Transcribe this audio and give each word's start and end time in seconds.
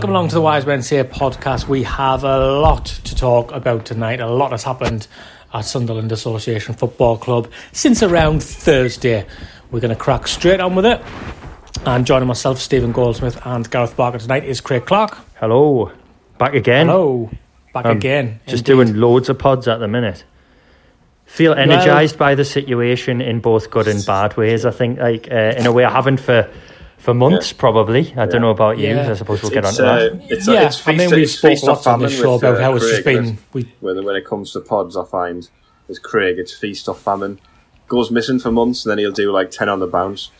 Welcome 0.00 0.12
along 0.16 0.28
to 0.28 0.34
the 0.36 0.40
Wise 0.40 0.64
Men 0.64 0.80
Say 0.80 1.04
podcast. 1.04 1.68
We 1.68 1.82
have 1.82 2.24
a 2.24 2.58
lot 2.58 2.86
to 2.86 3.14
talk 3.14 3.52
about 3.52 3.84
tonight. 3.84 4.18
A 4.20 4.26
lot 4.26 4.52
has 4.52 4.62
happened 4.64 5.06
at 5.52 5.60
Sunderland 5.60 6.10
Association 6.10 6.74
Football 6.74 7.18
Club 7.18 7.50
since 7.72 8.02
around 8.02 8.42
Thursday. 8.42 9.26
We're 9.70 9.80
going 9.80 9.94
to 9.94 10.00
crack 10.00 10.26
straight 10.26 10.58
on 10.58 10.74
with 10.74 10.86
it. 10.86 11.02
And 11.84 12.06
joining 12.06 12.28
myself, 12.28 12.58
Stephen 12.58 12.92
Goldsmith, 12.92 13.38
and 13.44 13.70
Gareth 13.70 13.94
Barker 13.94 14.16
tonight 14.16 14.44
is 14.44 14.62
Craig 14.62 14.86
Clark. 14.86 15.18
Hello, 15.34 15.92
back 16.38 16.54
again. 16.54 16.86
Hello, 16.86 17.28
back 17.74 17.84
Um, 17.84 17.98
again. 17.98 18.40
Just 18.46 18.66
indeed. 18.66 18.72
doing 18.72 18.96
loads 18.96 19.28
of 19.28 19.38
pods 19.38 19.68
at 19.68 19.80
the 19.80 19.88
minute. 19.88 20.24
Feel 21.26 21.52
energised 21.52 22.16
by 22.16 22.34
the 22.34 22.46
situation 22.46 23.20
in 23.20 23.40
both 23.40 23.70
good 23.70 23.86
and 23.86 24.02
bad 24.06 24.34
ways. 24.38 24.64
I 24.64 24.70
think, 24.70 24.98
like 24.98 25.28
uh, 25.30 25.52
in 25.58 25.66
a 25.66 25.72
way, 25.72 25.84
I 25.84 25.90
haven't 25.90 26.20
for 26.20 26.48
for 27.00 27.14
months 27.14 27.52
probably. 27.52 28.12
I 28.16 28.26
don't 28.26 28.42
know 28.42 28.50
about 28.50 28.78
you. 28.78 28.88
Yeah. 28.88 29.10
I 29.10 29.14
suppose 29.14 29.42
we'll 29.42 29.50
get 29.50 29.64
on 29.64 29.74
to 29.74 29.86
uh, 29.86 29.98
that. 29.98 30.30
it's, 30.30 30.46
yeah, 30.46 30.66
it's 30.66 30.86
I 30.86 30.92
mean, 30.94 31.10
we 31.10 31.22
it's 31.22 31.32
spoke 31.32 31.50
feast 31.52 31.64
or 31.64 31.70
on 31.70 31.76
this 31.76 31.84
famine 31.84 32.10
show 32.10 32.32
with, 32.34 32.42
about 32.42 32.60
how 32.60 32.74
it's 32.76 32.88
just 32.88 33.02
Craig, 33.02 33.16
been. 33.24 33.38
We, 33.52 33.72
When, 33.80 34.04
when 34.04 34.16
it 34.16 34.24
comes 34.26 34.52
to 34.52 34.60
pods, 34.60 34.96
I 34.96 35.04
find 35.04 35.48
with 35.88 36.02
Craig, 36.02 36.38
it's 36.38 36.54
feast 36.54 36.88
or 36.88 36.94
famine. 36.94 37.40
Goes 37.88 38.10
missing 38.10 38.38
for 38.38 38.52
months, 38.52 38.84
and 38.84 38.90
then 38.90 38.98
he'll 38.98 39.10
do 39.12 39.32
like 39.32 39.50
10 39.50 39.68
on 39.68 39.80
the 39.80 39.86
bounce. 39.86 40.30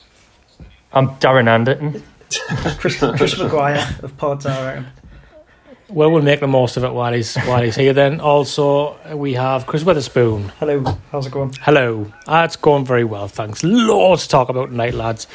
I'm 0.92 1.08
Darren 1.16 1.48
Anderton. 1.48 2.02
Chris, 2.78 2.98
Chris 2.98 3.38
Maguire 3.38 3.84
of 4.02 4.16
pods, 4.16 4.46
I 4.46 4.66
reckon. 4.66 4.86
well, 5.88 6.10
we'll 6.12 6.22
make 6.22 6.38
the 6.38 6.46
most 6.46 6.76
of 6.76 6.84
it 6.84 6.92
while 6.92 7.12
he's 7.12 7.34
while 7.38 7.62
he's 7.62 7.74
here. 7.74 7.92
Then 7.92 8.20
also 8.20 8.96
we 9.16 9.32
have 9.34 9.66
Chris 9.66 9.82
Witherspoon. 9.82 10.50
Hello, 10.60 10.84
how's 11.10 11.26
it 11.26 11.32
going? 11.32 11.52
Hello. 11.60 12.12
Ah, 12.28 12.44
it's 12.44 12.54
going 12.54 12.84
very 12.84 13.02
well, 13.02 13.26
thanks. 13.26 13.64
Lots 13.64 14.24
to 14.24 14.28
talk 14.28 14.48
about 14.48 14.70
tonight, 14.70 14.94
lads. 14.94 15.26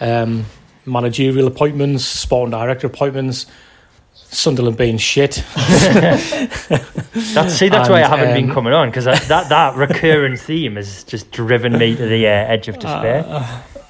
Um, 0.00 0.44
managerial 0.86 1.46
appointments, 1.46 2.04
sport 2.04 2.44
and 2.44 2.52
director 2.52 2.86
appointments, 2.86 3.46
Sunderland 4.14 4.76
being 4.76 4.98
shit. 4.98 5.44
That's 5.54 7.54
see, 7.54 7.68
that's 7.68 7.88
why 7.88 8.02
I 8.02 8.08
haven't 8.08 8.34
been 8.34 8.50
um, 8.50 8.54
coming 8.54 8.72
on 8.72 8.88
because 8.88 9.04
that 9.04 9.48
that 9.48 9.76
recurring 9.76 10.36
theme 10.36 10.76
has 10.76 11.04
just 11.04 11.30
driven 11.30 11.78
me 11.78 11.94
to 11.94 12.06
the 12.06 12.26
uh, 12.26 12.30
edge 12.30 12.68
of 12.68 12.78
despair. 12.78 13.24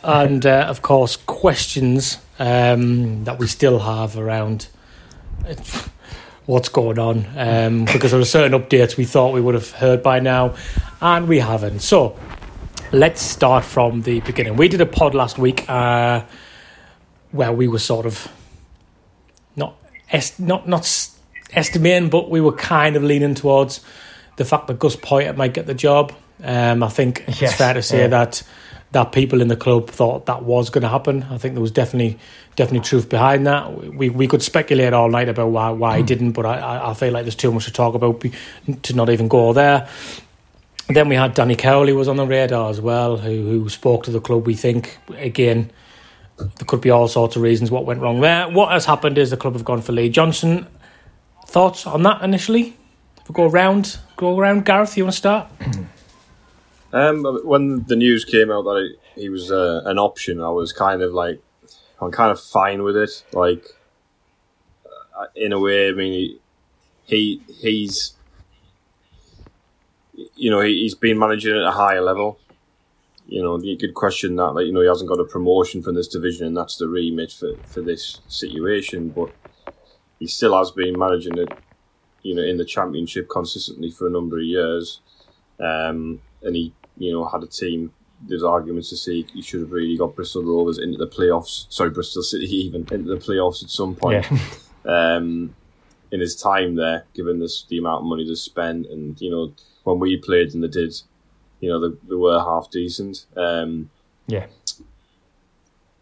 and, 0.03 0.45
uh, 0.45 0.67
of 0.69 0.83
course, 0.83 1.17
questions 1.17 2.19
um, 2.39 3.25
that 3.25 3.39
we 3.39 3.47
still 3.47 3.78
have 3.78 4.19
around 4.19 4.69
uh, 5.48 5.55
what's 6.47 6.69
going 6.69 6.98
on. 6.98 7.27
Um, 7.37 7.84
because 7.87 8.11
there 8.11 8.20
are 8.20 8.27
certain 8.27 8.61
updates 8.61 8.98
we 8.98 9.05
thought 9.05 9.33
we 9.33 9.41
would 9.41 9.55
have 9.55 9.70
heard 9.70 10.03
by 10.03 10.20
now, 10.20 10.56
and 11.00 11.27
we 11.27 11.39
haven't. 11.39 11.81
So 11.81 12.19
let's 12.92 13.22
start 13.22 13.65
from 13.65 14.03
the 14.03 14.20
beginning. 14.20 14.56
We 14.56 14.69
did 14.69 14.81
a 14.81 14.87
pod 14.87 15.15
last 15.15 15.39
week 15.39 15.69
where 17.35 17.53
we 17.53 17.67
were 17.67 17.81
sort 17.81 18.07
of 18.07 18.29
not 19.57 19.77
est- 20.13 20.39
not 20.39 20.69
not 20.69 20.81
s- 20.81 21.19
estimating, 21.53 22.09
but 22.09 22.31
we 22.31 22.41
were 22.41 22.53
kind 22.53 22.95
of 22.95 23.03
leaning 23.03 23.35
towards 23.35 23.81
the 24.37 24.45
fact 24.45 24.69
that 24.69 24.79
Gus 24.79 24.97
Poyet 24.97 25.37
might 25.37 25.53
get 25.53 25.67
the 25.67 25.75
job. 25.75 26.12
Um, 26.43 26.83
I 26.83 26.89
think 26.89 27.25
it's 27.27 27.55
fair 27.55 27.75
to 27.75 27.83
say 27.83 28.03
yeah. 28.03 28.06
that 28.09 28.43
that 28.93 29.11
people 29.11 29.41
in 29.41 29.49
the 29.49 29.56
club 29.56 29.91
thought 29.91 30.27
that 30.27 30.44
was 30.44 30.71
going 30.71 30.83
to 30.83 30.89
happen. 30.89 31.25
I 31.25 31.37
think 31.39 31.55
there 31.55 31.61
was 31.61 31.73
definitely 31.73 32.19
definitely 32.55 32.87
truth 32.89 33.09
behind 33.09 33.49
that. 33.49 33.94
We 33.94 34.11
we 34.11 34.28
could 34.28 34.43
speculate 34.43 34.93
all 34.93 35.11
night 35.11 35.28
about 35.28 35.49
why 35.49 35.71
why 35.71 35.97
he 35.97 36.03
didn't, 36.05 36.33
but 36.33 36.47
I, 36.47 36.59
I 36.59 36.91
I 36.91 36.94
feel 36.94 37.12
like 37.12 37.25
there's 37.25 37.34
too 37.34 37.50
much 37.50 37.65
to 37.65 37.73
talk 37.73 37.94
about 37.94 38.25
to 38.83 38.94
not 38.94 39.11
even 39.11 39.27
go 39.27 39.53
there. 39.53 39.89
Then 40.87 41.09
we 41.09 41.17
had 41.17 41.34
Danny 41.34 41.56
Cowley 41.56 41.94
was 41.94 42.09
on 42.09 42.17
the 42.17 42.27
radar 42.27 42.71
as 42.71 42.81
well, 42.81 43.17
who 43.17 43.43
who 43.43 43.69
spoke 43.69 44.05
to 44.05 44.12
the 44.12 44.21
club. 44.21 44.47
We 44.47 44.55
think 44.55 44.99
again 45.17 45.73
there 46.37 46.67
could 46.67 46.81
be 46.81 46.91
all 46.91 47.09
sorts 47.09 47.37
of 47.37 47.43
reasons 47.43 47.71
what 47.71 47.84
went 47.84 48.00
wrong 48.00 48.21
there. 48.21 48.49
What 48.49 48.72
has 48.72 48.87
happened 48.87 49.19
is 49.19 49.31
the 49.31 49.37
club 49.37 49.55
have 49.55 49.65
gone 49.65 49.83
for 49.83 49.93
Lee 49.93 50.09
Johnson. 50.09 50.67
Thoughts 51.47 51.87
on 51.87 52.03
that 52.03 52.22
initially? 52.22 52.77
If 53.19 53.28
we 53.28 53.34
go 53.34 53.49
around, 53.49 53.99
go 54.17 54.39
around. 54.39 54.65
Gareth, 54.65 54.97
you 54.97 55.05
want 55.05 55.15
to 55.15 55.19
start? 55.19 55.49
Um, 56.94 57.25
when 57.43 57.83
the 57.89 57.97
news 57.97 58.25
came 58.25 58.53
out 58.53 58.62
that 58.62 58.94
he 59.17 59.28
was 59.28 59.50
uh, 59.50 59.83
an 59.84 59.99
option, 59.99 60.41
I 60.41 60.50
was 60.50 60.73
kind 60.73 61.03
of 61.03 61.12
like, 61.12 61.43
I'm 62.00 62.12
kind 62.12 62.31
of 62.31 62.41
fine 62.41 62.84
with 62.84 62.97
it. 62.97 63.25
Like, 63.33 63.67
uh, 65.19 65.27
in 65.34 65.53
a 65.53 65.59
way, 65.59 65.89
I 65.89 65.93
mean, 65.93 66.12
he, 66.12 66.41
he 67.03 67.43
he's, 67.61 68.15
you 70.37 70.53
know, 70.53 70.61
he, 70.61 70.83
he's 70.83 70.94
been 70.94 71.19
managing 71.19 71.56
at 71.56 71.62
a 71.62 71.73
higher 71.73 72.00
level. 72.00 72.39
You 73.27 73.43
know, 73.43 73.59
you 73.59 73.77
could 73.77 73.95
question 73.95 74.37
that, 74.37 74.53
like, 74.53 74.67
you 74.67 74.73
know, 74.73 74.83
he 74.83 74.89
hasn't 74.89 75.09
got 75.09 75.21
a 75.21 75.25
promotion 75.25 75.83
from 75.83 75.95
this 75.95 76.09
division, 76.09 76.47
and 76.47 76.57
that's 76.57 76.77
the 76.77 76.89
remit 76.89 77.33
for, 77.33 77.57
for 77.65 77.81
this 77.81 78.21
situation. 78.29 79.09
But 79.09 79.31
he 80.19 80.27
still 80.27 80.57
has 80.57 80.71
been 80.71 80.99
managing 80.99 81.39
it, 81.39 81.49
you 82.23 82.35
know, 82.35 82.43
in 82.43 82.59
the 82.59 82.65
championship 82.65 83.29
consistently 83.29 83.91
for 83.91 84.07
a 84.07 84.11
number 84.11 84.39
of 84.39 84.45
years. 84.45 85.01
Um, 85.59 86.21
and 86.43 86.55
he, 86.55 86.75
you 86.99 87.12
know, 87.12 87.27
had 87.27 87.43
a 87.43 87.47
team. 87.47 87.93
There's 88.27 88.45
arguments 88.45 88.91
to 88.91 88.97
say 88.97 89.23
he 89.23 89.43
should 89.43 89.61
have 89.61 89.73
really 89.73 89.97
got 89.97 90.15
Bristol 90.15 90.45
Rovers 90.45 90.79
into 90.79 90.99
the 90.99 91.06
playoffs. 91.06 91.67
Sorry, 91.73 91.91
Bristol 91.91 92.23
City 92.23 92.45
even 92.67 92.87
into 92.91 93.09
the 93.09 93.17
playoffs 93.17 93.62
at 93.62 93.71
some 93.71 93.95
point. 93.95 94.27
Yeah. 94.31 94.39
Um, 94.87 95.56
in 96.11 96.21
his 96.21 96.37
time 96.37 96.77
there, 96.77 97.06
given 97.15 97.41
this 97.41 97.65
the 97.69 97.79
amount 97.79 98.03
of 98.03 98.06
money 98.06 98.25
they 98.29 98.35
spent, 98.35 98.87
and 98.87 99.21
you 99.21 99.31
know, 99.31 99.55
when 99.83 99.99
we 99.99 100.17
played 100.19 100.53
and 100.53 100.62
they 100.62 100.69
did, 100.69 100.95
you 101.64 101.70
know, 101.70 101.88
they, 101.88 101.97
they 102.08 102.14
were 102.14 102.38
half 102.38 102.70
decent. 102.70 103.25
Um, 103.36 103.91
yeah. 104.26 104.47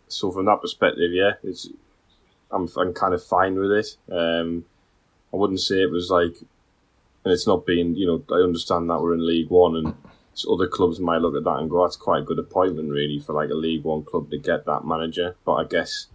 so 0.08 0.30
from 0.30 0.46
that 0.46 0.60
perspective, 0.60 1.12
yeah, 1.12 1.32
it's 1.42 1.68
I'm 2.50 2.68
I'm 2.76 2.92
kind 2.92 3.14
of 3.14 3.24
fine 3.24 3.58
with 3.58 3.70
it. 3.72 3.96
Um, 4.10 4.64
I 5.32 5.36
wouldn't 5.36 5.60
say 5.60 5.82
it 5.82 5.90
was 5.90 6.10
like, 6.10 6.34
and 7.24 7.32
it's 7.32 7.46
not 7.46 7.64
being, 7.64 7.94
you 7.94 8.06
know, 8.06 8.24
I 8.30 8.40
understand 8.42 8.90
that 8.90 9.00
we're 9.00 9.14
in 9.14 9.26
League 9.26 9.50
One 9.50 9.76
and 9.76 9.94
so 10.34 10.54
other 10.54 10.66
clubs 10.66 10.98
might 10.98 11.20
look 11.20 11.36
at 11.36 11.44
that 11.44 11.58
and 11.58 11.70
go, 11.70 11.82
that's 11.82 11.96
quite 11.96 12.22
a 12.22 12.24
good 12.24 12.38
appointment 12.38 12.90
really 12.90 13.18
for 13.18 13.34
like 13.34 13.50
a 13.50 13.54
League 13.54 13.84
One 13.84 14.02
club 14.02 14.30
to 14.30 14.38
get 14.38 14.64
that 14.66 14.84
manager. 14.84 15.36
But 15.44 15.54
I 15.54 15.64
guess 15.64 16.08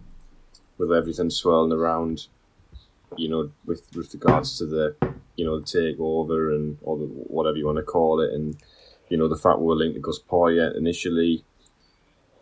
with 0.76 0.92
everything 0.92 1.30
swirling 1.30 1.72
around, 1.72 2.26
you 3.16 3.28
know, 3.28 3.50
with 3.64 3.82
with 3.94 4.12
regards 4.14 4.58
to 4.58 4.66
the, 4.66 4.96
you 5.36 5.44
know, 5.44 5.58
the 5.58 5.64
takeover 5.64 6.54
and 6.54 6.78
or 6.82 6.98
the, 6.98 7.04
whatever 7.04 7.56
you 7.56 7.66
want 7.66 7.78
to 7.78 7.84
call 7.84 8.20
it, 8.20 8.32
and 8.32 8.56
you 9.08 9.16
know 9.16 9.28
the 9.28 9.36
fact 9.36 9.58
we're 9.58 9.74
linked 9.74 9.94
to 9.94 10.00
Gus 10.00 10.18
Poyet 10.18 10.76
initially, 10.76 11.44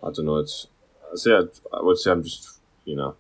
I 0.03 0.11
don't 0.13 0.27
know. 0.27 0.37
It's 0.39 0.67
I 1.13 1.17
say 1.17 1.33
I 1.33 1.83
would 1.83 1.99
say 1.99 2.11
I'm 2.11 2.23
just 2.23 2.61
you 2.85 2.97
know 2.97 3.15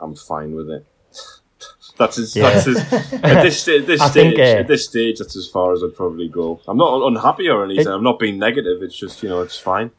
I'm 0.00 0.14
fine 0.14 0.54
with 0.54 0.70
it. 0.70 0.86
that's 1.98 2.18
as, 2.18 2.34
Yeah. 2.36 2.50
that's 2.50 2.66
as, 2.66 3.12
at 3.22 3.42
this 3.42 3.60
sta- 3.60 3.80
this 3.84 4.00
stage 4.00 4.12
think, 4.12 4.38
uh, 4.38 4.42
at 4.60 4.68
this 4.68 4.84
stage 4.86 5.18
that's 5.18 5.36
as 5.36 5.48
far 5.48 5.72
as 5.72 5.82
I'd 5.82 5.94
probably 5.96 6.28
go. 6.28 6.60
I'm 6.66 6.76
not 6.78 7.06
unhappy 7.06 7.48
or 7.48 7.64
anything. 7.64 7.86
It- 7.86 7.90
I'm 7.94 8.02
not 8.04 8.18
being 8.18 8.38
negative. 8.38 8.82
It's 8.82 8.96
just 8.96 9.22
you 9.22 9.28
know 9.28 9.40
it's 9.40 9.58
fine. 9.58 9.90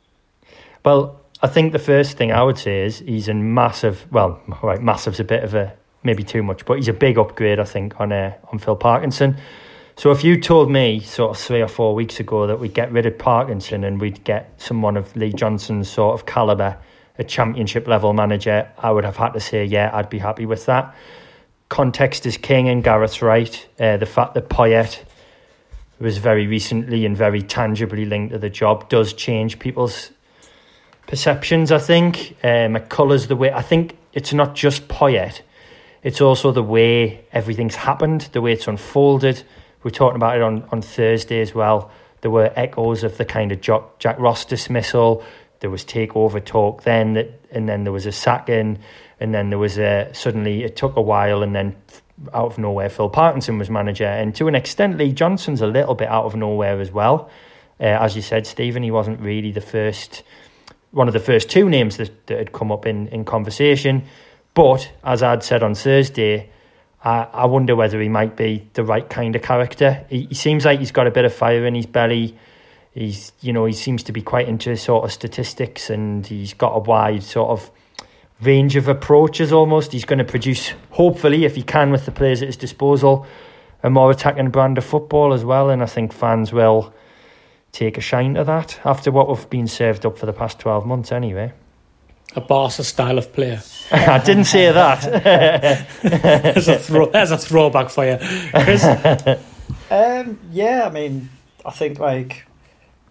Well, 0.84 1.20
I 1.44 1.48
think 1.48 1.74
the 1.74 1.80
first 1.80 2.18
thing 2.18 2.32
I 2.32 2.44
would 2.44 2.58
say 2.58 2.86
is 2.86 3.00
he's 3.00 3.28
in 3.28 3.54
massive. 3.54 4.06
Well, 4.12 4.40
right, 4.64 4.82
massive's 4.82 5.20
a 5.20 5.24
bit 5.24 5.44
of 5.44 5.54
a 5.54 5.74
maybe 6.04 6.24
too 6.24 6.42
much, 6.42 6.66
but 6.66 6.78
he's 6.78 6.88
a 6.88 6.94
big 6.94 7.18
upgrade. 7.20 7.60
I 7.60 7.64
think 7.66 8.00
on 8.00 8.12
uh, 8.12 8.34
on 8.52 8.60
Phil 8.60 8.76
Parkinson. 8.76 9.38
So 9.98 10.12
if 10.12 10.24
you 10.24 10.40
told 10.40 10.72
me 10.72 11.00
sort 11.02 11.32
of 11.32 11.38
three 11.38 11.62
or 11.62 11.68
four 11.68 11.94
weeks 11.94 12.20
ago 12.20 12.48
that 12.48 12.60
we'd 12.60 12.74
get 12.74 12.92
rid 12.92 13.06
of 13.06 13.18
Parkinson 13.18 13.84
and 13.84 14.00
we'd 14.00 14.24
get 14.24 14.54
someone 14.60 14.98
of 14.98 15.16
Lee 15.16 15.34
Johnson's 15.34 15.90
sort 15.90 16.20
of 16.20 16.26
caliber, 16.26 16.78
a 17.18 17.24
championship 17.24 17.88
level 17.88 18.14
manager, 18.14 18.70
I 18.78 18.92
would 18.92 19.04
have 19.04 19.18
had 19.18 19.34
to 19.34 19.40
say 19.40 19.66
yeah, 19.66 19.92
I'd 19.94 20.10
be 20.10 20.18
happy 20.18 20.46
with 20.46 20.66
that. 20.66 20.96
Context 21.70 22.26
is 22.26 22.36
king, 22.36 22.68
and 22.68 22.84
Gareth's 22.84 23.22
right. 23.22 23.68
Uh, 23.80 23.96
the 23.96 24.06
fact 24.06 24.34
that 24.34 24.50
Poyet 24.50 25.04
was 26.00 26.18
very 26.18 26.48
recently 26.48 27.06
and 27.06 27.16
very 27.16 27.42
tangibly 27.42 28.06
linked 28.06 28.34
to 28.34 28.40
the 28.40 28.50
job 28.50 28.90
does 28.90 29.14
change 29.14 29.60
people's 29.60 30.12
perceptions, 31.08 31.72
I 31.72 31.78
think. 31.78 32.36
Um, 32.44 32.76
it 32.76 32.90
colours 32.90 33.28
the 33.28 33.36
way. 33.36 33.54
I 33.54 33.62
think 33.62 33.98
it's 34.14 34.34
not 34.34 34.56
just 34.56 34.88
Poyet, 34.88 35.42
it's 36.04 36.20
also 36.20 36.52
the 36.52 36.64
way 36.64 37.24
everything's 37.32 37.76
happened, 37.76 38.22
the 38.34 38.42
way 38.42 38.54
it's 38.54 38.68
unfolded. 38.68 39.44
We 39.84 39.90
were 39.90 39.96
talking 39.96 40.16
about 40.16 40.36
it 40.38 40.42
on, 40.42 40.64
on 40.72 40.82
Thursday 40.82 41.42
as 41.42 41.56
well. 41.56 41.92
There 42.22 42.32
were 42.32 42.54
echoes 42.56 43.04
of 43.04 43.18
the 43.18 43.26
kind 43.26 43.52
of 43.52 43.62
Jack, 43.62 43.82
Jack 44.00 44.20
Ross 44.20 44.46
dismissal. 44.46 45.24
There 45.60 45.70
was 45.70 45.84
takeover 45.84 46.44
talk 46.44 46.84
then, 46.84 47.14
that, 47.14 47.42
and 47.52 47.68
then 47.68 47.84
there 47.84 47.94
was 47.94 48.06
a 48.06 48.12
sacking, 48.12 48.80
and 49.20 49.34
then 49.34 49.50
there 49.50 49.60
was 49.60 49.78
a 49.78 50.10
suddenly 50.14 50.64
it 50.64 50.76
took 50.76 50.96
a 50.96 51.02
while, 51.02 51.44
and 51.44 51.56
then 51.56 51.76
out 52.34 52.46
of 52.46 52.58
nowhere, 52.58 52.90
Phil 52.90 53.10
Parkinson 53.10 53.58
was 53.58 53.70
manager, 53.70 54.06
and 54.06 54.36
to 54.36 54.48
an 54.48 54.56
extent, 54.56 54.98
Lee 54.98 55.12
Johnson's 55.12 55.62
a 55.62 55.68
little 55.68 55.96
bit 55.96 56.08
out 56.08 56.26
of 56.26 56.36
nowhere 56.36 56.80
as 56.80 56.92
well. 56.92 57.30
Uh, 57.80 57.86
as 57.86 58.16
you 58.16 58.22
said, 58.22 58.46
Stephen, 58.46 58.84
he 58.84 58.92
wasn't 58.92 59.20
really 59.20 59.52
the 59.52 59.62
first, 59.62 60.22
one 60.92 61.08
of 61.08 61.14
the 61.14 61.20
first 61.20 61.50
two 61.50 61.68
names 61.68 61.98
that, 61.98 62.28
that 62.28 62.38
had 62.38 62.52
come 62.52 62.72
up 62.72 62.86
in, 62.86 63.08
in 63.08 63.26
conversation. 63.26 64.04
But 64.54 64.92
as 65.04 65.24
I'd 65.24 65.44
said 65.44 65.64
on 65.64 65.74
Thursday, 65.74 66.52
I, 67.04 67.28
I 67.34 67.46
wonder 67.46 67.76
whether 67.76 68.00
he 68.00 68.10
might 68.10 68.36
be 68.36 68.68
the 68.74 68.84
right 68.84 69.10
kind 69.10 69.36
of 69.36 69.42
character. 69.42 70.06
He, 70.10 70.26
he 70.26 70.36
seems 70.36 70.66
like 70.66 70.80
he's 70.80 70.92
got 70.92 71.08
a 71.08 71.12
bit 71.12 71.26
of 71.26 71.34
fire 71.34 71.66
in 71.66 71.76
his 71.76 71.86
belly. 71.86 72.38
He's, 72.94 73.32
you 73.42 73.54
know, 73.54 73.66
he 73.66 73.74
seems 73.74 74.04
to 74.04 74.12
be 74.12 74.22
quite 74.22 74.48
into 74.48 74.76
sort 74.78 75.06
of 75.06 75.12
statistics, 75.12 75.90
and 75.90 76.26
he's 76.26 76.54
got 76.54 76.74
a 76.76 76.80
wide 76.80 77.24
sort 77.24 77.50
of 77.50 77.72
range 78.42 78.76
of 78.76 78.88
approaches 78.88 79.52
almost. 79.52 79.94
He's 79.94 80.06
going 80.06 80.20
to 80.20 80.26
produce, 80.26 80.74
hopefully, 80.92 81.46
if 81.46 81.56
he 81.56 81.64
can, 81.64 81.92
with 81.92 82.06
the 82.06 82.12
players 82.12 82.42
at 82.42 82.48
his 82.48 82.58
disposal, 82.58 83.26
a 83.82 83.90
more 83.90 84.12
attacking 84.12 84.50
brand 84.50 84.78
of 84.78 84.86
football 84.86 85.34
as 85.34 85.46
well. 85.46 85.70
And 85.70 85.82
I 85.82 85.86
think 85.86 86.14
fans 86.14 86.52
will 86.52 86.94
take 87.72 87.98
a 87.98 88.02
shine 88.02 88.36
to 88.36 88.44
that 88.44 88.80
after 88.84 89.12
what 89.12 89.30
we've 89.30 89.50
been 89.50 89.68
served 89.68 90.06
up 90.06 90.18
for 90.18 90.26
the 90.26 90.34
past 90.34 90.60
12 90.60 90.86
months, 90.86 91.12
anyway. 91.12 91.54
A 92.36 92.42
Barca 92.42 92.84
style 92.84 93.18
of 93.18 93.34
player. 93.34 93.62
I 93.92 94.20
didn't 94.20 94.46
say 94.46 94.72
that. 94.72 95.02
there's, 96.44 96.68
a 96.68 96.80
throw, 96.80 97.10
there's 97.10 97.32
a 97.32 97.38
throwback 97.38 97.90
for 97.90 98.06
you, 98.06 98.18
Chris. 98.54 98.86
Um, 99.92 100.40
yeah, 100.52 100.86
I 100.86 100.90
mean, 100.90 101.30
I 101.66 101.72
think 101.72 102.00
like 102.00 102.46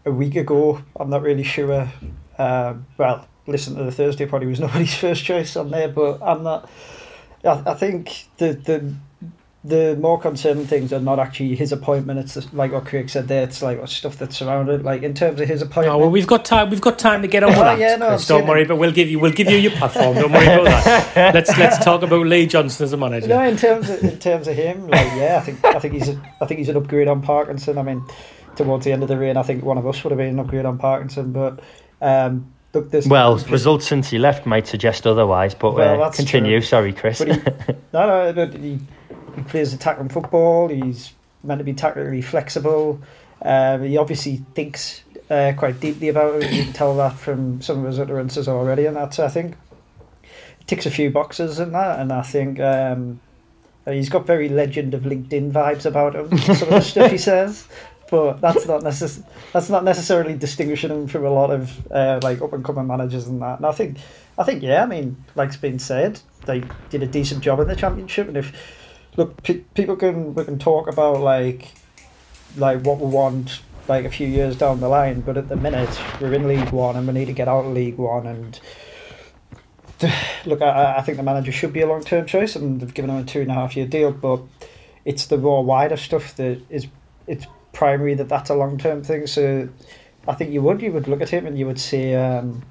a 0.06 0.10
week 0.10 0.34
ago, 0.36 0.80
I'm 0.98 1.10
not 1.10 1.20
really 1.20 1.42
sure. 1.42 1.92
Uh, 2.38 2.74
well, 2.96 3.28
listen 3.46 3.76
to 3.76 3.84
the 3.84 3.92
Thursday 3.92 4.24
party 4.24 4.46
was 4.46 4.60
nobody's 4.60 4.94
first 4.94 5.22
choice 5.22 5.56
on 5.56 5.70
there, 5.70 5.88
but 5.88 6.22
I'm 6.22 6.42
not. 6.42 6.70
I, 7.44 7.62
I 7.66 7.74
think 7.74 8.28
the 8.38 8.54
the 8.54 8.94
the 9.62 9.94
more 10.00 10.18
concerning 10.18 10.66
things 10.66 10.90
are 10.90 11.00
not 11.00 11.18
actually 11.18 11.54
his 11.54 11.70
appointment. 11.70 12.18
It's 12.18 12.32
just, 12.32 12.54
like 12.54 12.72
what 12.72 12.86
Craig 12.86 13.10
said 13.10 13.28
there. 13.28 13.42
It's 13.42 13.60
like 13.60 13.86
stuff 13.88 14.16
that's 14.16 14.36
surrounded. 14.38 14.84
Like 14.84 15.02
in 15.02 15.12
terms 15.12 15.38
of 15.38 15.48
his 15.48 15.60
appointment. 15.60 15.94
Oh 15.94 15.98
well, 15.98 16.10
we've 16.10 16.26
got 16.26 16.46
time. 16.46 16.70
We've 16.70 16.80
got 16.80 16.98
time 16.98 17.20
to 17.22 17.28
get 17.28 17.42
on 17.42 17.50
with 17.50 17.58
that. 17.58 17.78
yeah, 17.78 17.96
no, 17.96 18.08
Chris, 18.08 18.26
don't 18.26 18.46
worry, 18.46 18.62
it. 18.62 18.68
but 18.68 18.76
we'll 18.76 18.92
give 18.92 19.10
you 19.10 19.18
we'll 19.18 19.32
give 19.32 19.50
you 19.50 19.58
your 19.58 19.72
platform. 19.72 20.14
Don't 20.14 20.32
worry 20.32 20.46
about 20.46 20.64
that. 20.64 21.34
Let's 21.34 21.56
let's 21.58 21.84
talk 21.84 22.02
about 22.02 22.26
Lee 22.26 22.46
Johnson 22.46 22.84
as 22.84 22.92
a 22.94 22.96
manager. 22.96 23.28
No, 23.28 23.42
in 23.42 23.58
terms 23.58 23.90
of 23.90 24.02
in 24.02 24.18
terms 24.18 24.48
of 24.48 24.56
him, 24.56 24.88
like 24.88 25.06
yeah, 25.16 25.36
I 25.38 25.44
think 25.44 25.62
I 25.64 25.78
think 25.78 25.92
he's 25.94 26.08
a, 26.08 26.20
I 26.40 26.46
think 26.46 26.58
he's 26.58 26.70
an 26.70 26.76
upgrade 26.76 27.08
on 27.08 27.20
Parkinson. 27.20 27.76
I 27.76 27.82
mean, 27.82 28.02
towards 28.56 28.86
the 28.86 28.92
end 28.92 29.02
of 29.02 29.08
the 29.10 29.18
reign, 29.18 29.36
I 29.36 29.42
think 29.42 29.62
one 29.62 29.76
of 29.76 29.86
us 29.86 30.02
would 30.02 30.10
have 30.10 30.18
been 30.18 30.28
an 30.28 30.38
upgrade 30.38 30.64
on 30.64 30.78
Parkinson, 30.78 31.32
but 31.32 31.60
um, 32.00 32.50
look, 32.72 32.90
this 32.90 33.06
well, 33.06 33.36
results 33.36 33.86
since 33.86 34.08
he 34.08 34.18
left 34.18 34.46
might 34.46 34.66
suggest 34.66 35.06
otherwise, 35.06 35.54
but 35.54 35.74
Well, 35.74 36.02
uh, 36.02 36.10
continue. 36.10 36.60
true. 36.60 36.66
Sorry, 36.66 36.92
Chris. 36.94 37.18
But 37.18 37.28
he, 37.28 37.34
no, 37.92 38.32
no, 38.32 38.32
but 38.32 38.54
he, 38.54 38.78
he 39.42 39.48
plays 39.48 39.72
attacking 39.72 40.08
football. 40.08 40.68
He's 40.68 41.12
meant 41.42 41.58
to 41.58 41.64
be 41.64 41.72
tactically 41.74 42.22
flexible. 42.22 43.00
Um, 43.42 43.82
he 43.84 43.96
obviously 43.96 44.36
thinks 44.54 45.02
uh, 45.30 45.52
quite 45.56 45.80
deeply 45.80 46.08
about 46.08 46.42
it. 46.42 46.52
You 46.52 46.64
can 46.64 46.72
tell 46.72 46.96
that 46.96 47.14
from 47.14 47.62
some 47.62 47.80
of 47.80 47.86
his 47.86 47.98
utterances 47.98 48.48
already, 48.48 48.86
and 48.86 48.96
that's 48.96 49.18
I 49.18 49.28
think 49.28 49.56
ticks 50.66 50.86
a 50.86 50.90
few 50.90 51.10
boxes 51.10 51.58
in 51.58 51.72
that. 51.72 52.00
And 52.00 52.12
I 52.12 52.22
think 52.22 52.60
um, 52.60 53.20
he's 53.86 54.08
got 54.08 54.26
very 54.26 54.48
Legend 54.48 54.94
of 54.94 55.02
LinkedIn 55.02 55.52
vibes 55.52 55.86
about 55.86 56.14
him. 56.14 56.36
Some 56.38 56.68
of 56.68 56.74
the 56.74 56.80
stuff 56.82 57.10
he 57.10 57.18
says. 57.18 57.66
But 58.10 58.40
that's 58.40 58.66
not 58.66 58.82
necess- 58.82 59.22
That's 59.52 59.70
not 59.70 59.84
necessarily 59.84 60.36
distinguishing 60.36 60.90
him 60.90 61.06
from 61.06 61.24
a 61.24 61.30
lot 61.30 61.50
of 61.50 61.92
uh, 61.92 62.18
like 62.22 62.42
up 62.42 62.52
and 62.52 62.64
coming 62.64 62.88
managers 62.88 63.28
and 63.28 63.40
that. 63.40 63.58
And 63.58 63.66
I 63.66 63.72
think, 63.72 63.98
I 64.36 64.42
think 64.42 64.62
yeah. 64.62 64.82
I 64.82 64.86
mean, 64.86 65.16
like's 65.36 65.56
been 65.56 65.78
said, 65.78 66.20
they 66.44 66.64
did 66.90 67.02
a 67.04 67.06
decent 67.06 67.42
job 67.42 67.60
in 67.60 67.68
the 67.68 67.76
championship. 67.76 68.26
And 68.26 68.36
if 68.36 68.52
look, 69.16 69.42
pe- 69.42 69.64
people 69.74 69.96
can 69.96 70.34
we 70.34 70.44
can 70.44 70.58
talk 70.58 70.88
about 70.88 71.20
like 71.20 71.72
like 72.56 72.82
what 72.82 72.98
we 72.98 73.06
want 73.06 73.62
like 73.88 74.04
a 74.04 74.10
few 74.10 74.26
years 74.26 74.56
down 74.56 74.80
the 74.80 74.88
line, 74.88 75.20
but 75.20 75.36
at 75.36 75.48
the 75.48 75.56
minute 75.56 75.98
we're 76.20 76.34
in 76.34 76.46
League 76.46 76.70
One 76.70 76.96
and 76.96 77.06
we 77.06 77.12
need 77.12 77.26
to 77.26 77.32
get 77.32 77.48
out 77.48 77.64
of 77.64 77.72
League 77.72 77.98
One. 77.98 78.26
And 78.26 78.60
look, 80.46 80.62
I, 80.62 80.96
I 80.98 81.02
think 81.02 81.16
the 81.16 81.22
manager 81.22 81.52
should 81.52 81.72
be 81.72 81.80
a 81.80 81.86
long 81.86 82.02
term 82.02 82.26
choice, 82.26 82.56
and 82.56 82.80
they've 82.80 82.94
given 82.94 83.10
him 83.10 83.16
a 83.16 83.24
two 83.24 83.40
and 83.40 83.50
a 83.50 83.54
half 83.54 83.76
year 83.76 83.86
deal. 83.86 84.12
But 84.12 84.40
it's 85.04 85.26
the 85.26 85.38
more 85.38 85.64
wider 85.64 85.96
stuff 85.96 86.36
that 86.36 86.62
is 86.70 86.86
it's 87.26 87.46
primary 87.72 88.14
that 88.14 88.28
that's 88.28 88.50
a 88.50 88.54
long 88.54 88.78
term 88.78 89.02
thing. 89.02 89.26
So 89.26 89.68
I 90.28 90.34
think 90.34 90.52
you 90.52 90.62
would 90.62 90.82
you 90.82 90.92
would 90.92 91.08
look 91.08 91.20
at 91.20 91.30
him 91.30 91.46
and 91.46 91.58
you 91.58 91.66
would 91.66 91.80
say, 91.80 92.14
um, 92.14 92.62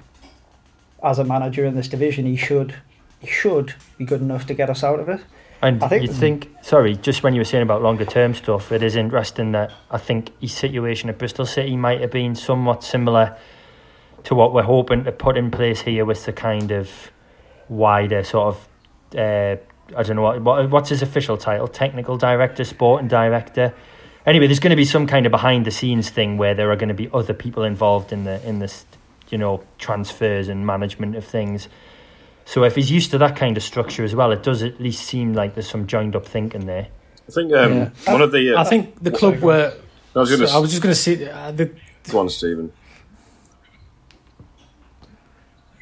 as 1.02 1.18
a 1.18 1.24
manager 1.24 1.64
in 1.64 1.74
this 1.74 1.88
division, 1.88 2.26
he 2.26 2.36
should 2.36 2.74
he 3.20 3.26
should 3.26 3.74
be 3.98 4.04
good 4.04 4.20
enough 4.20 4.46
to 4.46 4.54
get 4.54 4.70
us 4.70 4.82
out 4.82 5.00
of 5.00 5.08
it. 5.08 5.20
And 5.62 5.82
I 5.82 5.88
think- 5.88 6.02
you 6.02 6.08
think, 6.08 6.48
sorry, 6.62 6.96
just 6.96 7.22
when 7.22 7.34
you 7.34 7.40
were 7.40 7.44
saying 7.44 7.62
about 7.62 7.82
longer 7.82 8.04
term 8.04 8.34
stuff, 8.34 8.72
it 8.72 8.82
is 8.82 8.96
interesting 8.96 9.52
that 9.52 9.72
I 9.90 9.98
think 9.98 10.30
his 10.40 10.52
situation 10.52 11.10
at 11.10 11.18
Bristol 11.18 11.44
City 11.44 11.76
might 11.76 12.00
have 12.00 12.10
been 12.10 12.34
somewhat 12.34 12.82
similar 12.82 13.36
to 14.24 14.34
what 14.34 14.52
we're 14.52 14.62
hoping 14.62 15.04
to 15.04 15.12
put 15.12 15.36
in 15.36 15.50
place 15.50 15.82
here 15.82 16.04
with 16.04 16.24
the 16.24 16.32
kind 16.32 16.70
of 16.70 17.10
wider 17.68 18.24
sort 18.24 18.54
of, 18.54 18.68
uh, 19.18 19.56
I 19.96 20.02
don't 20.02 20.16
know, 20.16 20.22
what, 20.22 20.40
what 20.42 20.70
what's 20.70 20.90
his 20.90 21.02
official 21.02 21.36
title? 21.36 21.68
Technical 21.68 22.16
director, 22.16 22.64
sporting 22.64 23.08
director. 23.08 23.74
Anyway, 24.26 24.46
there's 24.46 24.60
going 24.60 24.70
to 24.70 24.76
be 24.76 24.84
some 24.84 25.06
kind 25.06 25.26
of 25.26 25.32
behind 25.32 25.64
the 25.64 25.70
scenes 25.70 26.10
thing 26.10 26.36
where 26.36 26.54
there 26.54 26.70
are 26.70 26.76
going 26.76 26.88
to 26.88 26.94
be 26.94 27.08
other 27.12 27.32
people 27.32 27.64
involved 27.64 28.12
in 28.12 28.24
the 28.24 28.46
in 28.46 28.58
this, 28.58 28.84
you 29.30 29.38
know, 29.38 29.62
transfers 29.78 30.48
and 30.48 30.66
management 30.66 31.16
of 31.16 31.24
things. 31.24 31.68
So 32.44 32.64
if 32.64 32.74
he's 32.74 32.90
used 32.90 33.10
to 33.12 33.18
that 33.18 33.36
kind 33.36 33.56
of 33.56 33.62
structure 33.62 34.02
as 34.04 34.14
well, 34.14 34.32
it 34.32 34.42
does 34.42 34.62
at 34.62 34.80
least 34.80 35.04
seem 35.06 35.34
like 35.34 35.54
there's 35.54 35.68
some 35.70 35.86
joined 35.86 36.16
up 36.16 36.26
thinking 36.26 36.66
there. 36.66 36.88
I 37.28 37.32
think 37.32 37.52
um, 37.52 37.72
Yeah. 37.72 37.90
one 38.12 38.22
of 38.22 38.32
the. 38.32 38.54
Uh, 38.54 38.60
I 38.60 38.64
think 38.64 39.02
the 39.02 39.10
club 39.10 39.38
were. 39.40 39.72
I 40.14 40.18
was 40.18 40.36
going 40.36 40.50
I 40.50 40.58
was 40.58 40.70
just 40.70 40.82
going 40.82 40.92
to 40.92 41.00
say 41.00 41.28
uh, 41.30 41.52
the, 41.52 41.70
go 42.10 42.18
on, 42.18 42.28
Stephen. 42.28 42.72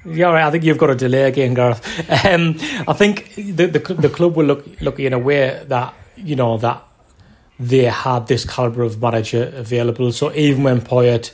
Yeah, 0.05 0.27
all 0.27 0.35
right. 0.35 0.45
I 0.47 0.51
think 0.51 0.65
you've 0.65 0.79
got 0.79 0.91
a 0.91 0.95
delay 0.95 1.25
again, 1.25 1.55
Gareth. 1.55 1.83
Um, 2.25 2.57
I 2.87 2.93
think 2.93 3.35
the, 3.35 3.67
the 3.67 3.79
the 3.95 4.09
club 4.09 4.37
will 4.37 4.47
look 4.47 4.67
lucky 4.81 5.07
in 5.07 5.13
a 5.13 5.19
way 5.19 5.63
that 5.67 5.95
you 6.17 6.37
know 6.37 6.57
that 6.59 6.83
they 7.59 7.85
had 7.85 8.27
this 8.29 8.45
caliber 8.45 8.83
of 8.83 9.01
manager 9.03 9.53
available. 9.55 10.13
So 10.13 10.33
even 10.35 10.63
when 10.63 10.81
Poyet 10.81 11.33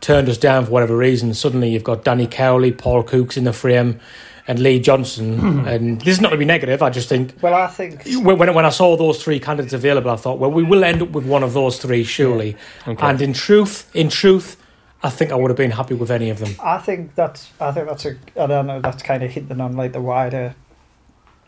turned 0.00 0.28
us 0.28 0.38
down 0.38 0.64
for 0.64 0.70
whatever 0.70 0.96
reason, 0.96 1.34
suddenly 1.34 1.70
you've 1.70 1.84
got 1.84 2.04
Danny 2.04 2.26
Cowley, 2.26 2.72
Paul 2.72 3.02
Cooks 3.02 3.36
in 3.36 3.44
the 3.44 3.52
frame, 3.52 4.00
and 4.48 4.58
Lee 4.58 4.80
Johnson. 4.80 5.38
Hmm. 5.38 5.68
and 5.68 6.00
this 6.00 6.14
is 6.16 6.20
not 6.20 6.30
to 6.30 6.36
be 6.38 6.46
negative. 6.46 6.82
I 6.82 6.90
just 6.90 7.08
think 7.08 7.34
Well, 7.42 7.54
I 7.54 7.68
think 7.68 8.04
when 8.22 8.38
when 8.38 8.52
when 8.54 8.64
I 8.64 8.70
saw 8.70 8.96
those 8.96 9.22
three 9.22 9.38
candidates 9.38 9.74
available, 9.74 10.10
I 10.10 10.16
thought, 10.16 10.38
well, 10.38 10.50
we 10.50 10.64
will 10.64 10.82
end 10.82 11.02
up 11.02 11.10
with 11.10 11.26
one 11.26 11.42
of 11.42 11.52
those 11.52 11.78
three 11.78 12.02
surely. 12.02 12.56
Okay. 12.86 13.06
And 13.06 13.20
in 13.20 13.34
truth, 13.34 13.94
in 13.94 14.08
truth, 14.08 14.56
I 15.02 15.10
think 15.10 15.30
I 15.30 15.36
would 15.36 15.50
have 15.50 15.56
been 15.56 15.70
happy 15.70 15.94
with 15.94 16.10
any 16.10 16.30
of 16.30 16.38
them. 16.38 16.54
I 16.64 16.78
think 16.78 17.14
that's 17.14 17.52
I 17.60 17.70
think 17.70 17.86
that's 17.86 18.06
a 18.06 18.16
I 18.36 18.46
don't 18.46 18.66
know 18.66 18.80
that's 18.80 19.02
kind 19.02 19.22
of 19.22 19.30
hitting 19.30 19.60
on 19.60 19.76
like 19.76 19.92
the 19.92 20.00
wider 20.00 20.56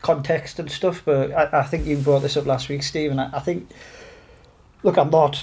context 0.03 0.59
and 0.59 0.71
stuff. 0.71 1.03
But 1.05 1.33
I, 1.33 1.61
I 1.61 1.63
think 1.63 1.87
you 1.87 1.97
brought 1.97 2.21
this 2.21 2.37
up 2.37 2.47
last 2.47 2.69
week, 2.69 2.83
Stephen. 2.83 3.19
I, 3.19 3.35
I 3.35 3.41
think 3.41 3.71
look, 4.83 4.99
I'm 4.99 5.11
not 5.11 5.43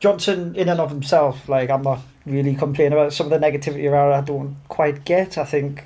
Johnson 0.00 0.56
in 0.56 0.70
and 0.70 0.80
of 0.80 0.90
himself. 0.90 1.48
Like 1.50 1.68
I'm 1.68 1.82
not 1.82 2.00
really 2.24 2.54
complaining 2.54 2.94
about 2.94 3.12
some 3.12 3.30
of 3.30 3.38
the 3.38 3.46
negativity 3.46 3.90
around. 3.90 4.12
I 4.12 4.22
don't 4.22 4.56
quite 4.68 5.04
get. 5.04 5.36
I 5.36 5.44
think 5.44 5.84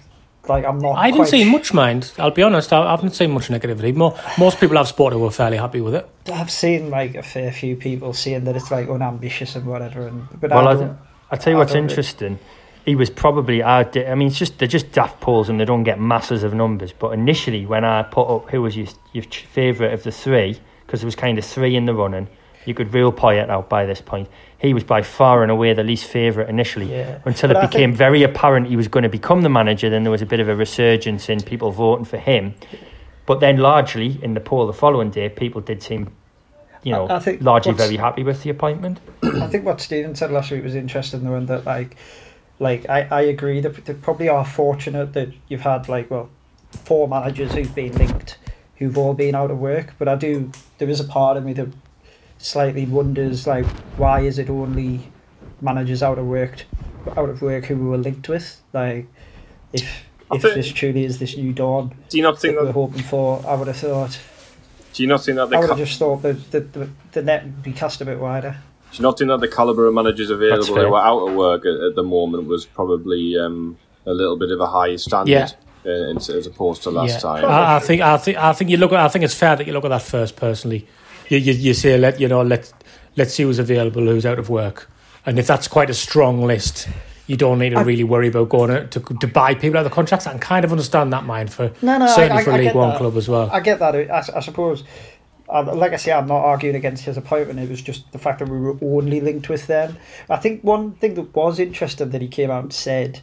like 0.49 0.65
I'm 0.65 0.79
not. 0.79 0.97
I 0.99 1.07
didn't 1.11 1.17
quite 1.21 1.29
see 1.31 1.45
much 1.51 1.73
mind. 1.73 2.13
I'll 2.19 2.31
be 2.31 2.43
honest. 2.43 2.73
I 2.73 2.83
I 2.83 2.91
haven't 2.91 3.15
seen 3.15 3.31
much 3.33 3.49
negativity. 3.49 3.95
More, 3.95 4.19
most 4.39 4.59
people 4.61 4.77
I've 4.79 4.89
spotted 4.89 5.19
were 5.19 5.31
fairly 5.31 5.57
happy 5.57 5.81
with 5.81 5.95
it. 5.95 6.09
I've 6.33 6.51
seen 6.51 6.91
like 6.91 7.15
a 7.15 7.23
fair 7.23 7.53
few 7.53 7.77
people 7.77 8.13
saying 8.13 8.45
that 8.45 8.57
it's 8.57 8.71
like 8.71 8.89
unambitious 8.89 9.55
and 9.57 9.67
whatever. 9.67 10.07
And 10.09 10.27
but 10.41 10.51
Well, 10.51 10.67
I 10.69 10.73
I, 10.73 10.75
don't. 10.75 10.99
I 11.31 11.37
tell 11.37 11.53
you 11.53 11.57
I 11.59 11.61
what's 11.61 11.73
don't- 11.73 11.83
interesting. 11.89 12.39
He 12.85 12.97
was 12.97 13.11
probably 13.11 13.63
I. 13.63 13.85
di- 13.85 14.07
I 14.07 14.17
mean, 14.17 14.27
it's 14.29 14.39
just 14.39 14.59
they're 14.59 14.67
just 14.67 14.91
daft 14.91 15.21
polls 15.21 15.49
and 15.49 15.61
they 15.61 15.65
don't 15.65 15.85
get 15.85 16.01
masses 16.01 16.43
of 16.43 16.53
numbers. 16.53 16.93
But 16.93 17.11
initially, 17.11 17.65
when 17.65 17.85
I 17.85 18.03
put 18.03 18.25
up 18.29 18.51
who 18.51 18.63
was 18.63 18.77
your 18.77 18.89
your 19.13 19.23
favourite 19.25 19.93
of 19.95 20.03
the 20.03 20.11
three, 20.11 20.59
because 20.85 21.01
there 21.01 21.07
was 21.07 21.15
kind 21.15 21.39
of 21.39 21.45
three 21.45 21.77
in 21.77 21.85
the 21.87 21.95
running, 21.95 22.27
you 22.65 22.75
could 22.75 22.93
rule 22.95 23.13
Poyet 23.13 23.49
out 23.51 23.69
by 23.69 23.85
this 23.87 24.01
point. 24.01 24.29
He 24.59 24.73
was 24.75 24.85
by 24.85 25.03
far 25.03 25.43
and 25.43 25.51
away 25.51 25.73
the 25.75 25.83
least 25.83 26.05
favourite 26.05 26.49
initially. 26.49 26.91
Yeah. 26.93 27.19
Until 27.25 27.49
But 27.49 27.57
it 27.57 27.61
I 27.63 27.67
became 27.67 27.91
think- 27.91 27.97
very 27.99 28.23
apparent 28.23 28.69
he 28.69 28.77
was 28.77 28.89
going 28.89 29.03
to 29.03 29.09
become 29.09 29.43
the 29.43 29.49
manager, 29.49 29.91
then 29.91 30.05
there 30.05 30.11
was 30.13 30.23
a 30.23 30.27
bit 30.27 30.41
of 30.41 30.49
a 30.49 30.55
resurgence 30.55 31.29
in 31.29 31.41
people 31.41 31.71
voting 31.73 32.05
for 32.05 32.19
him. 32.19 32.55
But 33.27 33.41
then, 33.41 33.59
largely 33.59 34.19
in 34.23 34.35
the 34.35 34.41
poll 34.41 34.67
the 34.67 34.73
following 34.73 35.11
day, 35.11 35.29
people 35.29 35.61
did 35.61 35.83
seem, 35.83 36.11
you 36.83 36.93
know, 36.93 37.07
I- 37.09 37.17
I 37.17 37.19
think 37.19 37.43
largely 37.43 37.73
very 37.73 37.97
happy 37.97 38.23
with 38.23 38.43
the 38.43 38.51
appointment. 38.51 39.01
I 39.23 39.47
think 39.49 39.65
what 39.65 39.81
Stephen 39.81 40.15
said 40.15 40.31
last 40.31 40.51
week 40.51 40.63
was 40.63 40.75
interesting 40.75 41.25
though, 41.25 41.37
in 41.37 41.47
that 41.47 41.65
like, 41.67 41.97
like 42.61 42.89
I, 42.89 43.03
I 43.11 43.21
agree 43.23 43.61
that 43.61 43.85
they 43.85 43.95
probably 43.95 44.29
are 44.29 44.45
fortunate 44.45 45.13
that 45.15 45.29
you've 45.49 45.63
had 45.63 45.89
like 45.89 46.11
well, 46.11 46.31
four 46.85 47.09
managers 47.09 47.53
who've 47.53 47.75
been 47.75 47.93
linked, 47.97 48.39
who've 48.77 48.97
all 48.99 49.15
been 49.15 49.35
out 49.35 49.51
of 49.51 49.59
work. 49.59 49.95
But 49.99 50.07
I 50.09 50.15
do 50.17 50.51
there 50.79 50.89
is 50.89 51.01
a 51.01 51.05
part 51.05 51.37
of 51.37 51.45
me 51.45 51.53
that 51.55 51.69
slightly 52.47 52.85
wonders 52.87 53.47
like 53.47 53.65
why 53.97 54.21
is 54.21 54.39
it 54.39 54.51
only 54.51 55.01
managers 55.61 56.03
out 56.03 56.19
of 56.19 56.27
work, 56.27 56.65
out 57.17 57.29
of 57.29 57.41
work 57.41 57.65
who 57.67 57.77
we 57.77 57.87
were 57.89 57.97
linked 57.99 58.29
with? 58.29 58.61
Like, 58.73 59.07
if 59.73 60.05
I 60.31 60.37
if 60.37 60.43
think- 60.43 60.55
this 60.55 60.73
truly 60.73 61.05
is 61.05 61.19
this 61.19 61.37
new 61.37 61.53
dawn 61.53 61.95
Do 62.09 62.17
you 62.19 62.23
not 62.23 62.35
that 62.37 62.41
think 62.41 62.59
we're 62.61 62.73
hoping 62.73 63.03
for, 63.03 63.43
I 63.47 63.55
would 63.55 63.69
have 63.69 63.77
thought. 63.77 64.19
Do 64.93 65.03
you 65.03 65.09
not 65.09 65.25
think 65.25 65.37
that 65.37 65.49
the? 65.49 65.57
I 65.57 65.61
would 65.61 65.69
Ca- 65.71 65.77
have 65.77 65.87
just 65.87 65.99
thought 65.99 66.21
that 66.23 66.51
the, 66.51 66.61
the, 66.61 66.89
the 67.13 67.23
net 67.23 67.45
would 67.45 67.63
be 67.63 67.73
cast 67.73 68.01
a 68.03 68.05
bit 68.05 68.19
wider. 68.19 68.57
do 68.91 68.97
you 68.99 69.03
not 69.03 69.17
think 69.19 69.29
that 69.29 69.41
the 69.41 69.49
caliber 69.49 69.87
of 69.87 69.95
managers 69.95 70.29
available 70.29 70.67
who 70.67 70.95
are 70.95 71.03
out 71.07 71.29
of 71.29 71.35
work 71.35 71.65
at, 71.65 71.75
at 71.81 71.95
the 71.95 72.03
moment 72.03 72.47
was 72.47 72.67
probably 72.67 73.39
um, 73.39 73.79
a 74.05 74.13
little 74.13 74.37
bit 74.37 74.51
of 74.51 74.61
a 74.61 74.67
higher 74.67 74.99
standard 74.99 75.31
Yeah. 75.33 75.49
uh, 75.87 76.17
as 76.17 76.29
as 76.29 76.47
opposed 76.47 76.83
to 76.83 76.91
last 76.91 77.15
Yeah. 77.15 77.19
time? 77.21 77.45
I, 77.47 77.77
I 77.77 77.79
think 77.79 78.03
I 78.03 78.17
think 78.19 78.37
I 78.37 78.53
think 78.53 78.69
you 78.71 78.77
look. 78.77 78.93
At, 78.93 79.01
I 79.01 79.09
think 79.09 79.25
it's 79.25 79.35
fair 79.35 79.57
that 79.57 79.67
you 79.67 79.73
look 79.73 79.85
at 79.85 79.89
that 79.89 80.03
first. 80.03 80.37
Personally, 80.37 80.87
you 81.29 81.39
you, 81.39 81.53
you 81.53 81.75
say 81.75 81.97
let 81.99 82.21
you 82.21 82.29
know 82.29 82.43
let 82.43 82.73
let's 83.17 83.35
see 83.35 83.43
who's 83.43 83.59
available, 83.59 84.03
who's 84.03 84.27
out 84.27 84.39
of 84.39 84.49
work, 84.49 84.91
and 85.27 85.39
if 85.39 85.47
that's 85.47 85.69
quite 85.69 85.91
a 85.91 85.95
strong 85.95 86.43
list, 86.43 86.89
you 87.27 87.37
don't 87.37 87.59
need 87.59 87.71
to 87.71 87.79
I- 87.79 87.83
really 87.83 88.05
worry 88.05 88.29
about 88.29 88.49
going 88.49 88.71
to, 88.71 88.87
to, 88.87 89.01
to 89.19 89.27
buy 89.27 89.55
people 89.55 89.79
out 89.79 89.85
of 89.87 89.91
the 89.91 89.95
contracts. 89.95 90.27
I 90.27 90.31
can 90.33 90.41
kind 90.41 90.65
of 90.65 90.73
understand 90.73 91.13
that 91.13 91.25
mind 91.25 91.53
for 91.53 91.73
No, 91.83 91.99
no, 91.99 92.07
certainly 92.07 92.43
I- 92.43 92.45
for 92.45 92.51
a 92.51 92.55
I 92.55 92.59
League 92.59 92.75
One 92.75 92.91
that. 92.91 92.99
club 92.99 93.17
as 93.17 93.29
well. 93.29 93.51
I 93.53 93.61
get 93.61 93.79
that. 93.79 93.95
I, 93.95 94.25
I 94.37 94.41
suppose, 94.41 94.85
uh, 95.49 95.75
like 95.75 95.93
I 95.93 95.97
say, 95.97 96.13
I'm 96.13 96.27
not 96.27 96.43
arguing 96.45 96.75
against 96.77 97.05
his 97.05 97.17
appointment. 97.17 97.59
It 97.61 97.69
was 97.69 97.81
just 97.83 98.11
the 98.13 98.19
fact 98.19 98.39
that 98.41 98.49
we 98.49 98.59
were 98.59 98.77
only 98.83 99.21
linked 99.21 99.49
with 99.49 99.67
them. 99.67 99.97
I 100.31 100.37
think 100.37 100.63
one 100.65 100.93
thing 100.93 101.15
that 101.15 101.35
was 101.35 101.59
interesting 101.59 102.11
that 102.11 102.23
he 102.23 102.29
came 102.29 102.51
out 102.51 102.63
and 102.65 102.73
said 102.73 103.21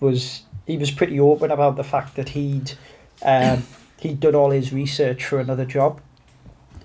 was 0.00 0.42
he 0.66 0.78
was 0.78 0.90
pretty 0.90 1.18
open 1.20 1.50
about 1.50 1.76
the 1.76 1.84
fact 1.84 2.14
that 2.16 2.30
he'd 2.30 2.72
um, 3.24 3.64
he'd 4.00 4.18
done 4.20 4.34
all 4.34 4.50
his 4.50 4.72
research 4.72 5.24
for 5.24 5.38
another 5.40 5.64
job, 5.64 6.00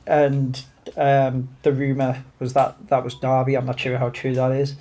and 0.07 0.63
um, 0.95 1.49
the 1.63 1.73
rumor 1.73 2.23
was 2.39 2.53
that 2.53 2.87
that 2.87 3.03
was 3.03 3.15
Derby. 3.15 3.55
I'm 3.55 3.65
not 3.65 3.79
sure 3.79 3.97
how 3.97 4.09
true 4.09 4.33
that 4.35 4.51
is, 4.53 4.75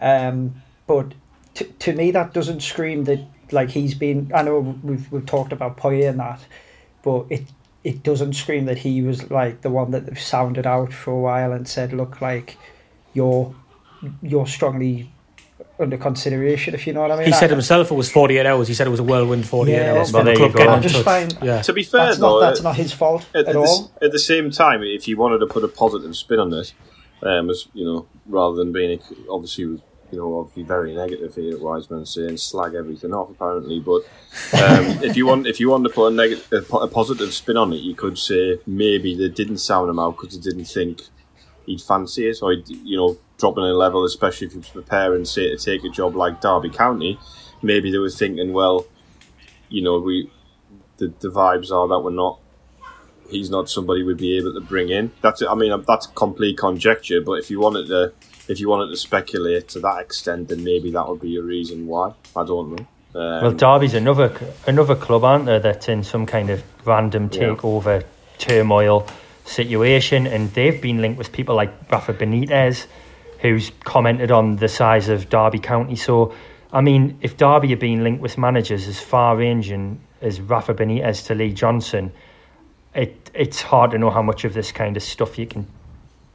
um, 0.00 0.56
but 0.86 1.14
to, 1.54 1.64
to 1.64 1.92
me 1.94 2.10
that 2.10 2.34
doesn't 2.34 2.60
scream 2.60 3.04
that 3.04 3.20
like 3.52 3.70
he's 3.70 3.94
been. 3.94 4.30
I 4.34 4.42
know 4.42 4.78
we've 4.82 5.10
we've 5.12 5.26
talked 5.26 5.52
about 5.52 5.76
Poyet 5.76 6.10
and 6.10 6.20
that, 6.20 6.40
but 7.02 7.26
it 7.30 7.44
it 7.84 8.02
doesn't 8.02 8.34
scream 8.34 8.66
that 8.66 8.78
he 8.78 9.02
was 9.02 9.30
like 9.30 9.62
the 9.62 9.70
one 9.70 9.92
that 9.92 10.18
sounded 10.18 10.66
out 10.66 10.92
for 10.92 11.12
a 11.12 11.18
while 11.18 11.52
and 11.52 11.66
said, 11.66 11.92
"Look, 11.92 12.20
like 12.20 12.58
you're 13.14 13.54
you're 14.20 14.46
strongly 14.46 15.11
under 15.82 15.96
consideration." 15.98 16.74
If 16.74 16.86
you 16.86 16.92
know 16.92 17.00
what 17.02 17.10
I 17.10 17.16
mean. 17.16 17.26
He 17.26 17.32
I- 17.32 17.36
said 17.38 17.50
himself 17.50 17.90
it 17.90 17.94
was 17.94 18.10
48 18.10 18.46
hours. 18.46 18.68
He 18.68 18.74
said 18.74 18.86
it 18.86 18.90
was 18.90 19.00
a 19.00 19.04
whirlwind 19.04 19.46
48 19.46 19.74
Yeah, 19.74 19.92
hours 19.94 20.12
well, 20.12 20.22
for 20.22 20.24
the 20.24 20.30
there 20.30 20.36
club 20.36 20.50
you 20.52 20.56
getting 20.56 20.74
in 20.74 20.82
just 20.82 20.94
touch. 20.96 21.04
find 21.04 21.38
Yeah. 21.42 21.62
To 21.62 21.72
be 21.72 21.82
fair, 21.82 22.06
that's 22.06 22.18
though, 22.18 22.40
not 22.40 22.46
that's 22.46 22.60
uh, 22.60 22.62
not 22.64 22.76
his 22.76 22.92
fault 22.92 23.26
at, 23.34 23.40
at 23.42 23.48
at, 23.48 23.52
the, 23.54 23.58
all. 23.58 23.64
s- 23.84 23.88
at 24.02 24.12
the 24.12 24.18
same 24.18 24.50
time, 24.50 24.82
if 24.82 25.06
you 25.08 25.16
wanted 25.16 25.38
to 25.38 25.46
put 25.46 25.64
a 25.64 25.68
positive 25.68 26.16
spin 26.16 26.38
on 26.38 26.50
this, 26.50 26.72
um, 27.22 27.50
as 27.50 27.66
you 27.74 27.84
know, 27.84 28.06
rather 28.26 28.56
than 28.56 28.72
being 28.72 28.98
obviously, 29.30 29.64
you 29.64 30.18
know, 30.18 30.38
obviously 30.40 30.62
very 30.64 30.92
negative 30.94 31.34
here 31.34 31.54
at 31.54 31.60
Wiseman 31.60 32.04
saying 32.04 32.36
slag 32.36 32.74
everything 32.74 33.14
off 33.14 33.30
apparently, 33.30 33.80
but 33.80 34.02
um, 34.54 34.84
if 35.02 35.16
you 35.16 35.26
want, 35.26 35.46
if 35.46 35.58
you 35.60 35.70
want 35.70 35.84
to 35.84 35.90
put 35.90 36.08
a 36.08 36.14
negative, 36.14 36.46
a, 36.72 36.76
a 36.76 36.88
positive 36.88 37.32
spin 37.32 37.56
on 37.56 37.72
it, 37.72 37.76
you 37.80 37.94
could 37.94 38.18
say 38.18 38.58
maybe 38.66 39.14
they 39.16 39.28
didn't 39.28 39.58
sound 39.58 39.88
him 39.88 39.98
out 39.98 40.16
because 40.16 40.36
they 40.38 40.50
didn't 40.50 40.66
think 40.66 41.02
he'd 41.66 41.80
fancy 41.80 42.26
it, 42.28 42.38
or 42.42 42.52
he'd, 42.52 42.68
you 42.68 42.96
know, 42.96 43.16
dropping 43.42 43.64
a 43.64 43.74
level, 43.74 44.04
especially 44.04 44.46
if 44.46 44.52
he 44.52 44.58
was 44.58 44.68
preparing, 44.68 45.24
say, 45.24 45.48
to 45.50 45.56
take 45.56 45.82
a 45.82 45.88
job 45.88 46.14
like 46.14 46.40
Derby 46.40 46.70
County. 46.70 47.18
Maybe 47.60 47.90
they 47.90 47.98
were 47.98 48.08
thinking, 48.08 48.52
well, 48.52 48.86
you 49.68 49.82
know, 49.82 49.98
we 49.98 50.30
the, 50.98 51.12
the 51.18 51.28
vibes 51.28 51.72
are 51.72 51.88
that 51.88 51.98
we're 52.04 52.12
not 52.12 52.38
he's 53.28 53.50
not 53.50 53.68
somebody 53.68 54.04
we'd 54.04 54.16
be 54.18 54.36
able 54.38 54.54
to 54.54 54.60
bring 54.60 54.90
in. 54.90 55.10
That's 55.22 55.42
I 55.42 55.54
mean 55.56 55.72
that's 55.88 56.06
complete 56.06 56.56
conjecture. 56.56 57.20
But 57.20 57.34
if 57.42 57.50
you 57.50 57.58
wanted 57.58 57.88
to 57.88 58.12
if 58.48 58.60
you 58.60 58.68
wanted 58.68 58.90
to 58.90 58.96
speculate 58.96 59.66
to 59.70 59.80
that 59.80 59.98
extent, 60.00 60.48
then 60.48 60.62
maybe 60.62 60.92
that 60.92 61.08
would 61.08 61.20
be 61.20 61.36
a 61.36 61.42
reason 61.42 61.88
why. 61.88 62.12
I 62.36 62.44
don't 62.44 62.68
know. 62.76 62.86
Um, 63.20 63.42
Well, 63.42 63.52
Derby's 63.52 63.94
another 63.94 64.28
another 64.68 64.94
club, 64.94 65.24
aren't 65.24 65.46
there? 65.46 65.58
That's 65.58 65.88
in 65.88 66.04
some 66.04 66.26
kind 66.26 66.48
of 66.48 66.62
random 66.86 67.24
Yeah. 67.32 67.40
takeover 67.40 68.04
turmoil 68.38 69.06
situation, 69.44 70.28
and 70.28 70.52
they've 70.54 70.80
been 70.80 71.00
linked 71.02 71.18
with 71.18 71.32
people 71.32 71.56
like 71.56 71.72
Rafa 71.90 72.14
Benitez, 72.14 72.86
who's 73.42 73.72
commented 73.82 74.30
on 74.30 74.56
the 74.56 74.68
size 74.68 75.08
of 75.08 75.28
Derby 75.28 75.58
County. 75.58 75.96
So, 75.96 76.34
I 76.72 76.80
mean, 76.80 77.18
if 77.20 77.36
Derby 77.36 77.72
are 77.74 77.76
being 77.76 78.02
linked 78.02 78.22
with 78.22 78.38
managers 78.38 78.86
as 78.86 79.00
far 79.00 79.36
ranging 79.36 80.00
as 80.22 80.40
Rafa 80.40 80.74
Benitez 80.74 81.26
to 81.26 81.34
Lee 81.34 81.52
Johnson, 81.52 82.12
it 82.94 83.30
it's 83.34 83.60
hard 83.60 83.90
to 83.90 83.98
know 83.98 84.10
how 84.10 84.22
much 84.22 84.44
of 84.44 84.54
this 84.54 84.70
kind 84.70 84.96
of 84.96 85.02
stuff 85.02 85.38
you 85.38 85.46
can 85.46 85.66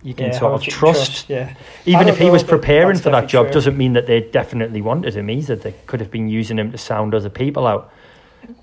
you 0.04 0.14
can 0.14 0.28
Yeah, 0.28 0.40
sort 0.40 0.54
of 0.54 0.62
can 0.62 0.72
trust. 0.72 1.30
Yeah. 1.30 1.56
Even 1.86 2.10
if 2.10 2.18
he 2.18 2.26
know, 2.26 2.34
was 2.34 2.44
preparing 2.44 2.98
for 2.98 3.10
that 3.10 3.28
job, 3.28 3.46
true. 3.48 3.54
doesn't 3.54 3.78
mean 3.78 3.94
that 3.94 4.06
they 4.06 4.22
definitely 4.22 4.82
wanted 4.82 5.16
him 5.16 5.30
either. 5.30 5.56
They 5.56 5.76
could 5.86 6.02
have 6.02 6.12
been 6.12 6.28
using 6.28 6.60
him 6.60 6.72
to 6.72 6.78
sound 6.78 7.16
other 7.16 7.30
people 7.30 7.66
out. 7.66 7.92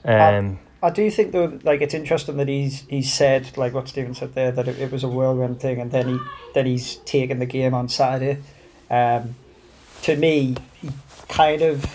Um, 0.04 0.58
I 0.84 0.90
do 0.90 1.10
think 1.10 1.32
though, 1.32 1.58
like 1.62 1.80
it's 1.80 1.94
interesting 1.94 2.36
that 2.36 2.48
he's 2.48 2.80
he's 2.88 3.10
said 3.10 3.56
like 3.56 3.72
what 3.72 3.88
Stephen 3.88 4.14
said 4.14 4.34
there 4.34 4.52
that 4.52 4.68
it, 4.68 4.78
it 4.78 4.92
was 4.92 5.02
a 5.02 5.08
whirlwind 5.08 5.58
thing, 5.58 5.80
and 5.80 5.90
then 5.90 6.08
he 6.08 6.18
then 6.52 6.66
he's 6.66 6.96
taken 6.96 7.38
the 7.38 7.46
game 7.46 7.72
on 7.72 7.88
Saturday. 7.88 8.42
Um, 8.90 9.34
to 10.02 10.14
me, 10.14 10.56
he 10.82 10.90
kind 11.28 11.62
of 11.62 11.86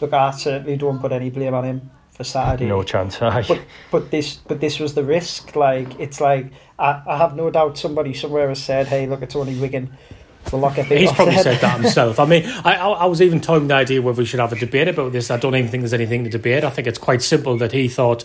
look. 0.00 0.14
I 0.14 0.30
certainly 0.30 0.78
don't 0.78 0.98
put 0.98 1.12
any 1.12 1.28
blame 1.28 1.52
on 1.52 1.64
him 1.64 1.90
for 2.10 2.24
Saturday. 2.24 2.66
no 2.66 2.82
chance. 2.82 3.20
aye. 3.20 3.44
But 3.46 3.60
but 3.90 4.10
this 4.10 4.36
but 4.36 4.60
this 4.60 4.78
was 4.78 4.94
the 4.94 5.04
risk. 5.04 5.54
Like 5.54 6.00
it's 6.00 6.22
like 6.22 6.52
I, 6.78 7.02
I 7.06 7.18
have 7.18 7.36
no 7.36 7.50
doubt 7.50 7.76
somebody 7.76 8.14
somewhere 8.14 8.48
has 8.48 8.62
said, 8.62 8.86
"Hey, 8.86 9.06
look, 9.06 9.20
it's 9.20 9.36
only 9.36 9.56
Wigan. 9.56 9.92
We'll 10.50 10.60
lock 10.60 10.78
a 10.78 10.84
bit 10.84 11.00
He's 11.00 11.12
probably 11.12 11.34
then." 11.34 11.44
said 11.44 11.60
that 11.60 11.80
himself. 11.80 12.18
I 12.18 12.24
mean, 12.24 12.44
I, 12.46 12.74
I, 12.76 13.04
was 13.06 13.22
even 13.22 13.40
toying 13.40 13.68
the 13.68 13.74
idea 13.74 14.02
whether 14.02 14.18
we 14.18 14.24
should 14.24 14.40
have 14.40 14.52
a 14.52 14.58
debate 14.58 14.88
about 14.88 15.12
this. 15.12 15.30
I 15.30 15.36
don't 15.36 15.54
even 15.54 15.70
think 15.70 15.82
there's 15.82 15.94
anything 15.94 16.24
to 16.24 16.30
debate. 16.30 16.64
I 16.64 16.70
think 16.70 16.88
it's 16.88 16.98
quite 16.98 17.22
simple 17.22 17.56
that 17.58 17.72
he 17.72 17.88
thought 17.88 18.24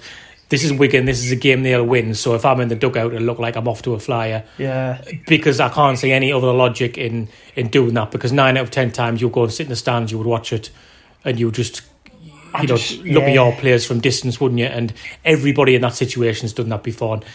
this 0.50 0.64
is 0.64 0.72
Wigan, 0.74 1.06
this 1.06 1.24
is 1.24 1.32
a 1.32 1.36
game 1.36 1.64
they'll 1.64 1.84
win. 1.86 2.14
So 2.16 2.36
if 2.36 2.46
I'm 2.46 2.60
in 2.62 2.70
the 2.70 2.76
dugout, 2.76 3.14
it'll 3.14 3.26
look 3.26 3.40
like 3.40 3.56
I'm 3.56 3.68
off 3.68 3.82
to 3.84 3.94
a 3.94 4.00
flyer 4.00 4.44
Yeah, 4.58 5.02
because 5.28 5.60
I 5.60 5.70
can't 5.70 5.98
see 5.98 6.12
any 6.12 6.32
other 6.32 6.52
logic 6.52 6.98
in 6.98 7.28
in 7.56 7.68
doing 7.70 7.94
that. 7.96 8.12
Because 8.12 8.32
nine 8.32 8.58
out 8.58 8.64
of 8.64 8.72
ten 8.72 8.92
times 8.92 9.22
you'll 9.22 9.30
go 9.32 9.44
and 9.44 9.52
sit 9.54 9.64
in 9.64 9.70
the 9.70 9.76
stands, 9.76 10.12
you 10.12 10.18
would 10.18 10.28
watch 10.28 10.54
it, 10.54 10.70
and 11.24 11.40
you 11.40 11.48
would 11.48 11.56
just. 11.56 11.82
I 12.54 12.62
You 12.62 12.68
know, 12.70 12.78
just- 12.78 13.04
look 13.04 13.24
at 13.24 13.30
yeah. 13.30 13.34
your 13.34 13.52
players 13.54 13.86
from 13.86 14.00
distance, 14.00 14.40
wouldn't 14.40 14.60
you? 14.60 14.68
And 14.68 14.94
everybody 15.26 15.76
in 15.76 15.82
that 15.82 15.94
situation's 15.96 16.54
done 16.54 16.70
that 16.70 16.84
before. 16.84 17.16
And, 17.16 17.26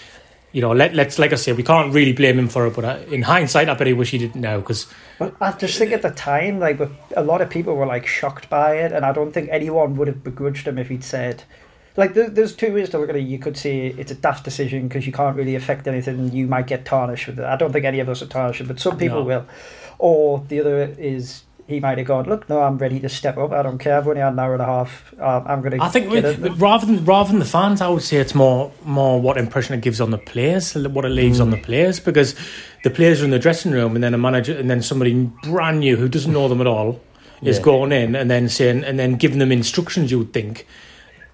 you 0.52 0.60
know, 0.60 0.72
let, 0.72 0.94
let's 0.94 1.18
like 1.18 1.32
I 1.32 1.36
say, 1.36 1.52
we 1.52 1.62
can't 1.62 1.92
really 1.94 2.12
blame 2.12 2.38
him 2.38 2.48
for 2.48 2.66
it. 2.66 2.74
But 2.74 2.84
uh, 2.84 2.98
in 3.10 3.22
hindsight, 3.22 3.68
I 3.68 3.74
bet 3.74 3.86
he 3.86 3.92
wish 3.92 4.10
he 4.10 4.18
didn't 4.18 4.40
know 4.40 4.60
because 4.60 4.86
But 5.18 5.34
I 5.40 5.52
just 5.52 5.78
think 5.78 5.92
at 5.92 6.02
the 6.02 6.10
time, 6.10 6.58
like, 6.58 6.80
a 7.16 7.22
lot 7.22 7.40
of 7.40 7.50
people 7.50 7.74
were 7.76 7.86
like 7.86 8.06
shocked 8.06 8.48
by 8.50 8.76
it, 8.76 8.92
and 8.92 9.04
I 9.04 9.12
don't 9.12 9.32
think 9.32 9.48
anyone 9.50 9.96
would 9.96 10.08
have 10.08 10.24
begrudged 10.24 10.66
him 10.66 10.78
if 10.78 10.88
he'd 10.88 11.04
said, 11.04 11.44
like, 11.96 12.14
there, 12.14 12.30
there's 12.30 12.54
two 12.54 12.72
ways 12.72 12.88
to 12.90 12.98
look 12.98 13.10
at 13.10 13.16
it. 13.16 13.20
You 13.22 13.38
could 13.38 13.56
say 13.56 13.88
it's 13.88 14.12
a 14.12 14.14
daft 14.14 14.44
decision 14.44 14.88
because 14.88 15.06
you 15.06 15.12
can't 15.12 15.36
really 15.36 15.54
affect 15.56 15.86
anything, 15.86 16.18
and 16.18 16.32
you 16.34 16.46
might 16.46 16.66
get 16.66 16.84
tarnished 16.84 17.26
with 17.26 17.38
it. 17.38 17.44
I 17.44 17.56
don't 17.56 17.72
think 17.72 17.84
any 17.84 18.00
of 18.00 18.08
us 18.08 18.22
are 18.22 18.26
tarnished, 18.26 18.66
but 18.66 18.80
some 18.80 18.96
people 18.96 19.20
No. 19.20 19.24
will. 19.24 19.46
Or 19.98 20.44
the 20.48 20.60
other 20.60 20.94
is 20.98 21.42
he 21.70 21.80
might 21.80 21.96
have 21.98 22.06
gone, 22.06 22.26
look, 22.26 22.48
no, 22.48 22.60
I'm 22.60 22.76
ready 22.76 23.00
to 23.00 23.08
step 23.08 23.38
up. 23.38 23.52
I 23.52 23.62
don't 23.62 23.78
care. 23.78 23.96
I've 23.96 24.06
only 24.06 24.20
had 24.20 24.34
an 24.34 24.38
hour 24.38 24.52
and 24.52 24.60
a 24.62 24.66
half. 24.66 25.14
Um, 25.18 25.44
I'm 25.46 25.60
going 25.62 25.78
to. 25.78 25.82
I 25.82 25.88
think 25.88 26.10
with, 26.10 26.60
rather 26.60 26.84
than 26.84 27.04
rather 27.04 27.30
than 27.30 27.38
the 27.38 27.46
fans, 27.46 27.80
I 27.80 27.88
would 27.88 28.02
say 28.02 28.18
it's 28.18 28.34
more 28.34 28.72
more 28.84 29.20
what 29.20 29.38
impression 29.38 29.74
it 29.74 29.80
gives 29.80 30.00
on 30.00 30.10
the 30.10 30.18
players, 30.18 30.74
what 30.74 31.04
it 31.04 31.10
leaves 31.10 31.40
on 31.40 31.50
the 31.50 31.56
players, 31.56 32.00
because 32.00 32.34
the 32.84 32.90
players 32.90 33.22
are 33.22 33.24
in 33.24 33.30
the 33.30 33.38
dressing 33.38 33.72
room, 33.72 33.94
and 33.94 34.04
then 34.04 34.12
a 34.12 34.18
manager, 34.18 34.56
and 34.58 34.68
then 34.68 34.82
somebody 34.82 35.14
brand 35.44 35.80
new 35.80 35.96
who 35.96 36.08
doesn't 36.08 36.32
know 36.32 36.48
them 36.48 36.60
at 36.60 36.66
all 36.66 37.00
is 37.42 37.56
Yeah. 37.56 37.62
going 37.64 37.92
in 37.92 38.14
and 38.14 38.30
then 38.30 38.48
saying 38.50 38.84
and 38.84 38.98
then 38.98 39.14
giving 39.14 39.38
them 39.38 39.50
instructions. 39.52 40.10
You 40.10 40.18
would 40.18 40.32
think, 40.34 40.66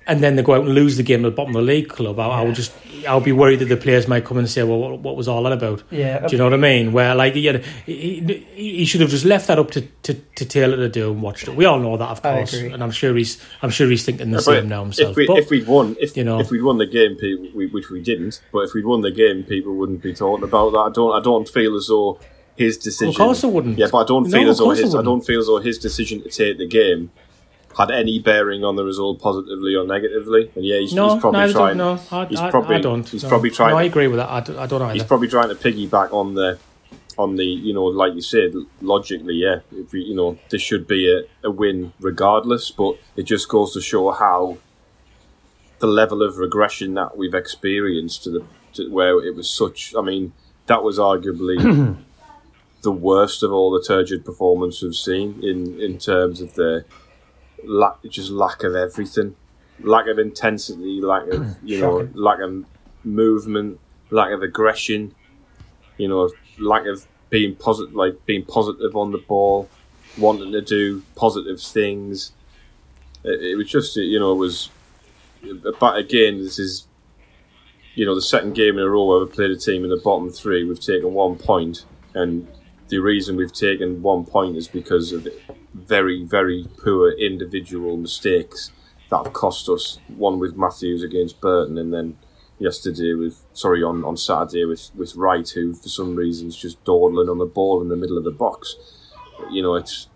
and 0.09 0.23
then 0.23 0.37
they 0.37 0.43
go 0.43 0.55
out 0.55 0.65
and 0.65 0.75
lose 0.75 0.97
the 0.97 1.03
game 1.03 1.25
at 1.25 1.29
the 1.31 1.35
bottom 1.35 1.57
of 1.57 1.65
the 1.67 1.73
league 1.73 1.89
club. 1.89 2.19
I, 2.21 2.27
I 2.27 2.43
would 2.43 2.55
just 2.55 2.73
I 3.09 3.15
would 3.15 3.25
be 3.25 3.33
worried 3.33 3.59
that 3.61 3.67
the 3.67 3.77
players 3.77 4.07
might 4.09 4.25
come 4.25 4.39
and 4.39 4.49
say, 4.49 4.63
well, 4.63 4.79
what, 4.79 4.99
what 5.01 5.17
was 5.17 5.29
all 5.29 5.43
that 5.45 5.53
about? 5.53 5.83
yeah, 5.91 6.27
Do 6.27 6.37
you 6.37 6.43
uh, 6.43 6.49
know 6.49 6.57
what 6.57 6.65
I 6.65 6.69
mean? 6.75 6.93
Where 6.93 7.15
like 7.15 7.35
yeah, 7.35 7.59
he, 7.85 8.21
he 8.21 8.47
he 8.79 8.85
should 8.85 9.01
have 9.01 9.11
just 9.11 9.25
left 9.25 9.47
that 9.49 9.59
up 9.59 9.71
to, 9.73 9.81
to, 9.83 10.15
to 10.15 10.45
Taylor 10.45 10.77
to 10.77 10.89
do 10.89 11.11
and 11.13 11.23
watched 11.23 11.49
it. 11.49 11.57
We 11.57 11.65
all 11.65 11.79
know 11.79 11.97
that, 11.97 12.09
of 12.09 12.23
course, 12.23 12.55
and 12.55 12.83
I'm 12.83 12.91
sure 12.91 13.15
he's 13.17 13.43
I'm 13.63 13.71
sure 13.71 13.89
he's 13.89 14.05
thinking 14.05 14.31
the 14.31 14.39
Yeah, 14.39 14.43
same 14.43 14.69
now 14.69 14.83
himself. 14.83 15.11
If, 15.11 15.17
we, 15.17 15.27
but, 15.27 15.39
if 15.39 15.51
we'd 15.51 15.67
won, 15.67 15.97
if 16.01 16.17
you 16.17 16.25
know. 16.25 16.41
if 16.41 16.51
we'd 16.51 16.63
won 16.63 16.79
the 16.79 16.87
game, 16.87 17.17
people, 17.17 17.49
we, 17.55 17.67
which 17.67 17.91
we 17.91 18.03
didn't, 18.03 18.41
but 18.53 18.61
if 18.61 18.75
we'd 18.75 18.87
won 18.87 19.01
the 19.03 19.11
game, 19.11 19.43
people 19.45 19.75
wouldn't 19.75 20.03
be 20.03 20.15
talking 20.15 20.45
about 20.45 20.71
that. 20.73 20.79
I 20.79 20.91
don't. 20.91 21.13
I 21.21 21.23
don't 21.23 21.49
feel 21.49 21.77
as 21.77 21.87
though 21.89 22.19
his 22.57 22.79
decision. 22.79 23.11
of 23.11 23.17
course, 23.17 23.45
I 23.45 23.49
wouldn't. 23.49 23.77
Yeah, 23.79 23.89
but 23.93 23.99
I 23.99 24.07
don't 24.07 24.25
No, 24.25 24.31
feel 24.31 24.43
of 24.43 24.49
as 24.49 24.59
though 24.59 24.65
course 24.65 24.79
I 24.79 24.83
his. 24.83 24.95
I 24.95 25.03
don't 25.03 25.21
feel 25.25 25.41
as 25.41 25.47
though 25.47 25.59
his 25.59 25.79
decision 25.79 26.23
to 26.23 26.29
take 26.31 26.57
the 26.59 26.67
game 26.67 27.11
had 27.77 27.91
any 27.91 28.19
bearing 28.19 28.65
on 28.65 28.77
the 28.77 28.85
result, 28.85 29.21
positively 29.21 29.75
or 29.75 29.85
negatively. 29.87 30.51
And 30.55 30.65
yeah, 30.65 30.79
he's, 30.79 30.95
No, 30.95 31.13
he's 31.13 31.21
probably 31.21 31.41
neither 31.41 31.53
trying. 31.53 31.77
no, 31.77 32.01
I, 32.11 32.25
he's 32.27 32.41
I, 32.41 32.51
probably- 32.51 32.77
I 32.77 32.81
don't. 32.81 33.09
he's 33.09 33.23
no. 33.23 33.29
probably 33.29 33.51
trying 33.51 33.71
No, 33.73 33.77
I 33.79 33.83
agree 33.85 34.09
with 34.09 34.17
that. 34.19 34.31
I, 34.31 34.41
d- 34.41 34.57
I 34.57 34.67
don't 34.67 34.83
either. 34.83 34.95
He's 34.95 35.05
probably 35.05 35.29
trying 35.29 35.49
to 35.51 35.55
piggyback 35.55 36.13
on 36.13 36.35
the, 36.35 36.59
on 37.19 37.37
the 37.37 37.45
you 37.45 37.75
know, 37.75 37.85
like 37.85 38.15
you 38.15 38.23
said, 38.23 38.55
logically, 38.81 39.35
yeah. 39.35 39.61
If 39.73 39.93
we, 39.93 40.01
you 40.03 40.15
know, 40.15 40.39
this 40.51 40.63
should 40.63 40.87
be 40.87 41.13
a, 41.13 41.47
a 41.47 41.51
win 41.51 41.93
regardless, 42.01 42.71
but 42.71 42.97
it 43.17 43.25
just 43.25 43.49
goes 43.49 43.73
to 43.75 43.81
show 43.81 44.11
how 44.11 44.59
the 45.79 45.87
level 45.87 46.23
of 46.23 46.39
regression 46.39 46.95
that 46.95 47.17
we've 47.19 47.35
experienced 47.35 48.25
to 48.25 48.31
the 48.31 48.45
to 48.75 48.91
where 48.91 49.23
it 49.23 49.35
was 49.37 49.51
such. 49.51 49.95
I 49.97 50.01
mean, 50.03 50.33
that 50.67 50.83
was 50.83 50.99
arguably 50.99 51.97
the 52.83 52.93
worst 52.93 53.43
of 53.43 53.53
all 53.53 53.71
the 53.71 53.83
turgid 53.87 54.25
performance 54.25 54.83
we've 54.83 54.95
seen 54.95 55.43
in 55.43 55.79
in 55.81 55.99
terms 55.99 56.41
of 56.41 56.55
the 56.55 56.85
lack, 57.65 58.03
just 58.09 58.31
lack 58.31 58.63
of 58.63 58.75
everything, 58.75 59.35
lack 59.81 60.07
of 60.07 60.19
intensity, 60.19 61.01
lack 61.01 61.23
of 61.29 61.41
mm, 61.41 61.57
you 61.63 61.81
know, 61.81 62.09
lack 62.15 62.41
of 62.41 62.65
movement, 63.05 63.79
lack 64.11 64.33
of 64.33 64.43
aggression, 64.43 65.15
you 65.97 66.09
know, 66.09 66.31
lack 66.59 66.87
of 66.87 67.07
being 67.31 67.55
positive, 67.57 67.95
like 67.95 68.25
being 68.27 68.45
positive 68.45 68.97
on 68.97 69.13
the 69.13 69.19
ball, 69.19 69.69
wanting 70.17 70.53
to 70.53 70.61
do 70.61 71.03
positive 71.15 71.61
things. 71.61 72.33
It, 73.25 73.43
it 73.43 73.57
was 73.57 73.69
just, 73.69 73.97
you 73.97 74.19
know, 74.19 74.33
it 74.33 74.37
was. 74.37 74.71
But 75.79 75.97
again, 75.97 76.39
this 76.39 76.59
is, 76.59 76.87
you 77.95 78.05
know, 78.05 78.15
the 78.15 78.23
second 78.23 78.55
game 78.55 78.79
in 78.79 78.85
a 78.85 78.89
row 78.89 79.05
where 79.05 79.21
we've 79.21 79.33
played 79.33 79.51
a 79.51 79.57
team 79.57 79.85
in 79.85 79.91
the 79.91 79.97
bottom 79.97 80.31
three. 80.31 80.65
We've 80.65 80.81
taken 80.81 81.13
one 81.13 81.37
point, 81.37 81.85
and 82.15 82.49
the 82.89 82.99
reason 82.99 83.37
we've 83.37 83.53
taken 83.53 84.03
one 84.03 84.25
point 84.25 84.57
is 84.57 84.69
because 84.69 85.13
of 85.13 85.29
very, 85.77 86.25
very 86.25 86.67
poor 86.83 87.11
individual 87.11 87.97
mistakes 87.97 88.71
that 89.11 89.25
have 89.25 89.33
cost 89.33 89.69
us. 89.69 89.99
One 90.17 90.39
with 90.39 90.57
Matthews 90.57 91.03
against 91.03 91.41
Burton, 91.41 91.79
and 91.79 91.93
then 91.93 92.19
yesterday 92.59 93.13
with 93.15 93.45
sorry 93.53 93.83
on, 93.83 94.05
on 94.05 94.17
Saturday 94.17 94.65
with, 94.65 94.91
with 94.95 95.15
Wright, 95.15 95.49
who 95.49 95.75
for 95.75 95.89
some 95.89 96.17
reason 96.17 96.49
is 96.49 96.57
just 96.57 96.83
dawdling 96.85 97.29
on 97.29 97.39
the 97.39 97.47
ball 97.47 97.83
in 97.83 97.89
the 97.89 97.97
middle 97.97 98.19
of 98.19 98.25
the 98.25 98.31
box. 98.31 98.77
You 99.51 99.63
know, 99.63 99.75
it's 99.75 100.09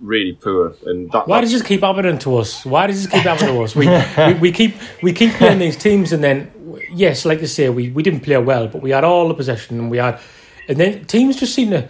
really 0.00 0.32
poor. 0.32 0.74
And 0.86 1.10
that, 1.12 1.26
why 1.26 1.40
does 1.40 1.52
this 1.52 1.62
keep 1.62 1.80
happening 1.80 2.18
to 2.18 2.36
us? 2.36 2.64
Why 2.64 2.86
does 2.86 3.02
this 3.02 3.12
keep 3.12 3.24
happening 3.24 3.54
to 3.54 3.62
us? 3.62 3.74
We, 3.74 3.88
we, 3.88 4.34
we 4.40 4.52
keep 4.52 4.76
we 5.02 5.12
keep 5.12 5.32
playing 5.34 5.58
these 5.58 5.76
teams, 5.76 6.12
and 6.12 6.22
then 6.22 6.52
yes, 6.92 7.24
like 7.24 7.40
I 7.40 7.46
say, 7.46 7.68
we, 7.68 7.90
we 7.90 8.02
didn't 8.02 8.20
play 8.20 8.36
well, 8.38 8.68
but 8.68 8.82
we 8.82 8.90
had 8.90 9.04
all 9.04 9.28
the 9.28 9.34
possession, 9.34 9.78
and 9.78 9.90
we 9.90 9.98
had, 9.98 10.20
and 10.68 10.78
then 10.78 11.04
teams 11.06 11.36
just 11.36 11.54
seem 11.54 11.70
to 11.70 11.88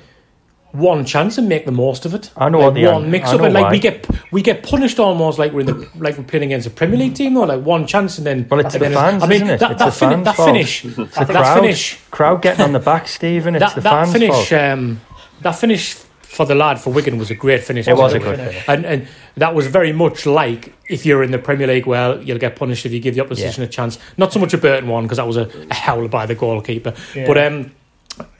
one 0.73 1.05
chance 1.07 1.39
and 1.39 1.49
make 1.49 1.65
the 1.65 1.73
most 1.73 2.05
of 2.05 2.13
it. 2.15 2.31
I 2.37 2.49
know 2.51 2.59
like 2.59 2.65
what 2.67 2.75
the 2.75 2.87
one 2.87 3.11
mix 3.11 3.29
I 3.31 3.35
up, 3.37 3.41
and 3.43 3.55
like 3.55 3.65
why. 3.67 3.71
we 3.71 3.79
get 3.79 4.07
we 4.33 4.43
get 4.43 4.63
punished 4.63 4.99
almost 4.99 5.39
like 5.39 5.53
we're 5.53 5.61
in 5.61 5.67
the 5.67 5.89
like 5.97 6.19
we're 6.19 6.25
playing 6.25 6.45
against 6.45 6.67
a 6.67 6.71
Premier 6.71 6.99
League 6.99 7.15
team, 7.15 7.37
or 7.37 7.47
like 7.47 7.63
one 7.63 7.87
chance 7.87 8.19
and 8.19 8.27
then. 8.27 8.47
Well, 8.51 8.61
it's 8.61 8.75
and 8.75 8.85
the 8.85 8.89
then 8.91 8.95
fans, 8.95 9.23
I 9.23 9.27
mean, 9.27 9.37
isn't 9.37 9.51
it? 9.51 9.61
that 9.61 9.71
It's 9.73 9.79
that, 9.79 9.85
the 9.87 9.91
fin- 9.93 10.11
fans' 10.11 10.25
that 10.25 10.37
fault. 10.37 10.49
finish, 10.49 10.85
It's 10.85 10.97
the 10.97 11.05
that 11.05 11.27
crowd, 11.27 11.61
finish, 11.61 12.01
crowd 12.11 12.43
getting 12.43 12.65
on 12.65 12.73
the 12.73 12.79
back, 12.81 13.09
Stephen. 13.09 13.55
It's 13.55 13.65
that, 13.65 13.75
the 13.77 13.81
that 13.83 13.91
fans' 14.05 14.13
finish, 14.13 14.31
fault. 14.31 14.53
um, 14.53 15.01
that 15.41 15.53
finish 15.53 15.95
for 16.21 16.45
the 16.45 16.55
lad 16.55 16.79
for 16.79 16.93
Wigan 16.93 17.17
was 17.19 17.31
a 17.31 17.35
great 17.35 17.63
finish. 17.65 17.89
It 17.89 17.97
was 17.97 18.13
a 18.13 18.19
good 18.19 18.37
finish. 18.37 18.53
finish. 18.65 18.69
and 18.69 18.85
and 18.85 19.09
that 19.37 19.55
was 19.55 19.69
very 19.69 19.93
much 19.93 20.27
like 20.27 20.75
if 20.91 21.07
you're 21.07 21.23
in 21.23 21.31
the 21.31 21.39
Premier 21.39 21.67
League, 21.69 21.87
well, 21.87 22.21
you'll 22.23 22.39
get 22.39 22.57
punished 22.57 22.85
if 22.85 22.93
you 22.93 23.01
give 23.01 23.15
the 23.15 23.23
opposition 23.23 23.63
a 23.63 23.67
chance. 23.69 23.99
Not 24.19 24.33
so 24.35 24.41
much 24.41 24.53
a 24.53 24.59
Burton 24.59 24.91
one 24.91 25.05
because 25.05 25.17
that 25.17 25.27
was 25.27 25.39
a, 25.39 25.49
a 25.71 25.75
howl 25.75 26.07
by 26.09 26.27
the 26.27 26.35
goalkeeper, 26.35 26.93
Yeah. 27.15 27.27
but 27.27 27.39
um. 27.39 27.73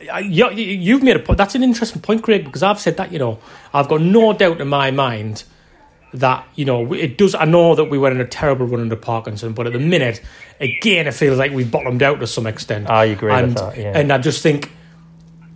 You, 0.01 0.51
you've 0.51 1.03
made 1.03 1.17
a 1.17 1.19
point. 1.21 1.39
That's 1.39 1.55
an 1.55 1.63
interesting 1.63 2.01
point, 2.01 2.23
Craig, 2.23 2.45
because 2.45 2.63
I've 2.63 2.81
said 2.81 2.97
that. 2.97 3.13
You 3.13 3.19
know, 3.19 3.39
I've 3.75 3.89
got 3.89 4.01
no 4.01 4.33
doubt 4.33 4.61
in 4.61 4.69
my 4.69 4.91
mind 4.91 5.45
that 6.15 6.47
you 6.55 6.65
know 6.65 6.93
it 6.93 7.19
does. 7.19 7.35
I 7.35 7.45
know 7.45 7.75
that 7.75 7.85
we 7.85 7.99
went 7.99 8.15
in 8.15 8.21
a 8.21 8.27
terrible 8.27 8.67
run 8.67 8.81
under 8.81 8.97
Parkinson, 8.97 9.53
but 9.53 9.67
at 9.67 9.73
the 9.73 9.79
minute, 9.79 10.23
again, 10.61 11.07
it 11.07 11.13
feels 11.15 11.39
like 11.39 11.53
we've 11.53 11.71
bottomed 11.71 12.03
out 12.03 12.21
to 12.21 12.27
some 12.27 12.47
extent. 12.47 12.89
I 12.89 13.07
agree 13.07 13.33
with 13.33 13.45
and, 13.45 13.57
that, 13.57 13.77
yeah. 13.77 13.99
And 13.99 14.13
I 14.13 14.19
just 14.19 14.43
think 14.43 14.71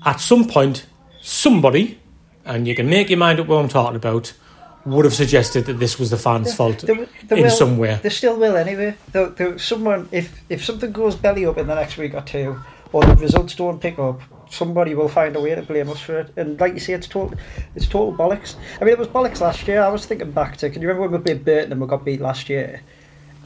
at 0.05 0.21
some 0.21 0.47
point, 0.47 0.87
somebody, 1.23 1.99
and 2.45 2.67
you 2.67 2.75
can 2.75 2.89
make 2.89 3.11
your 3.11 3.19
mind 3.19 3.41
up 3.41 3.47
what 3.47 3.57
I'm 3.57 3.69
talking 3.69 3.97
about, 3.97 4.33
would 4.87 5.05
have 5.05 5.15
suggested 5.15 5.67
that 5.67 5.75
this 5.79 5.99
was 5.99 6.11
the 6.11 6.17
fans' 6.17 6.55
fault 6.55 6.79
There- 6.81 7.07
there 7.27 7.39
in 7.39 7.45
will- 7.45 7.51
some 7.51 7.79
way. 7.79 7.99
There 8.01 8.11
still 8.11 8.37
will 8.37 8.57
anyway. 8.57 8.95
There, 9.13 9.29
there, 9.29 9.59
someone, 9.59 10.09
if 10.11 10.41
if 10.49 10.65
something 10.65 10.93
goes 10.93 11.17
belly 11.17 11.47
up 11.47 11.59
in 11.59 11.67
the 11.67 11.75
next 11.75 11.97
week 11.97 12.15
or 12.15 12.23
two, 12.23 12.59
or 12.93 13.05
the 13.05 13.15
results 13.17 13.55
don't 13.55 13.81
pick 13.81 13.99
up, 13.99 14.21
somebody 14.51 14.95
will 14.95 15.09
find 15.09 15.37
a 15.37 15.41
way 15.41 15.55
to 15.55 15.63
blame 15.63 15.89
us 15.91 16.01
for 16.01 16.19
it. 16.21 16.33
And 16.37 16.59
like 16.61 16.75
you 16.75 16.81
say, 16.81 16.93
it's 16.95 17.07
total, 17.07 17.37
it's 17.75 17.87
total 17.87 18.13
bollocks. 18.13 18.57
I 18.81 18.85
mean, 18.85 18.93
it 18.93 18.99
was 18.99 19.09
bollocks 19.09 19.41
last 19.41 19.67
year. 19.69 19.81
I 19.83 19.89
was 19.89 20.07
thinking 20.07 20.31
back 20.33 20.57
to, 20.59 20.71
can 20.71 20.83
you 20.83 20.89
remember 20.89 21.09
when 21.09 21.21
we 21.21 21.25
played 21.25 21.45
Burton 21.45 21.73
and 21.73 21.81
we 21.81 21.87
got 21.87 22.05
beat 22.05 22.21
last 22.21 22.49
year? 22.49 22.83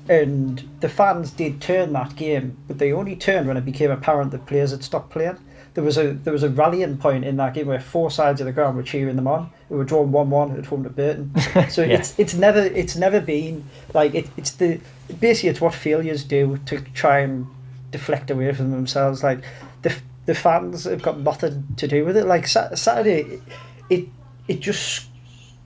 And 0.08 0.62
the 0.80 0.88
fans 0.88 1.30
did 1.30 1.60
turn 1.62 1.92
that 1.94 2.14
game, 2.14 2.56
but 2.68 2.78
they 2.78 2.92
only 2.92 3.16
turned 3.16 3.48
when 3.48 3.56
it 3.56 3.64
became 3.64 3.90
apparent 3.90 4.32
that 4.32 4.44
players 4.46 4.70
had 4.70 4.84
stopped 4.84 5.10
playing. 5.10 5.38
There 5.72 5.82
was 5.82 5.96
a 5.98 6.12
there 6.12 6.32
was 6.32 6.42
a 6.44 6.50
rallying 6.50 6.98
point 6.98 7.24
in 7.24 7.36
that 7.38 7.54
game 7.54 7.66
where 7.66 7.80
four 7.80 8.08
sides 8.10 8.40
of 8.40 8.44
the 8.46 8.52
ground 8.52 8.76
were 8.76 8.82
cheering 8.84 9.16
them 9.16 9.26
on. 9.26 9.50
We 9.70 9.76
were 9.76 9.84
drawn 9.84 10.12
one 10.12 10.30
one 10.30 10.56
at 10.56 10.66
home 10.66 10.84
to 10.84 10.90
Burton. 10.90 11.32
So 11.70 11.82
Yeah. 11.82 11.94
it's 11.96 12.16
it's 12.18 12.34
never 12.34 12.60
it's 12.60 12.94
never 12.96 13.18
been 13.20 13.64
like 13.92 14.14
it, 14.14 14.28
it's 14.36 14.52
the 14.52 14.78
basically 15.18 15.48
it's 15.48 15.60
what 15.60 15.74
failures 15.74 16.22
do 16.22 16.58
to 16.66 16.80
try 16.92 17.20
and 17.20 17.46
deflect 17.94 18.30
away 18.30 18.52
from 18.52 18.70
themselves. 18.70 19.22
Like 19.22 19.40
the 19.82 19.94
the 20.26 20.34
fans 20.34 20.84
have 20.84 21.02
got 21.02 21.20
nothing 21.20 21.66
to 21.76 21.86
do 21.86 22.04
with 22.04 22.16
it. 22.16 22.26
Like 22.26 22.46
Saturday, 22.46 23.40
it 23.88 24.08
it 24.48 24.60
just 24.60 25.08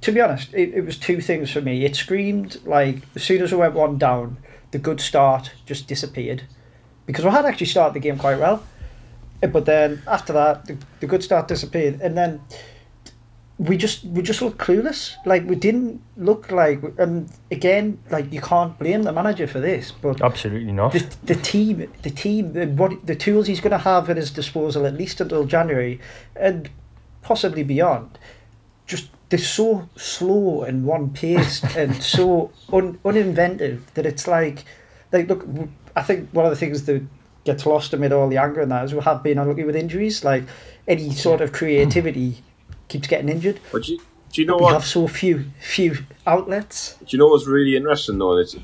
to 0.03 0.13
be 0.13 0.21
honest, 0.21 0.53
it, 0.55 0.75
it 0.75 0.85
was 0.85 0.99
two 0.99 1.21
things 1.21 1.51
for 1.51 1.61
me. 1.61 1.85
It 1.85 1.97
screamed 1.97 2.61
like 2.65 2.99
as 3.17 3.23
soon 3.23 3.43
as 3.43 3.51
we 3.51 3.59
went 3.59 3.75
one 3.75 3.99
down, 3.99 4.37
the 4.71 4.79
good 4.79 5.01
start 5.01 5.53
just 5.67 5.89
disappeared 5.89 6.43
because 7.07 7.25
we 7.25 7.31
had 7.31 7.47
actually 7.47 7.67
started 7.67 7.95
the 7.95 8.01
game 8.01 8.19
quite 8.19 8.39
well. 8.39 8.63
But 9.41 9.65
then 9.65 10.03
after 10.07 10.33
that, 10.33 10.67
the, 10.67 10.77
the 11.01 11.07
good 11.07 11.23
start 11.23 11.49
disappeared, 11.49 12.01
and 12.01 12.17
then 12.17 12.41
we 13.59 13.77
just 13.77 14.05
we 14.05 14.23
just 14.23 14.41
looked 14.41 14.59
clueless. 14.59 15.15
Like 15.27 15.45
we 15.45 15.57
didn't 15.57 16.01
look 16.17 16.53
like, 16.53 16.81
and 16.97 17.29
again, 17.51 17.99
like 18.09 18.33
you 18.33 18.41
can't 18.41 18.79
blame 18.79 19.03
the 19.03 19.13
manager 19.13 19.49
for 19.49 19.59
this, 19.59 19.91
but 19.91 20.23
Absolutely 20.23 20.73
not. 20.73 20.93
the, 20.93 21.05
the 21.25 21.35
team, 21.35 21.93
the 22.03 22.11
team, 22.11 22.53
the, 22.53 22.67
what 22.67 23.05
the 23.05 23.17
tools 23.17 23.49
he's 23.49 23.61
going 23.61 23.73
to 23.73 23.79
have 23.79 24.09
at 24.09 24.17
his 24.17 24.31
disposal 24.31 24.87
at 24.87 24.95
least 24.95 25.21
until 25.21 25.45
January, 25.45 26.01
and 26.37 26.71
possibly 27.23 27.65
beyond, 27.65 28.17
just 28.87 29.11
they're 29.29 29.39
so 29.41 29.89
slow 29.97 30.63
and 30.63 30.85
one 30.87 31.11
paced 31.11 31.65
and 31.77 32.01
so 32.01 32.53
un, 32.73 32.99
uninventive 33.05 33.81
that 33.95 34.07
it's 34.07 34.29
like, 34.29 34.65
like 35.11 35.29
look, 35.29 35.45
I 35.97 36.03
think 36.03 36.31
one 36.31 36.45
of 36.45 36.51
the 36.51 36.57
things 36.57 36.85
that 36.85 37.05
gets 37.43 37.67
lost 37.67 37.93
amid 37.93 38.13
all 38.13 38.29
the 38.29 38.37
anger 38.37 38.61
and 38.61 38.71
that 38.71 38.85
is 38.85 38.95
we 38.95 39.01
have 39.01 39.23
been 39.25 39.39
unlucky 39.39 39.65
with 39.65 39.75
injuries. 39.75 40.25
Like 40.25 40.45
any 40.87 41.13
sort 41.13 41.41
of 41.41 41.51
mm. 41.51 41.55
creativity 41.55 42.43
keeps 42.89 43.07
getting 43.09 43.29
injured. 43.29 43.61
But 43.73 43.85
do 43.85 43.93
you, 43.93 43.99
do 44.33 44.41
you 44.41 44.47
know 44.47 44.57
We 44.57 44.63
what? 44.65 44.73
have 44.75 44.85
so 44.85 45.07
few 45.07 45.45
few 45.61 45.99
outlets. 46.27 46.95
Do 47.01 47.07
you 47.09 47.19
know 47.19 47.29
what's 47.29 47.47
really 47.47 47.77
interesting 47.77 48.19
though? 48.19 48.37
It's, 48.39 48.55
uh, 48.57 48.61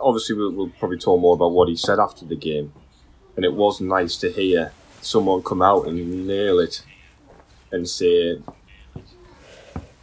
obviously, 0.00 0.36
we'll, 0.36 0.52
we'll 0.52 0.72
probably 0.78 0.98
talk 0.98 1.20
more 1.20 1.34
about 1.34 1.52
what 1.52 1.68
he 1.68 1.76
said 1.76 1.98
after 1.98 2.24
the 2.24 2.36
game, 2.36 2.72
and 3.36 3.44
it 3.44 3.54
was 3.54 3.80
nice 3.80 4.16
to 4.18 4.30
hear 4.30 4.72
someone 5.00 5.42
come 5.42 5.62
out 5.62 5.86
and 5.86 6.26
nail 6.26 6.58
it 6.58 6.82
and 7.70 7.88
say, 7.88 8.38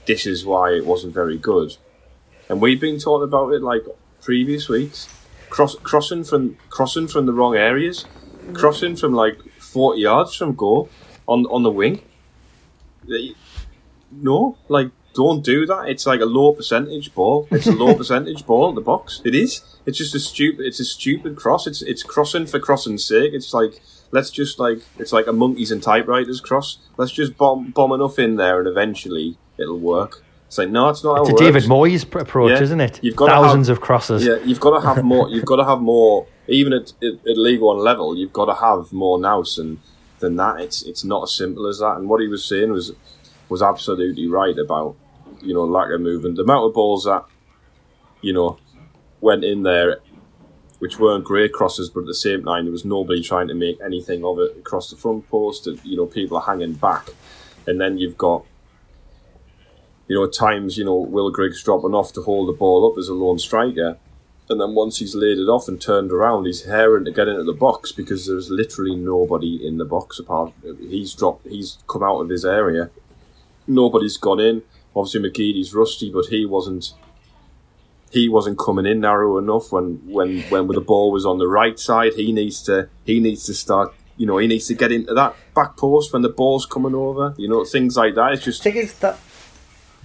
"This 0.05 0.25
is 0.25 0.45
why 0.45 0.71
it 0.73 0.85
wasn't 0.85 1.13
very 1.13 1.37
good." 1.37 1.77
And 2.49 2.61
we've 2.61 2.81
been 2.81 2.99
talking 2.99 3.25
about 3.25 3.53
it 3.53 3.61
like 3.61 3.83
previous 4.21 4.67
weeks, 4.67 5.07
cross, 5.49 5.75
crossing 5.83 6.23
from 6.23 6.57
crossing 6.69 7.07
from 7.07 7.25
the 7.27 7.33
wrong 7.33 7.55
areas, 7.55 8.05
crossing 8.53 8.95
from 8.95 9.13
like 9.13 9.37
forty 9.59 10.01
yards 10.01 10.35
from 10.35 10.55
goal 10.55 10.89
on 11.27 11.45
on 11.45 11.63
the 11.63 11.69
wing. 11.71 12.01
No, 14.11 14.57
like 14.67 14.89
don't 15.13 15.43
do 15.43 15.65
that. 15.65 15.89
It's 15.89 16.05
like 16.05 16.21
a 16.21 16.25
low 16.25 16.53
percentage 16.53 17.13
ball. 17.13 17.47
It's 17.51 17.67
a 17.67 17.71
low 17.71 17.93
percentage 18.01 18.45
ball 18.45 18.69
in 18.69 18.75
the 18.75 18.81
box. 18.81 19.21
It 19.25 19.35
is. 19.35 19.61
It's 19.85 19.97
just 19.97 20.15
a 20.15 20.19
stupid. 20.19 20.65
It's 20.65 20.79
a 20.79 20.85
stupid 20.85 21.35
cross. 21.35 21.67
It's 21.67 21.81
it's 21.81 22.03
crossing 22.03 22.45
for 22.47 22.59
crossing's 22.59 23.05
sake. 23.05 23.33
It's 23.33 23.53
like 23.53 23.81
let's 24.11 24.29
just 24.31 24.59
like 24.59 24.79
it's 24.97 25.11
like 25.13 25.27
a 25.27 25.33
monkeys 25.33 25.71
and 25.71 25.81
typewriters 25.81 26.41
cross. 26.41 26.79
Let's 26.97 27.11
just 27.11 27.37
bomb 27.37 27.71
bomb 27.71 27.91
enough 27.91 28.17
in 28.19 28.35
there 28.37 28.59
and 28.59 28.67
eventually 28.67 29.37
it'll 29.57 29.79
work. 29.79 30.23
It's 30.47 30.57
like 30.57 30.69
no, 30.69 30.89
it's 30.89 31.03
not. 31.03 31.21
It's 31.21 31.29
a 31.29 31.43
David. 31.43 31.63
Moyes 31.63 32.03
approach, 32.19 32.51
Yeah. 32.53 32.63
isn't 32.63 32.79
it? 32.81 32.99
You've 33.03 33.15
gotta 33.15 33.31
Thousands 33.33 33.67
have- 33.67 33.77
of 33.77 33.81
crosses. 33.83 34.25
Yeah, 34.25 34.37
you've 34.43 34.59
got 34.59 34.79
to 34.79 34.87
have 34.87 35.03
more. 35.03 35.29
You've 35.29 35.45
got 35.45 35.57
to 35.57 35.65
have 35.65 35.79
more. 35.81 36.25
Even 36.47 36.73
at, 36.73 36.93
at, 37.03 37.13
at 37.29 37.37
League 37.37 37.61
One 37.61 37.77
level, 37.77 38.17
you've 38.17 38.33
got 38.33 38.45
to 38.45 38.55
have 38.55 38.91
more 38.91 39.19
nous 39.19 39.59
and 39.59 39.77
than 40.19 40.36
that. 40.38 40.60
It's 40.60 40.84
it's 40.84 41.03
not 41.03 41.23
as 41.23 41.34
simple 41.34 41.67
as 41.67 41.79
that. 41.79 41.97
And 41.97 42.10
what 42.10 42.21
he 42.21 42.27
was 42.27 42.45
saying 42.45 42.71
was 42.71 42.93
was 43.49 43.62
absolutely 43.62 44.27
right 44.27 44.58
about 44.58 44.95
you 45.41 45.53
know 45.53 45.65
lack 45.65 45.91
of 45.91 46.01
movement. 46.01 46.36
The 46.36 46.43
amount 46.43 46.65
of 46.65 46.73
balls 46.73 47.05
that 47.05 47.25
you 48.21 48.34
know 48.34 48.58
went 49.21 49.43
in 49.43 49.63
there, 49.63 49.97
which 50.79 50.99
weren't 50.99 51.25
great 51.25 51.53
crosses, 51.53 51.89
but 51.89 52.01
at 52.01 52.08
the 52.08 52.13
same 52.13 52.43
time 52.43 52.65
there 52.65 52.71
was 52.71 52.86
nobody 52.86 53.21
trying 53.21 53.47
to 53.47 53.55
make 53.55 53.79
anything 53.84 54.23
of 54.23 54.39
it 54.39 54.58
across 54.58 54.89
the 54.89 54.95
front 54.95 55.29
post. 55.29 55.67
And, 55.67 55.84
you 55.84 55.97
know, 55.97 56.05
people 56.05 56.38
are 56.38 56.43
hanging 56.43 56.73
back, 56.73 57.10
and 57.67 57.79
then 57.79 57.97
you've 57.97 58.17
got 58.17 58.45
you 60.10 60.15
know, 60.15 60.23
at 60.25 60.34
times, 60.34 60.75
you 60.75 60.84
know, 60.84 60.95
Will 60.95 61.29
Griggs 61.29 61.63
dropping 61.63 61.93
off 61.93 62.13
to 62.13 62.21
hold 62.21 62.49
the 62.49 62.53
ball 62.53 62.91
up 62.91 62.97
as 62.97 63.08
a 63.08 63.13
lone 63.13 63.38
striker. 63.38 63.95
And 64.49 64.59
then 64.59 64.73
once 64.73 64.97
he's 64.97 65.13
laid 65.13 65.38
it 65.38 65.47
off 65.47 65.67
and 65.67 65.79
turned 65.79 66.12
around, 66.12 66.45
he's 66.45 66.65
herring 66.65 67.05
to 67.05 67.12
get 67.12 67.27
into 67.27 67.43
the 67.43 67.53
box 67.53 67.91
because 67.91 68.25
there's 68.25 68.49
literally 68.49 68.95
nobody 68.95 69.65
in 69.65 69.77
the 69.77 69.85
box 69.85 70.17
apart. 70.17 70.53
He's 70.79 71.13
dropped, 71.13 71.45
he's 71.47 71.77
come 71.88 72.01
out 72.01 72.21
of 72.21 72.29
his 72.29 72.43
area. 72.43 72.89
Nobody's 73.67 74.17
gone 74.17 74.39
in. 74.39 74.63
Obviously, 74.95 75.29
McGeady's 75.29 75.73
rusty, 75.75 76.12
but 76.12 76.25
he 76.25 76.45
wasn't. 76.45 76.93
He 78.12 78.27
wasn't 78.27 78.57
coming 78.57 78.88
in 78.88 79.01
narrow 79.01 79.38
enough 79.38 79.71
when 79.71 80.01
when 80.07 80.41
when 80.49 80.65
the 80.65 80.81
ball 80.81 81.12
was 81.12 81.27
on 81.27 81.38
the 81.38 81.47
right 81.47 81.77
side. 81.79 82.13
He 82.15 82.31
needs 82.31 82.63
to 82.63 82.89
he 83.05 83.19
needs 83.19 83.45
to 83.45 83.53
start. 83.53 83.93
You 84.17 84.25
know, 84.25 84.39
he 84.39 84.47
needs 84.47 84.65
to 84.67 84.73
get 84.73 84.91
into 84.91 85.13
that 85.13 85.35
back 85.53 85.77
post 85.77 86.12
when 86.12 86.23
the 86.23 86.29
ball's 86.29 86.65
coming 86.65 86.95
over. 86.95 87.35
You 87.38 87.47
know, 87.47 87.63
things 87.63 87.95
like 87.95 88.15
that. 88.15 88.33
It's 88.33 88.43
just 88.43 88.63
thing 88.63 88.77
is 88.77 88.95
that 88.95 89.19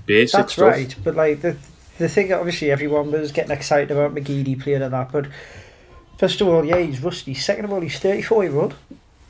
basic 0.05 0.39
That's 0.39 0.53
stuff. 0.53 0.69
right, 0.71 0.95
but 1.03 1.15
like 1.17 1.41
the 1.41 1.57
the 1.99 2.09
thing, 2.09 2.33
obviously, 2.33 2.71
everyone 2.71 3.13
was 3.13 3.33
getting 3.33 3.53
excited 3.53 3.91
about 3.91 4.15
McGeady 4.15 4.61
playing 4.61 4.83
and 4.83 4.93
that. 4.93 5.13
But 5.13 5.27
first 6.19 6.41
of 6.41 6.49
all, 6.49 6.65
yeah, 6.65 6.79
he's 6.79 7.03
rusty. 7.03 7.35
Second 7.35 7.67
of 7.67 7.73
all, 7.73 7.81
he's 7.81 7.99
thirty 7.99 8.23
four 8.23 8.45
year 8.45 8.57
old. 8.57 8.75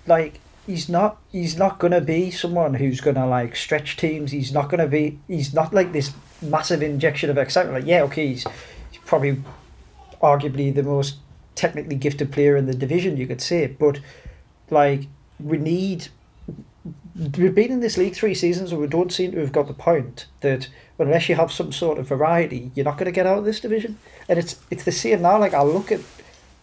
Like 0.07 0.41
he's 0.67 0.89
not 0.89 1.19
he's 1.31 1.57
not 1.57 1.79
gonna 1.79 2.01
be 2.01 2.31
someone 2.31 2.75
who's 2.75 3.01
gonna 3.01 3.27
like 3.27 3.57
stretch 3.57 3.97
teams. 3.97 4.31
He's 4.31 4.53
not 4.53 4.71
gonna 4.71 4.89
be. 4.89 5.19
He's 5.29 5.53
not 5.53 5.75
like 5.75 5.93
this 5.93 6.13
massive 6.41 6.83
injection 6.83 7.31
of 7.31 7.39
excitement. 7.39 7.81
Like 7.81 7.89
yeah, 7.89 8.03
okay, 8.05 8.29
he's, 8.29 8.47
he's 8.91 9.01
probably 9.05 9.43
arguably 10.23 10.75
the 10.75 10.83
most 10.83 11.17
technically 11.55 11.97
gifted 11.97 12.33
player 12.33 12.57
in 12.57 12.67
the 12.67 12.75
division. 12.75 13.17
You 13.17 13.27
could 13.27 13.41
say, 13.41 13.67
but 13.67 14.01
like 14.71 15.07
we 15.39 15.59
need 15.59 16.09
we've 17.39 17.55
been 17.55 17.73
in 17.73 17.81
this 17.81 17.97
league 17.97 18.15
three 18.15 18.35
seasons 18.35 18.73
and 18.73 18.81
we 18.81 18.87
don't 18.87 19.13
seem 19.13 19.33
to 19.33 19.39
have 19.39 19.53
got 19.53 19.69
the 19.69 19.75
point 19.75 20.27
that 20.41 20.69
unless 20.99 21.29
you 21.29 21.35
have 21.35 21.53
some 21.53 21.73
sort 21.73 21.99
of 21.99 22.07
variety, 22.07 22.71
you're 22.75 22.85
not 22.85 22.97
going 22.97 23.07
to 23.07 23.13
get 23.13 23.27
out 23.27 23.39
of 23.39 23.45
this 23.45 23.61
division. 23.61 23.99
And 24.29 24.39
it's 24.39 24.61
it's 24.71 24.85
the 24.85 24.93
same 24.93 25.23
now. 25.23 25.39
Like 25.39 25.55
I 25.55 25.63
look 25.63 25.91
at 25.93 26.01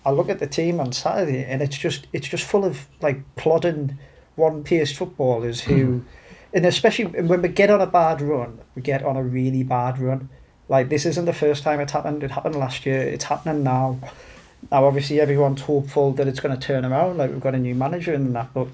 I 0.06 0.12
look 0.12 0.30
at 0.30 0.40
the 0.40 0.48
team 0.48 0.80
on 0.80 0.92
Saturday 0.92 1.44
and 1.46 1.62
it's 1.62 1.78
just 1.78 2.08
it's 2.14 2.28
just 2.28 2.46
full 2.46 2.66
of 2.66 2.88
like 3.02 3.20
plodding 3.36 3.98
one 4.36 4.64
paced 4.64 4.96
footballers 4.96 5.62
who 5.62 5.86
mm. 5.86 6.04
and 6.54 6.66
especially 6.66 7.06
when 7.06 7.42
we 7.42 7.50
get 7.50 7.70
on 7.70 7.82
a 7.82 7.88
bad 7.88 8.22
run, 8.22 8.60
we 8.76 8.82
get 8.82 9.04
on 9.04 9.18
a 9.18 9.24
really 9.24 9.64
bad 9.64 10.00
run. 10.00 10.30
Like 10.70 10.90
this 10.90 11.06
isn't 11.06 11.26
the 11.26 11.34
first 11.34 11.64
time 11.64 11.80
it's 11.80 11.92
happened. 11.92 12.24
It 12.24 12.32
happened 12.32 12.56
last 12.56 12.86
year. 12.86 13.02
It's 13.02 13.26
happening 13.26 13.64
now. 13.64 14.00
Now 14.72 14.86
obviously 14.86 15.20
everyone's 15.20 15.62
hopeful 15.62 16.14
that 16.14 16.28
it's 16.28 16.40
going 16.40 16.58
to 16.58 16.68
turn 16.68 16.86
around. 16.86 17.18
Like 17.18 17.32
we've 17.32 17.42
got 17.42 17.56
a 17.56 17.60
new 17.60 17.76
manager 17.76 18.14
and 18.14 18.36
that, 18.36 18.54
but 18.54 18.68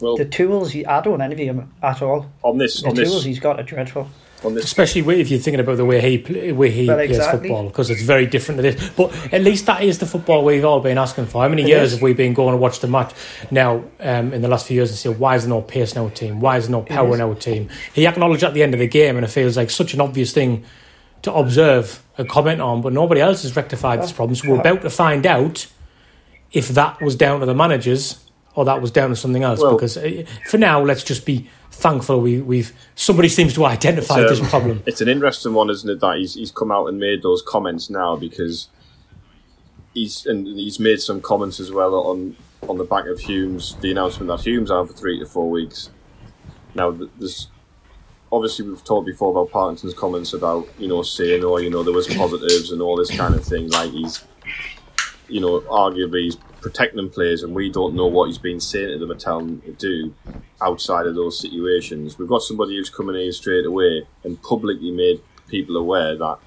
well, 0.00 0.16
the 0.16 0.24
tools 0.24 0.70
he, 0.72 0.86
I 0.86 1.00
don't 1.02 1.20
envy 1.20 1.46
him 1.46 1.72
at 1.82 2.00
all. 2.00 2.30
On 2.42 2.56
this, 2.56 2.82
the 2.82 2.88
on 2.88 2.94
tools 2.94 3.14
this, 3.16 3.24
he's 3.24 3.40
got 3.40 3.60
are 3.60 3.64
dreadful. 3.64 4.08
Especially 4.44 5.00
if 5.20 5.30
you're 5.30 5.40
thinking 5.40 5.60
about 5.60 5.76
the 5.76 5.84
way 5.84 6.00
he 6.00 6.52
way 6.52 6.70
he 6.70 6.86
plays 6.86 7.10
exactly. 7.10 7.48
football, 7.48 7.68
because 7.68 7.90
it's 7.90 8.02
very 8.02 8.26
different 8.26 8.58
to 8.58 8.62
this. 8.62 8.90
But 8.90 9.14
at 9.32 9.42
least 9.42 9.66
that 9.66 9.82
is 9.82 9.98
the 9.98 10.06
football 10.06 10.44
we've 10.44 10.64
all 10.64 10.80
been 10.80 10.98
asking 10.98 11.26
for. 11.26 11.42
How 11.42 11.48
many 11.48 11.62
it 11.62 11.68
years 11.68 11.88
is. 11.88 11.92
have 11.92 12.02
we 12.02 12.14
been 12.14 12.34
going 12.34 12.52
to 12.52 12.56
watch 12.56 12.80
the 12.80 12.88
match 12.88 13.12
now 13.50 13.84
um, 14.00 14.32
in 14.32 14.42
the 14.42 14.48
last 14.48 14.66
few 14.66 14.76
years 14.76 14.90
and 14.90 14.98
say, 14.98 15.10
why 15.10 15.36
is 15.36 15.42
there 15.42 15.50
no 15.50 15.62
pace 15.62 15.92
in 15.92 15.98
our 15.98 16.10
team? 16.10 16.40
Why 16.40 16.56
is 16.56 16.68
there 16.68 16.72
no 16.72 16.82
power 16.82 17.14
in 17.14 17.20
our 17.20 17.34
team? 17.34 17.68
He 17.92 18.06
acknowledged 18.06 18.42
at 18.42 18.54
the 18.54 18.62
end 18.62 18.74
of 18.74 18.80
the 18.80 18.88
game, 18.88 19.16
and 19.16 19.24
it 19.24 19.28
feels 19.28 19.56
like 19.56 19.70
such 19.70 19.94
an 19.94 20.00
obvious 20.00 20.32
thing 20.32 20.64
to 21.22 21.32
observe 21.34 22.02
and 22.16 22.28
comment 22.28 22.60
on, 22.60 22.82
but 22.82 22.92
nobody 22.92 23.20
else 23.20 23.42
has 23.42 23.54
rectified 23.56 24.02
this 24.02 24.12
problem. 24.12 24.34
So 24.34 24.50
we're 24.50 24.60
about 24.60 24.82
to 24.82 24.90
find 24.90 25.26
out 25.26 25.66
if 26.52 26.68
that 26.68 27.00
was 27.00 27.14
down 27.14 27.40
to 27.40 27.46
the 27.46 27.54
managers 27.54 28.24
or 28.54 28.64
that 28.64 28.80
was 28.80 28.90
down 28.90 29.10
to 29.10 29.16
something 29.16 29.42
else. 29.42 29.60
Well, 29.60 29.74
because 29.74 29.96
uh, 29.96 30.24
for 30.48 30.58
now, 30.58 30.82
let's 30.82 31.04
just 31.04 31.24
be 31.24 31.48
thankful 31.80 32.20
we, 32.20 32.40
we've 32.40 32.72
somebody 32.94 33.28
seems 33.28 33.54
to 33.54 33.64
identify 33.64 34.20
this 34.20 34.40
problem. 34.48 34.82
It's 34.86 35.00
an 35.00 35.08
interesting 35.08 35.54
one, 35.54 35.70
isn't 35.70 35.88
it? 35.88 36.00
That 36.00 36.18
he's 36.18 36.34
he's 36.34 36.52
come 36.52 36.70
out 36.70 36.86
and 36.86 36.98
made 36.98 37.22
those 37.22 37.42
comments 37.42 37.90
now 37.90 38.16
because 38.16 38.68
he's 39.94 40.26
and 40.26 40.46
he's 40.46 40.78
made 40.78 41.00
some 41.00 41.20
comments 41.20 41.60
as 41.60 41.72
well 41.72 41.94
on 41.94 42.36
on 42.68 42.76
the 42.76 42.84
back 42.84 43.06
of 43.06 43.18
Humes, 43.18 43.76
the 43.76 43.90
announcement 43.90 44.28
that 44.28 44.40
Humes 44.40 44.70
out 44.70 44.88
for 44.88 44.92
three 44.94 45.18
to 45.18 45.26
four 45.26 45.50
weeks. 45.50 45.90
Now, 46.74 46.90
there's 46.90 47.48
obviously 48.30 48.68
we've 48.68 48.84
talked 48.84 49.06
before 49.06 49.30
about 49.30 49.50
Parkinson's 49.50 49.94
comments 49.94 50.32
about 50.32 50.68
you 50.78 50.88
know 50.88 51.02
saying, 51.02 51.44
oh, 51.44 51.58
you 51.58 51.70
know, 51.70 51.82
there 51.82 51.94
was 51.94 52.06
positives 52.08 52.70
and 52.70 52.80
all 52.80 52.96
this 52.96 53.14
kind 53.16 53.34
of 53.34 53.44
thing. 53.44 53.68
Like 53.70 53.90
he's, 53.90 54.24
you 55.28 55.40
know, 55.40 55.60
arguably 55.62 56.24
he's 56.24 56.36
protecting 56.60 57.08
players, 57.10 57.42
and 57.42 57.54
we 57.54 57.70
don't 57.70 57.94
know 57.94 58.06
what 58.06 58.26
he's 58.26 58.38
been 58.38 58.60
saying 58.60 58.90
to 58.90 58.98
them 58.98 59.10
and 59.10 59.20
telling 59.20 59.46
them 59.46 59.62
to 59.62 59.72
do 59.72 60.14
outside 60.60 61.06
of 61.06 61.14
those 61.14 61.38
situations. 61.38 62.18
We've 62.18 62.28
got 62.28 62.42
somebody 62.42 62.76
who's 62.76 62.90
coming 62.90 63.16
in 63.16 63.32
straight 63.32 63.66
away 63.66 64.06
and 64.24 64.42
publicly 64.42 64.90
made 64.90 65.20
people 65.48 65.76
aware 65.76 66.16
that 66.16 66.38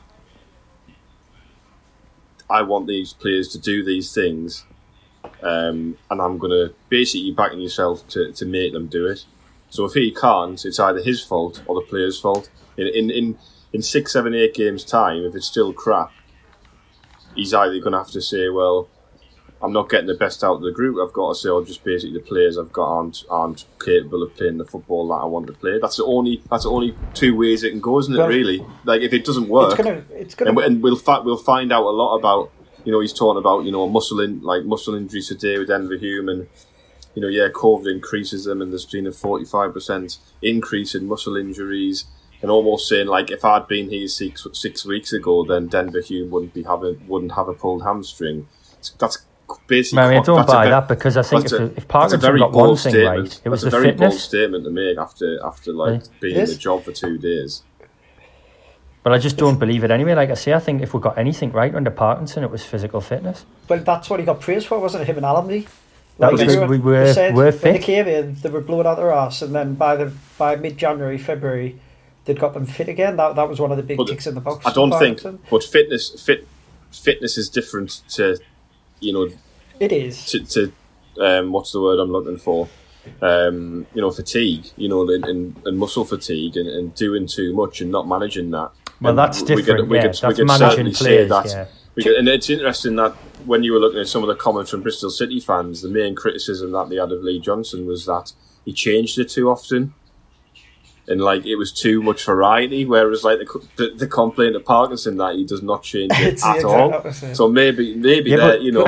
I 2.49 2.61
want 2.61 2.87
these 2.87 3.13
players 3.13 3.47
to 3.49 3.59
do 3.59 3.83
these 3.83 4.13
things, 4.13 4.65
um, 5.41 5.97
and 6.09 6.21
I'm 6.21 6.37
going 6.37 6.51
to 6.51 6.73
basically 6.89 7.31
backing 7.31 7.61
yourself 7.61 8.07
to, 8.09 8.31
to 8.33 8.45
make 8.45 8.73
them 8.73 8.87
do 8.87 9.07
it. 9.07 9.25
So 9.69 9.85
if 9.85 9.93
he 9.93 10.11
can't, 10.11 10.63
it's 10.63 10.79
either 10.79 11.01
his 11.01 11.23
fault 11.23 11.63
or 11.65 11.75
the 11.75 11.87
player's 11.87 12.19
fault. 12.19 12.49
In 12.77 12.87
in 12.87 13.09
in, 13.09 13.37
in 13.71 13.81
six, 13.81 14.13
seven, 14.13 14.35
eight 14.35 14.53
games 14.53 14.83
time, 14.83 15.23
if 15.23 15.33
it's 15.33 15.47
still 15.47 15.73
crap, 15.73 16.11
he's 17.35 17.53
either 17.53 17.79
going 17.79 17.93
to 17.93 17.97
have 17.97 18.11
to 18.11 18.21
say, 18.21 18.49
well, 18.49 18.87
I'm 19.63 19.71
not 19.71 19.89
getting 19.89 20.07
the 20.07 20.13
best 20.13 20.43
out 20.43 20.55
of 20.55 20.61
the 20.61 20.71
group. 20.71 20.97
I've 21.01 21.13
got 21.13 21.29
to 21.29 21.35
say, 21.35 21.47
or 21.47 21.63
just 21.63 21.85
basically 21.85 22.19
the 22.19 22.25
players 22.25 22.57
I've 22.57 22.73
got 22.73 22.85
aren't 22.85 23.23
aren't 23.29 23.65
capable 23.79 24.21
of 24.21 24.35
playing 24.35 24.57
the 24.57 24.65
football 24.65 25.07
that 25.07 25.15
I 25.15 25.25
want 25.25 25.47
to 25.47 25.53
play. 25.53 25.79
That's 25.79 25.95
the 25.97 26.03
only 26.03 26.43
that's 26.51 26.65
the 26.65 26.69
only 26.69 26.97
two 27.13 27.37
ways 27.37 27.63
it 27.63 27.71
can 27.71 27.79
go, 27.79 27.97
isn't 27.99 28.13
it? 28.13 28.17
Well, 28.17 28.27
really, 28.27 28.65
like 28.83 29.01
if 29.01 29.13
it 29.13 29.23
doesn't 29.23 29.47
work, 29.47 29.79
it's 29.79 29.81
gonna, 29.81 30.05
it's 30.11 30.35
gonna... 30.35 30.51
And, 30.51 30.59
and, 30.59 30.83
we'll 30.83 30.97
fa- 30.97 31.21
we'll 31.23 31.37
find 31.37 31.71
out 31.71 31.83
a 31.83 31.95
lot 31.95 32.17
about 32.17 32.51
you 32.83 32.91
know 32.91 32.99
he's 32.99 33.13
talking 33.13 33.39
about 33.39 33.63
you 33.63 33.71
know 33.71 33.87
muscle 33.87 34.19
in 34.19 34.41
like 34.41 34.65
muscle 34.65 34.95
injuries 34.95 35.29
today 35.29 35.57
with 35.57 35.69
Denver 35.69 35.95
Hume 35.95 36.27
and 36.27 36.47
you 37.15 37.21
know 37.21 37.29
yeah 37.29 37.47
COVID 37.47 37.89
increases 37.89 38.43
them 38.43 38.61
and 38.61 38.69
there's 38.69 38.85
been 38.85 39.07
a 39.07 39.13
45 39.13 39.73
percent 39.73 40.17
increase 40.41 40.93
in 40.93 41.07
muscle 41.07 41.37
injuries 41.37 42.03
and 42.41 42.51
almost 42.51 42.89
saying 42.89 43.07
like 43.07 43.31
if 43.31 43.45
I'd 43.45 43.69
been 43.69 43.89
here 43.89 44.09
six 44.09 44.45
six 44.51 44.85
weeks 44.85 45.13
ago 45.13 45.45
then 45.45 45.67
Denver 45.67 46.01
Hume 46.01 46.31
wouldn't 46.31 46.53
be 46.53 46.63
having 46.63 47.07
wouldn't 47.07 47.31
have 47.33 47.47
a 47.47 47.53
pulled 47.53 47.83
hamstring. 47.83 48.49
That's 48.99 49.23
basically. 49.67 50.03
I, 50.03 50.09
mean, 50.09 50.19
I 50.19 50.23
don't 50.23 50.47
buy 50.47 50.69
that 50.69 50.87
because 50.87 51.17
I 51.17 51.23
think 51.23 51.45
if, 51.45 51.51
a, 51.53 51.63
if 51.77 51.87
Parkinson 51.87 52.37
got 52.37 52.51
one 52.51 52.75
thing 52.75 52.91
statement. 52.91 53.19
right, 53.19 53.41
it 53.43 53.49
was 53.49 53.61
that's 53.61 53.71
the 53.71 53.77
a 53.77 53.81
very 53.81 53.91
fitness. 53.91 54.13
bold 54.13 54.21
statement 54.21 54.63
to 54.65 54.71
make 54.71 54.97
after 54.97 55.43
after 55.45 55.73
like 55.73 55.91
right. 55.91 56.09
being 56.19 56.37
in 56.37 56.45
the 56.45 56.55
job 56.55 56.83
for 56.83 56.91
two 56.91 57.17
days. 57.17 57.63
But 59.03 59.11
I 59.11 59.17
just 59.17 59.35
don't 59.35 59.59
believe 59.59 59.83
it 59.83 59.91
anyway. 59.91 60.13
Like 60.13 60.29
I 60.29 60.35
say, 60.35 60.53
I 60.53 60.59
think 60.59 60.81
if 60.81 60.93
we 60.93 61.01
got 61.01 61.17
anything 61.17 61.51
right 61.51 61.75
under 61.75 61.91
Parkinson, 61.91 62.43
it 62.43 62.49
was 62.49 62.65
physical 62.65 63.01
fitness. 63.01 63.45
But 63.67 63.85
that's 63.85 64.09
what 64.09 64.19
he 64.19 64.25
got 64.25 64.39
praised 64.39 64.67
for, 64.67 64.79
wasn't 64.79 65.03
it? 65.03 65.07
Him 65.07 65.17
and 65.17 65.25
Allenby. 65.25 65.67
That 66.19 66.33
like 66.33 66.47
was, 66.47 66.69
we 66.69 66.77
were, 66.77 67.11
said 67.11 67.35
were 67.35 67.51
fit. 67.51 67.63
When 67.63 67.73
they 67.73 67.79
came 67.79 68.07
in, 68.07 68.35
they 68.35 68.49
were 68.49 68.61
blowing 68.61 68.85
out 68.85 68.95
their 68.95 69.11
ass, 69.11 69.41
and 69.41 69.53
then 69.53 69.73
by 69.73 69.95
the 69.95 70.13
by 70.37 70.55
mid 70.55 70.77
January, 70.77 71.17
February, 71.17 71.79
they'd 72.25 72.39
got 72.39 72.53
them 72.53 72.65
fit 72.65 72.87
again. 72.87 73.17
That 73.17 73.35
that 73.35 73.49
was 73.49 73.59
one 73.59 73.71
of 73.71 73.77
the 73.77 73.83
big 73.83 73.97
but 73.97 74.07
ticks 74.07 74.27
in 74.27 74.35
the 74.35 74.41
box. 74.41 74.65
I 74.65 74.71
don't 74.71 74.97
think, 74.97 75.21
but 75.49 75.63
fitness 75.63 76.21
fit 76.21 76.47
fitness 76.91 77.37
is 77.37 77.49
different 77.49 78.03
to 78.09 78.39
you 79.03 79.13
know 79.13 79.29
it 79.79 79.91
is. 79.91 80.25
To, 80.31 80.39
to 80.45 80.73
um, 81.19 81.51
what's 81.51 81.71
the 81.71 81.81
word 81.81 81.99
I'm 81.99 82.11
looking 82.11 82.37
for? 82.37 82.69
Um, 83.21 83.85
you 83.93 84.01
know, 84.01 84.11
fatigue, 84.11 84.65
you 84.77 84.87
know, 84.87 85.01
and, 85.09 85.25
and, 85.25 85.61
and 85.65 85.77
muscle 85.77 86.05
fatigue 86.05 86.55
and, 86.55 86.69
and, 86.69 86.95
doing 86.95 87.27
too 87.27 87.53
much 87.53 87.81
and 87.81 87.91
not 87.91 88.07
managing 88.07 88.49
that. 88.51 88.71
Well, 89.01 89.09
and 89.09 89.19
that's 89.19 89.41
different. 89.41 89.57
We 89.57 89.63
could, 89.63 89.89
we 89.89 89.97
yeah, 89.97 90.03
could, 90.03 90.13
that's 90.13 90.39
we 90.39 90.45
could 90.45 90.49
certainly 90.51 90.93
players, 90.93 90.95
say 90.95 91.25
that. 91.27 91.45
Yeah. 91.97 92.03
Could, 92.03 92.15
and 92.15 92.29
it's 92.29 92.49
interesting 92.49 92.95
that 92.95 93.11
when 93.45 93.61
you 93.63 93.73
were 93.73 93.79
looking 93.79 93.99
at 93.99 94.07
some 94.07 94.23
of 94.23 94.29
the 94.29 94.35
comments 94.35 94.71
from 94.71 94.83
Bristol 94.83 95.09
City 95.09 95.41
fans, 95.41 95.81
the 95.81 95.89
main 95.89 96.15
criticism 96.15 96.71
that 96.71 96.89
they 96.89 96.95
had 96.95 97.11
of 97.11 97.21
Lee 97.23 97.41
Johnson 97.41 97.85
was 97.85 98.05
that 98.05 98.31
he 98.63 98.71
changed 98.71 99.19
it 99.19 99.29
too 99.29 99.49
often. 99.49 99.93
And 101.05 101.19
like 101.19 101.45
it 101.45 101.57
was 101.57 101.71
too 101.73 102.01
much 102.01 102.23
variety, 102.25 102.85
whereas 102.85 103.25
like 103.25 103.39
the, 103.39 103.67
the, 103.75 103.93
the 103.97 104.07
complaint 104.07 104.55
of 104.55 104.63
Parkinson 104.63 105.17
that 105.17 105.35
he 105.35 105.45
does 105.45 105.61
not 105.61 105.83
change 105.83 106.13
it 106.15 106.41
at 106.45 106.63
all. 106.63 107.11
So 107.11 107.49
maybe 107.49 107.93
maybe 107.95 108.31
yeah, 108.31 108.37
that 108.37 108.61
you 108.61 108.71
know 108.71 108.87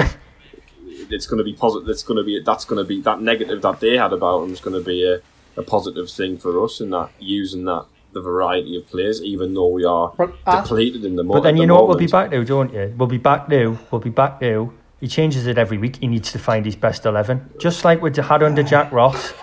it's 1.09 1.27
going 1.27 1.39
to 1.39 1.43
be 1.43 1.53
positive. 1.53 1.89
It's 1.89 2.03
going 2.03 2.17
to 2.17 2.23
be 2.23 2.41
that's 2.41 2.65
going 2.65 2.83
to 2.83 2.87
be 2.87 3.01
that 3.01 3.21
negative 3.21 3.61
that 3.61 3.79
they 3.79 3.97
had 3.97 4.13
about 4.13 4.43
him 4.43 4.53
is 4.53 4.61
going 4.61 4.75
to 4.75 4.83
be 4.83 5.05
a, 5.05 5.21
a 5.59 5.63
positive 5.63 6.09
thing 6.09 6.37
for 6.37 6.63
us 6.63 6.79
in 6.79 6.89
that 6.91 7.09
using 7.19 7.65
that 7.65 7.85
the 8.13 8.21
variety 8.21 8.77
of 8.77 8.87
players, 8.87 9.21
even 9.21 9.53
though 9.53 9.67
we 9.67 9.83
are 9.83 10.13
depleted 10.45 11.03
in 11.03 11.17
the 11.17 11.23
moment. 11.23 11.43
But 11.43 11.49
then 11.49 11.57
you 11.57 11.67
know 11.67 11.75
what 11.75 11.89
we'll 11.89 11.97
be 11.97 12.07
back 12.07 12.31
now, 12.31 12.43
don't 12.43 12.73
you? 12.73 12.93
We'll 12.97 13.09
be 13.09 13.17
back 13.17 13.49
now. 13.49 13.77
We'll 13.91 14.01
be 14.01 14.09
back 14.09 14.41
now. 14.41 14.71
He 15.01 15.07
changes 15.07 15.45
it 15.45 15.57
every 15.57 15.77
week. 15.77 15.97
He 15.97 16.07
needs 16.07 16.31
to 16.31 16.39
find 16.39 16.65
his 16.65 16.75
best 16.75 17.05
eleven, 17.05 17.51
just 17.59 17.83
like 17.83 18.01
we 18.01 18.11
had 18.11 18.41
under 18.41 18.63
Jack 18.63 18.91
Ross. 18.91 19.33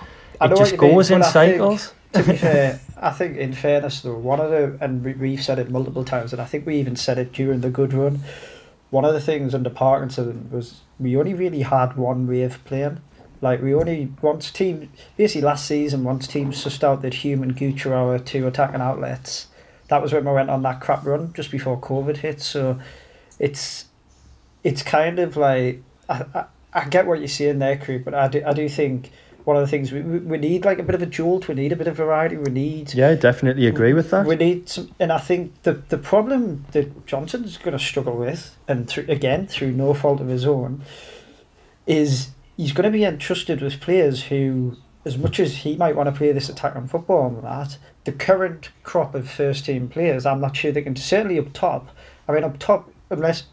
It 0.41 0.57
just 0.57 0.77
goes 0.77 1.11
mean, 1.11 1.21
in 1.21 1.25
cycles. 1.25 1.89
Think, 1.89 2.02
to 2.13 2.23
be 2.23 2.37
fair, 2.37 2.81
I 2.97 3.11
think 3.11 3.37
in 3.37 3.53
fairness 3.53 4.01
though, 4.03 4.17
one 4.17 4.41
of 4.41 4.51
the 4.51 4.79
and 4.81 5.05
we've 5.05 5.43
said 5.43 5.59
it 5.59 5.71
multiple 5.71 6.05
times, 6.05 6.33
and 6.33 6.41
I 6.43 6.45
think 6.45 6.67
we 6.67 6.77
even 6.77 6.97
said 6.97 7.19
it 7.19 7.33
during 7.33 7.61
the 7.61 7.71
good 7.71 7.93
run 7.93 8.21
one 8.93 9.07
of 9.07 9.15
the 9.15 9.21
things 9.23 9.55
under 9.55 9.71
Parkinson 9.71 10.51
was 10.53 10.83
we 11.01 11.17
only 11.17 11.33
really 11.33 11.63
had 11.63 11.97
one 11.97 12.27
way 12.27 12.43
of 12.43 12.63
playing. 12.67 13.01
Like 13.41 13.63
we 13.63 13.75
only 13.75 14.13
once 14.21 14.51
team 14.51 14.93
basically 15.17 15.41
last 15.41 15.67
season 15.67 16.05
once 16.05 16.27
teams 16.27 16.63
sussed 16.63 16.85
out 16.85 17.01
that 17.01 17.15
Hume 17.15 17.43
and 17.43 17.57
Gucci 17.57 17.87
were 17.87 18.19
two 18.19 18.47
attacking 18.47 18.83
outlets. 18.83 19.47
That 19.89 20.03
was 20.03 20.13
when 20.13 20.27
we 20.27 20.33
went 20.33 20.51
on 20.51 20.63
that 20.65 20.83
crap 20.83 21.07
run 21.07 21.33
just 21.33 21.51
before 21.51 21.81
COVID 21.81 22.19
hit. 22.19 22.43
So 22.43 22.79
it's 23.39 23.87
it's 24.63 24.83
kind 24.83 25.19
of 25.19 25.39
like 25.39 25.83
I, 26.11 26.25
I, 26.35 26.45
I 26.75 26.85
get 26.85 27.07
what 27.07 27.21
you're 27.21 27.29
saying 27.29 27.61
there, 27.61 27.79
Crew, 27.79 27.99
but 27.99 28.13
I 28.13 28.29
do 28.29 28.43
I 28.45 28.53
do 28.53 28.69
think 28.69 29.11
one 29.45 29.57
of 29.57 29.63
the 29.63 29.67
things 29.67 29.91
we, 29.93 30.01
we 30.01 30.39
need 30.39 30.65
like 30.65 30.79
a 30.79 30.83
bit 30.83 30.95
of 30.95 31.03
a 31.03 31.07
jolt 31.07 31.49
we 31.49 31.55
need 31.55 31.73
a 31.73 31.77
bit 31.77 31.87
of 31.87 31.97
variety 31.97 32.37
we 32.37 32.51
need 32.51 32.93
yeah 32.95 33.15
definitely 33.15 33.67
agree 33.67 33.93
with 33.93 34.11
that. 34.11 34.27
We 34.27 34.37
need 34.37 34.69
some 34.69 34.91
and 35.01 35.13
i 35.13 35.19
think 35.19 35.63
the 35.63 35.75
the 35.75 35.99
problem 35.99 36.65
that 36.73 37.07
johnson's 37.07 37.57
going 37.59 37.77
to 37.77 37.85
struggle 37.85 38.17
with 38.17 38.57
and 38.69 38.89
through, 38.89 39.07
again 39.09 39.47
through 39.47 39.73
no 39.73 39.95
fault 39.95 40.21
of 40.21 40.29
his 40.29 40.47
own 40.47 40.83
is 41.87 42.31
he's 42.57 42.73
going 42.73 42.91
to 42.91 42.97
be 42.97 43.05
entrusted 43.05 43.61
with 43.61 43.81
players 43.81 44.25
who 44.25 44.77
as 45.05 45.19
much 45.19 45.41
as 45.41 45.57
he 45.57 45.77
might 45.77 45.97
want 45.97 46.09
to 46.09 46.17
play 46.17 46.31
this 46.31 46.49
attacking 46.49 46.87
football 46.87 47.27
and 47.27 47.43
that 47.43 47.77
the 48.05 48.13
current 48.13 48.71
crop 48.85 49.15
of 49.15 49.29
first 49.29 49.67
team 49.67 49.89
players 49.89 50.25
i'm 50.25 50.41
not 50.41 50.57
sure 50.57 50.71
they 50.71 50.83
can 50.83 50.97
certainly 50.97 51.39
up 51.39 51.53
top 51.53 51.89
i 52.29 52.33
mean 52.33 52.45
up 52.45 52.59
top 52.59 52.91
unless 53.11 53.45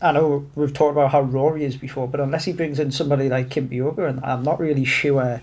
I 0.00 0.12
know 0.12 0.46
we've 0.54 0.72
talked 0.72 0.92
about 0.92 1.10
how 1.10 1.22
Rory 1.22 1.64
is 1.64 1.76
before, 1.76 2.08
but 2.08 2.20
unless 2.20 2.44
he 2.44 2.52
brings 2.52 2.78
in 2.78 2.92
somebody 2.92 3.28
like 3.28 3.48
Kimpioka, 3.48 4.08
and 4.08 4.24
I'm 4.24 4.42
not 4.42 4.60
really 4.60 4.84
sure 4.84 5.40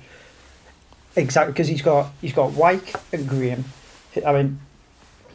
exactly 1.15 1.53
because 1.53 1.67
he's 1.67 1.81
got 1.81 2.11
he's 2.21 2.33
got 2.33 2.51
Wyke 2.51 2.93
and 3.11 3.27
Graham. 3.27 3.65
I 4.25 4.33
mean, 4.33 4.59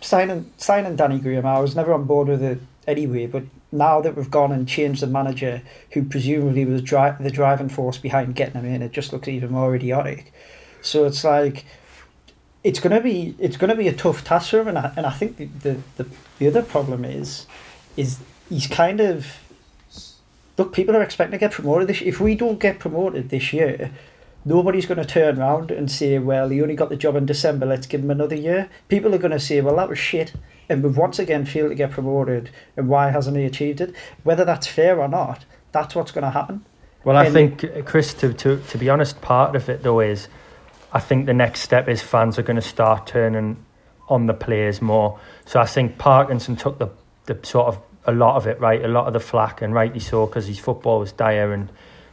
signing 0.00 0.50
signing 0.56 0.96
Danny 0.96 1.18
Graham, 1.18 1.46
I 1.46 1.60
was 1.60 1.76
never 1.76 1.92
on 1.92 2.04
board 2.04 2.28
with 2.28 2.42
it 2.42 2.60
anyway. 2.86 3.26
But 3.26 3.44
now 3.70 4.00
that 4.00 4.16
we've 4.16 4.30
gone 4.30 4.52
and 4.52 4.68
changed 4.68 5.02
the 5.02 5.06
manager, 5.06 5.62
who 5.92 6.04
presumably 6.04 6.64
was 6.64 6.82
dri- 6.82 7.14
the 7.20 7.30
driving 7.30 7.68
force 7.68 7.98
behind 7.98 8.34
getting 8.34 8.60
him 8.60 8.66
in, 8.66 8.82
it 8.82 8.92
just 8.92 9.12
looks 9.12 9.28
even 9.28 9.50
more 9.50 9.74
idiotic. 9.74 10.32
So 10.82 11.04
it's 11.04 11.24
like 11.24 11.64
it's 12.64 12.80
gonna 12.80 13.00
be 13.00 13.34
it's 13.38 13.56
gonna 13.56 13.76
be 13.76 13.88
a 13.88 13.92
tough 13.92 14.24
task 14.24 14.50
for 14.50 14.60
him, 14.60 14.68
and 14.68 14.78
I, 14.78 14.92
and 14.96 15.06
I 15.06 15.10
think 15.10 15.36
the, 15.36 15.46
the, 15.46 15.78
the, 15.96 16.10
the 16.38 16.46
other 16.48 16.62
problem 16.62 17.04
is 17.04 17.46
is 17.96 18.18
he's 18.52 18.66
kind 18.66 19.00
of 19.00 19.26
look. 20.58 20.72
People 20.72 20.94
are 20.96 21.02
expecting 21.02 21.32
to 21.32 21.38
get 21.38 21.52
promoted 21.52 21.88
this. 21.88 22.02
If 22.02 22.20
we 22.20 22.34
don't 22.34 22.60
get 22.60 22.78
promoted 22.78 23.30
this 23.30 23.52
year, 23.52 23.90
nobody's 24.44 24.86
going 24.86 24.98
to 24.98 25.04
turn 25.04 25.38
around 25.40 25.70
and 25.70 25.90
say, 25.90 26.18
"Well, 26.18 26.48
he 26.50 26.60
only 26.62 26.76
got 26.76 26.90
the 26.90 26.96
job 26.96 27.16
in 27.16 27.26
December. 27.26 27.66
Let's 27.66 27.86
give 27.86 28.02
him 28.02 28.10
another 28.10 28.36
year." 28.36 28.68
People 28.88 29.14
are 29.14 29.18
going 29.18 29.32
to 29.32 29.40
say, 29.40 29.60
"Well, 29.60 29.76
that 29.76 29.88
was 29.88 29.98
shit," 29.98 30.34
and 30.68 30.82
we've 30.82 30.96
once 30.96 31.18
again 31.18 31.46
failed 31.46 31.70
to 31.70 31.74
get 31.74 31.90
promoted. 31.90 32.50
And 32.76 32.88
why 32.88 33.10
hasn't 33.10 33.36
he 33.36 33.44
achieved 33.44 33.80
it? 33.80 33.94
Whether 34.22 34.44
that's 34.44 34.66
fair 34.66 35.00
or 35.00 35.08
not, 35.08 35.44
that's 35.72 35.94
what's 35.94 36.12
going 36.12 36.24
to 36.24 36.30
happen. 36.30 36.64
Well, 37.04 37.16
I 37.16 37.24
And- 37.24 37.32
think, 37.34 37.84
Chris, 37.86 38.14
to, 38.14 38.32
to, 38.32 38.58
to 38.68 38.78
be 38.78 38.88
honest, 38.88 39.20
part 39.22 39.56
of 39.56 39.68
it 39.68 39.82
though 39.82 40.00
is 40.00 40.28
I 40.92 41.00
think 41.00 41.26
the 41.26 41.34
next 41.34 41.60
step 41.60 41.88
is 41.88 42.00
fans 42.02 42.38
are 42.38 42.42
going 42.42 42.56
to 42.56 42.62
start 42.62 43.06
turning 43.08 43.56
on 44.08 44.26
the 44.26 44.34
players 44.34 44.80
more. 44.82 45.18
So 45.46 45.58
I 45.58 45.64
think 45.64 45.98
Parkinson 45.98 46.54
took 46.54 46.78
the, 46.78 46.88
the 47.26 47.38
sort 47.42 47.66
of 47.68 47.78
a 48.06 48.12
lot 48.12 48.36
of 48.36 48.46
it, 48.46 48.60
right? 48.60 48.84
A 48.84 48.88
lot 48.88 49.06
of 49.06 49.12
the 49.12 49.20
flack, 49.20 49.62
and 49.62 49.72
rightly 49.74 50.00
so, 50.00 50.26
because 50.26 50.46
his 50.46 50.58
football 50.58 50.98
was 51.00 51.12
dire. 51.12 51.52
And 51.52 51.70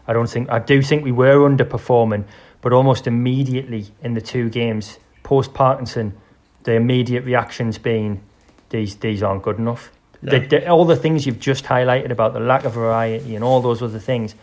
I 0.07 0.13
don't 0.13 0.29
think, 0.29 0.49
I 0.49 0.59
do 0.59 0.81
think 0.81 1.03
we 1.03 1.11
were 1.11 1.37
underperforming, 1.49 2.25
but 2.61 2.73
almost 2.73 3.07
immediately 3.07 3.87
in 4.03 4.13
the 4.13 4.21
two 4.21 4.49
games 4.49 4.99
post 5.23 5.53
Parkinson, 5.53 6.17
the 6.63 6.73
immediate 6.73 7.23
reactions 7.23 7.77
being 7.77 8.21
these, 8.69 8.95
these 8.97 9.23
aren't 9.23 9.43
good 9.43 9.57
enough. 9.57 9.91
The, 10.21 10.39
the, 10.39 10.69
all 10.69 10.85
the 10.85 10.95
things 10.95 11.25
you've 11.25 11.39
just 11.39 11.65
highlighted 11.65 12.11
about 12.11 12.33
the 12.33 12.39
lack 12.39 12.65
of 12.65 12.73
variety 12.73 13.35
and 13.35 13.43
all 13.43 13.61
those 13.61 13.81
other 13.81 13.99
things. 13.99 14.35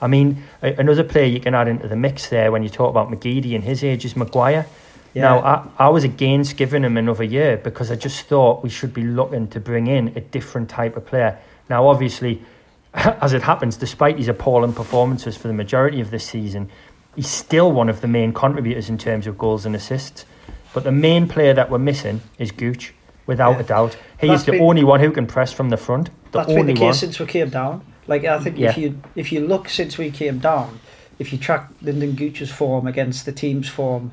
I 0.00 0.08
mean, 0.08 0.42
a- 0.62 0.74
another 0.74 1.04
player 1.04 1.26
you 1.26 1.40
can 1.40 1.54
add 1.54 1.68
into 1.68 1.86
the 1.86 1.96
mix 1.96 2.28
there 2.28 2.50
when 2.50 2.62
you 2.62 2.68
talk 2.68 2.90
about 2.90 3.10
McGeady 3.10 3.54
and 3.54 3.62
his 3.62 3.84
age 3.84 4.04
is 4.04 4.16
Maguire. 4.16 4.66
Now, 5.14 5.38
I, 5.78 5.86
I 5.86 5.88
was 5.90 6.02
against 6.04 6.56
giving 6.56 6.82
him 6.84 6.96
another 6.96 7.24
year 7.24 7.56
because 7.56 7.90
I 7.90 7.96
just 7.96 8.26
thought 8.26 8.62
we 8.62 8.68
should 8.70 8.92
be 8.92 9.02
looking 9.04 9.48
to 9.48 9.60
bring 9.60 9.86
in 9.86 10.08
a 10.16 10.20
different 10.20 10.68
type 10.68 10.96
of 10.96 11.06
player. 11.06 11.38
Now, 11.70 11.86
obviously, 11.86 12.42
as 12.94 13.32
it 13.32 13.42
happens, 13.42 13.76
despite 13.76 14.18
his 14.18 14.28
appalling 14.28 14.72
performances 14.72 15.36
for 15.36 15.48
the 15.48 15.54
majority 15.54 16.00
of 16.00 16.10
this 16.10 16.24
season, 16.26 16.68
he's 17.14 17.28
still 17.28 17.70
one 17.70 17.88
of 17.88 18.00
the 18.00 18.08
main 18.08 18.32
contributors 18.32 18.88
in 18.88 18.98
terms 18.98 19.26
of 19.26 19.38
goals 19.38 19.64
and 19.64 19.74
assists. 19.76 20.24
But 20.72 20.82
the 20.82 20.92
main 20.92 21.28
player 21.28 21.54
that 21.54 21.70
we're 21.70 21.78
missing 21.78 22.20
is 22.38 22.50
Gooch, 22.50 22.92
without 23.26 23.52
Yeah. 23.52 23.60
a 23.60 23.62
doubt. 23.62 23.96
He 24.20 24.26
That's 24.26 24.40
is 24.40 24.46
the 24.46 24.52
been- 24.52 24.62
only 24.62 24.82
one 24.84 24.98
who 25.00 25.12
can 25.12 25.26
press 25.26 25.52
from 25.52 25.70
the 25.70 25.76
front. 25.76 26.06
The 26.32 26.38
That's 26.38 26.48
been 26.48 26.58
only 26.58 26.72
the 26.72 26.78
case 26.80 26.86
one. 26.86 26.94
since 26.94 27.20
we 27.20 27.26
came 27.26 27.50
down. 27.50 27.82
Like 28.08 28.24
I 28.24 28.38
think 28.40 28.58
if 28.58 28.76
you 28.76 29.00
if 29.14 29.30
you 29.32 29.46
look 29.46 29.68
since 29.68 29.96
we 29.96 30.10
came 30.10 30.38
down, 30.38 30.80
if 31.20 31.32
you 31.32 31.38
track 31.38 31.68
Lynden 31.82 32.16
Gooch's 32.16 32.50
form 32.50 32.86
against 32.88 33.24
the 33.24 33.32
team's 33.32 33.68
form 33.68 34.12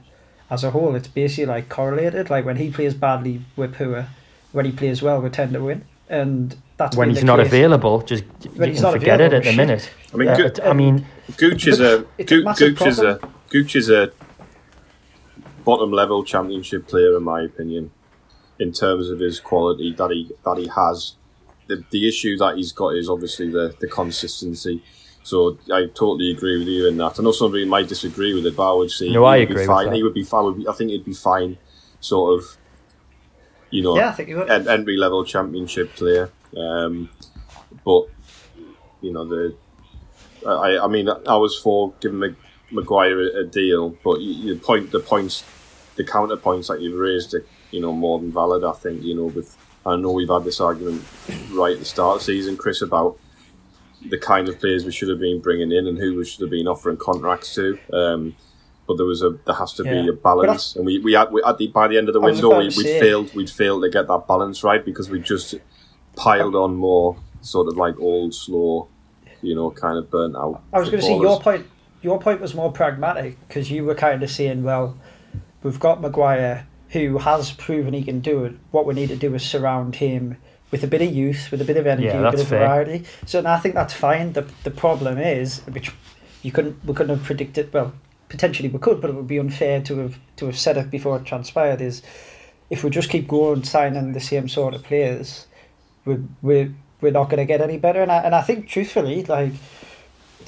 as 0.51 0.63
a 0.65 0.69
whole, 0.71 0.93
it's 0.95 1.07
basically 1.07 1.45
like 1.45 1.69
correlated. 1.69 2.29
Like 2.29 2.45
when 2.45 2.57
he 2.57 2.69
plays 2.69 2.93
badly, 2.93 3.41
we're 3.55 3.69
poor. 3.69 4.07
When 4.51 4.65
he 4.65 4.71
plays 4.73 5.01
well, 5.01 5.21
we 5.21 5.29
tend 5.29 5.53
to 5.53 5.63
win. 5.63 5.85
And 6.09 6.57
that's 6.75 6.97
when 6.97 7.09
he's 7.09 7.23
not 7.23 7.39
case. 7.39 7.47
available, 7.47 8.01
just 8.01 8.25
you 8.43 8.51
When 8.51 8.73
can 8.73 8.81
not 8.83 8.93
forget 8.93 9.21
it 9.21 9.31
at 9.33 9.43
the 9.45 9.53
minute. 9.55 9.89
I 10.13 10.17
mean, 10.17 10.27
uh, 10.27 10.31
Yeah, 10.31 10.37
Goo- 10.37 10.45
it- 10.45 10.59
I 10.61 10.73
mean, 10.73 11.05
Gooch 11.37 11.67
is 11.67 11.79
a 11.79 12.05
It's 12.17 12.31
a 12.33 12.41
Gooch 12.41 12.81
is 12.85 12.99
a. 12.99 13.19
Gooch 13.49 13.75
is 13.77 13.89
a 13.89 14.11
bottom 15.63 15.91
level 15.91 16.23
championship 16.23 16.87
player 16.87 17.15
in 17.17 17.23
my 17.23 17.41
opinion, 17.43 17.91
in 18.59 18.71
terms 18.73 19.09
of 19.09 19.19
his 19.19 19.39
quality 19.39 19.93
that 19.93 20.11
he 20.11 20.29
that 20.45 20.57
he 20.57 20.67
has. 20.67 21.13
The 21.67 21.83
the 21.91 22.07
issue 22.09 22.37
that 22.37 22.57
he's 22.57 22.73
got 22.73 22.89
is 22.95 23.09
obviously 23.09 23.49
the 23.49 23.73
the 23.79 23.87
consistency. 23.87 24.83
So 25.23 25.57
I 25.71 25.85
totally 25.85 26.31
agree 26.31 26.57
with 26.59 26.67
you 26.67 26.87
in 26.87 26.97
that. 26.97 27.19
I 27.19 27.23
know 27.23 27.31
somebody 27.31 27.65
might 27.65 27.87
disagree 27.87 28.33
with 28.33 28.45
it, 28.45 28.55
but 28.55 28.71
I 28.71 28.75
would 28.75 28.91
say 28.91 29.11
No, 29.11 29.23
I 29.25 29.37
would 29.39 29.51
agree 29.51 29.63
be 29.63 29.67
fine. 29.67 29.93
He 29.93 30.03
would 30.03 30.13
be 30.13 30.23
fine. 30.23 30.65
I 30.67 30.73
think 30.73 30.91
he'd 30.91 31.05
be 31.05 31.13
fine. 31.13 31.57
Sort 31.99 32.39
of, 32.39 32.57
you 33.69 33.83
know, 33.83 33.95
Yeah, 33.95 34.09
I 34.09 34.11
think 34.13 34.29
he 34.29 34.35
would. 34.35 34.49
en- 34.49 34.67
entry 34.67 34.97
level 34.97 35.23
championship 35.23 35.93
player. 35.95 36.31
Um, 36.57 37.09
but 37.85 38.07
you 39.01 39.13
know 39.13 39.25
the 39.25 39.55
I, 40.45 40.79
I 40.83 40.87
mean 40.87 41.07
I 41.09 41.35
was 41.35 41.57
for 41.57 41.93
giving 42.01 42.19
Mag- 42.19 42.35
Maguire 42.71 43.19
a, 43.21 43.41
a 43.41 43.43
deal, 43.43 43.89
but 44.03 44.19
you, 44.21 44.33
you 44.53 44.55
point 44.59 44.91
the 44.91 44.99
points, 44.99 45.43
the 45.95 46.03
counter 46.03 46.37
points 46.37 46.67
that 46.67 46.81
you've 46.81 46.99
raised, 46.99 47.33
are, 47.33 47.45
you 47.69 47.79
know, 47.79 47.93
more 47.93 48.19
than 48.19 48.31
valid. 48.31 48.63
I 48.63 48.73
think 48.73 49.03
you 49.03 49.15
know 49.15 49.25
with 49.25 49.55
I 49.85 49.95
know 49.95 50.11
we've 50.11 50.29
had 50.29 50.43
this 50.43 50.59
argument 50.59 51.03
right 51.51 51.73
at 51.73 51.79
the 51.79 51.85
start 51.85 52.15
of 52.15 52.19
the 52.21 52.25
season, 52.25 52.57
Chris, 52.57 52.81
about 52.81 53.17
the 54.09 54.17
kind 54.17 54.47
of 54.47 54.59
players 54.59 54.85
we 54.85 54.91
should 54.91 55.09
have 55.09 55.19
been 55.19 55.39
bringing 55.41 55.71
in 55.71 55.87
and 55.87 55.97
who 55.97 56.15
we 56.17 56.25
should 56.25 56.41
have 56.41 56.49
been 56.49 56.67
offering 56.67 56.97
contracts 56.97 57.55
to. 57.55 57.77
Um, 57.93 58.35
but 58.87 58.97
there 58.97 59.05
was 59.05 59.21
a 59.21 59.37
there 59.45 59.55
has 59.55 59.73
to 59.73 59.83
Yeah. 59.83 60.01
be 60.01 60.07
a 60.09 60.13
balance, 60.13 60.75
and 60.75 60.85
we 60.85 60.99
we 60.99 61.13
had 61.13 61.31
we, 61.31 61.41
at 61.43 61.57
the 61.57 61.67
by 61.67 61.87
the 61.87 61.97
end 61.97 62.09
of 62.09 62.13
the 62.13 62.19
window 62.21 62.57
we 62.57 62.65
we'd 62.65 62.99
failed 62.99 63.33
we'd 63.33 63.49
failed 63.49 63.83
to 63.83 63.89
get 63.89 64.07
that 64.07 64.27
balance 64.27 64.63
right 64.63 64.83
because 64.83 65.09
we 65.09 65.19
just 65.19 65.55
piled 66.15 66.55
on 66.55 66.75
more 66.75 67.15
sort 67.41 67.67
of 67.67 67.77
like 67.77 67.97
old 67.99 68.33
slow, 68.33 68.87
you 69.41 69.55
know, 69.55 69.71
kind 69.71 69.97
of 69.97 70.09
burnt 70.09 70.35
out. 70.35 70.61
I 70.73 70.79
was 70.79 70.89
going 70.89 70.99
to 71.01 71.05
say 71.05 71.17
your 71.17 71.39
point. 71.39 71.67
Your 72.01 72.19
point 72.19 72.41
was 72.41 72.55
more 72.55 72.71
pragmatic 72.71 73.37
because 73.47 73.69
you 73.69 73.85
were 73.85 73.93
kind 73.93 74.23
of 74.23 74.31
saying, 74.31 74.63
well, 74.63 74.97
we've 75.61 75.79
got 75.79 76.01
Maguire 76.01 76.65
who 76.89 77.19
has 77.19 77.51
proven 77.51 77.93
he 77.93 78.03
can 78.03 78.19
do 78.19 78.43
it. 78.43 78.53
What 78.71 78.85
we 78.85 78.93
need 78.93 79.09
to 79.09 79.15
do 79.15 79.33
is 79.35 79.43
surround 79.43 79.95
him 79.95 80.35
with 80.71 80.83
a 80.83 80.87
bit 80.87 81.01
of 81.01 81.11
youth, 81.13 81.51
with 81.51 81.61
a 81.61 81.65
bit 81.65 81.77
of 81.77 81.85
energy, 81.85 82.07
Yeah, 82.07 82.27
a 82.27 82.31
bit 82.31 82.41
of 82.41 82.47
fair. 82.47 82.59
variety. 82.67 83.05
So 83.25 83.39
and 83.39 83.47
I 83.47 83.59
think 83.59 83.75
that's 83.75 83.93
fine. 83.93 84.33
The 84.33 84.45
the 84.63 84.71
problem 84.71 85.17
is, 85.17 85.59
which 85.71 85.91
you 86.43 86.51
couldn't 86.51 86.83
we 86.85 86.93
couldn't 86.93 87.15
have 87.17 87.25
predicted. 87.25 87.71
Well, 87.73 87.93
potentially 88.29 88.69
we 88.69 88.79
could, 88.79 89.01
but 89.01 89.09
it 89.09 89.15
would 89.15 89.27
be 89.27 89.37
unfair 89.39 89.81
to 89.81 89.97
have 89.99 90.15
to 90.37 90.45
have 90.47 90.57
said 90.57 90.77
it 90.77 90.89
before 90.89 91.17
it 91.17 91.25
transpired. 91.25 91.81
Is 91.81 92.01
if 92.69 92.83
we 92.83 92.89
just 92.89 93.09
keep 93.09 93.27
going 93.27 93.63
signing 93.63 94.13
the 94.13 94.19
same 94.21 94.47
sort 94.47 94.73
of 94.73 94.83
players, 94.83 95.47
we 96.05 96.17
we 96.41 96.73
we're 97.01 97.11
not 97.11 97.25
going 97.25 97.37
to 97.39 97.45
get 97.45 97.61
any 97.61 97.77
better. 97.77 98.01
And 98.01 98.11
I, 98.11 98.17
and 98.19 98.33
I 98.35 98.41
think 98.41 98.67
truthfully, 98.69 99.23
like 99.23 99.51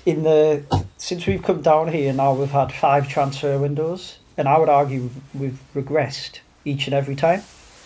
in 0.05 0.23
the 0.23 0.63
since 0.97 1.25
we've 1.25 1.43
come 1.43 1.61
down 1.61 1.89
here 1.89 2.13
now, 2.13 2.33
we've 2.33 2.49
had 2.51 2.71
five 2.71 3.07
transfer 3.09 3.57
windows, 3.59 4.19
and 4.37 4.47
I 4.47 4.57
would 4.57 4.69
argue 4.69 5.09
we've 5.33 5.59
regressed 5.75 6.39
each 6.63 6.87
and 6.87 6.93
every 6.93 7.15
time. 7.15 7.41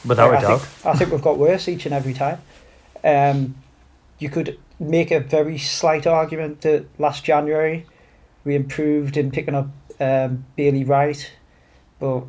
Without 0.07 0.33
I 0.33 0.37
a 0.37 0.41
doubt. 0.41 0.61
Think, 0.61 0.85
I 0.85 0.97
think 0.97 1.11
we've 1.11 1.21
got 1.21 1.37
worse 1.37 1.67
each 1.67 1.85
and 1.85 1.93
every 1.93 2.13
time. 2.13 2.39
Um, 3.03 3.55
you 4.19 4.29
could 4.29 4.57
make 4.79 5.11
a 5.11 5.19
very 5.19 5.57
slight 5.57 6.07
argument 6.07 6.61
that 6.61 6.85
last 6.99 7.23
January 7.23 7.85
we 8.43 8.55
improved 8.55 9.17
in 9.17 9.31
picking 9.31 9.55
up 9.55 9.67
um, 9.99 10.45
Bailey 10.55 10.83
Wright, 10.83 11.31
but 11.99 12.23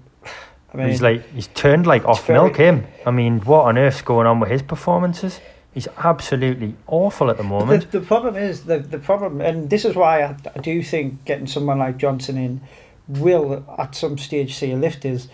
I 0.72 0.76
mean, 0.76 0.88
he's 0.88 1.02
like 1.02 1.28
he's 1.32 1.48
turned 1.48 1.86
like 1.86 2.04
off 2.04 2.26
very- 2.26 2.40
milk. 2.40 2.56
Him. 2.56 2.86
I 3.06 3.10
mean, 3.10 3.40
what 3.40 3.66
on 3.66 3.78
earth's 3.78 4.02
going 4.02 4.26
on 4.26 4.40
with 4.40 4.50
his 4.50 4.62
performances? 4.62 5.40
He's 5.72 5.88
absolutely 5.98 6.74
awful 6.86 7.30
at 7.30 7.36
the 7.36 7.42
the, 7.42 7.48
moment. 7.48 7.92
the 7.92 8.00
problem 8.00 8.36
is 8.36 8.64
the 8.64 8.78
the 8.78 8.98
problem, 8.98 9.40
and 9.40 9.70
this 9.70 9.84
is 9.84 9.94
why 9.94 10.22
I, 10.22 10.36
I 10.54 10.60
do 10.60 10.82
think 10.82 11.24
getting 11.24 11.46
someone 11.46 11.78
like 11.78 11.98
Johnson 11.98 12.36
in 12.36 12.60
will 13.06 13.64
at 13.78 13.94
some 13.94 14.18
stage 14.18 14.56
see 14.56 14.72
a 14.72 14.76
lift. 14.76 15.04
Is 15.04 15.28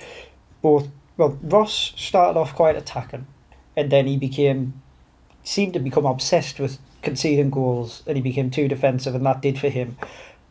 both 0.60 0.88
well, 1.16 1.38
Ross 1.42 1.92
started 1.96 2.38
off 2.38 2.54
quite 2.54 2.76
attacking, 2.76 3.26
and 3.76 3.90
then 3.90 4.06
he 4.06 4.16
became 4.16 4.80
seemed 5.42 5.74
to 5.74 5.78
become 5.78 6.06
obsessed 6.06 6.58
with 6.58 6.78
conceding 7.02 7.50
goals, 7.50 8.02
and 8.06 8.16
he 8.16 8.22
became 8.22 8.50
too 8.50 8.66
defensive, 8.66 9.14
and 9.14 9.26
that 9.26 9.42
did 9.42 9.58
for 9.58 9.68
him. 9.68 9.96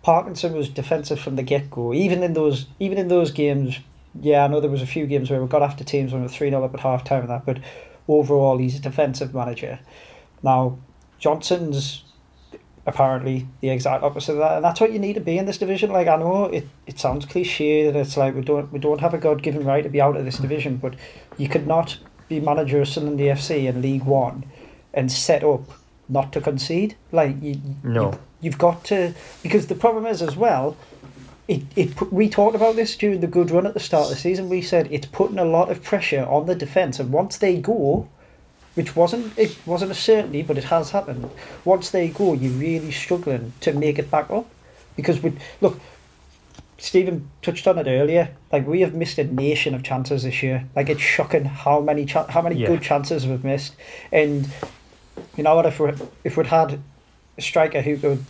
Parkinson 0.04 0.54
was 0.54 0.70
defensive 0.70 1.20
from 1.20 1.36
the 1.36 1.44
get 1.44 1.72
go, 1.72 1.94
even 1.94 2.24
in 2.24 2.34
those 2.34 2.68
even 2.80 2.98
in 2.98 3.08
those 3.08 3.32
games. 3.32 3.80
Yeah, 4.22 4.44
I 4.44 4.48
know 4.48 4.60
there 4.60 4.70
was 4.70 4.82
a 4.82 4.88
few 4.88 5.08
games 5.08 5.30
where 5.30 5.42
we 5.42 5.48
got 5.48 5.64
after 5.64 5.84
teams 5.84 6.12
when 6.12 6.22
we 6.22 6.28
were 6.28 6.34
three 6.34 6.50
0 6.50 6.64
up 6.64 6.74
at 6.74 6.82
half 6.82 7.04
time 7.04 7.22
and 7.22 7.30
that, 7.30 7.46
but 7.46 7.60
overall 8.08 8.58
he's 8.58 8.78
a 8.78 8.82
defensive 8.82 9.34
manager. 9.34 9.80
Now 10.44 10.78
Johnson's 11.20 12.04
apparently 12.86 13.48
the 13.62 13.70
exact 13.70 14.04
opposite 14.04 14.34
of 14.34 14.38
that, 14.40 14.56
and 14.58 14.66
that's 14.66 14.82
what 14.82 14.92
you 14.92 15.00
need 15.00 15.14
to 15.14 15.22
be 15.22 15.38
in 15.38 15.46
this 15.46 15.58
division. 15.58 15.92
Like 15.92 16.08
I 16.08 16.16
know 16.18 16.46
it, 16.46 16.68
it 16.86 17.00
sounds 17.00 17.26
cliche 17.26 17.90
that 17.90 17.98
it's 17.98 18.18
like 18.18 18.36
we 18.36 18.42
don't 18.42 18.72
we 18.72 18.80
don't 18.80 19.00
have 19.02 19.14
a 19.14 19.18
God 19.18 19.42
given 19.42 19.64
right 19.66 19.84
to 19.84 19.90
be 19.90 20.02
out 20.02 20.18
of 20.18 20.26
this 20.26 20.38
division, 20.38 20.78
but 20.78 20.96
you 21.38 21.48
could 21.48 21.68
not 21.68 21.98
be 22.28 22.40
manager 22.40 22.82
of 22.82 22.88
Sunderland 22.88 23.20
FC 23.20 23.66
in 23.66 23.82
League 23.82 24.04
One 24.04 24.46
and 24.94 25.12
set 25.12 25.44
up 25.44 25.62
not 26.10 26.34
to 26.34 26.42
concede. 26.42 26.96
Like 27.12 27.42
you, 27.42 27.62
No. 27.84 28.12
you, 28.12 28.20
you've 28.42 28.58
got 28.58 28.84
to 28.86 29.14
because 29.42 29.68
the 29.68 29.76
problem 29.76 30.06
is 30.06 30.22
as 30.22 30.36
well. 30.36 30.76
It, 31.48 31.62
it 31.76 32.12
we 32.14 32.30
talked 32.30 32.56
about 32.56 32.78
this 32.78 32.96
during 32.96 33.20
the 33.20 33.28
good 33.28 33.52
run 33.52 33.68
at 33.68 33.74
the 33.74 33.80
start 33.82 34.06
of 34.06 34.12
the 34.12 34.16
season. 34.16 34.48
We 34.48 34.62
said 34.62 34.88
it's 34.92 35.08
putting 35.08 35.40
a 35.40 35.44
lot 35.46 35.70
of 35.70 35.84
pressure 35.84 36.26
on 36.26 36.46
the 36.46 36.56
defence, 36.56 37.00
and 37.00 37.12
once 37.12 37.38
they 37.38 37.58
go, 37.58 38.08
which 38.76 38.96
wasn't 38.96 39.38
it 39.38 39.58
wasn't 39.66 39.92
a 39.92 39.96
certainty, 39.96 40.42
but 40.42 40.58
it 40.58 40.64
has 40.66 40.92
happened. 40.92 41.30
Once 41.66 41.92
they 41.92 42.10
go, 42.10 42.34
you're 42.34 42.52
really 42.54 42.92
struggling 42.92 43.54
to 43.62 43.74
make 43.74 44.00
it 44.00 44.10
back 44.10 44.30
up 44.32 44.48
because 44.96 45.22
we 45.22 45.34
look. 45.62 45.80
Stephen 46.80 47.30
touched 47.42 47.66
on 47.68 47.78
it 47.78 47.88
earlier. 47.88 48.30
Like 48.52 48.68
we 48.68 48.82
have 48.82 48.94
missed 48.94 49.18
a 49.18 49.24
nation 49.24 49.74
of 49.74 49.84
chances 49.84 50.24
this 50.24 50.44
year. 50.44 50.68
Like 50.76 50.90
it's 50.90 51.00
shocking 51.02 51.46
how 51.46 51.80
many 51.80 52.06
cha- 52.06 52.28
how 52.28 52.42
many 52.42 52.58
Yeah. 52.58 52.68
good 52.68 52.82
chances 52.82 53.26
we've 53.26 53.44
missed. 53.44 53.74
And 54.12 54.50
you 55.38 55.44
know 55.44 55.56
what? 55.56 55.66
If 55.66 55.80
we 55.80 55.92
if 56.26 56.36
we'd 56.36 56.48
had 56.48 56.80
a 57.38 57.42
striker 57.42 57.82
who 57.82 57.96
could 57.98 58.26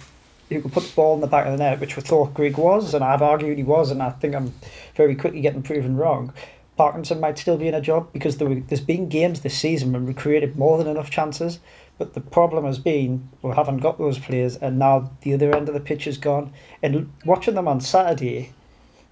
who 0.50 0.62
could 0.62 0.72
put 0.72 0.84
the 0.84 0.94
ball 0.94 1.16
in 1.16 1.22
the 1.22 1.28
back 1.28 1.48
of 1.48 1.54
the 1.54 1.58
net, 1.58 1.80
which 1.80 1.96
we 1.96 2.04
thought 2.04 2.34
Grigg 2.36 2.58
was, 2.58 2.94
and 2.94 3.04
I've 3.04 3.24
argued 3.24 3.58
he 3.58 3.64
was, 3.64 3.90
and 3.90 4.04
I 4.04 4.12
think 4.12 4.36
I'm 4.36 4.54
very 4.96 5.16
quickly 5.16 5.42
getting 5.42 5.64
proven 5.64 5.96
wrong. 5.98 6.32
Parkinson 6.76 7.20
might 7.20 7.38
still 7.38 7.58
be 7.58 7.68
in 7.68 7.74
a 7.74 7.82
job 7.82 8.12
because 8.14 8.38
there 8.38 8.48
were, 8.48 8.56
there's 8.56 8.82
been 8.82 9.08
games 9.10 9.42
this 9.42 9.58
season 9.58 9.94
when 9.94 10.06
we 10.06 10.14
created 10.14 10.58
more 10.58 10.78
than 10.78 10.88
enough 10.88 11.10
chances, 11.10 11.60
but 11.98 12.14
the 12.14 12.22
problem 12.22 12.66
has 12.66 12.80
been 12.80 13.30
we 13.42 13.52
haven't 13.52 13.78
got 13.78 13.98
those 13.98 14.18
players, 14.18 14.56
and 14.56 14.80
now 14.80 15.12
the 15.22 15.34
other 15.34 15.56
end 15.56 15.68
of 15.68 15.74
the 15.74 15.80
pitch 15.80 16.08
is 16.08 16.18
gone. 16.18 16.52
And 16.82 17.12
watching 17.26 17.54
them 17.54 17.68
on 17.68 17.80
Saturday, 17.82 18.54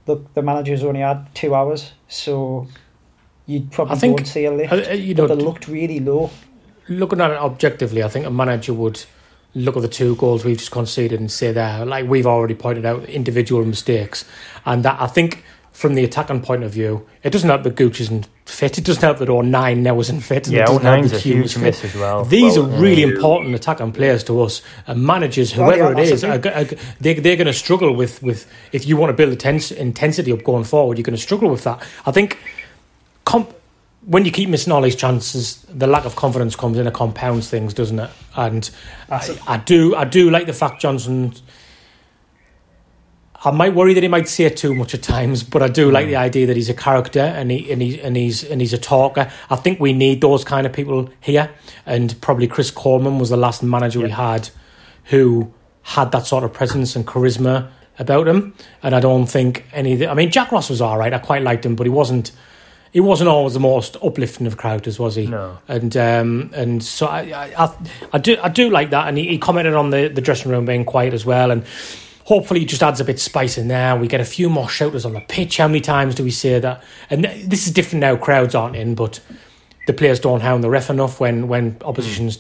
look, 0.07 0.33
the 0.33 0.41
manager's 0.41 0.83
only 0.83 1.01
had 1.01 1.33
two 1.35 1.53
hours, 1.53 1.91
so 2.07 2.67
you 3.45 3.67
probably 3.71 3.95
I 3.95 3.99
think, 3.99 4.17
won't 4.17 4.27
see 4.27 4.45
a 4.45 4.51
lift. 4.51 4.73
uh, 4.73 4.89
uh, 4.89 4.93
you 4.93 5.13
know, 5.13 5.27
but 5.27 5.37
they 5.37 5.43
looked 5.43 5.67
really 5.67 5.99
low. 5.99 6.31
looking 6.87 7.21
at 7.21 7.31
it 7.31 7.37
objectively, 7.37 8.03
I 8.03 8.07
think 8.07 8.25
a 8.25 8.31
manager 8.31 8.73
would 8.73 9.03
look 9.53 9.75
at 9.75 9.81
the 9.81 9.87
two 9.87 10.15
goals 10.15 10.45
we've 10.45 10.57
just 10.57 10.71
conceded 10.71 11.19
and 11.19 11.31
say 11.31 11.51
there, 11.51 11.85
like 11.85 12.07
we've 12.07 12.25
already 12.25 12.55
pointed 12.55 12.85
out, 12.85 13.03
individual 13.05 13.65
mistakes, 13.65 14.25
and 14.65 14.83
that 14.83 14.99
I 14.99 15.07
think 15.07 15.43
from 15.71 15.95
the 15.95 16.03
attacking 16.03 16.41
point 16.41 16.63
of 16.63 16.71
view, 16.71 17.07
it 17.23 17.29
doesn't 17.31 17.49
help 17.49 17.63
that 17.63 17.75
Gooch 17.75 18.01
isn't 18.01 18.27
fit. 18.45 18.77
It 18.77 18.83
doesn't 18.83 19.01
help 19.01 19.19
that 19.19 19.29
O'Nien 19.29 19.81
now 19.83 19.99
isn't 19.99 20.19
fit. 20.21 20.47
And 20.47 20.55
Yeah, 20.55 20.63
it 20.63 20.67
doesn't 20.67 20.83
nine's 20.83 21.13
a 21.13 21.19
Hume 21.19 21.43
is 21.43 21.53
huge 21.53 21.63
miss 21.63 21.83
as 21.85 21.95
well. 21.95 22.25
These 22.25 22.57
Well, 22.57 22.67
are 22.73 22.79
really 22.81 23.01
yeah. 23.03 23.07
important 23.07 23.55
attacking 23.55 23.91
players 23.93 24.23
to 24.25 24.41
us. 24.41 24.61
And 24.85 25.03
managers, 25.03 25.53
Oh, 25.53 25.63
whoever 25.63 25.93
yeah, 25.93 26.03
it 26.03 26.11
is, 26.11 26.23
are, 26.23 26.37
massively. 26.39 26.51
are, 26.51 26.79
they, 26.99 27.13
they're 27.15 27.35
going 27.37 27.47
to 27.47 27.53
struggle 27.53 27.95
with, 27.95 28.21
with 28.21 28.51
if 28.73 28.85
you 28.85 28.97
want 28.97 29.09
to 29.11 29.13
build 29.15 29.31
intens- 29.31 29.71
intensity 29.71 30.31
up 30.33 30.43
going 30.43 30.65
forward, 30.65 30.97
you're 30.97 31.03
going 31.03 31.15
to 31.15 31.21
struggle 31.21 31.49
with 31.49 31.63
that. 31.63 31.81
I 32.05 32.11
think 32.11 32.37
comp- 33.25 33.55
when 34.05 34.25
you 34.25 34.31
keep 34.31 34.49
missing 34.49 34.73
all 34.73 34.81
these 34.81 34.95
chances, 34.95 35.61
the 35.69 35.87
lack 35.87 36.05
of 36.05 36.15
confidence 36.15 36.55
comes 36.55 36.77
in 36.77 36.85
and 36.87 36.95
compounds 36.95 37.49
things, 37.49 37.73
doesn't 37.73 37.99
it? 37.99 38.09
And 38.35 38.69
That's 39.07 39.29
I. 39.47 39.53
I 39.55 39.57
do, 39.57 39.95
I 39.95 40.03
do 40.05 40.29
like 40.29 40.47
the 40.47 40.53
fact 40.53 40.81
Johnson. 40.81 41.33
I 43.43 43.51
might 43.51 43.73
worry 43.73 43.93
that 43.95 44.03
he 44.03 44.09
might 44.09 44.27
say 44.27 44.43
it 44.43 44.55
too 44.55 44.75
much 44.75 44.93
at 44.93 45.01
times, 45.01 45.43
but 45.43 45.63
I 45.63 45.67
do 45.67 45.89
like 45.89 46.05
the 46.05 46.15
idea 46.15 46.45
that 46.45 46.55
he's 46.55 46.69
a 46.69 46.75
character 46.75 47.21
and 47.21 47.49
he 47.49 47.71
and 47.71 47.81
he 47.81 47.99
and 47.99 48.15
he's 48.15 48.43
and 48.43 48.61
he's 48.61 48.73
a 48.73 48.77
talker. 48.77 49.31
I 49.49 49.55
think 49.55 49.79
we 49.79 49.93
need 49.93 50.21
those 50.21 50.43
kind 50.43 50.67
of 50.67 50.73
people 50.73 51.09
here, 51.19 51.49
and 51.85 52.19
probably 52.21 52.47
Chris 52.47 52.69
Coleman 52.69 53.17
was 53.17 53.29
the 53.29 53.37
last 53.37 53.63
manager 53.63 53.99
we 53.99 54.11
had 54.11 54.49
who 55.05 55.51
had 55.81 56.11
that 56.11 56.27
sort 56.27 56.43
of 56.43 56.53
presence 56.53 56.95
and 56.95 57.07
charisma 57.07 57.69
about 57.97 58.27
him. 58.27 58.53
And 58.83 58.95
I 58.95 58.99
don't 58.99 59.25
think 59.25 59.65
any. 59.73 60.05
I 60.05 60.13
mean, 60.13 60.29
Jack 60.29 60.51
Ross 60.51 60.69
was 60.69 60.81
all 60.81 60.97
right. 60.97 61.13
I 61.13 61.17
quite 61.17 61.41
liked 61.41 61.65
him, 61.65 61.75
but 61.75 61.87
he 61.87 61.91
wasn't. 61.91 62.31
He 62.93 62.99
wasn't 62.99 63.29
always 63.29 63.53
the 63.53 63.59
most 63.61 63.95
uplifting 64.03 64.45
of 64.47 64.57
characters, 64.57 64.99
was 64.99 65.15
he? 65.15 65.25
No. 65.25 65.57
And 65.67 65.95
um, 65.97 66.51
and 66.53 66.83
so 66.83 67.07
I, 67.07 67.21
I, 67.21 67.65
I, 67.65 67.75
I 68.13 68.17
do 68.17 68.37
I 68.43 68.49
do 68.49 68.69
like 68.69 68.91
that, 68.91 69.07
and 69.07 69.17
he, 69.17 69.27
he 69.29 69.37
commented 69.37 69.73
on 69.73 69.89
the, 69.89 70.09
the 70.09 70.21
dressing 70.21 70.51
room 70.51 70.65
being 70.65 70.85
quiet 70.85 71.13
as 71.13 71.25
well, 71.25 71.51
and 71.51 71.65
hopefully 72.25 72.61
it 72.61 72.67
just 72.67 72.83
adds 72.83 72.99
a 72.99 73.05
bit 73.05 73.15
of 73.15 73.21
spice 73.21 73.57
in 73.57 73.67
there. 73.67 73.95
We 73.95 74.07
get 74.07 74.21
a 74.21 74.25
few 74.25 74.49
more 74.49 74.69
shouters 74.69 75.05
on 75.05 75.13
the 75.13 75.21
pitch. 75.21 75.57
How 75.57 75.67
many 75.67 75.81
times 75.81 76.15
do 76.15 76.23
we 76.23 76.31
say 76.31 76.59
that? 76.59 76.83
And 77.09 77.23
this 77.23 77.67
is 77.67 77.73
different 77.73 78.01
now. 78.01 78.15
Crowds 78.15 78.55
aren't 78.55 78.75
in, 78.75 78.95
but 78.95 79.19
the 79.87 79.93
players 79.93 80.19
don't 80.19 80.41
hound 80.41 80.63
the 80.63 80.69
ref 80.69 80.89
enough 80.89 81.19
when 81.19 81.47
when 81.47 81.77
opposition's 81.83 82.37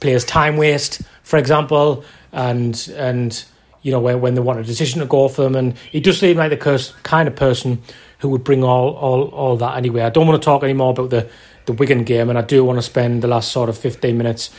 players 0.00 0.24
time 0.24 0.56
waste, 0.56 1.02
for 1.22 1.38
example, 1.38 2.04
and 2.32 2.92
and 2.96 3.44
you 3.82 3.92
know 3.92 4.00
when 4.00 4.20
when 4.20 4.34
they 4.34 4.40
want 4.40 4.58
a 4.58 4.64
decision 4.64 5.00
to 5.00 5.06
go 5.06 5.28
for 5.28 5.42
them, 5.42 5.54
and 5.54 5.76
he 5.90 6.00
does 6.00 6.18
seem 6.18 6.36
like 6.36 6.50
the 6.50 6.92
kind 7.02 7.28
of 7.28 7.36
person 7.36 7.82
who 8.18 8.28
would 8.28 8.44
bring 8.44 8.64
all 8.64 8.94
all 8.94 9.28
all 9.28 9.56
that 9.56 9.76
anyway. 9.76 10.02
I 10.02 10.10
don't 10.10 10.26
want 10.26 10.40
to 10.40 10.44
talk 10.44 10.62
anymore 10.62 10.90
about 10.90 11.10
the 11.10 11.28
the 11.66 11.72
Wigan 11.72 12.04
game, 12.04 12.30
and 12.30 12.38
I 12.38 12.42
do 12.42 12.64
want 12.64 12.78
to 12.78 12.82
spend 12.82 13.22
the 13.22 13.28
last 13.28 13.52
sort 13.52 13.68
of 13.68 13.78
fifteen 13.78 14.18
minutes. 14.18 14.50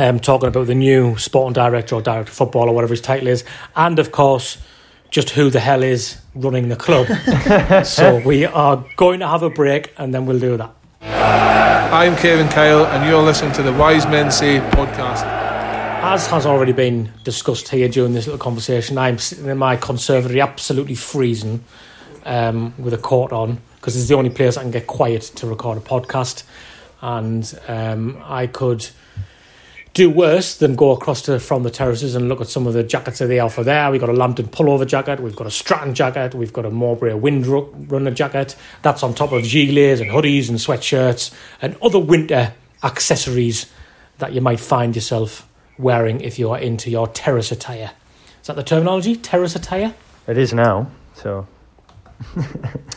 Um, 0.00 0.20
talking 0.20 0.46
about 0.46 0.68
the 0.68 0.76
new 0.76 1.18
sporting 1.18 1.54
director 1.54 1.96
or 1.96 2.00
director 2.00 2.30
of 2.30 2.36
football 2.36 2.68
or 2.68 2.74
whatever 2.74 2.92
his 2.92 3.00
title 3.00 3.26
is, 3.26 3.42
and 3.74 3.98
of 3.98 4.12
course, 4.12 4.58
just 5.10 5.30
who 5.30 5.50
the 5.50 5.58
hell 5.58 5.82
is 5.82 6.20
running 6.36 6.68
the 6.68 6.76
club. 6.76 7.08
so 7.84 8.22
we 8.24 8.44
are 8.44 8.84
going 8.96 9.18
to 9.18 9.26
have 9.26 9.42
a 9.42 9.50
break, 9.50 9.92
and 9.98 10.14
then 10.14 10.24
we'll 10.24 10.38
do 10.38 10.56
that. 10.56 10.72
I'm 11.92 12.14
Kevin 12.16 12.48
Kyle, 12.48 12.86
and 12.86 13.08
you're 13.10 13.22
listening 13.22 13.52
to 13.54 13.62
the 13.62 13.72
Wise 13.72 14.06
Men 14.06 14.30
Say 14.30 14.60
podcast. 14.60 15.24
As 16.00 16.28
has 16.28 16.46
already 16.46 16.72
been 16.72 17.10
discussed 17.24 17.68
here 17.68 17.88
during 17.88 18.12
this 18.12 18.26
little 18.26 18.38
conversation, 18.38 18.98
I'm 18.98 19.18
sitting 19.18 19.46
in 19.46 19.58
my 19.58 19.76
conservatory 19.76 20.40
absolutely 20.40 20.94
freezing 20.94 21.64
um, 22.24 22.72
with 22.78 22.94
a 22.94 22.98
coat 22.98 23.32
on 23.32 23.60
because 23.76 23.96
it's 23.96 24.08
the 24.08 24.14
only 24.14 24.30
place 24.30 24.56
I 24.56 24.62
can 24.62 24.70
get 24.70 24.86
quiet 24.86 25.22
to 25.22 25.46
record 25.48 25.76
a 25.78 25.80
podcast. 25.80 26.44
And 27.00 27.58
um, 27.66 28.22
I 28.24 28.46
could 28.46 28.88
do 29.98 30.08
worse 30.08 30.56
than 30.56 30.76
go 30.76 30.92
across 30.92 31.22
to 31.22 31.38
from 31.40 31.64
the 31.64 31.70
terraces 31.70 32.14
and 32.14 32.28
look 32.28 32.40
at 32.40 32.46
some 32.48 32.66
of 32.66 32.72
the 32.72 32.82
jackets 32.84 33.18
that 33.18 33.26
they 33.26 33.40
offer 33.40 33.64
there. 33.64 33.90
We've 33.90 34.00
got 34.00 34.08
a 34.10 34.12
Lambton 34.14 34.46
pullover 34.48 34.86
jacket, 34.86 35.20
we've 35.20 35.34
got 35.36 35.46
a 35.46 35.50
Stratton 35.50 35.92
jacket, 35.94 36.34
we've 36.34 36.52
got 36.52 36.64
a 36.64 36.70
Mowbray 36.70 37.12
windrunner 37.12 38.14
jacket. 38.14 38.54
That's 38.82 39.02
on 39.02 39.14
top 39.14 39.32
of 39.32 39.42
gilets 39.42 40.00
and 40.00 40.10
hoodies 40.10 40.48
and 40.48 40.58
sweatshirts 40.58 41.34
and 41.60 41.76
other 41.82 41.98
winter 41.98 42.54
accessories 42.82 43.66
that 44.18 44.32
you 44.32 44.40
might 44.40 44.60
find 44.60 44.94
yourself 44.94 45.48
wearing 45.78 46.20
if 46.20 46.38
you 46.38 46.50
are 46.50 46.58
into 46.58 46.90
your 46.90 47.08
terrace 47.08 47.50
attire. 47.52 47.90
Is 48.40 48.46
that 48.46 48.56
the 48.56 48.62
terminology? 48.62 49.16
Terrace 49.16 49.56
attire? 49.56 49.94
It 50.26 50.38
is 50.38 50.52
now, 50.54 50.90
so 51.14 51.46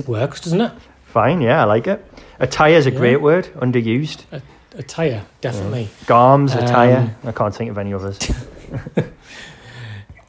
Works, 0.07 0.39
doesn't 0.41 0.61
it? 0.61 0.71
fine. 1.05 1.41
Yeah, 1.41 1.61
I 1.61 1.65
like 1.65 1.87
it. 1.87 2.03
Attire 2.39 2.75
is 2.75 2.87
a 2.87 2.91
Yeah. 2.91 2.97
great 2.97 3.21
word, 3.21 3.49
underused. 3.59 4.23
Attire, 4.75 5.25
definitely. 5.41 5.89
Garms, 6.05 6.55
attire. 6.55 6.97
Um, 6.97 7.15
I 7.25 7.31
can't 7.33 7.53
think 7.53 7.71
of 7.71 7.77
any 7.77 7.93
others. 7.93 8.17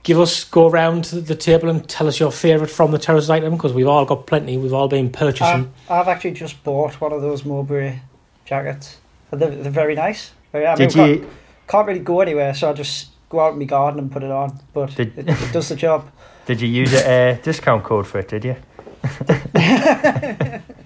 Give 0.02 0.18
us, 0.18 0.42
go 0.42 0.68
around 0.68 1.04
the 1.04 1.36
table 1.36 1.68
and 1.68 1.88
tell 1.88 2.08
us 2.08 2.18
your 2.18 2.32
favourite 2.32 2.70
from 2.70 2.90
the 2.90 2.98
terrace 2.98 3.30
item 3.30 3.54
because 3.54 3.72
we've 3.72 3.86
all 3.86 4.04
got 4.04 4.26
plenty. 4.26 4.56
We've 4.56 4.72
all 4.72 4.88
been 4.88 5.10
purchasing. 5.10 5.72
I've, 5.88 5.90
I've 5.90 6.08
actually 6.08 6.32
just 6.32 6.62
bought 6.64 7.00
one 7.00 7.12
of 7.12 7.22
those 7.22 7.44
Mowbray 7.44 8.00
jackets. 8.44 8.96
They're, 9.30 9.50
they're 9.50 9.70
very 9.70 9.94
nice. 9.94 10.32
Very, 10.50 10.66
I 10.66 10.70
mean, 10.76 10.88
Did 10.88 10.94
can't, 10.94 11.20
you? 11.20 11.30
can't 11.68 11.86
really 11.86 12.00
go 12.00 12.20
anywhere, 12.20 12.52
so 12.52 12.70
I 12.70 12.72
just 12.72 13.10
go 13.28 13.38
out 13.38 13.52
in 13.52 13.60
my 13.60 13.64
garden 13.64 14.00
and 14.00 14.10
put 14.10 14.24
it 14.24 14.30
on. 14.32 14.58
But 14.74 14.96
Did- 14.96 15.16
it, 15.16 15.28
it 15.28 15.52
does 15.52 15.68
the 15.68 15.76
job. 15.76 16.10
Did 16.46 16.60
you 16.60 16.66
use 16.66 16.92
a 16.94 17.30
uh, 17.30 17.34
discount 17.42 17.84
code 17.84 18.08
for 18.08 18.18
it? 18.18 18.28
Did 18.28 18.44
you? 18.44 18.56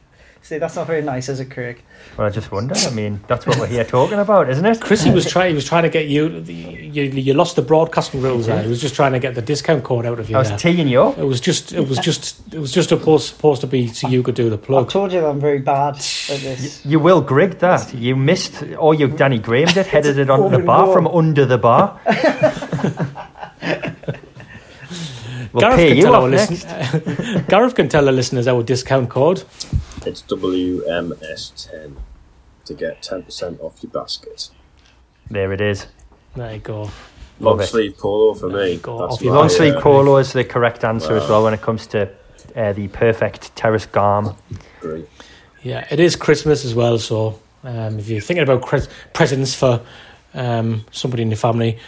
See, 0.47 0.59
that's 0.59 0.77
not 0.77 0.87
very 0.87 1.03
nice, 1.03 1.29
is 1.29 1.41
it, 1.41 1.51
Craig? 1.51 1.83
Well, 2.17 2.25
I 2.25 2.31
just 2.31 2.53
wonder. 2.53 2.77
I 2.77 2.91
mean, 2.91 3.19
that's 3.27 3.49
what 3.49 3.59
we're 3.59 3.67
here 3.67 3.83
talking 3.83 4.21
about, 4.21 4.49
isn't 4.49 4.65
it? 4.65 4.81
Chrissy 4.81 5.11
was 5.11 5.29
trying. 5.29 5.49
He 5.49 5.55
was 5.57 5.65
trying 5.65 5.83
to 5.83 5.89
get 5.89 6.07
you. 6.07 6.29
You, 6.29 7.03
you 7.03 7.35
lost 7.35 7.57
the 7.57 7.63
broadcasting 7.63 8.23
rules. 8.23 8.47
There. 8.47 8.63
He 8.63 8.69
was 8.69 8.81
just 8.81 8.95
trying 8.95 9.11
to 9.11 9.19
get 9.19 9.35
the 9.35 9.43
discount 9.43 9.83
code 9.83 10.07
out 10.07 10.21
of 10.21 10.31
you. 10.31 10.37
I 10.37 10.39
was 10.39 10.51
there. 10.51 10.59
teeing 10.59 10.87
you 10.87 11.03
up. 11.03 11.19
It 11.19 11.25
was 11.25 11.41
just. 11.41 11.73
It 11.73 11.89
was 11.89 11.99
just. 11.99 12.55
It 12.55 12.61
was 12.61 12.71
just 12.71 12.91
supposed 12.91 13.27
supposed 13.27 13.61
to 13.63 13.67
be 13.67 13.89
so 13.89 14.07
you 14.07 14.23
could 14.23 14.37
do 14.37 14.49
the 14.49 14.57
plug. 14.57 14.85
I've 14.85 14.93
told 14.93 15.13
you 15.13 15.21
that 15.21 15.29
I'm 15.29 15.41
very 15.41 15.59
bad 15.59 15.95
at 15.95 16.01
this. 16.05 16.87
You 16.87 17.01
will 17.01 17.23
Grigg 17.23 17.59
that. 17.59 17.93
You 17.93 18.15
missed, 18.15 18.63
or 18.79 18.95
you 18.95 19.09
Danny 19.09 19.41
Graham'd 19.41 19.77
it, 19.77 19.89
headed 19.89 20.17
it 20.17 20.31
onto 20.31 20.57
the 20.57 20.63
bar 20.63 20.87
the 20.87 20.93
from 20.93 21.09
under 21.09 21.45
the 21.45 21.59
bar. 21.59 22.01
we'll 25.53 25.61
Gareth 25.61 25.77
can 25.77 26.01
tell 26.03 26.15
our 26.15 26.23
off 26.23 26.31
next. 26.31 26.51
listen- 26.51 27.45
Gareth 27.49 27.75
can 27.75 27.89
tell 27.89 28.05
the 28.05 28.13
listeners 28.13 28.47
our 28.47 28.63
discount 28.63 29.11
code. 29.11 29.43
It's 30.07 30.23
WMS10 30.23 31.97
to 32.64 32.75
get 32.75 33.03
10% 33.03 33.61
off 33.61 33.83
your 33.83 33.91
basket. 33.91 34.51
There 35.31 35.53
it 35.53 35.61
is. 35.61 35.87
There 36.37 36.53
you 36.55 36.61
go. 36.61 36.91
Long 37.41 37.61
sleeve 37.62 37.99
polo 37.99 38.35
for 38.35 38.49
There 38.49 38.64
me. 38.64 38.72
you 38.74 38.78
go, 38.78 39.09
That's 39.09 39.20
your 39.20 39.35
Long 39.35 39.49
sleeve 39.49 39.74
uh, 39.74 39.81
polo 39.81 40.16
is 40.18 40.33
the 40.33 40.45
correct 40.45 40.85
answer 40.85 41.16
as 41.16 41.28
well 41.28 41.43
when 41.45 41.53
it 41.55 41.61
comes 41.61 41.87
to 41.89 42.09
uh, 42.55 42.72
the 42.72 42.89
perfect 42.89 43.55
terrace 43.57 43.87
garm. 43.87 44.37
Great. 44.81 45.09
Yeah, 45.62 45.87
it 45.91 45.99
is 46.01 46.14
Christmas 46.16 46.64
as 46.64 46.74
well. 46.74 46.99
So 46.99 47.41
um, 47.64 47.99
if 47.99 48.09
you're 48.09 48.20
thinking 48.20 48.45
about 48.45 48.62
Chris- 48.62 48.89
presents 49.12 49.55
for 49.55 49.83
um, 50.35 50.85
somebody 50.93 51.22
in 51.24 51.31
your 51.31 51.37
family, 51.37 51.78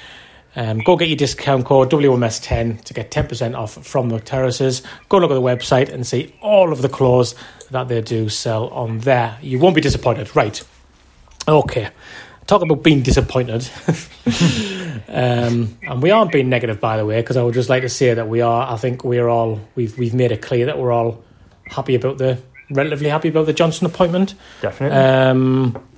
um, 0.56 0.78
go 0.80 0.96
get 0.96 1.08
your 1.08 1.16
discount 1.16 1.64
code 1.64 1.90
WMS10 1.90 2.82
to 2.84 2.94
get 2.94 3.10
10% 3.10 3.56
off 3.56 3.74
from 3.86 4.08
the 4.08 4.18
terraces. 4.18 4.82
Go 5.08 5.18
look 5.18 5.30
at 5.30 5.34
the 5.34 5.40
website 5.40 5.88
and 5.88 6.06
see 6.06 6.34
all 6.42 6.72
of 6.72 6.82
the 6.82 6.88
clothes 6.88 7.34
that 7.70 7.88
they 7.88 8.00
do 8.00 8.28
sell 8.28 8.68
on 8.68 8.98
there. 9.00 9.38
You 9.42 9.58
won't 9.58 9.74
be 9.74 9.80
disappointed. 9.80 10.34
Right. 10.34 10.62
Okay. 11.46 11.90
Talk 12.46 12.62
about 12.62 12.82
being 12.82 13.02
disappointed. 13.02 13.68
um, 15.08 15.76
and 15.82 16.02
we 16.02 16.10
aren't 16.10 16.32
being 16.32 16.48
negative, 16.48 16.80
by 16.80 16.96
the 16.96 17.04
way, 17.04 17.20
because 17.20 17.36
I 17.36 17.42
would 17.42 17.54
just 17.54 17.68
like 17.68 17.82
to 17.82 17.88
say 17.88 18.14
that 18.14 18.28
we 18.28 18.40
are. 18.40 18.72
I 18.72 18.76
think 18.76 19.04
we're 19.04 19.28
all 19.28 19.60
we've 19.74 19.98
we've 19.98 20.14
made 20.14 20.32
it 20.32 20.40
clear 20.40 20.66
that 20.66 20.78
we're 20.78 20.92
all 20.92 21.22
happy 21.66 21.94
about 21.94 22.16
the 22.16 22.38
relatively 22.70 23.10
happy 23.10 23.28
about 23.28 23.46
the 23.46 23.52
Johnson 23.52 23.86
appointment. 23.86 24.34
Definitely. 24.62 24.96
Um, 24.98 25.88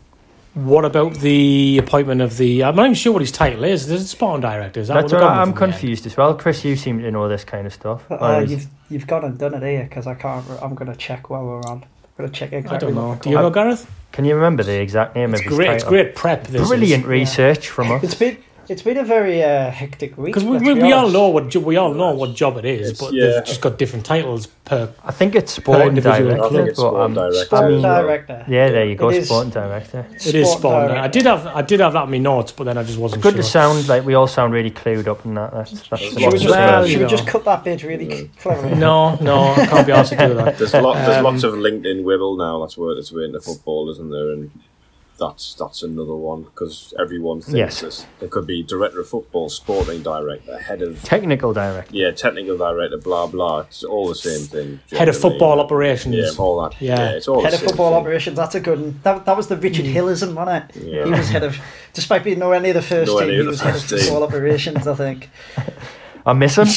what 0.54 0.84
about 0.84 1.14
the 1.14 1.78
appointment 1.78 2.20
of 2.20 2.36
the? 2.36 2.64
I'm 2.64 2.74
not 2.76 2.84
even 2.84 2.94
sure 2.94 3.12
what 3.12 3.22
his 3.22 3.30
title 3.32 3.64
is. 3.64 3.86
There's 3.86 4.02
a 4.02 4.06
sporting 4.08 4.40
director. 4.42 4.80
Is 4.80 4.88
that 4.88 4.94
That's 4.94 5.12
what 5.12 5.22
what 5.22 5.30
I'm 5.30 5.38
with 5.38 5.48
in 5.48 5.54
the 5.54 5.64
end? 5.64 5.72
confused 5.72 6.06
as 6.06 6.16
well. 6.16 6.34
Chris, 6.34 6.64
you 6.64 6.76
seem 6.76 7.00
to 7.00 7.10
know 7.10 7.28
this 7.28 7.44
kind 7.44 7.66
of 7.66 7.72
stuff. 7.72 8.02
Uh, 8.10 8.16
Whereas- 8.18 8.50
you've 8.50 8.66
you've 8.90 9.06
gone 9.06 9.24
and 9.24 9.38
done 9.38 9.54
it 9.54 9.62
here 9.62 9.84
because 9.84 10.06
I 10.06 10.14
can't. 10.14 10.44
I'm 10.62 10.74
going 10.74 10.90
to 10.90 10.96
check 10.98 11.30
while 11.30 11.44
we're 11.44 11.60
on. 11.62 11.82
I'm 11.84 11.84
going 12.16 12.30
to 12.30 12.34
check 12.38 12.52
exactly. 12.52 12.76
I 12.76 12.80
don't 12.80 12.94
know. 12.94 13.08
what 13.10 13.22
Do 13.22 13.30
you 13.30 13.36
know 13.36 13.50
Gareth? 13.50 13.90
can 14.12 14.24
you 14.24 14.34
remember 14.34 14.62
the 14.64 14.80
exact 14.80 15.14
name 15.14 15.32
It's 15.32 15.40
of 15.42 15.46
his 15.46 15.56
great. 15.56 15.70
It's 15.70 15.84
title? 15.84 15.96
great 16.02 16.14
prep. 16.16 16.46
This 16.48 16.66
Brilliant 16.68 17.04
Is. 17.04 17.08
research 17.08 17.68
from 17.68 17.90
It's 18.02 18.12
us. 18.12 18.18
been 18.18 18.36
It's 18.70 18.82
been 18.82 18.98
a 18.98 19.04
very 19.04 19.42
uh, 19.42 19.68
hectic 19.70 20.16
week. 20.16 20.26
Because 20.32 20.44
we, 20.44 20.58
we, 20.58 20.74
be 20.74 20.82
we 20.82 20.92
all 20.92 21.10
know 21.10 21.28
what 21.28 21.48
jo- 21.48 21.58
we 21.58 21.76
all 21.76 21.92
know 21.92 22.14
what 22.14 22.36
job 22.36 22.56
it 22.56 22.64
is, 22.64 22.90
It's- 22.90 23.00
but 23.00 23.12
yeah. 23.12 23.26
they've 23.26 23.44
just 23.44 23.60
got 23.60 23.78
different 23.78 24.06
titles 24.06 24.46
per. 24.64 24.92
I 25.04 25.10
think 25.10 25.34
it's 25.34 25.52
sporting 25.54 25.88
individual 25.88 26.30
director. 26.30 26.44
I 26.44 26.48
think 26.50 26.68
it's 26.68 26.78
but, 26.80 26.88
sport 26.90 27.00
um, 27.02 27.14
director. 27.14 27.44
Sport 27.46 27.62
I 27.64 27.68
mean, 27.68 27.82
director. 27.82 28.44
yeah, 28.48 28.70
there 28.70 28.86
you 28.86 28.94
go, 28.94 29.10
It 29.10 29.16
is- 29.16 29.26
sporting 29.26 29.50
director. 29.50 30.06
It 30.14 30.34
is 30.36 30.46
Sport 30.46 30.58
spot 30.60 30.72
on. 30.74 30.80
director. 30.88 31.02
I 31.04 31.08
did 31.08 31.26
have 31.26 31.46
I 31.48 31.62
did 31.62 31.80
have 31.80 31.92
that 31.94 32.04
in 32.04 32.10
my 32.12 32.18
notes, 32.18 32.52
but 32.52 32.62
then 32.64 32.78
I 32.78 32.84
just 32.84 32.98
wasn't 32.98 33.22
Good 33.22 33.32
sure. 33.34 33.42
to 33.42 33.48
sound 33.48 33.88
like 33.88 34.04
we 34.06 34.14
all 34.14 34.28
sound 34.28 34.52
really 34.52 34.70
clued 34.70 35.08
up 35.08 35.24
in 35.26 35.34
that. 35.34 35.52
That's, 35.52 35.72
that's 35.88 36.02
Should 36.02 36.20
Should 36.20 36.32
we 36.32 36.38
just, 36.38 36.50
Well, 36.50 36.84
should 36.86 36.92
you 37.00 37.04
we 37.06 37.10
just 37.10 37.26
cut 37.26 37.44
that 37.46 37.64
bit 37.64 37.82
really 37.82 38.30
cleverly? 38.38 38.76
No, 38.86 39.16
no, 39.16 39.48
I 39.52 39.66
can't 39.66 39.84
be 39.86 39.92
asked 39.92 40.12
to 40.12 40.28
do 40.28 40.34
that. 40.34 40.58
There's 40.58 40.74
lot. 40.74 40.94
There's 40.94 41.16
Um, 41.18 41.24
lots 41.24 41.42
of 41.42 41.54
LinkedIn 41.54 42.04
wibble 42.04 42.38
now. 42.38 42.60
That's 42.60 42.78
where 42.78 42.96
it's 42.96 43.10
way 43.10 43.24
into 43.24 43.40
football, 43.40 43.90
isn't 43.90 44.10
there? 44.10 44.30
And 44.30 44.50
that's 45.20 45.54
that's 45.54 45.82
another 45.82 46.14
one 46.14 46.42
because 46.42 46.94
everyone 46.98 47.40
thinks 47.42 47.56
Yes. 47.58 47.80
this. 47.82 48.06
It 48.20 48.30
could 48.30 48.46
be 48.46 48.62
director 48.62 49.00
of 49.00 49.08
football, 49.08 49.48
sporting 49.50 50.02
director, 50.02 50.58
head 50.58 50.80
of 50.82 51.00
technical 51.04 51.52
director. 51.52 51.94
yeah, 51.94 52.10
technical 52.10 52.56
director, 52.56 52.96
blah 52.96 53.26
blah. 53.26 53.60
It's 53.60 53.84
all 53.84 54.08
the 54.08 54.14
same 54.14 54.40
thing. 54.46 54.80
Head 54.90 55.08
of 55.08 55.16
football 55.16 55.60
operations. 55.60 56.14
Yeah, 56.16 56.30
all 56.38 56.62
that. 56.62 56.80
Yeah. 56.80 56.98
Yeah, 56.98 57.10
it's 57.10 57.28
all 57.28 57.42
Head 57.44 57.54
of 57.54 57.60
football 57.60 57.90
thing. 57.90 58.00
operations. 58.00 58.36
That's 58.36 58.54
a 58.54 58.60
good 58.60 58.80
one. 58.80 59.00
That, 59.04 59.24
that 59.26 59.36
was 59.36 59.46
the 59.48 59.56
Richard 59.58 59.84
mm. 59.84 59.92
Hillism, 59.94 60.34
wasn't 60.34 60.64
it? 60.74 60.82
Yeah. 60.84 61.04
He 61.04 61.10
was 61.10 61.28
head 61.28 61.44
of, 61.44 61.56
despite 61.92 62.24
being 62.24 62.38
nowhere 62.38 62.58
near 62.60 62.72
the 62.72 62.82
first 62.82 63.08
Nowhere 63.08 63.26
team, 63.26 63.34
near 63.34 63.42
he 63.42 63.46
was 63.48 63.60
head 63.60 63.74
of 63.76 63.80
first 63.82 63.90
team. 63.90 63.98
football 64.00 64.22
operations. 64.24 64.86
I 64.88 64.94
think. 64.94 65.28
I 66.26 66.32
miss 66.32 66.56
him. 66.58 66.68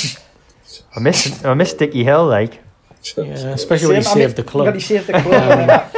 I 0.96 1.00
miss 1.00 1.46
I 1.46 1.54
miss 1.54 1.74
Dickie 1.74 2.04
Hill. 2.04 2.26
Like 2.28 2.60
Yeah, 3.18 3.24
especially 3.56 3.88
when 3.88 3.98
he 3.98 4.04
Same- 4.04 4.12
I 4.12 4.16
mean, 4.16 4.28
saved 4.28 4.36
the 4.36 4.44
club. 4.44 4.66
When 4.66 4.76
he 4.76 4.82
saved 4.82 5.08
the 5.08 5.22
club. 5.22 5.91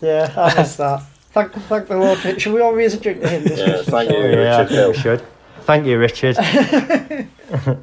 yeah, 0.00 0.32
I 0.36 0.54
missed 0.60 0.78
that. 0.78 1.02
Thank, 1.32 1.52
thank 1.52 1.88
the 1.88 1.96
Lord. 1.96 2.18
Should 2.40 2.52
we 2.52 2.60
all 2.60 2.72
raise 2.74 2.94
a 2.94 3.00
drink 3.00 3.20
to 3.22 3.28
him 3.28 3.42
Yeah, 3.46 3.82
thank 3.82 4.10
you. 4.10 4.16
we? 4.18 4.32
yeah, 4.32 4.56
I 4.58 4.60
Richard 4.62 4.68
think 4.68 4.96
we 4.96 5.02
should. 5.02 5.22
Thank 5.62 5.86
you, 5.86 5.98
Richard. 5.98 6.36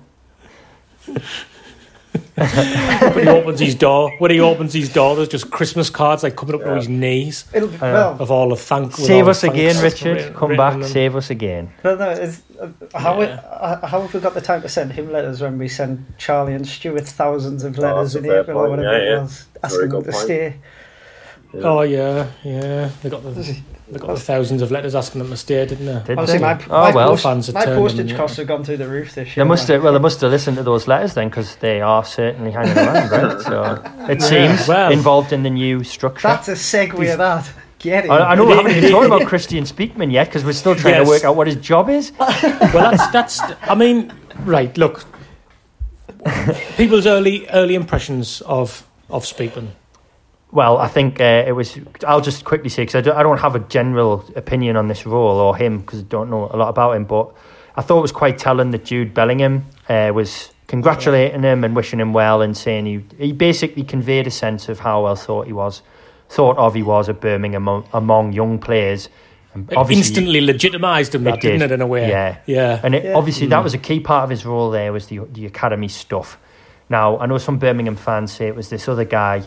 when 2.36 3.24
he 3.24 3.28
opens 3.30 3.60
his 3.60 3.76
door, 3.76 4.12
when 4.20 4.32
he 4.32 4.40
opens 4.40 4.74
his 4.74 4.92
door, 4.94 5.16
there's 5.16 5.28
just 5.28 5.52
Christmas 5.52 5.90
cards 5.90 6.24
like 6.24 6.36
coming 6.36 6.56
up 6.56 6.62
to 6.62 6.76
his 6.76 6.88
knees 6.88 7.46
It'll 7.54 7.68
be, 7.70 7.78
well, 7.78 8.18
of 8.20 8.32
all 8.32 8.50
the 8.50 8.56
thank. 8.56 8.98
with 8.98 9.06
Save 9.08 9.28
us 9.28 9.44
again, 9.44 9.82
Richard. 9.84 10.16
written- 10.18 10.34
Come 10.34 10.50
written 10.52 10.58
back. 10.58 10.74
them. 10.80 10.84
Save 10.90 11.16
us 11.16 11.30
again. 11.30 11.72
no, 11.84 11.96
no, 11.96 12.10
it's, 12.12 12.42
uh, 12.60 12.68
how, 12.98 13.22
Yeah. 13.22 13.42
uh, 13.50 13.86
how 13.88 14.02
have 14.02 14.14
we 14.14 14.20
got 14.20 14.34
the 14.34 14.42
time 14.42 14.62
to 14.62 14.70
send 14.70 14.94
him 14.94 15.12
letters 15.12 15.42
when 15.42 15.58
we 15.58 15.68
send 15.68 16.06
Charlie 16.18 16.54
and 16.54 16.66
Stuart 16.68 17.08
thousands 17.08 17.64
of 17.64 17.78
letters 17.78 18.14
that's 18.14 18.26
a 18.26 18.28
in 18.28 18.32
fair 18.34 18.42
April 18.42 18.58
or 18.60 18.70
whatever 18.70 18.98
Yeah, 19.06 19.18
it 19.18 19.22
was, 19.22 19.46
asking 19.64 19.90
them 19.90 20.04
to 20.04 20.12
point. 20.12 20.24
stay? 20.24 20.54
Oh 21.54 21.82
yeah, 21.82 22.30
yeah. 22.44 22.90
They 23.02 23.10
got 23.10 23.24
the 23.24 23.32
they 23.92 23.98
got 23.98 24.14
the 24.14 24.20
thousands 24.20 24.62
of 24.62 24.70
letters 24.70 24.94
asking 24.94 25.20
them 25.20 25.32
to 25.32 25.38
stay, 25.38 25.66
didn't 25.66 25.88
they? 25.88 26.00
Did 26.06 26.18
Honestly, 26.20 26.38
they? 26.38 26.44
my, 26.44 26.64
oh 26.66 26.70
my, 26.70 26.92
well. 26.92 27.10
post, 27.10 27.24
Fans 27.24 27.54
my 27.54 27.66
postage 27.66 28.12
yeah. 28.12 28.18
costs 28.18 28.38
have 28.38 28.46
gone 28.48 28.64
through 28.64 28.78
the 28.78 28.88
roof 28.88 29.16
this 29.16 29.30
year. 29.30 29.36
They 29.36 29.40
year. 29.40 29.46
must 29.46 29.68
have, 29.68 29.82
well, 29.84 29.94
they 29.94 30.00
must 30.00 30.22
have 30.22 30.30
listened 30.30 30.58
to 30.58 30.64
those 30.64 30.88
letters 30.88 31.16
then, 31.16 31.30
because 31.30 31.56
they 31.56 31.82
are 31.82 32.04
certainly 32.06 32.52
hanging 32.52 32.78
around, 32.78 33.10
right? 33.10 33.42
So 33.42 33.64
it 34.12 34.20
Yeah, 34.22 34.28
seems 34.58 34.68
well. 34.68 34.92
involved 34.92 35.34
in 35.34 35.42
the 35.42 35.50
new 35.50 35.84
structure. 35.84 36.28
That's 36.28 36.50
a 36.50 36.52
segue 36.54 37.12
of 37.12 37.18
that. 37.18 37.50
Get 37.80 38.06
it. 38.06 38.12
I, 38.12 38.32
I 38.32 38.36
know 38.36 38.46
we 38.46 38.54
haven't 38.54 38.74
even 38.76 38.92
talked 38.92 39.08
about 39.08 39.22
Kristjaan 39.22 39.66
Speakman 39.68 40.12
yet 40.12 40.28
because 40.28 40.44
we're 40.46 40.54
still 40.54 40.76
trying 40.76 40.94
Yes. 40.96 41.06
to 41.06 41.10
work 41.10 41.24
out 41.24 41.36
what 41.36 41.48
his 41.48 41.56
job 41.56 41.90
is. 41.90 42.12
Well, 42.20 42.92
that's 42.92 43.08
that's. 43.08 43.40
I 43.64 43.74
mean, 43.74 44.14
right. 44.46 44.78
Look, 44.78 45.04
people's 46.78 47.08
early 47.08 47.48
early 47.50 47.74
impressions 47.76 48.42
of 48.42 48.86
of 49.10 49.24
Speakman. 49.24 49.70
Well, 50.52 50.78
I 50.80 50.88
think 50.88 51.22
uh, 51.22 51.44
it 51.46 51.52
was. 51.52 51.78
I'll 52.08 52.22
just 52.22 52.44
quickly 52.44 52.70
say 52.70 52.82
because 52.84 52.96
I 52.96 53.02
don't, 53.02 53.16
I 53.18 53.24
don't 53.24 53.38
have 53.40 53.56
a 53.56 53.60
general 53.60 54.26
opinion 54.36 54.78
on 54.78 54.88
this 54.88 55.06
role 55.06 55.38
or 55.38 55.56
him 55.56 55.80
because 55.80 56.00
I 56.00 56.04
don't 56.04 56.30
know 56.30 56.50
a 56.52 56.58
lot 56.58 56.70
about 56.70 56.96
him. 56.96 57.06
But 57.06 57.32
I 57.76 57.82
thought 57.84 58.00
it 58.00 58.02
was 58.02 58.12
quite 58.12 58.40
telling 58.40 58.72
that 58.72 58.84
Jude 58.86 59.14
Bellingham 59.14 59.66
uh, 59.88 60.12
was 60.14 60.52
congratulating 60.68 61.44
him 61.44 61.64
and 61.64 61.76
wishing 61.76 62.00
him 62.00 62.14
well 62.14 62.42
and 62.42 62.58
saying 62.58 62.86
he 62.88 63.06
he 63.24 63.32
basically 63.32 63.84
conveyed 63.84 64.26
a 64.26 64.32
sense 64.32 64.70
of 64.70 64.80
how 64.80 65.04
well 65.04 65.16
thought 65.16 65.46
he 65.46 65.54
was, 65.54 65.84
thought 66.30 66.58
of 66.58 66.74
he 66.74 66.82
was 66.84 67.10
at 67.10 67.22
Birmingham 67.22 67.68
among, 67.68 67.88
among 67.94 68.34
young 68.34 68.58
players. 68.58 69.08
And 69.54 69.72
It 69.72 69.78
obviously- 69.78 70.24
instantly 70.24 70.42
legitimised 70.42 71.14
him, 71.14 71.24
that 71.26 71.36
It 71.36 71.42
didn't 71.42 71.62
it? 71.64 71.72
In 71.72 71.82
a 71.82 71.88
way, 71.88 72.10
Yeah. 72.10 72.38
yeah. 72.48 72.80
And 72.84 72.94
it, 72.96 73.04
Yeah. 73.04 73.14
obviously, 73.14 73.48
that 73.48 73.64
was 73.64 73.74
a 73.76 73.80
key 73.80 74.00
part 74.00 74.24
of 74.24 74.30
his 74.32 74.46
role 74.48 74.72
there 74.72 74.92
was 74.94 75.08
the 75.08 75.20
the 75.32 75.46
academy 75.46 75.88
stuff. 75.90 76.40
Now, 76.90 77.20
I 77.20 77.28
know 77.28 77.38
some 77.38 77.60
Birmingham 77.60 77.96
fans 77.96 78.32
say 78.32 78.48
it 78.48 78.56
was 78.56 78.70
this 78.70 78.88
other 78.90 79.06
guy 79.06 79.44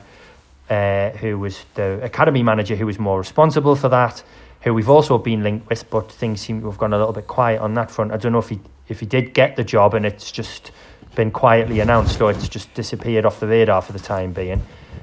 uh, 0.73 1.11
who 1.19 1.39
was 1.39 1.67
the 1.75 2.03
academy 2.03 2.43
manager 2.43 2.75
who 2.75 2.87
was 2.87 2.99
more 2.99 3.19
responsible 3.19 3.77
for 3.77 3.91
that, 3.91 4.23
who 4.63 4.73
we've 4.73 4.89
also 4.89 5.19
been 5.19 5.43
linked 5.43 5.69
with, 5.69 5.89
but 5.91 6.11
things 6.11 6.41
seem 6.41 6.61
to 6.63 6.67
have 6.71 6.79
gone 6.79 6.95
a 6.95 6.99
little 6.99 7.13
bit 7.13 7.27
quiet 7.27 7.61
on 7.61 7.75
that 7.75 7.91
front. 7.91 8.11
I 8.11 8.17
don't 8.17 8.33
know 8.33 8.39
if 8.39 8.49
he 8.49 8.59
if 8.89 9.01
he 9.01 9.07
did 9.07 9.35
get 9.35 9.57
the 9.57 9.65
job 9.65 9.93
and 9.95 10.07
it's 10.07 10.33
just 10.33 10.73
been 11.15 11.31
quietly 11.31 11.81
announced 11.81 12.21
or 12.23 12.31
it's 12.31 12.49
just 12.49 12.73
disappeared 12.73 13.27
off 13.27 13.39
the 13.39 13.47
radar 13.47 13.83
for 13.83 13.93
the 13.93 13.99
time 13.99 14.33
being. 14.33 14.63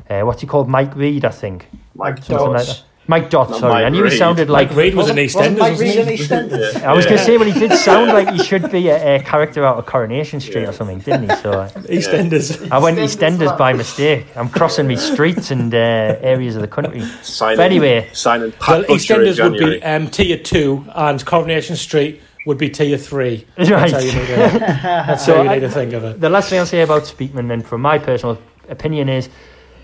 Uh, 0.09 0.22
what's 0.22 0.41
he 0.41 0.47
called? 0.47 0.67
Mike 0.67 0.95
Reed, 0.95 1.24
I 1.24 1.30
think. 1.30 1.67
Mike 1.93 2.17
Something 2.24 2.51
like 2.53 2.65
Dodds. 2.65 2.80
that. 2.80 2.84
Mike 3.10 3.32
Dot, 3.32 3.49
Not 3.49 3.60
sorry. 3.60 3.74
Mike 3.74 3.86
I 3.86 3.89
knew 3.89 4.03
he 4.03 4.10
Reed. 4.12 4.20
sounded 4.20 4.49
like 4.51 4.68
Mike 4.70 4.78
Reed 4.78 4.93
was 4.95 5.10
an 5.10 5.16
Wasn't- 5.18 5.36
wasn't 5.36 5.57
EastEnders, 5.57 5.60
Mike 5.60 5.80
Reed 5.80 5.91
he? 5.95 5.99
an 5.99 6.07
EastEnders? 6.10 6.84
I 6.84 6.93
was 6.93 7.05
Yeah. 7.05 7.10
going 7.10 7.20
to 7.20 7.26
say, 7.26 7.38
well, 7.38 7.51
he 7.51 7.60
did 7.60 7.74
sound 7.74 8.07
like 8.12 8.30
he 8.30 8.43
should 8.43 8.72
be 8.72 8.88
a, 8.89 9.16
a 9.16 9.20
character 9.24 9.66
out 9.66 9.78
of 9.78 9.88
Coronation 9.88 10.39
Street 10.39 10.66
or 10.66 10.74
something, 10.74 10.99
didn't 10.99 11.28
he? 11.32 11.36
So 11.38 11.51
uh, 11.62 11.70
EastEnders. 11.89 12.70
I 12.72 12.78
went 12.78 12.99
EastEnders, 12.99 13.38
EastEnders 13.39 13.45
man. 13.47 13.57
by 13.57 13.74
mistake. 13.74 14.28
I'm 14.36 14.47
crossing 14.47 14.86
me 14.86 14.95
streets 14.95 15.49
and 15.49 15.74
uh, 15.74 15.78
areas 16.22 16.55
of 16.55 16.62
the 16.62 16.68
country. 16.68 17.01
Signing, 17.24 17.57
But 17.57 17.64
anyway. 17.66 18.07
signing 18.14 18.51
Well, 18.68 18.84
Pat 18.84 18.88
Butcher 18.88 19.16
EastEnders 19.16 19.43
would 19.49 19.57
be 19.60 19.82
um, 19.84 20.07
tier 20.12 20.38
two, 20.38 20.86
and 20.93 21.26
Coronation 21.26 21.76
Street 21.78 22.22
would 22.45 22.60
be 22.60 22.70
tier 22.70 22.97
three. 22.99 23.43
Right. 23.57 23.68
That's 23.91 23.91
how 23.93 23.99
you 23.99 24.12
need 24.14 24.28
to, 24.28 24.60
that's 24.62 25.26
So 25.26 25.36
how 25.36 25.41
you 25.41 25.49
I- 25.49 25.53
need 25.55 25.60
to 25.62 25.72
think 25.72 25.93
of 25.93 26.03
it. 26.03 26.22
The 26.22 26.30
last 26.30 26.49
thing 26.51 26.60
I'll 26.60 26.66
say 26.68 26.82
about 26.84 27.03
Speakman, 27.03 27.47
then, 27.47 27.62
from 27.64 27.82
my 27.82 27.97
personal 27.97 28.38
opinion, 28.70 29.10
is 29.10 29.30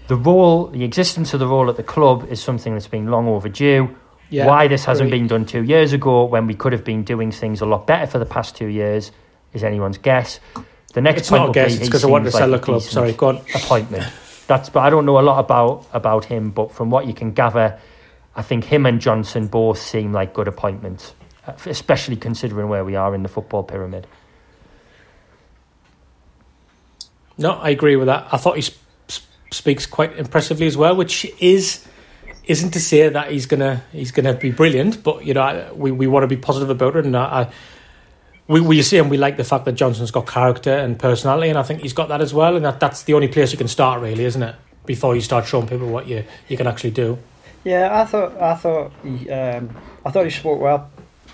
the 0.08 0.16
role, 0.16 0.68
the 0.68 0.84
existence 0.84 1.34
of 1.34 1.40
the 1.40 1.48
role 1.48 1.70
at 1.70 1.78
the 1.78 1.84
club 1.84 2.28
is 2.30 2.42
something 2.42 2.74
that's 2.74 2.88
been 2.88 3.08
long 3.08 3.28
overdue. 3.28 3.96
Yeah, 4.30 4.48
Why 4.48 4.68
this 4.68 4.86
hasn't 4.86 5.12
been 5.12 5.28
done 5.28 5.46
two 5.46 5.64
years 5.64 5.94
ago 5.94 6.26
when 6.26 6.48
we 6.48 6.56
could 6.56 6.74
have 6.74 6.84
been 6.84 7.04
doing 7.04 7.32
things 7.32 7.62
a 7.62 7.66
lot 7.66 7.86
better 7.86 8.08
for 8.08 8.18
the 8.18 8.26
past 8.26 8.56
two 8.56 8.68
years 8.68 9.12
is 9.54 9.64
anyone's 9.64 9.98
guess. 10.00 10.40
The 10.94 11.02
next 11.02 11.22
It's 11.22 11.30
point 11.30 11.44
not 11.44 11.50
a 11.50 11.54
guess. 11.54 11.74
be 11.74 11.78
It's 11.80 11.88
because 11.88 12.04
I 12.04 12.08
wanted 12.08 12.26
to 12.26 12.32
seems 12.32 12.40
sell 12.40 12.50
like 12.50 12.62
the 12.62 12.66
club. 12.66 12.82
Sorry, 12.82 13.14
go 13.14 13.28
on. 13.30 13.38
appointment. 13.54 14.04
That's 14.48 14.70
but 14.70 14.82
I 14.82 14.90
don't 14.90 15.06
know 15.06 15.20
a 15.20 15.22
lot 15.22 15.40
about 15.40 15.86
about 15.94 16.26
him, 16.26 16.50
but 16.52 16.72
from 16.72 16.90
what 16.90 17.06
you 17.08 17.14
can 17.14 17.34
gather, 17.34 17.80
I 18.36 18.42
think 18.42 18.64
him 18.64 18.86
and 18.86 19.00
Johnson 19.00 19.48
both 19.48 19.78
seem 19.80 20.12
like 20.12 20.34
good 20.34 20.48
appointments, 20.48 21.14
uh, 21.48 21.54
especially 21.66 22.16
considering 22.16 22.68
where 22.70 22.84
we 22.86 22.96
are 22.96 23.14
in 23.16 23.24
the 23.24 23.30
football 23.30 23.64
pyramid. 23.64 24.08
No, 27.38 27.52
I 27.54 27.70
agree 27.70 27.96
with 27.96 28.08
that. 28.08 28.28
I 28.32 28.38
thought 28.38 28.56
he 28.56 28.62
sp- 28.64 28.78
sp- 28.80 28.85
speaks 29.56 29.86
quite 29.86 30.18
impressively 30.18 30.68
as 30.68 30.78
well, 30.78 30.96
which 30.96 31.26
is 31.40 31.88
isn't 32.46 32.72
to 32.72 32.80
say 32.80 33.10
that 33.10 33.32
he's 33.32 33.46
gonna 33.46 33.84
he's 33.92 34.12
gonna 34.12 34.34
be 34.34 34.52
brilliant, 34.52 35.02
but 35.04 35.26
you 35.26 35.34
know 35.34 35.42
I, 35.42 35.72
we 35.72 35.92
we 35.92 36.08
want 36.08 36.24
to 36.24 36.28
be 36.28 36.38
positive 36.38 36.70
about 36.70 36.96
it, 36.96 37.06
and 37.06 37.16
I, 37.18 37.24
I 37.42 37.52
we 38.48 38.62
we 38.62 38.82
see 38.82 38.98
and 38.98 39.10
we 39.10 39.18
like 39.18 39.38
the 39.38 39.44
fact 39.44 39.66
that 39.66 39.74
Johnson's 39.74 40.12
got 40.12 40.28
character 40.28 40.74
and 40.74 41.00
personality, 41.00 41.50
and 41.50 41.58
I 41.58 41.64
think 41.64 41.82
he's 41.82 41.94
got 41.94 42.10
that 42.10 42.22
as 42.22 42.34
well, 42.34 42.56
and 42.56 42.66
that 42.66 42.80
that's 42.80 43.04
the 43.04 43.14
only 43.14 43.28
place 43.28 43.52
you 43.52 43.58
can 43.58 43.68
start 43.68 44.02
really, 44.02 44.26
isn't 44.26 44.44
it? 44.44 44.56
Before 44.86 45.16
you 45.16 45.22
start 45.22 45.46
showing 45.48 45.68
people 45.68 45.88
what 45.90 46.08
you 46.08 46.24
you 46.48 46.58
can 46.58 46.68
actually 46.68 46.92
do. 46.92 47.18
Yeah, 47.64 48.00
I 48.00 48.06
thought 48.06 48.40
I 48.40 48.54
thought 48.56 48.92
he, 49.02 49.28
um, 49.32 49.70
I 50.06 50.12
thought 50.12 50.26
he 50.26 50.30
spoke 50.30 50.62
well. 50.62 50.92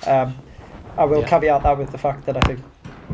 Um, 0.08 0.36
I 0.98 1.04
will 1.04 1.22
Yeah. 1.22 1.28
caveat 1.28 1.64
that 1.64 1.78
with 1.78 1.92
the 1.92 1.98
fact 1.98 2.26
that 2.26 2.38
I 2.38 2.40
think 2.42 2.62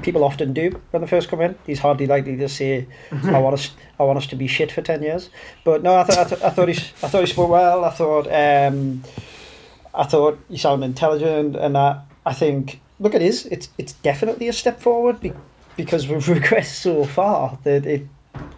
people 0.01 0.23
often 0.23 0.53
do 0.53 0.79
when 0.91 1.01
they 1.01 1.07
first 1.07 1.29
come 1.29 1.41
in. 1.41 1.55
He's 1.65 1.79
hardly 1.79 2.07
likely 2.07 2.37
to 2.37 2.49
say, 2.49 2.87
"I 3.11 3.39
want 3.39 3.53
us, 3.53 3.71
I 3.99 4.03
want 4.03 4.17
us 4.17 4.27
to 4.27 4.35
be 4.35 4.47
shit 4.47 4.71
for 4.71 4.81
ten 4.81 5.01
years." 5.01 5.29
But 5.63 5.83
no, 5.83 5.97
I, 5.97 6.03
th- 6.03 6.17
I, 6.17 6.23
th- 6.23 6.41
I 6.41 6.49
thought 6.49 6.69
he, 6.69 6.75
I 7.03 7.07
thought 7.07 7.21
he 7.21 7.27
spoke 7.27 7.49
well. 7.49 7.85
I 7.85 7.89
thought, 7.91 8.27
um, 8.27 9.03
I 9.93 10.03
thought 10.03 10.39
he 10.49 10.57
sounded 10.57 10.85
intelligent, 10.85 11.55
and 11.55 11.77
I, 11.77 12.01
I 12.25 12.33
think, 12.33 12.79
look 12.99 13.15
at 13.15 13.21
his, 13.21 13.45
it's 13.47 13.69
it's 13.77 13.93
definitely 13.93 14.47
a 14.47 14.53
step 14.53 14.79
forward 14.79 15.19
be, 15.19 15.33
because 15.75 16.07
we've 16.07 16.23
regressed 16.25 16.81
so 16.81 17.03
far 17.05 17.57
that 17.63 17.85
it 17.85 18.07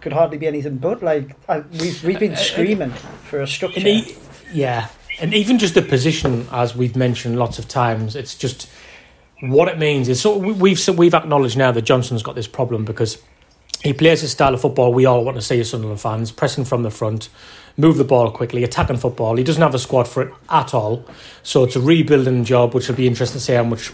could 0.00 0.12
hardly 0.12 0.36
be 0.36 0.46
anything 0.46 0.76
but 0.76 1.02
like 1.02 1.34
I, 1.48 1.60
we've 1.80 2.04
we've 2.04 2.18
been 2.18 2.32
uh, 2.32 2.34
uh, 2.34 2.38
uh, 2.38 2.42
screaming 2.42 2.90
for 2.90 3.40
a 3.40 3.46
structure. 3.46 3.80
Yeah, 4.52 4.88
and 5.20 5.32
even 5.32 5.58
just 5.58 5.74
the 5.74 5.82
position, 5.82 6.46
as 6.50 6.74
we've 6.74 6.96
mentioned 6.96 7.38
lots 7.38 7.58
of 7.58 7.68
times, 7.68 8.16
it's 8.16 8.34
just 8.34 8.68
what 9.40 9.68
it 9.68 9.78
means 9.78 10.08
is 10.08 10.20
so 10.20 10.36
we- 10.36 10.52
we've 10.52 10.88
we've 10.96 11.14
acknowledged 11.14 11.56
now 11.56 11.72
that 11.72 11.82
Johnson's 11.82 12.22
got 12.22 12.34
this 12.34 12.46
problem 12.46 12.84
because 12.84 13.18
he 13.82 13.92
plays 13.92 14.22
a 14.22 14.28
style 14.28 14.52
of 14.52 14.60
football 14.60 14.92
we 14.92 15.06
all 15.06 15.24
want 15.24 15.36
to 15.36 15.42
see 15.42 15.58
as 15.60 15.70
Sunderland 15.70 16.00
fans, 16.00 16.30
pressing 16.30 16.64
from 16.64 16.82
the 16.82 16.90
front, 16.90 17.30
move 17.78 17.96
the 17.96 18.04
ball 18.04 18.30
quickly, 18.30 18.62
attacking 18.62 18.98
football. 18.98 19.36
He 19.36 19.44
doesn't 19.44 19.62
have 19.62 19.74
a 19.74 19.78
squad 19.78 20.06
for 20.06 20.22
it 20.22 20.34
at 20.50 20.74
all, 20.74 21.04
so 21.42 21.64
it's 21.64 21.76
a 21.76 21.80
rebuilding 21.80 22.44
job, 22.44 22.74
which 22.74 22.88
will 22.88 22.96
be 22.96 23.06
interesting 23.06 23.38
to 23.38 23.44
see 23.44 23.54
how 23.54 23.64
much 23.64 23.90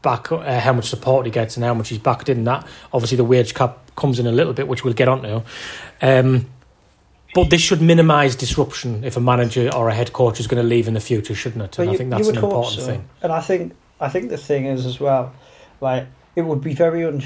back, 0.00 0.32
uh, 0.32 0.60
how 0.60 0.72
much 0.72 0.88
support 0.88 1.26
he 1.26 1.32
gets, 1.32 1.56
and 1.56 1.64
how 1.64 1.74
much 1.74 1.90
he's 1.90 1.98
backed 1.98 2.30
in 2.30 2.44
that. 2.44 2.66
Obviously, 2.94 3.16
the 3.18 3.24
wage 3.24 3.52
cap 3.52 3.90
comes 3.94 4.18
in 4.18 4.26
a 4.26 4.32
little 4.32 4.54
bit, 4.54 4.66
which 4.66 4.84
we'll 4.84 4.94
get 4.94 5.08
onto. 5.08 5.42
Um, 6.00 6.46
but 7.34 7.50
this 7.50 7.60
should 7.60 7.82
minimise 7.82 8.34
disruption 8.34 9.04
if 9.04 9.16
a 9.16 9.20
manager 9.20 9.70
or 9.74 9.88
a 9.88 9.94
head 9.94 10.12
coach 10.14 10.40
is 10.40 10.46
going 10.46 10.62
to 10.62 10.66
leave 10.66 10.88
in 10.88 10.94
the 10.94 11.00
future, 11.00 11.34
shouldn't 11.34 11.62
it? 11.62 11.78
And 11.78 11.88
But 11.88 11.94
I 11.94 11.96
think 11.96 12.10
that's 12.10 12.28
an 12.28 12.36
important 12.36 12.80
so. 12.80 12.86
thing. 12.86 13.04
And 13.22 13.30
I 13.32 13.40
think 13.40 13.74
I 14.00 14.08
think 14.08 14.30
the 14.30 14.38
thing 14.38 14.64
is 14.64 14.86
as 14.86 14.98
well, 14.98 15.32
like 15.80 16.06
it 16.34 16.42
would 16.42 16.62
be 16.62 16.74
very 16.74 17.04
un. 17.04 17.22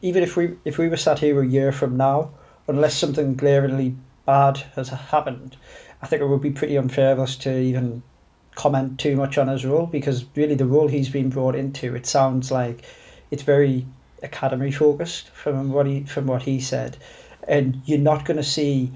Even 0.00 0.22
if 0.22 0.36
we 0.36 0.56
if 0.64 0.78
we 0.78 0.88
were 0.88 0.96
sat 0.96 1.18
here 1.18 1.40
a 1.42 1.46
year 1.46 1.72
from 1.72 1.96
now, 1.96 2.30
unless 2.68 2.94
something 2.96 3.34
glaringly 3.34 3.96
bad 4.24 4.58
has 4.76 4.88
happened, 4.88 5.56
I 6.00 6.06
think 6.06 6.22
it 6.22 6.26
would 6.26 6.40
be 6.40 6.50
pretty 6.50 6.76
unfair 6.76 7.12
of 7.12 7.20
us 7.20 7.36
to 7.38 7.56
even 7.56 8.02
comment 8.54 9.00
too 9.00 9.16
much 9.16 9.38
on 9.38 9.48
his 9.48 9.64
role 9.64 9.86
because 9.86 10.24
really 10.36 10.54
the 10.54 10.66
role 10.66 10.86
he's 10.88 11.08
been 11.08 11.30
brought 11.30 11.54
into, 11.54 11.94
it 11.94 12.06
sounds 12.06 12.50
like 12.50 12.84
it's 13.30 13.42
very 13.42 13.86
academy 14.22 14.70
focused 14.70 15.28
from 15.30 15.72
what 15.72 15.86
he 15.86 16.04
from 16.04 16.26
what 16.26 16.42
he 16.42 16.60
said, 16.60 16.96
and 17.48 17.80
you're 17.84 17.98
not 17.98 18.24
going 18.24 18.36
to 18.36 18.44
see 18.44 18.92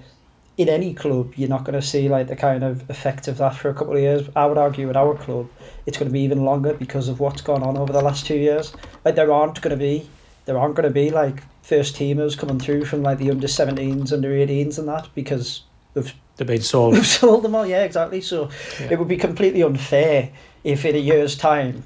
in 0.56 0.68
any 0.70 0.94
club 0.94 1.34
you're 1.36 1.50
not 1.50 1.64
going 1.64 1.78
to 1.78 1.86
see 1.86 2.08
like 2.08 2.28
the 2.28 2.36
kind 2.36 2.64
of 2.64 2.88
effect 2.88 3.28
of 3.28 3.36
that 3.38 3.54
for 3.54 3.68
a 3.68 3.74
couple 3.74 3.94
of 3.94 4.00
years. 4.00 4.28
I 4.36 4.46
would 4.46 4.58
argue 4.58 4.88
at 4.90 4.96
our 4.96 5.14
club 5.14 5.48
it's 5.86 5.96
going 5.98 6.08
to 6.08 6.12
be 6.12 6.20
even 6.20 6.44
longer 6.44 6.74
because 6.74 7.08
of 7.08 7.20
what's 7.20 7.40
gone 7.40 7.62
on 7.62 7.76
over 7.76 7.92
the 7.92 8.02
last 8.02 8.26
two 8.26 8.36
years. 8.36 8.72
Like 9.04 9.14
there 9.14 9.32
aren't 9.32 9.60
going 9.62 9.70
to 9.70 9.82
be 9.82 10.08
there 10.44 10.58
aren't 10.58 10.74
going 10.76 10.88
to 10.88 10.92
be 10.94 11.10
like 11.10 11.42
first 11.62 11.96
teamers 11.96 12.36
coming 12.38 12.58
through 12.60 12.84
from 12.84 13.02
like 13.02 13.18
the 13.18 13.30
under 13.30 13.48
17s, 13.48 14.12
under 14.12 14.30
18s, 14.30 14.78
and 14.78 14.88
that 14.88 15.08
because 15.14 15.62
they've 15.94 16.12
They've 16.36 16.46
been 16.46 16.60
sold. 16.60 16.92
We've 16.98 17.06
sold 17.06 17.44
them 17.44 17.54
all, 17.54 17.66
yeah, 17.66 17.82
exactly. 17.84 18.20
So 18.20 18.50
Yeah. 18.78 18.88
it 18.92 18.98
would 18.98 19.08
be 19.08 19.16
completely 19.16 19.62
unfair 19.62 20.28
if 20.64 20.84
in 20.84 20.94
a 20.94 20.98
year's 20.98 21.34
time 21.36 21.82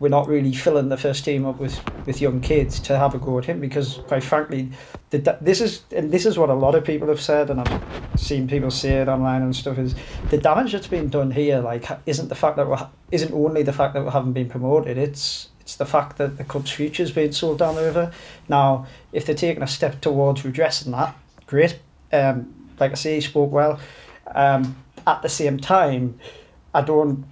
we're 0.00 0.08
not 0.08 0.26
really 0.26 0.52
filling 0.52 0.88
the 0.88 0.96
first 0.96 1.24
team 1.24 1.46
up 1.46 1.58
with, 1.58 1.78
with 2.06 2.20
young 2.20 2.40
kids 2.40 2.80
to 2.80 2.98
have 2.98 3.14
a 3.14 3.18
go 3.18 3.38
at 3.38 3.44
him 3.44 3.60
because, 3.60 4.00
quite 4.08 4.24
frankly, 4.24 4.70
the, 5.10 5.38
this 5.40 5.60
is 5.60 5.82
and 5.94 6.10
this 6.10 6.24
is 6.26 6.38
what 6.38 6.48
a 6.48 6.54
lot 6.54 6.74
of 6.74 6.84
people 6.84 7.06
have 7.08 7.20
said, 7.20 7.50
and 7.50 7.60
I've 7.60 7.82
seen 8.16 8.48
people 8.48 8.70
say 8.70 9.02
it 9.02 9.08
online 9.08 9.42
and 9.42 9.54
stuff. 9.54 9.78
Is 9.78 9.94
the 10.30 10.38
damage 10.38 10.72
that's 10.72 10.86
been 10.86 11.08
done 11.08 11.30
here 11.30 11.60
like 11.60 11.84
isn't 12.06 12.28
the 12.28 12.34
fact 12.34 12.56
that 12.56 12.68
we 12.68 12.76
isn't 13.12 13.32
only 13.32 13.62
the 13.62 13.72
fact 13.72 13.94
that 13.94 14.02
we 14.02 14.10
haven't 14.10 14.32
been 14.32 14.48
promoted. 14.48 14.96
It's 14.96 15.50
it's 15.60 15.76
the 15.76 15.86
fact 15.86 16.16
that 16.16 16.38
the 16.38 16.44
club's 16.44 16.70
future's 16.70 17.12
been 17.12 17.32
sold 17.32 17.58
down 17.58 17.76
the 17.76 17.82
river. 17.82 18.10
Now, 18.48 18.86
if 19.12 19.26
they're 19.26 19.34
taking 19.34 19.62
a 19.62 19.68
step 19.68 20.00
towards 20.00 20.44
redressing 20.44 20.92
that, 20.92 21.14
great. 21.46 21.78
Um, 22.12 22.54
like 22.80 22.92
I 22.92 22.94
say, 22.94 23.14
he 23.16 23.20
spoke 23.20 23.52
well. 23.52 23.78
Um, 24.34 24.74
at 25.06 25.22
the 25.22 25.28
same 25.28 25.58
time, 25.58 26.18
I 26.74 26.80
don't, 26.80 27.24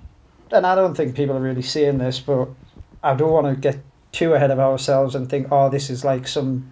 and 0.52 0.66
I 0.66 0.74
don't 0.74 0.96
think 0.96 1.14
people 1.14 1.36
are 1.36 1.40
really 1.40 1.62
seeing 1.62 1.98
this, 1.98 2.20
but 2.20 2.48
I 3.02 3.14
don't 3.14 3.32
want 3.32 3.46
to 3.46 3.60
get 3.60 3.78
too 4.12 4.34
ahead 4.34 4.50
of 4.50 4.58
ourselves 4.58 5.14
and 5.14 5.28
think, 5.28 5.48
oh, 5.50 5.68
this 5.68 5.90
is 5.90 6.04
like 6.04 6.26
some, 6.26 6.70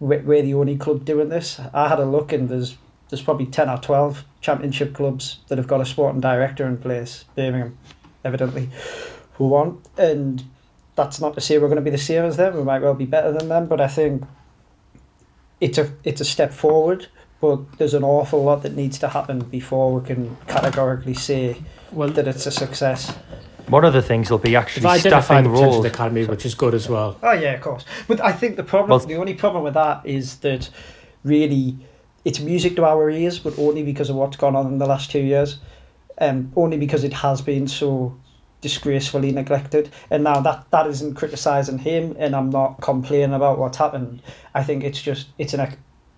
we're 0.00 0.42
the 0.42 0.54
only 0.54 0.76
club 0.76 1.04
doing 1.04 1.28
this. 1.28 1.60
I 1.72 1.88
had 1.88 1.98
a 1.98 2.04
look 2.04 2.32
and 2.32 2.48
there's 2.48 2.76
there's 3.08 3.22
probably 3.22 3.46
10 3.46 3.70
or 3.70 3.78
12 3.78 4.24
championship 4.40 4.94
clubs 4.94 5.38
that 5.48 5.58
have 5.58 5.68
got 5.68 5.80
a 5.80 5.86
sporting 5.86 6.20
director 6.20 6.66
in 6.66 6.76
place, 6.76 7.24
Birmingham, 7.36 7.78
evidently, 8.24 8.68
who 9.34 9.48
want. 9.48 9.86
And 9.96 10.42
that's 10.96 11.20
not 11.20 11.34
to 11.34 11.40
say 11.40 11.58
we're 11.58 11.68
going 11.68 11.76
to 11.76 11.82
be 11.82 11.90
the 11.90 11.98
same 11.98 12.24
as 12.24 12.36
them. 12.36 12.56
We 12.56 12.64
might 12.64 12.82
well 12.82 12.94
be 12.94 13.06
better 13.06 13.30
than 13.32 13.48
them, 13.48 13.66
but 13.66 13.80
I 13.80 13.88
think 13.88 14.24
it's 15.60 15.78
a 15.78 15.92
it's 16.04 16.20
a 16.20 16.24
step 16.24 16.52
forward. 16.52 17.06
But 17.40 17.78
there's 17.78 17.94
an 17.94 18.02
awful 18.02 18.42
lot 18.42 18.62
that 18.62 18.74
needs 18.74 18.98
to 19.00 19.08
happen 19.08 19.40
before 19.40 19.92
we 19.92 20.04
can 20.06 20.36
categorically 20.48 21.14
say 21.14 21.62
Well, 21.96 22.10
that 22.10 22.28
it's 22.28 22.44
a 22.44 22.50
success. 22.50 23.10
One 23.68 23.84
of 23.86 23.94
the 23.94 24.02
things 24.02 24.30
will 24.30 24.36
be 24.38 24.50
they've 24.50 24.58
actually 24.58 24.86
identified 24.86 25.44
staffing 25.44 25.44
the 25.44 25.48
potential 25.50 25.64
of 25.64 25.72
roles. 25.76 25.82
the 25.84 25.88
academy, 25.88 26.24
which 26.26 26.44
is 26.44 26.54
good 26.54 26.74
as 26.74 26.88
well. 26.90 27.18
Oh 27.22 27.32
yeah, 27.32 27.54
of 27.54 27.62
course. 27.62 27.86
But 28.06 28.22
I 28.22 28.32
think 28.32 28.56
the 28.56 28.62
problem, 28.62 28.90
Well- 28.90 28.98
the 29.06 29.16
only 29.16 29.32
problem 29.34 29.64
with 29.64 29.74
that 29.74 30.02
is 30.04 30.36
that 30.40 30.68
really 31.24 31.78
it's 32.26 32.38
music 32.38 32.76
to 32.76 32.84
our 32.84 33.08
ears, 33.08 33.38
but 33.38 33.58
only 33.58 33.82
because 33.82 34.10
of 34.10 34.16
what's 34.16 34.36
gone 34.36 34.54
on 34.54 34.66
in 34.66 34.78
the 34.78 34.84
last 34.86 35.10
two 35.10 35.20
years, 35.20 35.58
and 36.18 36.52
only 36.54 36.76
because 36.76 37.02
it 37.02 37.12
has 37.14 37.40
been 37.40 37.66
so 37.66 38.14
disgracefully 38.60 39.32
neglected. 39.32 39.88
And 40.10 40.22
now 40.22 40.40
that 40.40 40.66
that 40.72 40.86
isn't 40.88 41.14
criticising 41.14 41.78
him, 41.78 42.14
and 42.18 42.36
I'm 42.36 42.50
not 42.50 42.82
complaining 42.82 43.32
about 43.32 43.58
what's 43.58 43.78
happened. 43.78 44.20
I 44.54 44.62
think 44.62 44.84
it's 44.84 45.00
just 45.00 45.28
it's 45.38 45.54
an 45.54 45.74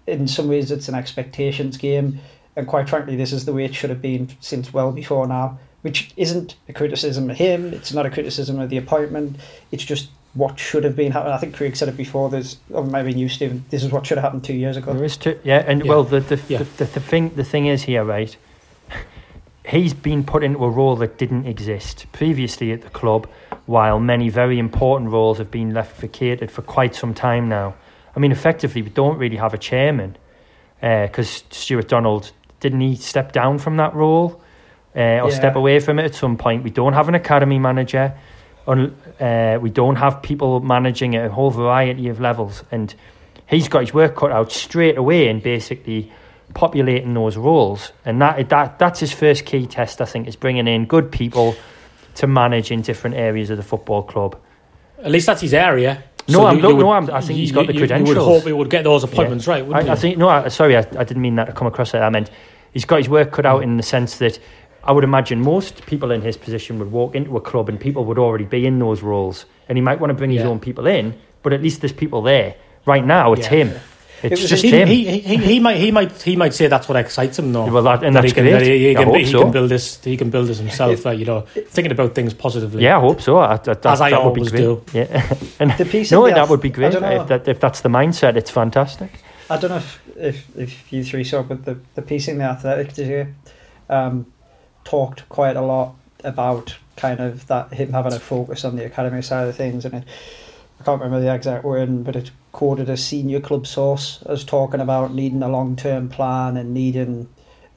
in 0.08 0.26
some 0.26 0.48
ways 0.48 0.72
it's 0.72 0.88
an 0.88 0.94
expectations 0.96 1.76
game, 1.76 2.18
and 2.56 2.66
quite 2.66 2.88
frankly, 2.88 3.14
this 3.14 3.32
is 3.32 3.44
the 3.44 3.52
way 3.52 3.64
it 3.64 3.74
should 3.76 3.90
have 3.90 4.02
been 4.02 4.28
since 4.40 4.72
well 4.72 4.90
before 4.90 5.28
now. 5.28 5.58
Which 5.82 6.10
isn't 6.16 6.56
a 6.68 6.72
criticism 6.72 7.30
of 7.30 7.36
him. 7.36 7.72
It's 7.72 7.92
not 7.92 8.04
a 8.04 8.10
criticism 8.10 8.58
of 8.58 8.68
the 8.68 8.76
appointment. 8.78 9.36
It's 9.70 9.84
just 9.84 10.08
what 10.34 10.58
should 10.58 10.84
have 10.84 10.96
been 10.96 11.12
happening. 11.12 11.32
I 11.34 11.38
think 11.38 11.54
Craig 11.54 11.76
said 11.76 11.88
it 11.88 11.96
before. 11.96 12.30
There's, 12.30 12.58
or 12.70 12.84
maybe 12.84 13.12
you, 13.12 13.28
Stephen. 13.28 13.64
This 13.70 13.84
is 13.84 13.92
what 13.92 14.06
should 14.06 14.18
have 14.18 14.24
happened 14.24 14.44
two 14.44 14.54
years 14.54 14.76
ago. 14.76 14.92
There 14.92 15.04
is 15.04 15.16
two, 15.16 15.38
yeah, 15.44 15.64
and 15.66 15.84
Yeah. 15.84 15.88
well, 15.88 16.04
the 16.04 16.20
the, 16.20 16.40
Yeah. 16.48 16.58
the 16.76 16.84
the 16.84 17.00
thing 17.00 17.30
the 17.36 17.44
thing 17.44 17.66
is 17.66 17.84
here, 17.84 18.04
right? 18.04 18.36
He's 19.66 19.92
been 19.92 20.24
put 20.24 20.42
into 20.42 20.64
a 20.64 20.70
role 20.70 20.96
that 20.96 21.18
didn't 21.18 21.46
exist 21.46 22.06
previously 22.12 22.72
at 22.72 22.80
the 22.82 22.88
club, 22.88 23.28
while 23.66 24.00
many 24.00 24.30
very 24.30 24.58
important 24.58 25.10
roles 25.10 25.36
have 25.38 25.50
been 25.50 25.74
left 25.74 26.00
vacated 26.00 26.50
for 26.50 26.62
quite 26.62 26.94
some 26.94 27.12
time 27.12 27.48
now. 27.50 27.74
I 28.16 28.20
mean, 28.20 28.32
effectively, 28.32 28.80
we 28.80 28.88
don't 28.88 29.18
really 29.18 29.36
have 29.36 29.52
a 29.52 29.58
chairman 29.58 30.16
uh, 30.82 31.06
because 31.06 31.44
Stuart 31.50 31.86
Donald 31.88 32.32
didn't 32.60 32.80
he 32.80 32.96
step 32.96 33.32
down 33.32 33.58
from 33.58 33.76
that 33.76 33.94
role 33.94 34.40
uh, 34.98 35.20
or 35.24 35.30
step 35.30 35.54
away 35.56 35.78
from 35.80 35.98
it 36.00 36.04
at 36.04 36.14
some 36.14 36.36
point. 36.36 36.64
We 36.64 36.70
don't 36.70 36.92
have 36.92 37.08
an 37.08 37.14
academy 37.14 37.58
manager. 37.58 38.12
Uh, 38.66 39.58
we 39.62 39.70
don't 39.70 39.96
have 39.96 40.20
people 40.20 40.60
managing 40.60 41.16
at 41.16 41.26
a 41.26 41.30
whole 41.30 41.50
variety 41.50 42.08
of 42.08 42.20
levels, 42.20 42.64
and 42.70 42.94
he's 43.46 43.68
got 43.68 43.80
his 43.80 43.94
work 43.94 44.14
cut 44.16 44.30
out 44.30 44.52
straight 44.52 44.98
away 44.98 45.28
in 45.28 45.40
basically 45.40 46.12
populating 46.54 47.14
those 47.14 47.36
roles. 47.36 47.92
And 48.04 48.20
that 48.20 48.48
that 48.50 48.78
that's 48.78 49.00
his 49.00 49.12
first 49.12 49.46
key 49.46 49.66
test, 49.66 50.00
I 50.02 50.04
think, 50.04 50.28
is 50.28 50.36
bringing 50.36 50.68
in 50.68 50.84
good 50.84 51.10
people 51.10 51.54
to 52.16 52.26
manage 52.26 52.70
in 52.70 52.82
different 52.82 53.16
areas 53.16 53.48
of 53.48 53.56
the 53.56 53.62
football 53.62 54.02
club. 54.02 54.36
At 55.02 55.10
least 55.12 55.26
that's 55.26 55.40
his 55.40 55.54
area. 55.54 56.02
No, 56.28 56.44
I'm- 56.44 56.56
you- 56.56 56.62
no, 56.62 56.74
would- 56.74 56.82
no, 56.82 56.90
I'm- 56.90 57.08
I 57.10 57.20
think 57.22 57.38
he's 57.38 57.52
got 57.52 57.68
the 57.68 57.72
you- 57.72 57.78
You 57.78 57.80
would 57.82 57.88
credentials. 57.90 58.26
hope 58.26 58.42
he 58.44 58.52
would 58.52 58.68
get 58.68 58.84
those 58.84 59.02
appointments 59.04 59.46
right, 59.46 59.64
wouldn't 59.64 59.88
I, 59.88 59.92
I 59.92 59.94
think 59.96 60.18
no, 60.18 60.28
I, 60.28 60.48
sorry, 60.48 60.76
I, 60.76 60.80
I 60.80 61.04
didn't 61.04 61.22
mean 61.22 61.36
that 61.36 61.46
to 61.46 61.52
come 61.52 61.66
across 61.68 61.94
like 61.94 62.00
that. 62.02 62.06
I 62.06 62.10
meant 62.10 62.30
he's 62.72 62.84
got 62.84 62.98
his 62.98 63.08
work 63.08 63.30
cut 63.32 63.46
out 63.46 63.62
in 63.62 63.78
the 63.78 63.82
sense 63.82 64.18
that 64.18 64.38
I 64.88 64.92
would 64.92 65.04
imagine 65.04 65.40
most 65.42 65.84
people 65.86 66.10
in 66.10 66.22
his 66.22 66.36
position 66.38 66.78
would 66.78 66.90
walk 66.90 67.14
into 67.14 67.36
a 67.36 67.40
club 67.42 67.68
and 67.68 67.78
people 67.78 68.04
would 68.06 68.18
already 68.18 68.46
be 68.46 68.64
in 68.66 68.78
those 68.78 69.02
roles, 69.02 69.44
and 69.68 69.76
he 69.76 69.82
might 69.82 70.00
want 70.00 70.10
to 70.10 70.14
bring 70.14 70.30
his 70.30 70.42
own 70.44 70.58
people 70.60 70.86
in, 70.86 71.14
but 71.42 71.52
at 71.52 71.60
least 71.62 71.82
there's 71.82 71.92
people 71.92 72.22
there. 72.22 72.54
Right 72.86 73.04
now, 73.04 73.34
it's 73.34 73.42
Yeah. 73.50 73.64
him. 73.64 73.72
It's 74.22 74.40
was 74.40 74.50
just 74.50 74.64
he, 74.64 74.70
him. 74.70 74.88
he, 74.88 75.20
he, 75.20 75.36
he 75.36 75.60
might 75.60 75.76
he 75.76 75.92
might 75.92 76.10
he 76.22 76.34
might 76.34 76.52
say 76.52 76.66
that's 76.66 76.88
what 76.88 76.96
excites 76.96 77.38
him 77.38 77.52
though. 77.52 77.66
Well, 77.70 77.84
that- 77.84 78.02
and 78.02 78.16
That 78.16 78.22
that's 78.22 78.32
he 78.32 78.34
can, 78.34 78.44
great. 78.44 78.52
that 78.54 78.62
he, 78.62 78.88
he 78.88 78.94
can, 78.94 79.04
hope 79.06 79.16
he 79.16 79.26
so. 79.26 79.42
can 79.42 79.52
build 79.52 79.68
this 79.70 80.02
he 80.02 80.16
can 80.16 80.30
build 80.30 80.48
this 80.48 80.58
himself. 80.58 81.06
uh, 81.06 81.10
you 81.10 81.24
know, 81.24 81.42
thinking 81.74 81.92
about 81.92 82.16
things 82.16 82.34
positively. 82.34 82.82
yeah, 82.82 82.96
I 82.96 83.00
hope 83.00 83.20
so. 83.20 83.38
I, 83.38 83.58
that, 83.58 83.86
As 83.86 84.00
I 84.00 84.10
that 84.10 84.24
would 84.24 84.34
be 84.34 84.40
always 84.40 84.50
great. 84.50 84.60
do. 84.62 84.82
Yeah, 84.92 85.34
and 85.60 85.70
The 85.72 85.84
piece 85.84 86.10
no, 86.10 86.24
in 86.26 86.34
the 86.34 86.40
that 86.40 86.48
would 86.48 86.60
be 86.60 86.70
great 86.70 86.94
if 86.94 87.28
that 87.28 87.46
if 87.46 87.60
that's 87.60 87.82
the 87.82 87.90
mindset. 87.90 88.34
It's 88.36 88.50
fantastic. 88.50 89.10
I 89.50 89.56
don't 89.58 89.70
know 89.70 89.76
if, 89.76 90.00
if, 90.16 90.56
if 90.56 90.92
you 90.92 91.04
three 91.04 91.22
saw, 91.24 91.42
but 91.44 91.64
the, 91.64 91.78
the 91.94 92.02
piece 92.02 92.26
in 92.26 92.38
the 92.38 92.44
Athletic 92.44 92.94
today 92.94 93.28
um, 93.88 94.26
talked 94.88 95.28
quite 95.28 95.56
a 95.56 95.62
lot 95.62 95.94
about 96.24 96.76
kind 96.96 97.20
of 97.20 97.46
that 97.46 97.72
him 97.72 97.92
having 97.92 98.12
a 98.12 98.18
focus 98.18 98.64
on 98.64 98.76
the 98.76 98.84
academy 98.84 99.22
side 99.22 99.48
of 99.48 99.56
things, 99.56 99.84
and 99.84 99.94
it, 99.94 100.04
I 100.80 100.84
can't 100.84 101.00
remember 101.00 101.20
the 101.20 101.34
exact 101.34 101.64
word, 101.64 102.04
but 102.04 102.16
it 102.16 102.30
quoted 102.52 102.88
a 102.88 102.96
senior 102.96 103.40
club 103.40 103.66
source 103.66 104.22
as 104.26 104.44
talking 104.44 104.80
about 104.80 105.14
needing 105.14 105.42
a 105.42 105.48
long 105.48 105.76
term 105.76 106.08
plan 106.08 106.56
and 106.56 106.72
needing 106.72 107.28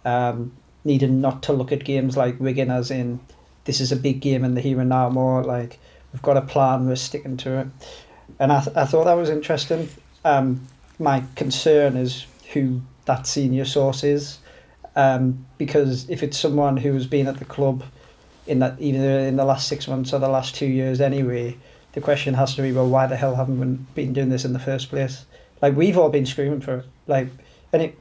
um, 0.05 0.51
needing 0.83 1.21
not 1.21 1.43
to 1.43 1.53
look 1.53 1.71
at 1.71 1.83
games 1.83 2.17
like 2.17 2.39
Wigan 2.39 2.71
as 2.71 2.89
in 2.89 3.19
this 3.65 3.79
is 3.79 3.91
a 3.91 3.95
big 3.95 4.21
game 4.21 4.43
in 4.43 4.55
the 4.55 4.61
here 4.61 4.79
and 4.79 4.89
now, 4.89 5.09
more 5.09 5.43
like 5.43 5.79
we've 6.11 6.21
got 6.21 6.37
a 6.37 6.41
plan, 6.41 6.87
we're 6.87 6.95
sticking 6.95 7.37
to 7.37 7.59
it. 7.59 7.67
And 8.39 8.51
I, 8.51 8.61
th- 8.61 8.75
I 8.75 8.85
thought 8.85 9.05
that 9.05 9.13
was 9.13 9.29
interesting. 9.29 9.89
Um, 10.25 10.67
my 10.99 11.23
concern 11.35 11.95
is 11.97 12.25
who 12.53 12.81
that 13.05 13.27
senior 13.27 13.65
source 13.65 14.03
is, 14.03 14.39
um, 14.95 15.45
because 15.57 16.09
if 16.09 16.23
it's 16.23 16.37
someone 16.37 16.77
who 16.77 16.93
has 16.93 17.07
been 17.07 17.27
at 17.27 17.37
the 17.37 17.45
club 17.45 17.83
in 18.47 18.59
that 18.59 18.75
either 18.79 19.19
in 19.19 19.35
the 19.37 19.45
last 19.45 19.67
six 19.67 19.87
months 19.87 20.13
or 20.13 20.19
the 20.19 20.27
last 20.27 20.55
two 20.55 20.65
years 20.65 20.99
anyway, 20.99 21.55
the 21.93 22.01
question 22.01 22.33
has 22.33 22.55
to 22.55 22.61
be, 22.61 22.71
well, 22.71 22.87
why 22.89 23.07
the 23.07 23.15
hell 23.15 23.35
haven't 23.35 23.59
we 23.59 23.65
been 23.95 24.13
doing 24.13 24.29
this 24.29 24.45
in 24.45 24.53
the 24.53 24.59
first 24.59 24.89
place? 24.89 25.25
Like 25.61 25.75
we've 25.75 25.97
all 25.97 26.09
been 26.09 26.25
screaming 26.25 26.61
for 26.61 26.77
it. 26.77 26.85
Like, 27.07 27.27
and 27.71 27.81
it, 27.83 27.97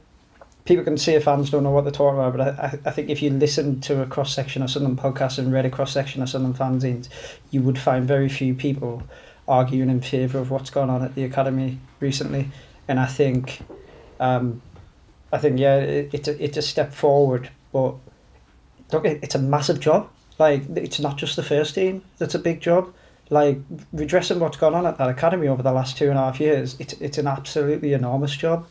people 0.65 0.83
can 0.83 0.97
say 0.97 1.19
fans 1.19 1.49
don't 1.49 1.63
know 1.63 1.71
what 1.71 1.83
they're 1.83 1.91
talking 1.91 2.19
about, 2.19 2.37
but 2.37 2.59
I, 2.59 2.79
I- 2.89 2.91
think 2.91 3.09
if 3.09 3.21
you 3.21 3.29
listen 3.29 3.79
to 3.81 4.01
a 4.01 4.05
cross 4.05 4.33
section 4.33 4.61
of 4.61 4.69
Sunderland 4.69 4.99
podcasts 4.99 5.37
and 5.37 5.51
read 5.53 5.65
a 5.65 5.69
cross 5.69 5.91
section 5.93 6.21
of 6.21 6.29
Sunderland 6.29 6.57
fanzines, 6.57 7.09
you 7.51 7.61
would 7.61 7.77
find 7.77 8.07
very 8.07 8.29
few 8.29 8.53
people 8.53 9.03
arguing 9.47 9.89
in 9.89 10.01
favour 10.01 10.39
of 10.39 10.51
what's 10.51 10.69
gone 10.69 10.89
on 10.89 11.03
at 11.03 11.15
the 11.15 11.23
academy 11.23 11.79
recently. 11.99 12.49
And 12.87 12.99
I 12.99 13.05
think, 13.05 13.61
um, 14.19 14.61
I 15.31 15.37
think 15.37 15.59
yeah, 15.59 15.77
it, 15.77 16.13
it's 16.13 16.27
a, 16.27 16.43
it's 16.43 16.57
a 16.57 16.61
step 16.61 16.93
forward, 16.93 17.49
but 17.71 17.95
look, 18.91 19.05
it, 19.05 19.19
it's 19.23 19.35
a 19.35 19.39
massive 19.39 19.79
job. 19.79 20.09
Like 20.37 20.63
it's 20.75 20.99
not 20.99 21.17
just 21.17 21.35
the 21.35 21.43
first 21.43 21.75
team 21.75 22.03
that's 22.17 22.35
a 22.35 22.39
big 22.39 22.61
job. 22.61 22.93
Like 23.29 23.59
redressing 23.93 24.39
what's 24.39 24.57
gone 24.57 24.73
on 24.73 24.85
at 24.85 24.97
that 24.97 25.07
academy 25.07 25.47
over 25.47 25.63
the 25.63 25.71
last 25.71 25.97
two 25.97 26.09
and 26.09 26.17
a 26.17 26.21
half 26.21 26.39
years, 26.39 26.75
it's 26.79 26.93
it's 26.93 27.17
an 27.17 27.27
absolutely 27.27 27.93
enormous 27.93 28.35
job, 28.35 28.67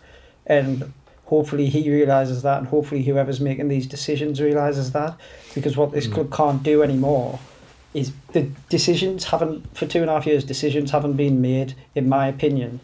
and 0.46 0.92
hopefully 1.24 1.66
he 1.66 1.88
realizes 1.88 2.42
that, 2.42 2.58
and 2.58 2.66
hopefully 2.66 3.02
whoever's 3.02 3.40
making 3.40 3.68
these 3.68 3.86
decisions 3.86 4.40
realizes 4.40 4.92
that, 4.92 5.16
because 5.54 5.76
what 5.76 5.92
this 5.92 6.06
mm. 6.06 6.12
club 6.12 6.32
can't 6.32 6.62
do 6.62 6.82
anymore 6.82 7.38
is 7.94 8.12
the 8.32 8.42
decisions 8.68 9.24
haven't 9.24 9.76
for 9.76 9.86
two 9.86 10.00
and 10.00 10.10
a 10.10 10.12
half 10.12 10.26
years. 10.26 10.44
Decisions 10.44 10.90
haven't 10.90 11.14
been 11.14 11.40
made, 11.40 11.74
in 11.94 12.08
my 12.08 12.26
opinion, 12.26 12.80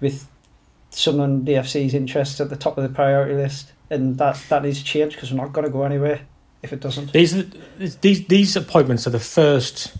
with 0.00 0.28
Sunderland 0.96 1.44
the 1.44 1.52
FC's 1.52 1.92
interests 1.92 2.40
at 2.40 2.48
the 2.48 2.56
top 2.56 2.78
of 2.78 2.82
the 2.82 2.88
priority 2.88 3.34
list, 3.34 3.72
and 3.90 4.16
that 4.18 4.42
that 4.48 4.62
needs 4.62 4.78
to 4.78 4.84
change 4.84 5.14
because 5.14 5.30
we're 5.30 5.42
not 5.42 5.52
going 5.52 5.66
to 5.66 5.70
go 5.70 5.82
anywhere 5.82 6.20
if 6.62 6.72
it 6.72 6.80
doesn't. 6.80 7.12
These 7.12 7.44
these 8.00 8.26
these 8.26 8.56
appointments 8.56 9.06
are 9.06 9.10
the 9.10 9.20
first. 9.20 9.96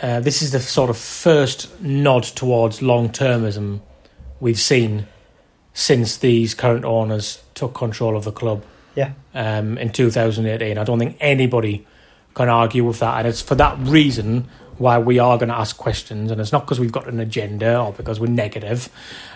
Uh, 0.00 0.20
this 0.20 0.42
is 0.42 0.50
the 0.50 0.60
sort 0.60 0.90
of 0.90 0.96
first 0.96 1.80
nod 1.80 2.24
towards 2.24 2.82
long 2.82 3.08
termism 3.08 3.80
we've 4.40 4.58
seen 4.58 5.06
since 5.74 6.16
these 6.16 6.54
current 6.54 6.84
owners 6.84 7.42
took 7.54 7.74
control 7.74 8.16
of 8.16 8.24
the 8.24 8.32
club. 8.32 8.64
Yeah. 8.96 9.12
Um, 9.32 9.78
in 9.78 9.90
2018, 9.90 10.76
I 10.76 10.84
don't 10.84 10.98
think 10.98 11.16
anybody 11.20 11.86
can 12.34 12.48
argue 12.48 12.84
with 12.84 12.98
that, 13.00 13.18
and 13.18 13.28
it's 13.28 13.42
for 13.42 13.54
that 13.56 13.78
reason 13.78 14.48
why 14.82 14.98
we 14.98 15.18
are 15.18 15.38
going 15.38 15.48
to 15.48 15.56
ask 15.56 15.76
questions, 15.76 16.30
and 16.30 16.40
it's 16.40 16.52
not 16.52 16.64
because 16.64 16.78
we've 16.78 16.92
got 16.92 17.08
an 17.08 17.20
agenda 17.20 17.80
or 17.80 17.92
because 17.92 18.20
we're 18.20 18.26
negative. 18.26 18.88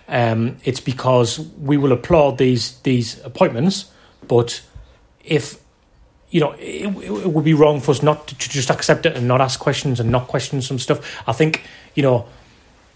Um, 0.08 0.58
it's 0.64 0.80
because 0.80 1.38
we 1.38 1.76
will 1.76 1.92
applaud 1.92 2.38
these 2.38 2.78
these 2.80 3.22
appointments, 3.24 3.90
but 4.28 4.60
if 5.24 5.58
you 6.30 6.40
know, 6.40 6.54
it, 6.58 6.86
it 6.86 7.30
would 7.30 7.44
be 7.44 7.54
wrong 7.54 7.80
for 7.80 7.92
us 7.92 8.02
not 8.02 8.26
to, 8.28 8.36
to 8.36 8.48
just 8.50 8.68
accept 8.68 9.06
it 9.06 9.16
and 9.16 9.28
not 9.28 9.40
ask 9.40 9.58
questions 9.60 10.00
and 10.00 10.10
not 10.10 10.26
question 10.26 10.60
some 10.60 10.78
stuff. 10.78 11.22
I 11.26 11.32
think, 11.32 11.62
you 11.94 12.02
know, 12.02 12.26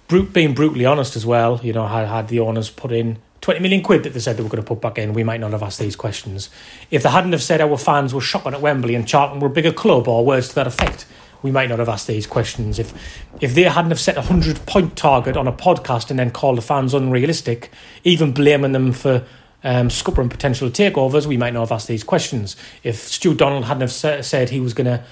brute, 0.09 0.32
being 0.32 0.53
brutally 0.53 0.84
honest 0.84 1.16
as 1.16 1.24
well, 1.24 1.61
you 1.62 1.72
know, 1.72 1.86
had, 1.86 2.09
had 2.09 2.28
the 2.28 2.40
owners 2.40 2.70
put 2.70 2.92
in 2.92 3.18
20 3.40 3.61
million 3.61 3.82
quid 3.82 4.03
that 4.03 4.12
they 4.12 4.20
said 4.20 4.36
they 4.36 4.42
were 4.42 4.48
going 4.48 4.62
to 4.62 4.66
put 4.66 4.80
back 4.80 4.98
in, 4.98 5.14
we 5.14 5.24
might 5.24 5.40
not 5.40 5.53
have 5.53 5.62
asked 5.62 5.78
these 5.78 5.96
questions. 5.96 6.51
If 6.90 7.03
they 7.03 7.09
hadn't 7.09 7.32
have 7.32 7.42
said 7.42 7.61
our 7.61 7.78
fans 7.78 8.12
were 8.12 8.20
shocking 8.20 8.53
at 8.53 8.61
Wembley 8.61 8.94
and 8.94 9.09
Charlton 9.09 9.40
were 9.40 9.46
a 9.46 9.51
bigger 9.51 9.72
club 9.72 10.09
or 10.09 10.24
words 10.24 10.48
to 10.48 10.55
that 10.57 10.66
effect, 10.66 11.07
we 11.43 11.51
might 11.51 11.68
not 11.68 11.78
have 11.78 11.88
asked 11.88 12.07
these 12.07 12.26
questions. 12.26 12.78
If 12.78 12.93
if 13.41 13.55
they 13.55 13.62
hadn't 13.62 13.91
have 13.91 14.01
set 14.01 14.16
a 14.16 14.20
100 14.20 14.66
point 14.66 14.97
target 14.97 15.36
on 15.36 15.47
a 15.47 15.53
podcast 15.53 16.11
and 16.11 16.18
then 16.18 16.30
called 16.30 16.59
the 16.59 16.62
fans 16.62 16.95
unrealistic, 16.95 17.70
even 18.05 18.32
blaming 18.32 18.72
them 18.72 18.93
for 18.93 19.24
um, 19.62 19.88
scuppering 19.88 20.30
potential 20.30 20.70
takeovers, 20.70 21.26
we 21.26 21.36
might 21.36 21.53
not 21.53 21.61
have 21.61 21.72
asked 21.72 21.88
these 21.88 22.05
questions. 22.05 22.57
If 22.82 22.97
Stu 22.97 23.34
Donald 23.34 23.64
hadn't 23.64 23.82
have 23.82 23.93
sa- 23.93 24.22
said 24.22 24.51
he 24.51 24.61
was 24.61 24.74
going 24.74 24.86
to 24.86 25.05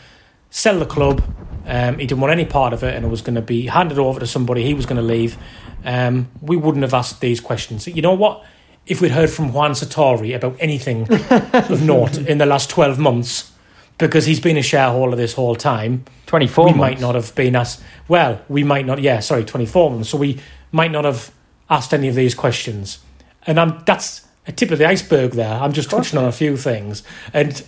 sell 0.51 0.79
the 0.79 0.87
club, 0.87 1.23
um, 1.67 1.99
he 1.99 2.07
didn't 2.07 2.21
want 2.21 2.33
any 2.33 2.47
part 2.47 2.73
of 2.73 2.83
it, 2.83 2.95
and 2.95 3.05
it 3.05 3.09
was 3.09 3.21
going 3.21 3.35
to 3.35 3.43
be 3.43 3.67
handed 3.67 3.99
over 3.99 4.19
to 4.21 4.27
somebody, 4.27 4.65
he 4.65 4.75
was 4.75 4.87
going 4.87 4.97
to 4.97 5.03
leave, 5.03 5.37
um, 5.85 6.29
we 6.41 6.57
wouldn't 6.57 6.83
have 6.83 6.95
asked 6.95 7.21
these 7.21 7.41
questions. 7.41 7.87
You 7.87 8.03
know 8.03 8.15
what? 8.15 8.45
If 8.87 9.03
we'd 9.03 9.11
heard 9.11 9.29
from 9.29 9.53
Juan 9.53 9.73
Sartori 9.73 10.35
about 10.35 10.57
anything 10.59 11.07
of 11.11 11.83
note 11.85 12.17
in 12.17 12.39
the 12.39 12.47
last 12.47 12.71
12 12.71 12.99
months, 12.99 13.53
because 13.99 14.27
he's 14.27 14.41
been 14.41 14.57
a 14.57 14.63
shareholder 14.63 15.17
this 15.17 15.35
whole 15.35 15.57
time, 15.57 16.05
24 16.27 16.65
we 16.65 16.71
months. 16.71 16.79
might 16.81 17.01
not 17.01 17.15
have 17.15 17.35
been 17.35 17.57
asked. 17.57 17.83
Well, 18.07 18.41
we 18.49 18.65
might 18.65 18.87
not. 18.87 19.01
Yeah, 19.01 19.21
sorry, 19.21 19.45
twenty 19.45 19.67
four 19.67 19.91
months. 19.91 20.09
So 20.09 20.19
we 20.19 20.41
might 20.73 20.91
not 20.93 21.05
have 21.05 21.33
asked 21.69 21.93
any 21.93 22.09
of 22.09 22.15
these 22.15 22.35
questions. 22.35 22.99
And 23.47 23.59
I'm 23.59 23.83
that's 23.85 24.27
a 24.47 24.53
tip 24.53 24.71
of 24.71 24.79
the 24.79 24.87
iceberg. 24.87 25.33
There, 25.33 25.53
I'm 25.53 25.73
just 25.73 25.91
touching 25.91 26.19
on 26.19 26.25
a 26.25 26.33
few 26.33 26.57
things. 26.57 27.03
And 27.33 27.63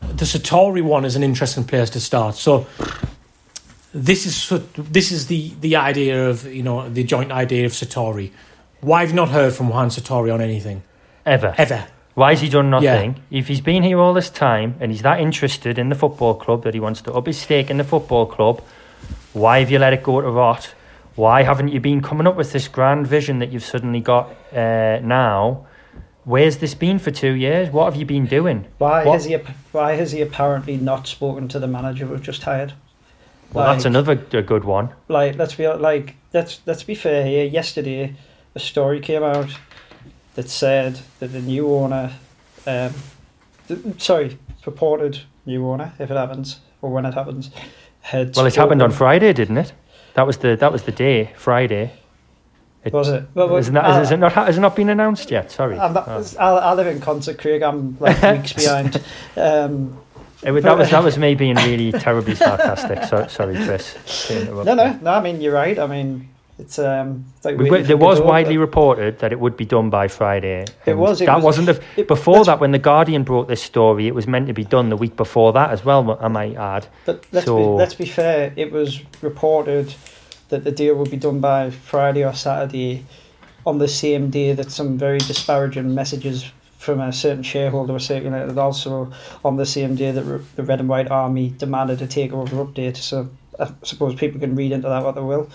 the 0.00 0.24
Sartori 0.24 0.82
one 0.82 1.04
is 1.04 1.16
an 1.16 1.22
interesting 1.22 1.64
place 1.64 1.90
to 1.90 2.00
start. 2.00 2.34
So 2.34 2.66
this 3.92 4.26
is 4.26 4.62
this 4.76 5.10
is 5.12 5.26
the 5.28 5.52
the 5.60 5.76
idea 5.76 6.28
of 6.28 6.46
you 6.46 6.62
know 6.62 6.88
the 6.88 7.04
joint 7.04 7.32
idea 7.32 7.64
of 7.66 7.72
Sartori. 7.72 8.30
Why 8.80 9.00
have 9.00 9.10
you 9.10 9.16
not 9.16 9.28
heard 9.30 9.52
from 9.54 9.68
Juan 9.68 9.88
Sartori 9.88 10.32
on 10.32 10.40
anything 10.40 10.82
Ever. 11.24 11.54
ever? 11.56 11.86
Why 12.16 12.30
has 12.30 12.40
he 12.40 12.48
done 12.48 12.72
Yeah. 12.72 12.78
nothing? 12.94 13.16
If 13.30 13.46
he's 13.48 13.60
been 13.60 13.82
here 13.82 13.98
all 14.00 14.14
this 14.14 14.30
time 14.30 14.74
and 14.80 14.90
he's 14.90 15.02
that 15.02 15.20
interested 15.20 15.78
in 15.78 15.90
the 15.90 15.94
football 15.94 16.32
club 16.34 16.64
that 16.64 16.72
he 16.72 16.80
wants 16.80 17.02
to 17.02 17.12
up 17.12 17.26
his 17.26 17.36
stake 17.38 17.70
in 17.70 17.76
the 17.76 17.84
football 17.84 18.24
club, 18.24 18.62
why 19.34 19.58
have 19.58 19.70
you 19.70 19.78
let 19.78 19.92
it 19.92 20.02
go 20.02 20.22
to 20.22 20.30
rot? 20.30 20.74
Why 21.14 21.42
haven't 21.42 21.68
you 21.68 21.78
been 21.80 22.00
coming 22.00 22.26
up 22.26 22.34
with 22.34 22.52
this 22.52 22.68
grand 22.68 23.06
vision 23.06 23.38
that 23.40 23.52
you've 23.52 23.64
suddenly 23.64 24.00
got 24.00 24.30
uh, 24.54 24.98
now? 25.02 25.66
Where's 26.24 26.56
this 26.56 26.74
been 26.74 26.98
for 26.98 27.10
two 27.10 27.32
years? 27.34 27.68
What 27.70 27.84
have 27.84 27.96
you 27.96 28.06
been 28.06 28.24
doing? 28.24 28.64
Why 28.78 29.04
What- 29.04 29.12
has 29.12 29.26
he? 29.26 29.36
Why 29.72 29.92
has 29.96 30.12
he 30.12 30.22
apparently 30.22 30.78
not 30.78 31.06
spoken 31.06 31.48
to 31.48 31.58
the 31.58 31.68
manager 31.68 32.06
we've 32.06 32.22
just 32.22 32.42
hired? 32.44 32.72
Well, 33.52 33.66
that's 33.72 33.84
another 33.84 34.18
a 34.32 34.42
good 34.42 34.64
one. 34.64 34.88
like 35.08 35.36
let's 35.36 35.54
be 35.54 35.68
like 35.68 36.16
let's 36.32 36.60
let's 36.66 36.82
be 36.82 36.94
fair 36.94 37.24
here. 37.26 37.44
Yesterday, 37.44 38.14
a 38.54 38.58
story 38.58 39.00
came 39.00 39.22
out 39.22 39.50
that 40.36 40.48
said 40.48 41.00
that 41.18 41.32
the 41.32 41.40
new 41.40 41.68
owner, 41.74 42.12
um, 42.66 42.92
th- 43.68 43.80
sorry, 44.00 44.38
purported 44.62 45.20
new 45.44 45.66
owner, 45.68 45.92
if 45.98 46.10
it 46.10 46.16
happens 46.16 46.60
or 46.82 46.90
when 46.90 47.04
it 47.04 47.14
happens, 47.14 47.50
had 48.00 48.36
Well, 48.36 48.46
it 48.46 48.54
happened 48.54 48.82
on 48.82 48.90
Friday, 48.92 49.32
didn't 49.32 49.58
it? 49.58 49.72
That 50.14 50.26
was 50.26 50.38
the 50.38 50.56
that 50.56 50.72
was 50.72 50.82
the 50.84 50.92
day, 50.92 51.32
Friday. 51.36 51.92
It, 52.84 52.92
Was 52.92 53.08
it? 53.08 53.24
Well, 53.34 53.56
isn't 53.56 53.74
that, 53.74 53.84
I- 53.84 54.00
is 54.00 54.10
it 54.12 54.18
not 54.18 54.32
has 54.34 54.56
it 54.56 54.60
not 54.60 54.76
been 54.76 54.88
announced 54.90 55.30
yet? 55.30 55.50
Sorry. 55.50 55.76
Not, 55.76 56.06
Oh. 56.08 56.24
I, 56.38 56.50
I 56.50 56.74
live 56.74 56.86
in 56.86 57.00
concert, 57.00 57.36
Craig. 57.38 57.62
I'm 57.62 57.96
like 57.98 58.22
weeks 58.38 58.52
behind. 58.52 59.02
Um, 59.36 59.98
It 60.44 60.52
was, 60.52 60.62
that 60.64 60.78
was 60.78 60.90
that 60.90 61.02
was 61.02 61.18
me 61.18 61.34
being 61.34 61.56
really 61.56 61.90
terribly 61.92 62.34
sarcastic. 62.36 63.02
So, 63.04 63.26
sorry, 63.26 63.56
Chris. 63.64 64.30
no, 64.30 64.62
no, 64.62 64.92
no. 65.02 65.10
I 65.10 65.20
mean, 65.20 65.40
you're 65.40 65.54
right. 65.54 65.78
I 65.78 65.86
mean, 65.88 66.28
it's 66.58 66.78
um, 66.78 67.24
it's 67.36 67.44
like 67.44 67.58
We, 67.58 67.82
there 67.82 67.96
was 67.96 68.20
widely 68.20 68.56
but- 68.56 68.60
reported 68.62 69.18
that 69.18 69.32
it 69.32 69.38
would 69.40 69.56
be 69.56 69.64
done 69.66 69.90
by 69.90 70.08
Friday. 70.08 70.64
It 70.86 70.96
was, 70.96 71.20
it 71.20 71.26
that 71.26 71.36
was- 71.36 71.44
wasn't 71.58 71.66
the, 71.66 71.82
it- 72.00 72.08
before 72.08 72.44
that 72.44 72.60
when 72.60 72.70
the 72.72 72.78
Guardian 72.78 73.24
brought 73.24 73.48
this 73.48 73.62
story. 73.62 74.06
It 74.06 74.14
was 74.14 74.26
meant 74.26 74.46
to 74.46 74.54
be 74.54 74.64
done 74.64 74.88
the 74.88 74.96
week 74.96 75.16
before 75.16 75.52
that 75.52 75.70
as 75.70 75.84
well. 75.84 76.18
I 76.20 76.28
might 76.28 76.56
add. 76.56 76.86
But 77.04 77.24
let's 77.32 77.46
So- 77.46 77.56
be 77.56 77.62
let's 77.78 77.94
be 77.94 78.06
fair. 78.06 78.52
It 78.56 78.72
was 78.72 79.02
reported 79.22 79.94
that 80.48 80.64
the 80.64 80.70
deal 80.72 80.94
would 80.94 81.10
be 81.10 81.16
done 81.16 81.40
by 81.40 81.70
Friday 81.70 82.24
or 82.24 82.32
Saturday, 82.32 83.04
on 83.66 83.78
the 83.78 83.88
same 83.88 84.30
day 84.30 84.52
that 84.52 84.70
some 84.70 84.96
very 84.96 85.18
disparaging 85.18 85.92
messages 85.94 86.52
from 86.78 87.00
a 87.00 87.12
certain 87.12 87.42
shareholder 87.42 87.92
were 87.92 87.98
circulated. 87.98 88.56
Also 88.56 89.10
on 89.44 89.56
the 89.56 89.66
same 89.66 89.96
day 89.96 90.12
that 90.12 90.22
re- 90.22 90.40
the 90.54 90.62
Red 90.62 90.78
and 90.78 90.88
White 90.88 91.10
Army 91.10 91.52
demanded 91.58 92.00
a 92.00 92.06
takeover 92.06 92.64
update. 92.64 92.96
So 92.96 93.28
I 93.58 93.72
suppose 93.82 94.14
people 94.14 94.38
can 94.40 94.54
read 94.54 94.70
into 94.70 94.88
that 94.88 95.02
what 95.02 95.16
they 95.16 95.20
will. 95.20 95.48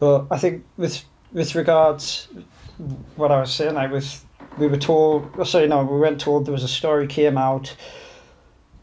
But 0.00 0.26
I 0.30 0.38
think 0.38 0.64
with 0.76 1.04
with 1.32 1.54
regards 1.54 2.26
what 3.16 3.30
I 3.30 3.40
was 3.40 3.52
saying, 3.52 3.76
I 3.76 3.86
was 3.86 4.24
we 4.58 4.66
were 4.66 4.76
told. 4.78 5.30
oh, 5.38 5.44
Sorry, 5.44 5.68
no, 5.68 5.84
we 5.84 5.98
weren't 5.98 6.20
told. 6.20 6.46
There 6.46 6.52
was 6.52 6.64
a 6.64 6.68
story 6.68 7.06
came 7.06 7.38
out 7.38 7.76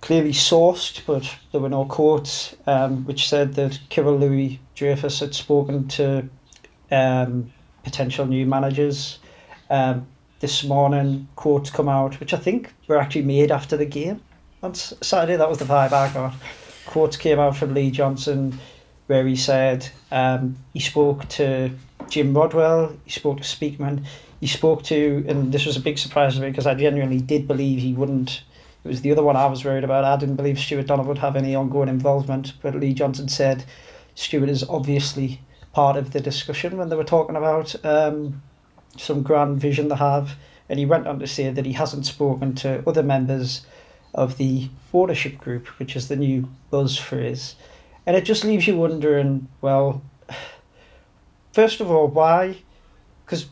clearly 0.02 0.32
sourced, 0.32 1.02
but 1.06 1.36
there 1.52 1.60
were 1.60 1.70
no 1.70 1.84
quotes, 1.86 2.56
um, 2.68 3.04
which 3.06 3.28
said 3.28 3.56
that 3.56 3.80
Kyril 3.90 4.20
Louis 4.20 4.60
Dreyfus 4.76 5.20
had 5.20 5.34
spoken 5.34 5.88
to 5.90 6.30
um, 6.92 7.52
potential 7.84 8.26
new 8.26 8.46
managers. 8.46 9.20
Um, 9.70 10.08
this 10.40 10.64
morning, 10.64 11.28
quotes 11.36 11.72
come 11.72 11.90
out, 11.90 12.20
which 12.20 12.34
I 12.34 12.38
think 12.38 12.72
were 12.88 12.98
actually 12.98 13.24
made 13.24 13.52
after 13.52 13.76
the 13.76 13.86
game 13.86 14.22
on 14.62 14.76
Saturday. 14.76 15.36
That 15.36 15.50
was 15.50 15.58
the 15.58 15.66
vibe 15.66 15.94
I 15.94 16.14
got. 16.14 16.36
Quotes 16.86 17.18
came 17.18 17.40
out 17.40 17.58
from 17.58 17.74
Lee 17.74 17.90
Johnson, 17.92 18.58
where 19.08 19.26
he 19.26 19.36
said 19.36 19.90
um, 20.12 20.58
he 20.74 20.80
spoke 20.80 21.28
to 21.30 21.72
Jim 22.10 22.34
Rodwell, 22.34 22.96
he 23.06 23.12
spoke 23.12 23.38
to 23.38 23.44
Speakman, 23.44 24.06
he 24.40 24.48
spoke 24.48 24.84
to, 24.84 25.26
and 25.28 25.52
this 25.52 25.66
was 25.66 25.78
a 25.78 25.82
big 25.82 25.98
surprise 25.98 26.36
to 26.36 26.42
me 26.42 26.50
because 26.50 26.68
I 26.68 26.76
genuinely 26.76 27.20
did 27.20 27.48
believe 27.48 27.80
he 27.80 27.94
wouldn't 27.94 28.44
it 28.88 28.92
was 28.92 29.02
the 29.02 29.12
other 29.12 29.24
one 29.24 29.36
I 29.36 29.48
was 29.48 29.66
worried 29.66 29.84
about. 29.84 30.06
I 30.06 30.16
didn't 30.16 30.38
believe 30.38 30.58
Stuart 30.58 30.88
Donald 30.88 31.10
would 31.10 31.18
have 31.18 31.36
any 31.36 31.54
ongoing 31.54 31.90
involvement, 31.90 32.54
but 32.62 32.74
Lee 32.74 32.94
Johnson 32.94 33.28
said 33.28 33.66
Stuart 34.16 34.48
is 34.48 34.64
obviously 34.64 35.42
part 35.74 35.98
of 35.98 36.14
the 36.14 36.22
discussion 36.22 36.78
when 36.78 36.88
they 36.88 36.96
were 36.96 37.04
talking 37.04 37.36
about 37.36 37.76
um, 37.84 38.42
some 38.96 39.24
grand 39.24 39.60
vision 39.60 39.90
they 39.90 39.96
have. 39.96 40.36
And 40.70 40.80
he 40.80 40.86
went 40.86 41.06
on 41.06 41.20
to 41.20 41.28
say 41.28 41.50
that 41.50 41.66
he 41.66 41.74
hasn't 41.74 42.06
spoken 42.06 42.56
to 42.56 42.82
other 42.88 43.04
members 43.04 43.66
of 44.14 44.38
the 44.38 44.70
ownership 44.94 45.38
group, 45.38 45.68
which 45.80 45.98
is 45.98 46.08
the 46.08 46.16
new 46.16 46.48
buzz 46.70 46.98
phrase. 46.98 47.56
And 48.08 48.16
it 48.16 48.22
just 48.22 48.46
leaves 48.46 48.66
you 48.66 48.78
wondering, 48.78 49.50
well, 49.62 50.02
first 51.52 51.82
of 51.82 51.92
all, 51.92 52.08
why? 52.08 52.58
Because 53.26 53.48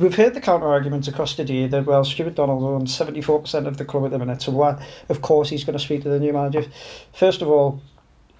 we've 0.00 0.16
heard 0.16 0.34
the 0.34 0.40
counter 0.40 0.66
arguments 0.66 1.06
across 1.06 1.36
the 1.36 1.44
day 1.44 1.68
that 1.68 1.86
well 1.86 2.04
Stuart 2.04 2.34
Donald 2.34 2.64
owns 2.64 2.92
seventy 2.92 3.20
four 3.22 3.38
percent 3.38 3.68
of 3.68 3.76
the 3.78 3.84
club 3.84 4.04
at 4.06 4.10
the 4.10 4.18
minute, 4.18 4.42
so 4.42 4.50
why 4.50 4.84
of 5.08 5.22
course 5.22 5.48
he's 5.48 5.62
going 5.62 5.78
to 5.78 5.84
speak 5.84 6.02
to 6.02 6.08
the 6.08 6.18
new 6.18 6.32
manager. 6.32 6.64
First 7.12 7.40
of 7.40 7.48
all, 7.48 7.80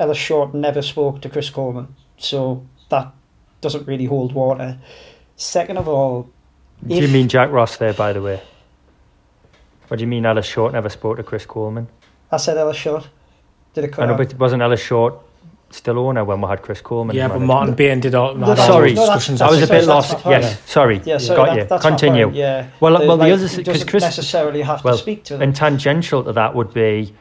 Ellis 0.01 0.19
Short 0.19 0.53
never 0.53 0.83
spoke 0.83 1.23
to 1.23 1.29
Chris 1.29 1.49
Coleman, 1.49 1.95
so 2.19 2.67
that 2.89 3.13
doesn't 3.61 3.87
really 3.87 4.07
hold 4.07 4.33
water. 4.33 4.77
Second 5.37 5.77
of 5.77 5.87
all, 5.87 6.29
Do 6.85 6.97
you 6.97 7.07
mean 7.07 7.29
Jack 7.29 7.53
Ross 7.53 7.77
there, 7.77 7.95
by 7.95 8.13
the 8.13 8.21
way? 8.21 8.43
What 9.87 9.99
do 9.99 10.03
you 10.03 10.09
mean 10.09 10.27
Ellis 10.27 10.47
Short 10.47 10.73
never 10.73 10.89
spoke 10.89 11.19
to 11.19 11.23
Chris 11.23 11.47
Coleman? 11.47 11.87
I 12.33 12.39
said 12.39 12.59
Ellis 12.59 12.77
Short. 12.77 13.09
Did 13.75 13.85
it 13.85 13.97
I 13.97 14.07
know, 14.07 14.15
out? 14.15 14.19
but 14.19 14.35
wasn't 14.41 14.61
Ellis 14.63 14.81
Short 14.81 15.15
still 15.75 15.99
owner 15.99 16.25
when 16.25 16.41
we 16.41 16.49
had 16.49 16.63
Chris 16.63 16.81
Coleman? 16.81 17.17
Yeah, 17.17 17.29
but 17.29 17.35
manager? 17.35 17.47
Martin 17.47 17.75
Bain 17.75 18.01
did 18.01 18.15
all. 18.15 18.35
No, 18.35 18.47
all 18.51 18.57
Sorry, 18.57 18.95
no, 18.95 19.07
that's- 19.07 19.27
discussions 19.27 19.41
I 19.43 19.51
was 19.51 19.63
a 19.63 19.67
bit 19.67 19.85
lost. 19.85 20.25
Yes, 20.25 20.59
sorry. 20.71 21.01
Yeah, 21.05 21.19
so 21.19 21.37
got 21.37 21.47
that, 21.47 21.57
you. 21.59 21.65
that's 21.65 21.83
Continue. 21.83 22.31
yeah. 22.33 22.69
Well, 22.81 22.99
The- 22.99 23.07
well, 23.07 23.17
the 23.17 23.25
like, 23.25 23.33
other 23.33 23.47
he 23.49 23.57
because 23.59 23.85
Chris 23.85 24.03
necessarily 24.03 24.63
have 24.63 24.85
well, 24.85 24.95
to 24.95 25.03
speak 25.03 25.25
to 25.25 25.35
them. 25.35 25.43
and 25.43 25.57
tangential 25.57 26.23
to 26.25 26.33
that 26.33 26.55
would 26.55 26.73
be 26.73 27.15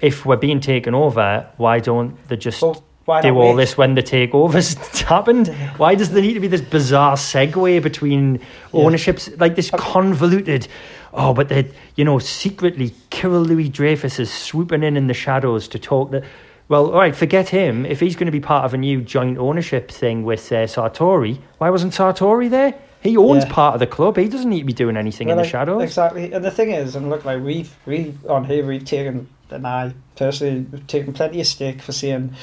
if 0.00 0.24
we're 0.26 0.36
being 0.36 0.60
taken 0.60 0.94
over, 0.94 1.46
why 1.56 1.78
don't 1.80 2.16
they 2.28 2.36
just 2.36 2.62
Well, 2.62 2.82
do 3.22 3.36
all 3.38 3.54
wait? 3.54 3.56
this 3.56 3.78
when 3.78 3.94
the 3.94 4.02
takeovers 4.02 4.76
happened? 5.08 5.48
Why 5.76 5.94
does 5.94 6.10
there 6.10 6.22
need 6.22 6.34
to 6.34 6.40
be 6.40 6.48
this 6.48 6.60
bizarre 6.60 7.16
segue 7.16 7.82
between 7.82 8.40
ownerships, 8.74 9.30
like 9.38 9.56
this 9.56 9.70
convoluted? 9.70 10.68
Oh, 11.14 11.32
but 11.32 11.48
they, 11.48 11.70
you 11.94 12.04
know, 12.04 12.18
secretly 12.18 12.90
Kyril 13.10 13.46
Louis 13.46 13.70
Dreyfus 13.70 14.18
is 14.18 14.30
swooping 14.30 14.82
in 14.82 14.96
in 14.98 15.06
the 15.06 15.14
shadows 15.14 15.66
to 15.68 15.78
talk 15.78 16.10
that. 16.10 16.24
Well, 16.68 16.86
all 16.86 16.98
right, 16.98 17.14
forget 17.14 17.48
him. 17.50 17.86
If 17.86 18.00
he's 18.00 18.16
going 18.16 18.26
to 18.26 18.32
be 18.32 18.40
part 18.40 18.64
of 18.64 18.74
a 18.74 18.76
new 18.78 19.00
joint 19.00 19.38
ownership 19.38 19.90
thing 19.90 20.24
with 20.24 20.50
uh, 20.50 20.66
Sartori, 20.66 21.38
why 21.58 21.70
wasn't 21.70 21.92
Sartori 21.92 22.50
there? 22.50 22.74
He 23.00 23.16
owns 23.16 23.44
Yeah. 23.44 23.52
part 23.52 23.74
of 23.74 23.80
the 23.80 23.86
club. 23.86 24.16
He 24.16 24.28
doesn't 24.28 24.50
need 24.50 24.60
to 24.60 24.64
be 24.64 24.72
doing 24.72 24.96
anything 24.96 25.28
in 25.28 25.36
the 25.36 25.44
shadows. 25.44 25.82
Exactly. 25.82 26.32
And 26.32 26.44
the 26.44 26.50
thing 26.50 26.72
is, 26.72 26.96
and 26.96 27.08
look, 27.08 27.24
like 27.24 27.40
we've 27.40 27.72
we 27.86 28.14
on 28.28 28.44
here 28.44 28.66
we've 28.66 28.84
taken, 28.84 29.28
and 29.50 29.64
I 29.64 29.92
personally 30.16 30.66
have 30.72 30.86
taken 30.88 31.12
plenty 31.12 31.40
of 31.40 31.46
stick 31.46 31.80
for 31.80 31.92
saying 31.92 32.34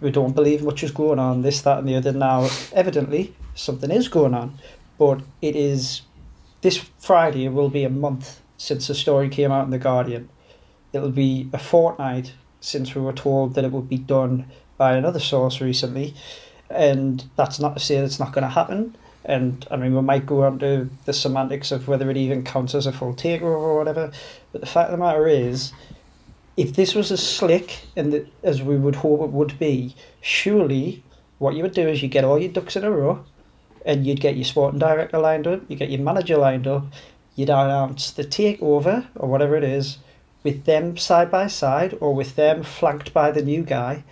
we 0.00 0.12
don't 0.12 0.36
believe 0.36 0.62
much 0.62 0.84
is 0.84 0.92
going 0.92 1.18
on, 1.18 1.42
this, 1.42 1.62
that, 1.62 1.78
and 1.78 1.88
the 1.88 1.96
other. 1.96 2.12
Now, 2.12 2.48
evidently, 2.72 3.34
something 3.56 3.90
is 3.90 4.06
going 4.06 4.34
on, 4.34 4.56
but 4.98 5.20
it 5.40 5.56
is 5.56 6.02
this 6.60 6.76
Friday 7.00 7.48
will 7.48 7.68
be 7.68 7.82
a 7.82 7.90
month 7.90 8.40
since 8.58 8.86
the 8.86 8.94
story 8.94 9.28
came 9.28 9.50
out 9.50 9.64
in 9.64 9.70
the 9.70 9.78
Guardian. 9.78 10.28
It'll 10.92 11.10
be 11.10 11.48
a 11.52 11.58
fortnight 11.58 12.34
since 12.62 12.94
we 12.94 13.02
were 13.02 13.12
told 13.12 13.54
that 13.54 13.64
it 13.64 13.72
would 13.72 13.90
be 13.90 13.98
done 13.98 14.46
by 14.78 14.94
another 14.94 15.20
source 15.20 15.60
recently, 15.60 16.14
and 16.70 17.24
that's 17.36 17.60
not 17.60 17.74
to 17.74 17.80
say 17.80 17.96
that 17.96 18.04
it's 18.04 18.18
not 18.18 18.32
going 18.32 18.44
to 18.44 18.48
happen. 18.48 18.96
And 19.24 19.66
I 19.70 19.76
mean, 19.76 19.94
we 19.94 20.00
might 20.00 20.24
go 20.24 20.42
on 20.44 20.58
to 20.60 20.88
the 21.04 21.12
semantics 21.12 21.70
of 21.70 21.86
whether 21.86 22.10
it 22.10 22.16
even 22.16 22.42
counts 22.42 22.74
as 22.74 22.86
a 22.86 22.92
full 22.92 23.14
takeover 23.14 23.42
or 23.42 23.76
whatever. 23.76 24.10
But 24.50 24.62
the 24.62 24.66
fact 24.66 24.90
of 24.90 24.98
the 24.98 25.04
matter 25.04 25.28
is, 25.28 25.72
if 26.56 26.74
this 26.74 26.94
was 26.94 27.12
as 27.12 27.24
slick 27.24 27.82
and 27.94 28.26
as 28.42 28.62
we 28.62 28.76
would 28.76 28.96
hope 28.96 29.20
it 29.20 29.30
would 29.30 29.58
be, 29.58 29.94
surely 30.22 31.04
what 31.38 31.54
you 31.54 31.62
would 31.62 31.74
do 31.74 31.86
is 31.86 32.02
you 32.02 32.08
get 32.08 32.24
all 32.24 32.38
your 32.38 32.52
ducks 32.52 32.76
in 32.76 32.84
a 32.84 32.90
row, 32.90 33.24
and 33.84 34.06
you'd 34.06 34.20
get 34.20 34.36
your 34.36 34.44
sporting 34.44 34.78
director 34.78 35.18
lined 35.18 35.46
up, 35.46 35.60
you 35.68 35.76
get 35.76 35.90
your 35.90 36.00
manager 36.00 36.36
lined 36.36 36.66
up, 36.66 36.84
you'd 37.34 37.50
announce 37.50 38.12
the 38.12 38.24
takeover 38.24 39.06
or 39.16 39.28
whatever 39.28 39.56
it 39.56 39.64
is, 39.64 39.98
with 40.42 40.64
them 40.64 40.96
side 40.96 41.30
by 41.30 41.46
side 41.46 41.96
or 42.00 42.14
with 42.14 42.36
them 42.36 42.62
flanked 42.62 43.12
by 43.12 43.30
the 43.30 43.42
new 43.42 43.62
guy, 43.62 44.04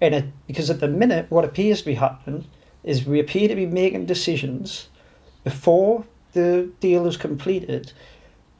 and 0.00 0.14
it, 0.14 0.24
because 0.46 0.70
at 0.70 0.80
the 0.80 0.88
minute 0.88 1.26
what 1.30 1.44
appears 1.44 1.80
to 1.80 1.86
be 1.86 1.94
happening 1.94 2.46
is 2.84 3.06
we 3.06 3.20
appear 3.20 3.48
to 3.48 3.54
be 3.54 3.66
making 3.66 4.06
decisions 4.06 4.88
before 5.44 6.04
the 6.32 6.70
deal 6.80 7.06
is 7.06 7.16
completed. 7.16 7.92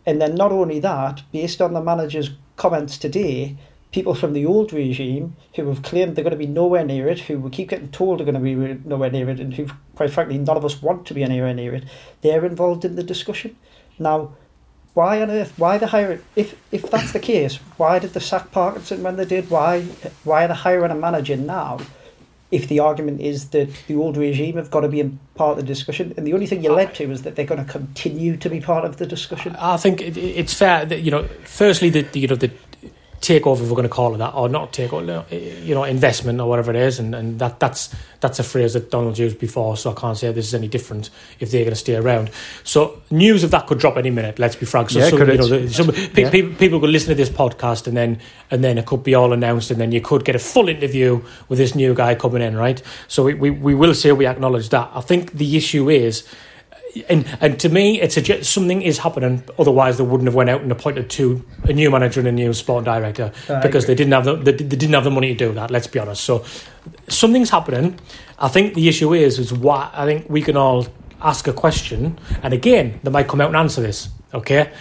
And 0.07 0.21
then 0.21 0.35
not 0.35 0.53
only 0.53 0.79
that, 0.81 1.23
based 1.33 1.61
on 1.61 1.75
the 1.75 1.83
manager's 1.83 2.31
comments 2.57 2.97
today, 2.97 3.57
people 3.93 4.15
from 4.15 4.33
the 4.33 4.47
old 4.47 4.73
regime 4.73 5.37
who 5.55 5.69
have 5.69 5.83
claimed 5.83 6.15
they're 6.15 6.25
going 6.25 6.31
to 6.31 6.37
be 6.37 6.47
nowhere 6.47 6.85
near 6.85 7.09
it, 7.09 7.19
who 7.21 7.39
we 7.39 7.51
keep 7.51 7.69
getting 7.69 7.91
told 7.91 8.21
are 8.21 8.25
going 8.25 8.35
to 8.35 8.41
be 8.41 8.55
nowhere 8.55 9.11
near 9.11 9.29
it, 9.29 9.41
and 9.41 9.55
who, 9.55 9.67
quite 9.95 10.11
frankly, 10.11 10.39
none 10.39 10.57
of 10.57 10.65
us 10.65 10.81
want 10.81 11.07
to 11.07 11.15
be 11.15 11.23
anywhere 11.23 11.55
near 11.55 11.75
it, 11.75 11.85
they're 12.21 12.45
involved 12.45 12.85
in 12.85 12.97
the 12.97 13.03
discussion. 13.03 13.57
Now, 13.99 14.35
why 14.97 15.21
on 15.21 15.31
earth? 15.31 15.53
Why 15.59 15.77
the 15.77 15.89
hiring? 15.89 16.23
If 16.37 16.57
if 16.73 16.91
that's 16.91 17.13
the 17.13 17.21
case, 17.21 17.57
why 17.77 17.99
did 17.99 18.15
they 18.15 18.21
sack 18.21 18.51
Parkinson 18.51 19.03
when 19.03 19.17
they 19.17 19.27
did? 19.27 19.51
Why 19.51 19.83
why 20.25 20.47
are 20.47 20.49
they 20.49 20.55
hiring 20.55 20.91
a 20.91 20.95
manager 20.95 21.37
now? 21.37 21.81
If 22.51 22.69
the 22.69 22.81
argument 22.81 23.21
is 23.21 23.51
that 23.51 23.69
the 23.89 23.97
old 23.97 24.17
regime 24.17 24.57
have 24.57 24.71
got 24.71 24.81
to 24.81 24.89
be 24.89 25.03
part 25.35 25.51
of 25.51 25.57
the 25.59 25.63
discussion, 25.75 26.15
and 26.17 26.27
the 26.27 26.33
only 26.33 26.47
thing 26.47 26.65
you 26.65 26.73
led 26.73 26.95
to 26.95 27.11
is 27.11 27.23
that 27.23 27.37
they're 27.37 27.45
going 27.45 27.63
to 27.63 27.71
continue 27.71 28.39
to 28.39 28.49
be 28.49 28.61
part 28.61 28.87
of 28.87 28.97
the 28.97 29.05
discussion. 29.05 29.55
I 29.57 29.77
think 29.77 30.01
it, 30.01 30.17
it's 30.17 30.55
fair 30.55 30.87
that 30.87 31.03
you 31.03 31.11
know. 31.11 31.25
Firstly, 31.45 31.91
the, 31.91 32.01
the 32.01 32.21
you 32.21 32.29
know 32.29 32.37
the 32.37 32.51
takeover, 33.27 33.61
if 33.63 33.69
we're 33.69 33.77
going 33.77 33.83
to 33.83 33.89
call 33.89 34.15
it 34.15 34.19
that, 34.19 34.35
or 34.35 34.49
not 34.49 34.73
takeover, 34.73 35.25
you 35.67 35.75
know, 35.75 35.85
investment 35.85 36.41
or 36.41 36.49
whatever 36.49 36.71
it 36.71 36.77
is, 36.77 36.99
and, 36.99 37.15
and 37.15 37.39
that 37.39 37.59
that's 37.61 37.95
that's 38.21 38.39
a 38.39 38.43
phrase 38.43 38.73
that 38.75 38.91
Donald 38.91 39.19
used 39.19 39.39
before, 39.39 39.77
so 39.77 39.91
I 39.91 39.95
can't 39.95 40.17
say 40.17 40.33
this 40.33 40.47
is 40.47 40.55
any 40.55 40.69
different 40.69 41.11
if 41.41 41.51
they're 41.51 41.65
going 41.65 41.73
to 41.75 41.77
stay 41.77 41.97
around. 41.97 42.31
So 42.65 43.03
news 43.11 43.45
of 43.45 43.51
that 43.51 43.67
could 43.67 43.79
drop 43.79 43.97
any 43.97 44.11
minute. 44.11 44.39
Let's 44.39 44.57
be 44.57 44.67
frank. 44.67 44.91
So, 44.91 44.99
Yeah, 45.01 45.09
some, 45.11 45.19
you 45.21 45.37
know, 45.37 45.47
the, 45.49 45.69
some 45.71 45.89
pe- 45.93 46.23
Yeah. 46.23 46.31
people, 46.31 46.55
people 46.55 46.81
could 46.81 46.91
listen 46.91 47.09
to 47.09 47.15
this 47.15 47.29
podcast 47.31 47.87
and 47.87 47.97
then 47.97 48.19
and 48.51 48.63
then 48.63 48.79
it 48.79 48.87
could 48.87 49.03
be 49.03 49.15
all 49.15 49.33
announced, 49.33 49.71
and 49.71 49.81
then 49.81 49.93
you 49.93 50.01
could 50.01 50.25
get 50.25 50.35
a 50.35 50.39
full 50.41 50.69
interview 50.69 51.23
with 51.49 51.59
this 51.59 51.75
new 51.75 51.95
guy 51.95 52.15
coming 52.15 52.43
in, 52.43 52.57
right? 52.57 52.81
So 53.09 53.25
we 53.25 53.35
we, 53.35 53.51
we 53.51 53.75
will 53.75 53.95
say 53.95 54.13
we 54.13 54.27
acknowledge 54.27 54.69
that. 54.71 54.91
I 54.95 55.01
think 55.01 55.33
the 55.33 55.57
issue 55.57 55.91
is 55.91 56.25
and 57.09 57.27
and 57.41 57.59
to 57.61 57.69
me, 57.69 58.01
it's 58.01 58.17
a 58.17 58.45
something 58.45 58.83
is 58.83 58.99
happening. 58.99 59.43
Otherwise, 59.59 59.99
they 59.99 60.05
wouldn't 60.05 60.27
have 60.27 60.35
went 60.35 60.51
out 60.51 60.63
and 60.63 60.71
appointed 60.73 61.11
two 61.11 61.45
a 61.65 61.73
new 61.73 61.91
manager 61.91 62.21
and 62.21 62.29
a 62.29 62.33
new 62.33 62.53
sport 62.53 62.85
director 62.85 63.33
I 63.49 63.61
because 63.61 63.87
they 63.87 63.95
didn't 63.95 64.13
have 64.13 64.25
the 64.25 64.37
they, 64.37 64.53
they 64.53 64.77
didn't 64.77 64.95
have 64.95 65.05
the 65.05 65.11
money 65.11 65.35
to 65.35 65.35
do 65.35 65.53
that. 65.55 65.71
Let's 65.71 65.87
be 65.87 65.99
honest. 65.99 66.25
So 66.25 66.45
something's 67.09 67.51
happening. 67.51 67.99
I 68.39 68.49
think 68.49 68.75
the 68.75 68.89
issue 68.89 69.13
is 69.15 69.39
is 69.39 69.53
why 69.53 69.91
I 69.93 70.07
think 70.07 70.29
we 70.29 70.43
can 70.43 70.57
all 70.57 70.87
ask 71.21 71.49
a 71.49 71.53
question, 71.53 72.19
and 72.43 72.53
again, 72.53 73.01
they 73.03 73.11
might 73.11 73.29
come 73.29 73.41
out 73.41 73.49
and 73.49 73.57
answer 73.57 73.81
this. 73.81 74.09
Okay, 74.35 74.73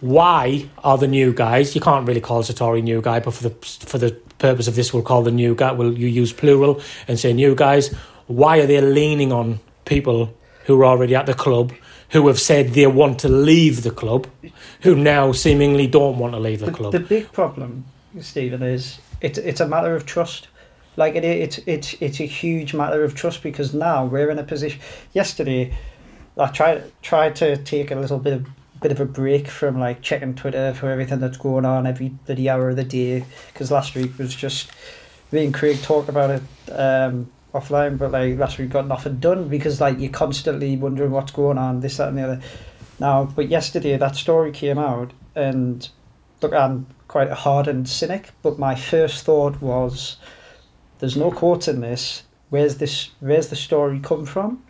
why 0.00 0.68
are 0.84 0.98
the 0.98 1.08
new 1.08 1.32
guys? 1.32 1.74
You 1.74 1.80
can't 1.80 2.06
really 2.06 2.20
call 2.20 2.42
Sartori 2.42 2.82
new 2.82 3.02
guy, 3.02 3.20
but 3.20 3.34
for 3.34 3.48
the 3.48 3.54
for 3.86 3.98
the 3.98 4.12
purpose 4.38 4.68
of 4.68 4.76
this, 4.76 4.92
we'll 4.92 5.02
call 5.02 5.22
the 5.22 5.30
new 5.30 5.54
guy. 5.54 5.72
Will 5.72 5.96
you 5.96 6.08
use 6.08 6.32
plural 6.32 6.80
and 7.06 7.18
say 7.18 7.32
new 7.32 7.54
guys? 7.54 7.94
Why 8.26 8.58
are 8.58 8.66
they 8.66 8.80
leaning 8.80 9.32
on 9.32 9.60
people 9.84 10.34
who 10.68 10.80
are 10.82 10.84
already 10.84 11.16
at 11.16 11.26
the 11.26 11.34
club, 11.34 11.72
who 12.10 12.28
have 12.28 12.38
said 12.38 12.68
they 12.74 12.86
want 12.86 13.18
to 13.18 13.28
leave 13.28 13.82
the 13.82 13.90
club, 13.90 14.26
who 14.82 14.94
now 14.94 15.32
seemingly 15.32 15.86
don't 15.86 16.18
want 16.18 16.34
to 16.34 16.38
leave 16.38 16.60
the 16.60 16.66
The, 16.66 16.72
club? 16.72 16.92
the 16.92 17.00
big 17.00 17.32
problem, 17.32 17.84
Stephen, 18.20 18.62
is 18.62 18.98
it's 19.20 19.38
it's 19.38 19.60
a 19.60 19.66
matter 19.66 19.96
of 19.96 20.04
trust. 20.04 20.48
Like 20.96 21.14
it, 21.16 21.24
it's 21.24 21.58
it's 21.66 21.94
it's 22.00 22.20
a 22.20 22.26
huge 22.26 22.74
matter 22.74 23.02
of 23.02 23.14
trust 23.14 23.42
because 23.42 23.72
now 23.74 24.04
we're 24.04 24.30
in 24.30 24.38
a 24.38 24.44
position. 24.44 24.80
Yesterday, 25.14 25.72
I 26.36 26.48
tried 26.48 26.82
tried 27.02 27.34
to 27.36 27.56
take 27.56 27.90
a 27.90 27.96
little 27.96 28.18
bit 28.18 28.34
of 28.34 28.46
bit 28.82 28.92
of 28.92 29.00
a 29.00 29.06
break 29.06 29.48
from 29.48 29.80
like 29.80 30.02
checking 30.02 30.34
Twitter 30.34 30.74
for 30.74 30.90
everything 30.90 31.18
that's 31.18 31.38
going 31.38 31.64
on 31.64 31.86
every 31.86 32.10
bloody 32.26 32.48
hour 32.50 32.68
of 32.68 32.76
the 32.76 32.84
day 32.84 33.24
because 33.52 33.70
last 33.72 33.94
week 33.94 34.16
was 34.18 34.34
just 34.36 34.70
me 35.32 35.44
and 35.46 35.54
Craig 35.54 35.80
talked 35.82 36.08
about 36.08 36.30
it 36.30 36.42
um, 36.72 37.28
offline, 37.54 37.98
but 37.98 38.12
like 38.12 38.38
last 38.38 38.58
week 38.58 38.70
got 38.70 38.86
nothing 38.86 39.18
done 39.18 39.48
because 39.48 39.80
like 39.80 39.98
you're 39.98 40.10
constantly 40.10 40.76
wondering 40.76 41.10
what's 41.10 41.32
going 41.32 41.58
on, 41.58 41.80
this, 41.80 41.96
that, 41.96 42.08
and 42.08 42.18
the 42.18 42.22
other. 42.22 42.40
Now, 43.00 43.24
but 43.24 43.48
yesterday 43.48 43.96
that 43.96 44.16
story 44.16 44.50
came 44.52 44.78
out, 44.78 45.12
and 45.34 45.88
look, 46.42 46.52
I'm 46.52 46.86
quite 47.06 47.28
a 47.28 47.34
hardened 47.34 47.88
cynic, 47.88 48.30
but 48.42 48.58
my 48.58 48.74
first 48.74 49.24
thought 49.24 49.60
was, 49.62 50.16
there's 50.98 51.16
no 51.16 51.30
quotes 51.30 51.68
in 51.68 51.80
this. 51.80 52.24
Where's 52.50 52.76
this? 52.76 53.10
Where's 53.20 53.48
the 53.48 53.56
story 53.56 54.00
come 54.00 54.26
from? 54.26 54.62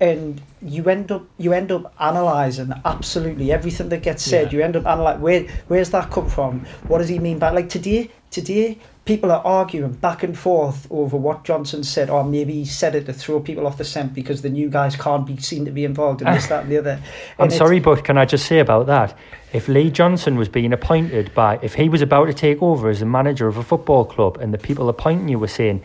And 0.00 0.42
you 0.60 0.88
end 0.88 1.12
up 1.12 1.24
you 1.38 1.52
end 1.52 1.70
up 1.70 1.94
analysing 2.00 2.72
absolutely 2.84 3.52
everything 3.52 3.88
that 3.90 4.02
gets 4.02 4.22
said. 4.24 4.52
Yeah. 4.52 4.58
You 4.58 4.64
end 4.64 4.76
up 4.76 4.84
analysing 4.84 5.20
where 5.20 5.46
where's 5.68 5.90
that 5.90 6.10
come 6.10 6.28
from? 6.28 6.66
What 6.88 6.98
does 6.98 7.08
he 7.08 7.18
mean 7.18 7.38
by 7.38 7.50
like 7.50 7.68
today? 7.68 8.10
Today 8.30 8.78
people 9.04 9.32
are 9.32 9.44
arguing 9.44 9.92
back 9.92 10.22
and 10.22 10.38
forth 10.38 10.86
over 10.90 11.16
what 11.16 11.44
Johnson 11.44 11.82
said, 11.82 12.08
or 12.08 12.22
maybe 12.22 12.52
he 12.52 12.64
said 12.64 12.94
it 12.94 13.06
to 13.06 13.12
throw 13.12 13.40
people 13.40 13.66
off 13.66 13.76
the 13.76 13.84
scent 13.84 14.14
because 14.14 14.42
the 14.42 14.48
new 14.48 14.68
guys 14.68 14.94
can't 14.94 15.26
be 15.26 15.36
seen 15.38 15.64
to 15.64 15.70
be 15.70 15.84
involved 15.84 16.22
in 16.22 16.32
this, 16.32 16.46
that, 16.46 16.62
and 16.62 16.72
the 16.72 16.78
other. 16.78 17.00
I'm 17.38 17.44
And 17.44 17.52
sorry, 17.52 17.80
but 17.80 18.04
can 18.04 18.16
I 18.16 18.24
just 18.24 18.46
say 18.46 18.60
about 18.60 18.86
that? 18.86 19.16
If 19.52 19.68
Lee 19.68 19.90
Johnson 19.90 20.36
was 20.36 20.48
being 20.48 20.72
appointed 20.72 21.34
by, 21.34 21.58
if 21.62 21.74
he 21.74 21.88
was 21.88 22.00
about 22.00 22.26
to 22.26 22.34
take 22.34 22.62
over 22.62 22.88
as 22.88 23.02
a 23.02 23.06
manager 23.06 23.48
of 23.48 23.56
a 23.56 23.62
football 23.62 24.04
club 24.04 24.38
and 24.38 24.54
the 24.54 24.58
people 24.58 24.88
appointing 24.88 25.28
you 25.28 25.38
were 25.38 25.48
saying, 25.48 25.82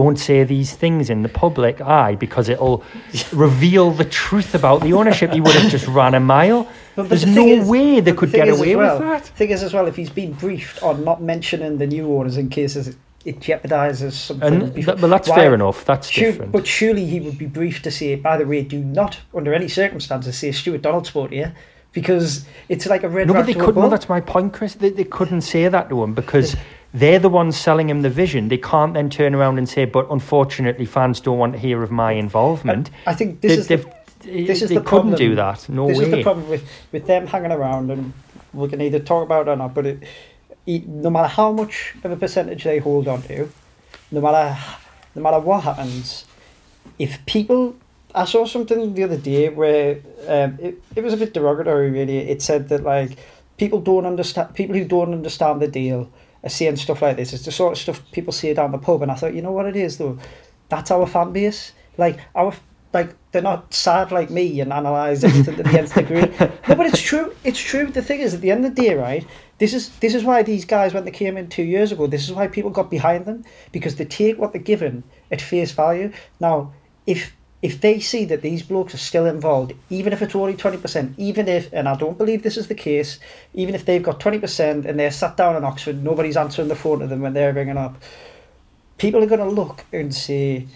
don't 0.00 0.18
say 0.28 0.38
these 0.44 0.70
things 0.82 1.04
in 1.14 1.18
the 1.26 1.28
public 1.44 1.76
eye 1.80 2.14
because 2.24 2.46
it'll 2.54 2.78
reveal 3.46 3.86
the 4.02 4.04
truth 4.24 4.54
about 4.60 4.78
the 4.86 4.92
ownership, 5.00 5.28
he 5.32 5.40
would 5.40 5.54
have 5.60 5.70
just 5.70 5.86
ran 6.00 6.14
a 6.14 6.20
mile. 6.20 6.60
But- 6.96 7.08
There's 7.08 7.24
the 7.24 7.30
no 7.40 7.46
is- 7.46 7.68
way 7.74 8.00
they 8.00 8.12
could 8.12 8.28
the 8.30 8.38
thing 8.38 8.46
get 8.46 8.58
away 8.58 8.76
well, 8.76 8.98
with 8.98 9.08
that. 9.08 9.24
Thing 9.38 9.50
is, 9.50 9.62
as 9.62 9.72
well, 9.74 9.86
if 9.92 9.96
he's 9.96 10.10
been 10.22 10.32
briefed 10.44 10.82
on 10.82 10.94
not 11.04 11.18
mentioning 11.22 11.78
the 11.78 11.86
new 11.86 12.06
owners 12.16 12.36
in 12.36 12.48
case 12.48 12.76
it 12.76 13.40
jeopardizes 13.40 14.12
something. 14.12 14.54
And 14.62 14.86
well, 14.86 15.10
that's 15.16 15.28
why- 15.28 15.36
fair 15.36 15.52
enough. 15.54 15.84
That's 15.84 16.08
Sure, 16.08 16.30
different. 16.30 16.52
but 16.52 16.66
surely 16.66 17.04
he 17.06 17.18
would 17.20 17.38
be 17.38 17.46
briefed 17.46 17.82
to 17.84 17.90
say, 17.90 18.14
by 18.16 18.36
the 18.36 18.46
way, 18.46 18.62
do 18.62 18.78
not, 19.00 19.18
under 19.34 19.52
any 19.60 19.68
circumstances, 19.68 20.36
say 20.38 20.52
Stuart 20.52 20.82
Donald 20.82 21.06
spoke 21.06 21.30
here, 21.30 21.50
because 21.92 22.44
it's 22.68 22.86
like 22.86 23.02
a 23.04 23.08
red 23.08 23.26
No, 23.26 23.32
but 23.32 23.46
they 23.46 23.54
couldn't. 23.54 23.82
No, 23.82 23.88
that's 23.88 24.08
my 24.08 24.20
point, 24.20 24.52
Chris. 24.52 24.74
They, 24.74 24.90
they 24.90 25.04
couldn't 25.18 25.40
say 25.40 25.66
that 25.68 25.88
to 25.88 26.02
him 26.04 26.12
because 26.14 26.54
they're 26.96 27.18
the 27.18 27.28
ones 27.28 27.56
selling 27.58 27.90
him 27.90 28.00
the 28.00 28.10
vision. 28.10 28.48
They 28.48 28.56
can't 28.56 28.94
then 28.94 29.10
turn 29.10 29.34
around 29.34 29.58
and 29.58 29.68
say, 29.68 29.84
"But 29.84 30.06
unfortunately, 30.10 30.86
fans 30.86 31.20
don't 31.20 31.38
want 31.38 31.52
to 31.52 31.58
hear 31.58 31.82
of 31.82 31.90
my 31.90 32.12
involvement." 32.12 32.90
I 33.06 33.14
think 33.14 33.42
this 33.42 33.52
They, 33.52 33.58
is 33.58 33.84
the 33.84 33.92
this 34.24 34.62
is 34.62 34.70
they 34.70 34.76
the 34.76 34.80
couldn't 34.80 35.10
problem. 35.10 35.16
do 35.16 35.34
that. 35.34 35.68
No 35.68 35.88
this 35.88 35.98
way. 35.98 36.04
is 36.04 36.10
the 36.10 36.22
problem 36.22 36.48
with, 36.48 36.64
with 36.92 37.06
them 37.06 37.26
hanging 37.26 37.52
around, 37.52 37.90
and 37.90 38.12
we 38.54 38.68
can 38.68 38.80
either 38.80 38.98
talk 38.98 39.24
about 39.24 39.46
it 39.46 39.50
or 39.50 39.56
not. 39.56 39.74
But 39.74 39.86
it, 39.86 40.02
it, 40.66 40.88
no 40.88 41.10
matter 41.10 41.28
how 41.28 41.52
much 41.52 41.94
of 42.02 42.10
a 42.10 42.16
percentage 42.16 42.64
they 42.64 42.78
hold 42.78 43.08
on 43.08 43.22
to, 43.22 43.50
no 44.10 44.20
matter 44.22 44.56
no 45.14 45.22
matter 45.22 45.38
what 45.38 45.64
happens, 45.64 46.24
if 46.98 47.24
people, 47.26 47.76
I 48.14 48.24
saw 48.24 48.46
something 48.46 48.94
the 48.94 49.04
other 49.04 49.18
day 49.18 49.50
where 49.50 49.98
um, 50.28 50.58
it, 50.60 50.82
it 50.94 51.04
was 51.04 51.12
a 51.12 51.16
bit 51.18 51.34
derogatory. 51.34 51.90
Really, 51.90 52.18
it 52.18 52.40
said 52.40 52.70
that 52.70 52.84
like 52.84 53.18
people 53.58 53.80
don't 53.82 54.06
understand 54.06 54.54
people 54.54 54.74
who 54.74 54.84
don't 54.86 55.12
understand 55.12 55.60
the 55.60 55.68
deal 55.68 56.10
saying 56.48 56.76
stuff 56.76 57.02
like 57.02 57.16
this. 57.16 57.32
It's 57.32 57.44
the 57.44 57.52
sort 57.52 57.72
of 57.72 57.78
stuff 57.78 58.02
people 58.12 58.32
say 58.32 58.54
down 58.54 58.72
the 58.72 58.78
pub, 58.78 59.02
and 59.02 59.10
I 59.10 59.14
thought, 59.14 59.34
you 59.34 59.42
know 59.42 59.52
what 59.52 59.66
it 59.66 59.76
is 59.76 59.98
though, 59.98 60.18
that's 60.68 60.90
our 60.90 61.06
fan 61.06 61.32
base. 61.32 61.72
Like 61.98 62.18
our 62.34 62.54
like 62.92 63.14
they're 63.30 63.42
not 63.42 63.74
sad 63.74 64.10
like 64.10 64.30
me 64.30 64.60
and 64.60 64.72
analyze 64.72 65.22
everything 65.22 65.56
to 65.56 65.62
the 65.62 65.78
nth 65.78 65.94
degree. 65.94 66.48
No, 66.68 66.74
but 66.74 66.86
it's 66.86 67.02
true. 67.02 67.34
It's 67.44 67.58
true. 67.58 67.86
The 67.86 68.02
thing 68.02 68.20
is, 68.20 68.34
at 68.34 68.40
the 68.40 68.50
end 68.50 68.64
of 68.64 68.74
the 68.74 68.82
day, 68.82 68.94
right? 68.94 69.26
This 69.58 69.74
is 69.74 69.90
this 69.98 70.14
is 70.14 70.24
why 70.24 70.42
these 70.42 70.64
guys, 70.64 70.94
when 70.94 71.04
they 71.04 71.10
came 71.10 71.36
in 71.36 71.48
two 71.48 71.62
years 71.62 71.92
ago, 71.92 72.06
this 72.06 72.24
is 72.24 72.32
why 72.32 72.48
people 72.48 72.70
got 72.70 72.90
behind 72.90 73.26
them 73.26 73.44
because 73.72 73.96
they 73.96 74.04
take 74.04 74.38
what 74.38 74.52
they're 74.52 74.62
given 74.62 75.04
at 75.30 75.40
face 75.40 75.72
value. 75.72 76.10
Now, 76.40 76.72
if 77.06 77.34
if 77.66 77.80
they 77.80 77.98
see 78.00 78.24
that 78.26 78.42
these 78.42 78.62
blokes 78.62 78.94
are 78.94 79.08
still 79.10 79.26
involved, 79.26 79.72
even 79.90 80.12
if 80.12 80.22
it's 80.22 80.36
only 80.36 80.56
twenty 80.56 80.78
percent, 80.78 81.14
even 81.18 81.48
if, 81.48 81.72
and 81.72 81.88
I 81.88 81.96
don't 82.02 82.18
believe 82.18 82.42
this 82.42 82.56
is 82.56 82.68
the 82.68 82.74
case, 82.88 83.18
even 83.54 83.74
if 83.74 83.84
they've 83.84 84.08
got 84.08 84.20
twenty 84.20 84.38
percent 84.38 84.86
and 84.86 84.98
they're 84.98 85.10
sat 85.10 85.36
down 85.36 85.56
in 85.56 85.64
Oxford, 85.64 86.02
nobody's 86.02 86.36
answering 86.36 86.68
the 86.68 86.82
phone 86.82 87.00
to 87.00 87.06
them 87.06 87.22
when 87.22 87.34
they're 87.34 87.52
ringing 87.52 87.76
up. 87.86 87.94
People 88.98 89.22
are 89.22 89.32
going 89.34 89.46
to 89.48 89.60
look 89.62 89.84
and 89.92 90.14
say, 90.14 90.66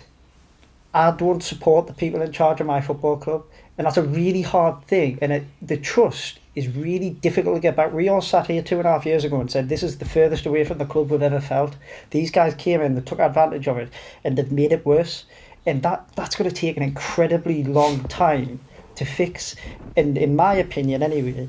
I 0.92 1.12
don't 1.12 1.42
support 1.42 1.86
the 1.86 1.94
people 1.94 2.22
in 2.22 2.32
charge 2.32 2.60
of 2.60 2.66
my 2.66 2.80
football 2.80 3.16
club. 3.16 3.44
And 3.78 3.86
that's 3.86 3.96
a 3.96 4.02
really 4.02 4.42
hard 4.42 4.84
thing. 4.84 5.18
And 5.22 5.32
it, 5.32 5.44
the 5.62 5.78
trust 5.78 6.38
is 6.54 6.68
really 6.76 7.10
difficult 7.10 7.54
to 7.54 7.60
get 7.60 7.76
back. 7.76 7.94
We 7.94 8.10
all 8.10 8.20
sat 8.20 8.48
here 8.48 8.62
two 8.62 8.76
and 8.76 8.86
a 8.86 8.90
half 8.90 9.06
years 9.06 9.24
ago 9.24 9.40
and 9.40 9.50
said, 9.50 9.68
this 9.68 9.82
is 9.82 9.96
the 9.96 10.04
furthest 10.04 10.44
away 10.44 10.64
from 10.64 10.76
the 10.76 10.84
club 10.84 11.10
we've 11.10 11.22
ever 11.22 11.40
felt. 11.40 11.76
These 12.10 12.30
guys 12.30 12.54
came 12.54 12.82
in, 12.82 12.94
they 12.94 13.00
took 13.00 13.20
advantage 13.20 13.68
of 13.68 13.78
it, 13.78 13.88
and 14.22 14.36
they've 14.36 14.52
made 14.52 14.72
it 14.72 14.84
worse. 14.84 15.24
And 15.66 15.82
that, 15.82 16.08
that's 16.16 16.36
going 16.36 16.48
to 16.48 16.56
take 16.56 16.76
an 16.76 16.82
incredibly 16.82 17.64
long 17.64 18.04
time 18.04 18.60
to 18.96 19.04
fix. 19.04 19.56
And 19.96 20.16
in 20.16 20.36
my 20.36 20.54
opinion, 20.54 21.02
anyway, 21.02 21.48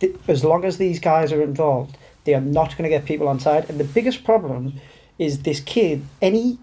th- 0.00 0.16
as 0.28 0.44
long 0.44 0.64
as 0.64 0.78
these 0.78 0.98
guys 0.98 1.32
are 1.32 1.42
involved, 1.42 1.96
they 2.24 2.34
are 2.34 2.40
not 2.40 2.76
going 2.76 2.84
to 2.84 2.90
get 2.90 3.04
people 3.04 3.28
on 3.28 3.38
side. 3.40 3.68
And 3.68 3.78
the 3.78 3.84
biggest 3.84 4.24
problem 4.24 4.74
is 5.18 5.42
this 5.42 5.60
kid, 5.60 6.02
any 6.22 6.58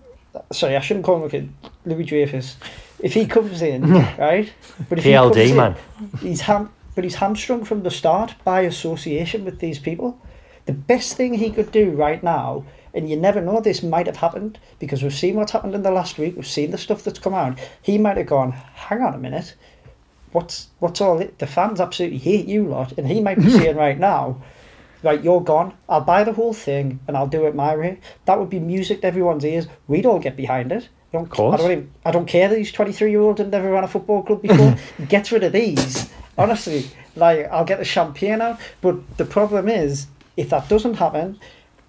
sorry, 0.51 0.75
I 0.75 0.81
shouldn't 0.81 1.05
call 1.05 1.17
him 1.17 1.23
a 1.23 1.29
kid, 1.29 1.49
Louis 1.85 2.03
Dreyfus. 2.03 2.57
If 2.99 3.13
he 3.13 3.25
comes 3.25 3.61
in, 3.61 3.91
right? 4.17 4.51
But 4.89 4.99
if 4.99 5.03
he 5.03 5.11
PLD, 5.11 5.55
comes 5.55 5.77
in, 6.13 6.19
he's 6.19 6.41
ham, 6.41 6.71
but 6.95 7.03
he's 7.03 7.15
hamstrung 7.15 7.63
from 7.63 7.83
the 7.83 7.91
start 7.91 8.35
by 8.43 8.61
association 8.61 9.45
with 9.45 9.59
these 9.59 9.79
people. 9.79 10.19
The 10.65 10.73
best 10.73 11.15
thing 11.15 11.33
he 11.33 11.51
could 11.51 11.71
do 11.71 11.91
right 11.91 12.21
now, 12.21 12.65
and 12.97 13.07
you 13.07 13.15
never 13.15 13.39
know, 13.39 13.61
this 13.61 13.83
might 13.83 14.07
have 14.07 14.17
happened 14.17 14.57
because 14.79 15.03
we've 15.03 15.13
seen 15.13 15.35
what's 15.35 15.51
happened 15.51 15.75
in 15.75 15.83
the 15.83 15.91
last 15.91 16.17
week. 16.17 16.35
We've 16.35 16.47
seen 16.47 16.71
the 16.71 16.79
stuff 16.79 17.03
that's 17.03 17.19
come 17.19 17.35
out. 17.35 17.59
He 17.83 17.99
might 17.99 18.17
have 18.17 18.25
gone, 18.25 18.53
hang 18.53 19.01
on 19.01 19.13
a 19.13 19.19
minute, 19.19 19.55
what's 20.31 20.69
what's 20.79 20.99
all 20.99 21.19
it? 21.19 21.37
The 21.37 21.45
fans 21.45 21.79
absolutely 21.79 22.17
hate 22.17 22.47
you 22.47 22.67
lot, 22.67 22.93
and 22.97 23.07
he 23.07 23.21
might 23.21 23.37
be 23.37 23.49
saying 23.57 23.75
right 23.75 23.99
now, 23.99 24.41
right, 25.03 25.23
you're 25.23 25.41
gone. 25.41 25.75
I'll 25.87 26.01
buy 26.01 26.23
the 26.23 26.33
whole 26.33 26.53
thing 26.53 26.99
and 27.07 27.15
I'll 27.15 27.27
do 27.27 27.45
it 27.45 27.53
my 27.53 27.75
way. 27.75 27.99
That 28.25 28.39
would 28.39 28.49
be 28.49 28.59
music 28.59 29.01
to 29.01 29.07
everyone's 29.07 29.45
ears. 29.45 29.67
We'd 29.87 30.07
all 30.07 30.19
get 30.19 30.35
behind 30.35 30.71
it. 30.71 30.89
I 31.13 31.17
don't, 31.17 31.29
course. 31.29 31.53
I 31.53 31.57
don't, 31.57 31.71
even, 31.71 31.91
I 32.03 32.11
don't 32.11 32.25
care 32.25 32.49
that 32.49 32.55
these 32.55 32.71
23 32.71 33.11
year 33.11 33.21
olds 33.21 33.39
have 33.39 33.49
never 33.49 33.71
run 33.71 33.83
a 33.83 33.87
football 33.87 34.23
club 34.23 34.41
before. 34.41 34.75
get 35.07 35.31
rid 35.31 35.43
of 35.43 35.53
these. 35.53 36.11
Honestly, 36.35 36.87
like, 37.15 37.47
I'll 37.51 37.63
get 37.63 37.77
the 37.77 37.85
champagne 37.85 38.41
out. 38.41 38.59
But 38.81 39.17
the 39.17 39.25
problem 39.25 39.69
is, 39.69 40.07
if 40.35 40.49
that 40.49 40.67
doesn't 40.67 40.95
happen 40.95 41.39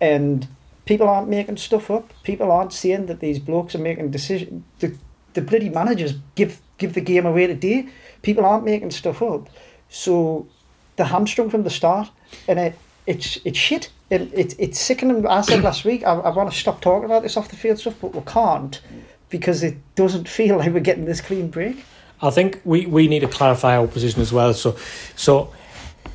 and 0.00 0.46
people 0.88 1.06
aren't 1.06 1.28
making 1.28 1.58
stuff 1.58 1.90
up, 1.90 2.10
people 2.22 2.50
aren't 2.50 2.72
saying 2.72 3.04
that 3.06 3.20
these 3.20 3.38
blokes 3.38 3.74
are 3.74 3.78
making 3.78 4.10
decisions, 4.10 4.64
the, 4.78 4.96
the 5.34 5.42
bloody 5.42 5.68
managers 5.68 6.14
give, 6.34 6.62
give 6.78 6.94
the 6.94 7.02
game 7.02 7.26
away 7.26 7.46
today. 7.46 7.86
People 8.22 8.46
aren't 8.46 8.64
making 8.64 8.90
stuff 8.90 9.20
up. 9.20 9.50
So 9.90 10.48
they're 10.96 11.04
hamstrung 11.04 11.50
from 11.50 11.62
the 11.64 11.70
start. 11.70 12.10
And 12.48 12.58
it, 12.58 12.78
it's 13.06 13.38
it's 13.44 13.58
shit. 13.58 13.90
It, 14.08 14.32
it, 14.32 14.54
it's 14.58 14.80
sickening. 14.80 15.26
I 15.26 15.42
said 15.42 15.62
last 15.62 15.84
week, 15.84 16.04
I, 16.04 16.14
I 16.14 16.30
want 16.30 16.50
to 16.50 16.58
stop 16.58 16.80
talking 16.80 17.04
about 17.04 17.22
this 17.22 17.36
off 17.36 17.50
the 17.50 17.56
field 17.56 17.78
stuff, 17.78 17.96
but 18.00 18.14
we 18.14 18.22
can't 18.22 18.80
because 19.28 19.62
it 19.62 19.76
doesn't 19.94 20.26
feel 20.38 20.56
like 20.56 20.72
we're 20.72 20.80
getting 20.80 21.04
this 21.04 21.20
clean 21.20 21.48
break. 21.50 21.84
I 22.22 22.30
think 22.30 22.62
we, 22.64 22.86
we 22.86 23.08
need 23.08 23.20
to 23.20 23.28
clarify 23.28 23.76
our 23.76 23.86
position 23.86 24.22
as 24.22 24.32
well. 24.32 24.54
So, 24.54 24.76
so 25.16 25.52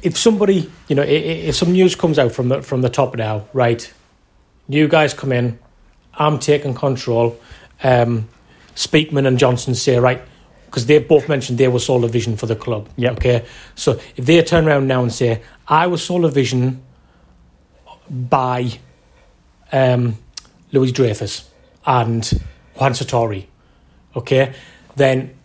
if 0.01 0.17
somebody, 0.17 0.69
you 0.88 0.95
know, 0.95 1.03
if 1.03 1.55
some 1.55 1.71
news 1.71 1.95
comes 1.95 2.17
out 2.17 2.32
from 2.32 2.49
the 2.49 2.63
from 2.63 2.82
the 2.82 2.89
top 2.89 3.15
now, 3.15 3.45
right? 3.53 3.93
New 4.68 4.88
guys 4.88 5.14
come 5.14 5.32
in, 5.32 5.59
I'm 6.14 6.39
taking 6.39 6.74
control. 6.74 7.39
Um, 7.84 8.30
Speakman 8.76 9.28
and 9.28 9.38
Johnson 9.38 9.76
say 9.76 9.99
right 9.99 10.22
because 10.66 10.88
they've 10.88 11.07
both 11.07 11.30
mentioned 11.30 11.59
they 11.59 11.68
were 11.68 11.80
sole 11.80 12.07
vision 12.07 12.36
for 12.36 12.47
the 12.47 12.55
club. 12.55 12.89
Yep. 12.95 13.14
Okay. 13.14 13.45
So 13.76 13.99
if 14.16 14.26
they 14.26 14.41
turn 14.41 14.68
around 14.68 14.88
now 14.88 15.03
and 15.03 15.14
say 15.14 15.41
I 15.68 15.86
was 15.86 16.03
sole 16.03 16.28
vision 16.30 16.82
by 18.09 18.72
um, 19.72 20.18
Louis 20.72 20.91
Dreyfus 20.91 21.47
and 21.86 22.26
Juan 22.76 22.93
Sartori, 22.93 23.45
okay, 24.16 24.53
then 24.95 25.36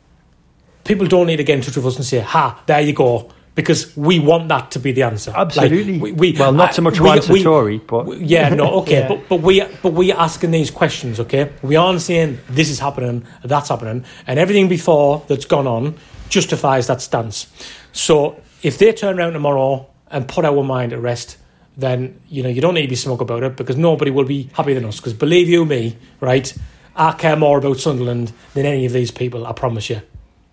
people 0.84 1.06
don't 1.06 1.26
need 1.26 1.36
to 1.36 1.44
get 1.44 1.58
in 1.58 1.62
touch 1.62 1.76
with 1.76 1.84
us 1.84 1.96
and 1.96 2.06
say, 2.06 2.20
"Ha, 2.20 2.62
there 2.64 2.80
you 2.80 2.94
go," 2.94 3.30
because 3.58 3.96
we 3.96 4.20
want 4.20 4.46
that 4.48 4.70
to 4.70 4.78
be 4.78 4.92
the 4.92 5.02
answer. 5.02 5.32
Like, 5.32 5.40
Absolutely. 5.48 5.98
we, 5.98 6.12
we, 6.12 6.32
well, 6.38 6.52
not 6.52 6.74
so 6.76 6.82
much 6.82 7.00
we- 7.00 7.06
Juan 7.08 7.18
we- 7.28 7.42
Sartori, 7.42 7.84
but 7.84 8.06
we- 8.06 8.18
yeah, 8.24 8.50
no, 8.50 8.66
okay, 8.82 9.00
Yeah. 9.00 9.08
but 9.08 9.28
but 9.28 9.40
we 9.42 9.60
but 9.82 9.92
we 9.94 10.12
are 10.12 10.20
asking 10.20 10.52
these 10.52 10.70
questions, 10.70 11.18
okay? 11.18 11.50
We 11.62 11.74
aren't 11.74 12.00
saying 12.00 12.38
this 12.48 12.70
is 12.70 12.78
happening, 12.78 13.26
that's 13.42 13.68
happening, 13.68 14.04
and 14.28 14.38
everything 14.38 14.68
before 14.68 15.24
that's 15.26 15.44
gone 15.44 15.66
on 15.66 15.96
justifies 16.28 16.86
that 16.86 17.00
stance. 17.02 17.46
So 17.92 18.40
if 18.62 18.78
they 18.78 18.92
turn 18.92 19.18
around 19.18 19.32
tomorrow 19.32 19.88
and 20.08 20.28
put 20.28 20.44
our 20.44 20.62
mind 20.62 20.92
at 20.92 21.00
rest, 21.00 21.36
then 21.76 22.20
you 22.28 22.44
know 22.44 22.48
you 22.48 22.60
don't 22.60 22.74
need 22.74 22.82
to 22.82 22.88
be 22.88 22.96
smug 22.96 23.20
about 23.20 23.42
it 23.42 23.56
because 23.56 23.76
nobody 23.76 24.12
will 24.12 24.24
be 24.36 24.50
happier 24.52 24.74
than 24.76 24.84
us. 24.84 24.98
Because 24.98 25.14
believe 25.14 25.48
you 25.48 25.64
me, 25.64 25.96
right? 26.20 26.54
I 26.94 27.10
care 27.12 27.34
more 27.36 27.58
about 27.58 27.78
Sunderland 27.78 28.32
than 28.54 28.66
any 28.66 28.86
of 28.86 28.92
these 28.92 29.10
people. 29.10 29.46
I 29.48 29.52
promise 29.52 29.90
you. 29.90 30.00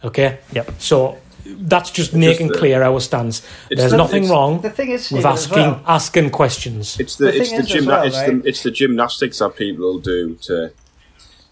Okay. 0.04 0.40
Yep. 0.54 0.72
So 0.80 1.18
that's 1.46 1.92
just 1.92 2.14
making 2.14 2.48
the- 2.50 2.58
clear 2.58 2.82
our 2.84 3.00
stance. 3.00 3.42
There's 3.70 3.92
the- 3.92 3.98
nothing 3.98 4.30
wrong 4.30 4.62
The 4.62 4.70
thing 4.70 4.90
is, 4.90 5.12
with 5.12 5.22
Stephen, 5.22 5.32
asking 5.32 5.58
well, 5.58 5.82
asking 5.88 6.30
questions. 6.32 6.98
It's 7.00 7.16
the, 7.16 7.26
The 7.26 7.38
it's 7.42 7.50
the 7.52 7.56
is 7.58 7.62
as 7.66 7.72
gymna- 7.72 7.88
well, 7.88 8.04
it's 8.04 8.16
right? 8.18 8.44
the 8.44 8.50
it's 8.50 8.64
the 8.64 8.72
gymnastics 8.72 9.40
that 9.40 9.56
people 9.56 10.00
do 10.00 10.36
to, 10.48 10.72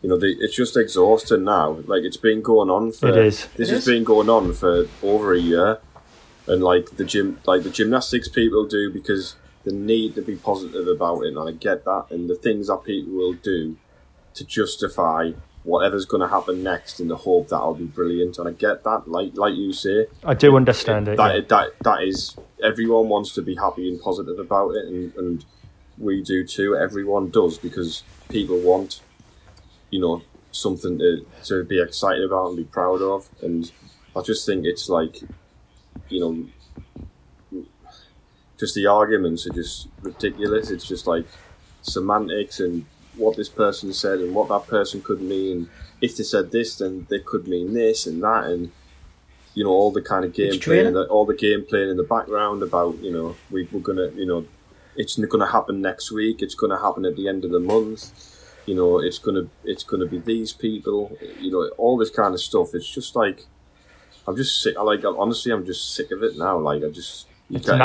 you 0.02 0.10
know, 0.10 0.18
they, 0.18 0.30
it's 0.44 0.56
just 0.56 0.76
exhausting 0.78 1.44
now. 1.44 1.78
Like 1.86 2.04
it's 2.04 2.18
been 2.18 2.42
going 2.42 2.70
on 2.70 2.92
for 2.92 3.10
It 3.10 3.18
is. 3.18 3.48
This 3.56 3.70
It 3.70 3.74
has 3.76 3.88
is. 3.88 3.94
been 3.94 4.04
going 4.04 4.30
on 4.30 4.54
for 4.54 4.88
over 5.04 5.34
a 5.34 5.40
year, 5.40 5.80
and 6.48 6.64
like 6.64 6.98
the 6.98 7.06
gym, 7.06 7.40
like 7.46 7.64
the 7.64 7.70
gymnastics 7.70 8.28
people 8.28 8.66
do 8.66 8.92
because 8.92 9.36
they 9.66 9.74
need 9.74 10.16
to 10.16 10.22
be 10.22 10.36
positive 10.36 10.88
about 10.88 11.22
it, 11.22 11.28
and 11.30 11.40
I 11.40 11.52
get 11.52 11.86
that. 11.86 12.06
And 12.10 12.30
the 12.30 12.36
things 12.36 12.68
that 12.68 12.84
people 12.84 13.14
will 13.14 13.34
do 13.34 13.78
to 14.34 14.44
justify 14.44 15.32
whatever's 15.64 16.06
going 16.06 16.22
to 16.22 16.28
happen 16.28 16.62
next 16.62 17.00
in 17.00 17.08
the 17.08 17.16
hope 17.16 17.48
that 17.50 17.58
I'll 17.58 17.74
be 17.74 17.86
brilliant, 17.86 18.38
and 18.38 18.48
I 18.48 18.52
get 18.52 18.84
that. 18.84 19.08
Like 19.08 19.32
like 19.36 19.56
you 19.56 19.74
say, 19.74 20.08
I 20.24 20.34
do 20.34 20.56
understand 20.56 21.08
it. 21.08 21.18
that, 21.18 21.36
yeah. 21.36 21.42
that 21.48 21.80
that 21.84 22.04
is 22.04 22.36
everyone 22.64 23.10
wants 23.10 23.34
to 23.34 23.42
be 23.42 23.56
happy 23.56 23.90
and 23.90 24.02
positive 24.02 24.40
about 24.40 24.72
it 24.72 24.86
and, 24.86 25.14
and 25.16 25.46
we 25.98 26.24
do 26.24 26.46
too 26.46 26.76
everyone 26.76 27.30
does 27.30 27.58
because 27.58 28.04
people 28.30 28.58
want 28.60 29.02
you 29.92 30.00
know 30.00 30.22
something 30.52 30.98
to, 30.98 31.26
to 31.44 31.64
be 31.64 31.82
excited 31.82 32.24
about 32.24 32.48
and 32.48 32.58
be 32.58 32.64
proud 32.64 33.02
of 33.02 33.30
and 33.42 33.72
i 34.16 34.22
just 34.22 34.46
think 34.46 34.66
it's 34.66 34.90
like 34.90 35.22
you 36.10 36.20
know 36.20 37.64
just 38.60 38.76
the 38.76 38.86
arguments 38.86 39.46
are 39.46 39.54
just 39.54 39.88
ridiculous 40.02 40.72
it's 40.72 40.88
just 40.88 41.06
like 41.06 41.26
semantics 41.82 42.60
and 42.60 42.86
what 43.18 43.38
this 43.38 43.50
person 43.50 43.94
said 43.94 44.20
and 44.20 44.34
what 44.34 44.48
that 44.50 44.68
person 44.68 45.02
could 45.02 45.22
mean 45.22 45.70
if 46.02 46.18
they 46.18 46.24
said 46.24 46.52
this 46.52 46.76
then 46.78 47.06
they 47.10 47.20
could 47.20 47.48
mean 47.48 47.74
this 47.74 48.06
and 48.08 48.22
that 48.24 48.46
and 48.46 48.72
you 49.54 49.64
know 49.64 49.70
all 49.70 49.92
the 49.92 50.02
kind 50.02 50.26
of 50.26 50.34
game 50.34 50.52
playing, 50.84 50.96
all 51.10 51.26
the 51.26 51.36
game 51.36 51.64
playing 51.66 51.90
in 51.90 51.98
the 51.98 52.04
background 52.04 52.64
about 52.64 52.98
you 53.00 53.12
know 53.12 53.36
we, 53.52 53.68
we're 53.72 53.80
gonna 53.82 54.10
you 54.16 54.26
know 54.26 54.46
it's 54.96 55.16
going 55.16 55.40
to 55.40 55.48
happen 55.52 55.82
next 55.82 56.12
week. 56.12 56.44
It's 56.44 56.54
going 56.54 56.70
to 56.70 56.78
happen 56.78 57.04
at 57.04 57.16
the 57.16 57.28
end 57.28 57.44
of 57.46 57.50
the 57.50 57.60
month. 57.60 58.12
You 58.68 58.76
know, 58.76 59.00
it's 59.00 59.18
gonna 59.18 59.48
it's 59.64 59.84
gonna 59.84 60.06
be 60.06 60.20
these 60.20 60.54
people. 60.54 61.18
You 61.40 61.50
know, 61.52 61.68
all 61.80 61.98
this 61.98 62.12
kind 62.12 62.32
of 62.36 62.40
stuff. 62.40 62.76
It's 62.76 62.88
just 62.88 63.16
like 63.16 63.46
I'm 64.28 64.36
just 64.36 64.62
sick. 64.62 64.78
I 64.78 64.84
like 64.84 65.04
honestly, 65.04 65.52
I'm 65.52 65.66
just 65.66 65.96
sick 65.96 66.12
of 66.12 66.22
it 66.22 66.38
now. 66.38 66.60
Like 66.60 66.84
I 66.84 66.90
just 66.90 67.26
you 67.50 67.58
It's 67.58 67.66
can't- 67.68 67.80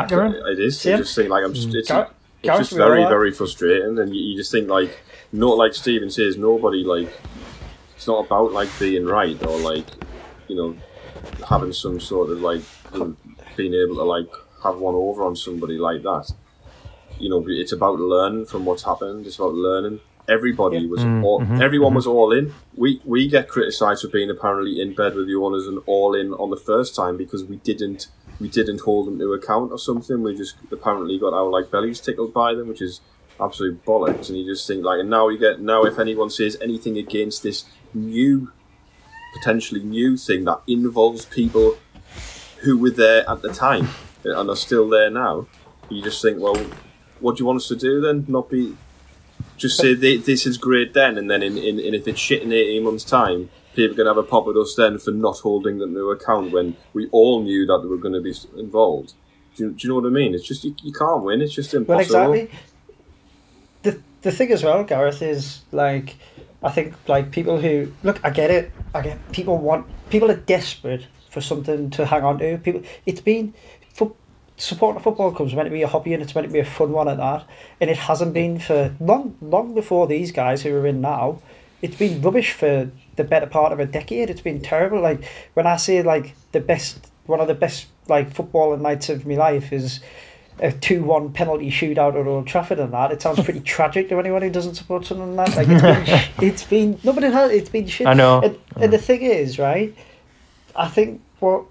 It 0.52 0.58
is. 0.60 0.86
I 0.86 0.96
just 0.98 1.14
think 1.16 1.30
like 1.30 1.44
I'm 1.44 1.54
just 1.54 1.68
it's, 1.74 1.88
it's 2.42 2.46
just 2.58 2.72
very 2.72 3.00
very 3.08 3.32
frustrating, 3.32 3.98
and 3.98 4.14
you, 4.14 4.20
you 4.22 4.36
just 4.36 4.52
think 4.52 4.68
like 4.68 4.98
not 5.32 5.56
like 5.56 5.74
Stephen 5.74 6.10
says 6.10 6.36
nobody 6.36 6.84
like 6.84 7.10
it's 7.96 8.06
not 8.06 8.26
about 8.26 8.52
like 8.52 8.68
being 8.78 9.04
right 9.04 9.40
or 9.44 9.58
like 9.58 9.86
you 10.48 10.56
know 10.56 10.76
having 11.48 11.72
some 11.72 12.00
sort 12.00 12.30
of 12.30 12.40
like 12.40 12.62
being 13.56 13.74
able 13.74 13.96
to 13.96 14.04
like 14.04 14.30
have 14.62 14.78
one 14.78 14.94
over 14.94 15.24
on 15.24 15.36
somebody 15.36 15.78
like 15.78 16.02
that. 16.02 16.32
You 17.18 17.28
know, 17.28 17.44
it's 17.48 17.72
about 17.72 17.98
learning 17.98 18.46
from 18.46 18.64
what's 18.64 18.84
happened. 18.84 19.26
It's 19.26 19.36
about 19.36 19.54
learning. 19.54 20.00
Everybody 20.28 20.86
was 20.86 21.00
mm, 21.00 21.24
all, 21.24 21.40
mm-hmm, 21.40 21.60
everyone 21.62 21.90
mm-hmm. 21.90 21.96
was 21.96 22.06
all 22.06 22.32
in. 22.32 22.52
We 22.76 23.00
we 23.04 23.28
get 23.28 23.48
criticised 23.48 24.02
for 24.02 24.08
being 24.08 24.30
apparently 24.30 24.80
in 24.80 24.94
bed 24.94 25.14
with 25.14 25.26
the 25.26 25.34
owners 25.34 25.66
and 25.66 25.80
all 25.86 26.14
in 26.14 26.32
on 26.34 26.50
the 26.50 26.56
first 26.56 26.94
time 26.94 27.16
because 27.16 27.44
we 27.44 27.56
didn't 27.56 28.08
we 28.38 28.48
didn't 28.48 28.82
hold 28.82 29.06
them 29.06 29.18
to 29.18 29.32
account 29.32 29.72
or 29.72 29.78
something. 29.78 30.22
We 30.22 30.36
just 30.36 30.56
apparently 30.70 31.18
got 31.18 31.32
our 31.32 31.48
like 31.48 31.70
bellies 31.70 32.00
tickled 32.00 32.34
by 32.34 32.54
them, 32.54 32.68
which 32.68 32.82
is 32.82 33.00
absolute 33.40 33.84
bollocks. 33.84 34.28
And 34.28 34.38
you 34.38 34.44
just 34.44 34.66
think 34.66 34.84
like, 34.84 35.00
and 35.00 35.10
now 35.10 35.28
you 35.28 35.38
get 35.38 35.60
now 35.60 35.84
if 35.84 35.98
anyone 35.98 36.30
says 36.30 36.56
anything 36.60 36.98
against 36.98 37.42
this 37.42 37.64
new, 37.94 38.52
potentially 39.34 39.82
new 39.82 40.16
thing 40.16 40.44
that 40.44 40.60
involves 40.66 41.24
people 41.26 41.78
who 42.58 42.76
were 42.78 42.90
there 42.90 43.28
at 43.28 43.42
the 43.42 43.52
time 43.52 43.88
and 44.24 44.50
are 44.50 44.56
still 44.56 44.88
there 44.88 45.10
now, 45.10 45.46
you 45.88 46.02
just 46.02 46.20
think, 46.20 46.40
well, 46.40 46.56
what 47.20 47.36
do 47.36 47.42
you 47.42 47.46
want 47.46 47.56
us 47.56 47.68
to 47.68 47.76
do 47.76 48.00
then? 48.00 48.24
Not 48.28 48.50
be 48.50 48.76
just 49.56 49.76
say 49.76 49.94
this 49.94 50.46
is 50.46 50.56
great 50.56 50.94
then, 50.94 51.18
and 51.18 51.30
then 51.30 51.42
in, 51.42 51.58
in, 51.58 51.80
in 51.80 51.94
if 51.94 52.06
it's 52.06 52.20
shit 52.20 52.42
in 52.42 52.52
eighteen 52.52 52.84
months' 52.84 53.04
time, 53.04 53.50
people 53.74 53.96
can 53.96 54.06
have 54.06 54.16
a 54.16 54.22
pop 54.22 54.46
at 54.48 54.56
us 54.56 54.74
then 54.76 54.98
for 54.98 55.10
not 55.10 55.38
holding 55.38 55.78
them 55.78 55.94
to 55.94 56.10
account 56.10 56.52
when 56.52 56.76
we 56.92 57.08
all 57.10 57.42
knew 57.42 57.66
that 57.66 57.78
they 57.78 57.88
were 57.88 57.96
going 57.96 58.14
to 58.14 58.20
be 58.20 58.34
involved. 58.56 59.14
Do 59.56 59.64
you, 59.64 59.70
do 59.72 59.76
you 59.80 59.88
know 59.88 60.00
what 60.00 60.06
I 60.06 60.10
mean? 60.10 60.34
It's 60.34 60.46
just 60.46 60.62
you, 60.62 60.76
you 60.82 60.92
can't 60.92 61.24
win. 61.24 61.40
It's 61.40 61.54
just 61.54 61.74
impossible. 61.74 62.14
Well, 62.14 62.32
exactly. 62.32 62.58
The 64.22 64.32
thing 64.32 64.50
as 64.50 64.64
well, 64.64 64.84
Gareth, 64.84 65.22
is 65.22 65.62
like 65.72 66.16
I 66.62 66.70
think 66.70 66.94
like 67.08 67.30
people 67.30 67.60
who 67.60 67.92
look, 68.02 68.20
I 68.24 68.30
get 68.30 68.50
it. 68.50 68.72
I 68.94 69.02
get 69.02 69.32
people 69.32 69.58
want 69.58 69.86
people 70.10 70.30
are 70.30 70.36
desperate 70.36 71.06
for 71.30 71.40
something 71.40 71.90
to 71.90 72.06
hang 72.06 72.24
on 72.24 72.38
to. 72.38 72.58
People, 72.58 72.82
it's 73.06 73.20
been 73.20 73.54
for 73.94 74.12
supporting 74.56 75.00
a 75.00 75.02
football 75.02 75.30
club 75.30 75.48
is 75.48 75.54
meant 75.54 75.66
to 75.66 75.70
be 75.70 75.82
a 75.82 75.88
hobby 75.88 76.14
and 76.14 76.22
it's 76.22 76.34
meant 76.34 76.46
to 76.46 76.52
be 76.52 76.58
a 76.58 76.64
fun 76.64 76.90
one 76.90 77.08
at 77.08 77.18
that, 77.18 77.46
and 77.80 77.90
it 77.90 77.96
hasn't 77.96 78.34
been 78.34 78.58
for 78.58 78.94
long 79.00 79.36
long 79.40 79.74
before 79.74 80.06
these 80.06 80.32
guys 80.32 80.62
who 80.62 80.74
are 80.74 80.86
in 80.86 81.00
now. 81.00 81.40
It's 81.80 81.96
been 81.96 82.20
rubbish 82.22 82.52
for 82.52 82.90
the 83.14 83.24
better 83.24 83.46
part 83.46 83.72
of 83.72 83.78
a 83.78 83.86
decade. 83.86 84.30
It's 84.30 84.40
been 84.40 84.60
terrible. 84.60 85.00
Like 85.00 85.24
when 85.54 85.66
I 85.66 85.76
say 85.76 86.02
like 86.02 86.34
the 86.50 86.60
best, 86.60 87.06
one 87.26 87.38
of 87.40 87.46
the 87.46 87.54
best 87.54 87.86
like 88.08 88.34
footballing 88.34 88.80
nights 88.80 89.08
of 89.10 89.26
my 89.26 89.36
life 89.36 89.72
is 89.72 90.00
a 90.60 90.72
two-one 90.72 91.32
penalty 91.32 91.70
shootout 91.70 92.18
at 92.20 92.26
Old 92.26 92.46
Trafford 92.46 92.78
and 92.78 92.92
that. 92.92 93.12
It 93.12 93.22
sounds 93.22 93.40
pretty 93.42 93.60
tragic 93.76 94.08
to 94.08 94.18
anyone 94.18 94.42
who 94.42 94.50
doesn't 94.50 94.74
support 94.74 95.04
something 95.04 95.36
like 95.36 95.54
that. 95.54 95.68
Like 95.68 95.68
it's 95.68 95.82
been, 95.82 96.48
it's 96.48 96.64
been 96.64 97.00
no, 97.04 97.12
but 97.12 97.24
it 97.24 97.32
has. 97.32 97.50
It's 97.50 97.70
been 97.70 97.86
shit. 97.86 98.06
I 98.06 98.14
know. 98.14 98.40
And, 98.40 98.58
and 98.76 98.92
the 98.92 98.98
thing 98.98 99.22
is, 99.22 99.58
right? 99.58 99.94
I 100.76 100.88
think 100.88 101.22
what 101.40 101.64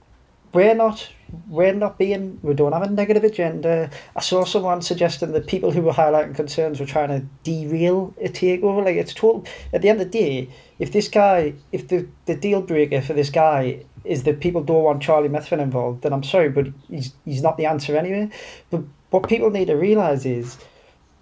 we're 0.54 0.76
not 0.76 1.10
we're 1.50 1.74
not 1.74 1.98
being 1.98 2.40
we 2.42 2.54
don't 2.54 2.72
have 2.72 2.84
a 2.84 2.90
negative 2.90 3.24
agenda. 3.24 3.90
I 4.16 4.22
saw 4.22 4.46
someone 4.46 4.82
suggesting 4.82 5.34
that 5.34 5.48
people 5.48 5.72
who 5.72 5.82
were 5.82 5.92
highlighting 5.92 6.36
concerns 6.36 6.80
were 6.80 6.86
trying 6.86 7.10
to 7.10 7.26
derail 7.44 8.14
a 8.22 8.30
takeover. 8.30 8.84
Like 8.84 8.96
it's 8.96 9.14
total 9.14 9.46
at 9.74 9.82
the 9.82 9.90
end 9.90 10.02
of 10.02 10.12
the 10.12 10.20
day, 10.20 10.50
if 10.80 10.92
this 10.92 11.08
guy 11.08 11.54
if 11.72 11.88
the, 11.88 12.08
the 12.26 12.36
deal 12.36 12.62
breaker 12.62 13.02
for 13.02 13.14
this 13.14 13.30
guy 13.30 13.84
is 14.08 14.24
that 14.24 14.40
people 14.40 14.64
don't 14.64 14.84
want 14.84 15.02
Charlie 15.02 15.30
Methven 15.30 15.60
involved, 15.60 16.02
then 16.02 16.14
I'm 16.14 16.24
sorry, 16.24 16.50
but 16.50 16.68
he's 16.90 17.14
he's 17.26 17.42
not 17.42 17.58
the 17.58 17.66
answer 17.66 17.96
anyway. 17.96 18.30
But 18.70 18.84
what 19.10 19.30
people 19.30 19.50
need 19.50 19.66
to 19.66 19.76
realise 19.76 20.26
is 20.26 20.58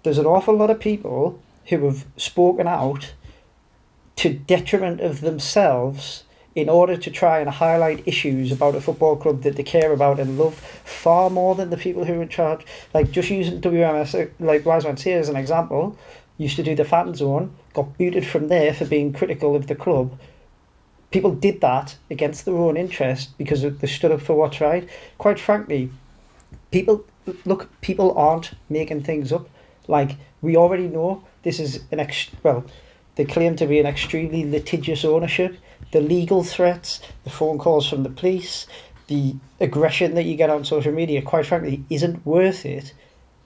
there's 0.02 0.18
an 0.18 0.26
awful 0.26 0.56
lot 0.56 0.70
of 0.70 0.80
people 0.80 1.40
who 1.66 1.84
have 1.84 2.06
spoken 2.16 2.66
out 2.66 3.14
to 4.16 4.32
detriment 4.32 5.00
of 5.00 5.20
themselves 5.20 6.24
in 6.54 6.70
order 6.70 6.96
to 6.96 7.10
try 7.10 7.38
and 7.38 7.50
highlight 7.50 8.02
issues 8.08 8.50
about 8.50 8.74
a 8.74 8.80
football 8.80 9.14
club 9.14 9.42
that 9.42 9.56
they 9.56 9.62
care 9.62 9.92
about 9.92 10.18
and 10.18 10.38
love 10.38 10.54
far 10.84 11.28
more 11.28 11.54
than 11.54 11.68
the 11.68 11.76
people 11.76 12.06
who 12.06 12.14
are 12.14 12.22
in 12.22 12.28
charge. 12.28 12.64
Like 12.94 13.10
just 13.10 13.28
using 13.28 13.60
WMS, 13.60 14.14
uh, 14.14 14.30
like 14.40 14.64
Wiseman 14.64 14.96
here 14.96 15.18
as 15.18 15.28
an 15.28 15.36
example, 15.36 15.98
used 16.38 16.56
to 16.56 16.62
do 16.62 16.74
the 16.74 16.84
fan 16.84 17.14
zone, 17.14 17.54
got 17.74 17.96
booted 17.98 18.26
from 18.26 18.48
there 18.48 18.72
for 18.72 18.86
being 18.86 19.12
critical 19.12 19.54
of 19.54 19.66
the 19.66 19.74
club. 19.74 20.18
People 21.16 21.34
did 21.34 21.62
that 21.62 21.96
against 22.10 22.44
their 22.44 22.56
own 22.56 22.76
interest 22.76 23.38
because 23.38 23.62
they 23.62 23.86
stood 23.86 24.12
up 24.12 24.20
for 24.20 24.34
what's 24.34 24.60
right. 24.60 24.86
Quite 25.16 25.40
frankly, 25.40 25.88
people 26.70 27.06
look. 27.46 27.70
People 27.80 28.12
aren't 28.18 28.50
making 28.68 29.02
things 29.02 29.32
up. 29.32 29.48
Like 29.88 30.16
we 30.42 30.58
already 30.58 30.88
know, 30.88 31.24
this 31.42 31.58
is 31.58 31.84
an 31.90 32.00
ex. 32.00 32.28
Well, 32.42 32.66
they 33.14 33.24
claim 33.24 33.56
to 33.56 33.66
be 33.66 33.80
an 33.80 33.86
extremely 33.86 34.44
litigious 34.44 35.06
ownership 35.06 35.56
the 35.92 36.02
legal 36.02 36.44
threats, 36.44 37.00
the 37.24 37.30
phone 37.30 37.56
calls 37.56 37.88
from 37.88 38.02
the 38.02 38.10
police, 38.10 38.66
the 39.06 39.34
aggression 39.58 40.16
that 40.16 40.24
you 40.24 40.36
get 40.36 40.50
on 40.50 40.66
social 40.66 40.92
media, 40.92 41.22
quite 41.22 41.46
frankly, 41.46 41.82
isn't 41.88 42.26
worth 42.26 42.66
it 42.66 42.92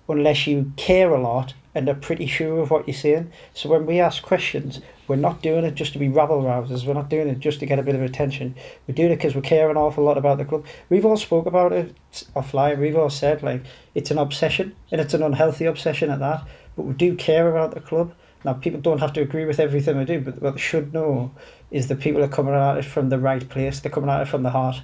unless 0.09 0.45
you 0.49 0.73
care 0.77 1.15
a 1.15 1.23
lot 1.23 1.55
and 1.75 1.89
are 1.89 1.95
pretty 1.95 2.27
sure 2.27 2.61
of 2.61 2.71
what 2.71 2.87
you're 2.87 2.95
saying. 2.95 3.31
So 3.55 3.69
when 3.69 3.87
we 3.87 4.01
ask 4.01 4.23
questions, 4.23 4.81
we're 5.07 5.17
not 5.17 5.43
doing 5.43 5.65
it 5.65 5.75
just 5.75 5.93
to 5.93 5.99
be 5.99 6.09
rabble 6.09 6.43
rousers. 6.43 6.85
We're 6.85 6.95
not 6.95 7.11
doing 7.11 7.29
it 7.29 7.39
just 7.39 7.61
to 7.61 7.67
get 7.67 7.79
a 7.79 7.83
bit 7.83 7.95
of 7.95 8.03
attention. 8.03 8.55
We're 8.87 8.95
doing 8.95 9.13
it 9.13 9.17
because 9.17 9.35
we 9.35 9.41
care 9.41 9.71
an 9.71 9.77
awful 9.77 10.05
lot 10.05 10.19
about 10.19 10.39
the 10.39 10.45
club. 10.45 10.67
We've 10.89 11.07
all 11.07 11.17
spoke 11.17 11.47
about 11.47 11.73
it 11.73 11.95
offline. 12.35 12.79
We've 12.79 12.97
all 12.97 13.11
said 13.11 13.43
like 13.43 13.63
it's 13.95 14.11
an 14.11 14.19
obsession 14.19 14.75
and 14.91 15.01
it's 15.01 15.15
an 15.15 15.23
unhealthy 15.23 15.67
obsession 15.67 16.11
at 16.11 16.19
that. 16.21 16.47
But 16.77 16.83
we 16.85 16.95
do 16.95 17.15
care 17.15 17.51
about 17.51 17.75
the 17.75 17.81
club. 17.81 18.15
Now 18.45 18.55
people 18.55 18.81
don't 18.81 19.01
have 19.01 19.13
to 19.15 19.21
agree 19.21 19.45
with 19.45 19.61
everything 19.61 19.99
we 19.99 20.05
do, 20.05 20.21
but 20.21 20.41
what 20.41 20.55
they 20.55 20.61
should 20.61 20.93
know 20.93 21.31
is 21.71 21.89
that 21.89 22.01
people 22.01 22.23
are 22.23 22.29
coming 22.29 22.55
at 22.55 22.79
it 22.79 22.85
from 22.85 23.11
the 23.11 23.19
right 23.19 23.47
place. 23.49 23.81
They're 23.81 23.93
coming 23.93 24.11
at 24.11 24.23
it 24.23 24.29
from 24.29 24.43
the 24.43 24.51
heart. 24.51 24.81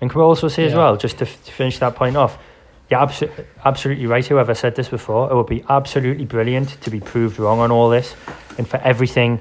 And 0.00 0.08
can 0.08 0.18
we 0.18 0.24
also 0.24 0.48
say 0.48 0.62
yeah. 0.62 0.68
as 0.68 0.74
well, 0.74 0.96
just 0.96 1.18
to, 1.18 1.26
f- 1.26 1.44
to 1.44 1.52
finish 1.52 1.78
that 1.78 1.94
point 1.94 2.16
off, 2.16 2.38
you're 2.90 3.00
abso- 3.00 3.46
absolutely 3.64 4.06
right. 4.06 4.26
Whoever 4.26 4.54
said 4.54 4.74
this 4.74 4.88
before, 4.88 5.30
it 5.30 5.34
would 5.34 5.46
be 5.46 5.64
absolutely 5.68 6.24
brilliant 6.24 6.80
to 6.82 6.90
be 6.90 7.00
proved 7.00 7.38
wrong 7.38 7.60
on 7.60 7.70
all 7.70 7.88
this, 7.88 8.14
and 8.58 8.68
for 8.68 8.78
everything, 8.78 9.40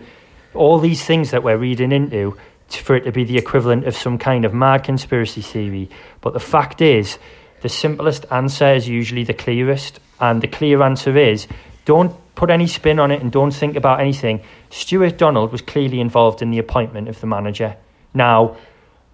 all 0.54 0.80
these 0.80 1.04
things 1.04 1.32
that 1.32 1.44
we're 1.44 1.58
reading 1.58 1.92
into, 1.92 2.38
to, 2.70 2.84
for 2.84 2.96
it 2.96 3.02
to 3.02 3.12
be 3.12 3.24
the 3.24 3.38
equivalent 3.38 3.86
of 3.86 3.96
some 3.96 4.18
kind 4.18 4.46
of 4.46 4.54
mad 4.54 4.84
conspiracy 4.84 5.42
theory. 5.42 5.90
But 6.22 6.34
the 6.34 6.40
fact 6.40 6.82
is, 6.82 7.18
the 7.62 7.70
simplest 7.70 8.26
answer 8.32 8.74
is 8.74 8.88
usually 8.88 9.24
the 9.24 9.34
clearest, 9.34 10.00
and 10.20 10.42
the 10.42 10.48
clear 10.48 10.82
answer 10.84 11.18
is 11.18 11.48
don't 11.86 12.16
put 12.36 12.52
any 12.52 12.68
spin 12.68 13.00
on 13.00 13.10
it 13.12 13.22
and 13.22 13.32
don't 13.32 13.52
think 13.52 13.76
about 13.76 14.00
anything. 14.00 14.42
Stuart 14.70 15.18
Donald 15.18 15.52
was 15.52 15.62
clearly 15.62 16.00
involved 16.00 16.42
in 16.42 16.52
the 16.52 16.60
appointment 16.60 17.10
of 17.10 17.20
the 17.20 17.28
manager. 17.28 17.76
Now, 18.14 18.58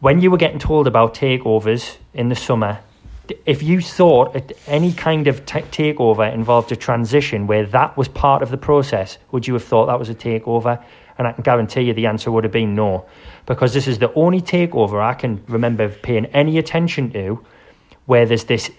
when 0.02 0.22
you 0.22 0.30
were 0.30 0.38
getting 0.38 0.60
told 0.60 0.86
about 0.86 1.16
takeovers 1.16 1.96
in 2.14 2.30
the 2.30 2.36
summer, 2.36 2.80
if 3.46 3.64
you 3.64 3.82
thought 3.82 4.54
any 4.68 4.92
kind 4.94 5.28
of 5.28 5.46
t- 5.46 5.60
takeover 5.62 6.32
involved 6.34 6.72
a 6.72 6.76
transition 6.76 7.48
where 7.48 7.66
that 7.68 7.96
was 7.98 8.08
part 8.08 8.42
of 8.42 8.52
the 8.52 8.58
process, 8.58 9.18
would 9.32 9.48
you 9.48 9.54
have 9.54 9.64
thought 9.64 9.88
that 9.88 10.00
was 10.00 10.10
a 10.10 10.16
takeover? 10.16 10.84
And 11.18 11.28
I 11.28 11.32
can 11.32 11.44
guarantee 11.44 11.82
you 11.82 11.94
the 11.94 12.08
answer 12.08 12.32
would 12.32 12.44
have 12.44 12.52
been 12.52 12.76
no, 12.76 13.06
because 13.46 13.74
this 13.74 13.88
is 13.88 14.00
the 14.00 14.14
only 14.14 14.42
takeover 14.42 15.02
I 15.02 15.14
can 15.14 15.44
remember 15.48 15.90
paying 15.90 16.26
any 16.28 16.58
attention 16.58 17.12
to 17.12 17.44
where 18.06 18.26
there's 18.26 18.44
this 18.46 18.70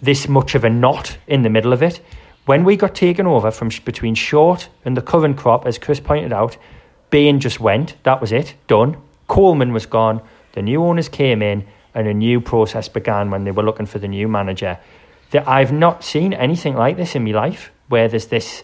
this 0.00 0.28
much 0.28 0.54
of 0.54 0.64
a 0.64 0.70
knot 0.70 1.18
in 1.26 1.42
the 1.42 1.50
middle 1.50 1.72
of 1.72 1.82
it. 1.82 2.00
When 2.46 2.64
we 2.64 2.76
got 2.76 2.94
taken 2.94 3.26
over 3.26 3.50
from 3.50 3.70
between 3.84 4.14
Short 4.14 4.68
and 4.84 4.96
the 4.96 5.02
current 5.02 5.36
crop, 5.36 5.66
as 5.66 5.76
Chris 5.76 6.00
pointed 6.00 6.32
out, 6.32 6.56
Bain 7.10 7.40
just 7.40 7.60
went. 7.60 7.96
That 8.04 8.20
was 8.20 8.32
it. 8.32 8.54
Done. 8.68 8.96
Coleman 9.26 9.72
was 9.72 9.86
gone. 9.86 10.22
The 10.52 10.62
new 10.62 10.82
owners 10.82 11.08
came 11.08 11.42
in, 11.42 11.66
and 11.98 12.06
a 12.06 12.14
new 12.14 12.40
process 12.40 12.88
began 12.88 13.28
when 13.28 13.42
they 13.42 13.50
were 13.50 13.64
looking 13.64 13.84
for 13.84 13.98
the 13.98 14.06
new 14.06 14.28
manager. 14.28 14.78
That 15.32 15.48
I've 15.48 15.72
not 15.72 16.04
seen 16.04 16.32
anything 16.32 16.76
like 16.76 16.96
this 16.96 17.16
in 17.16 17.24
my 17.24 17.32
life, 17.32 17.72
where 17.88 18.06
there's 18.06 18.26
this 18.26 18.62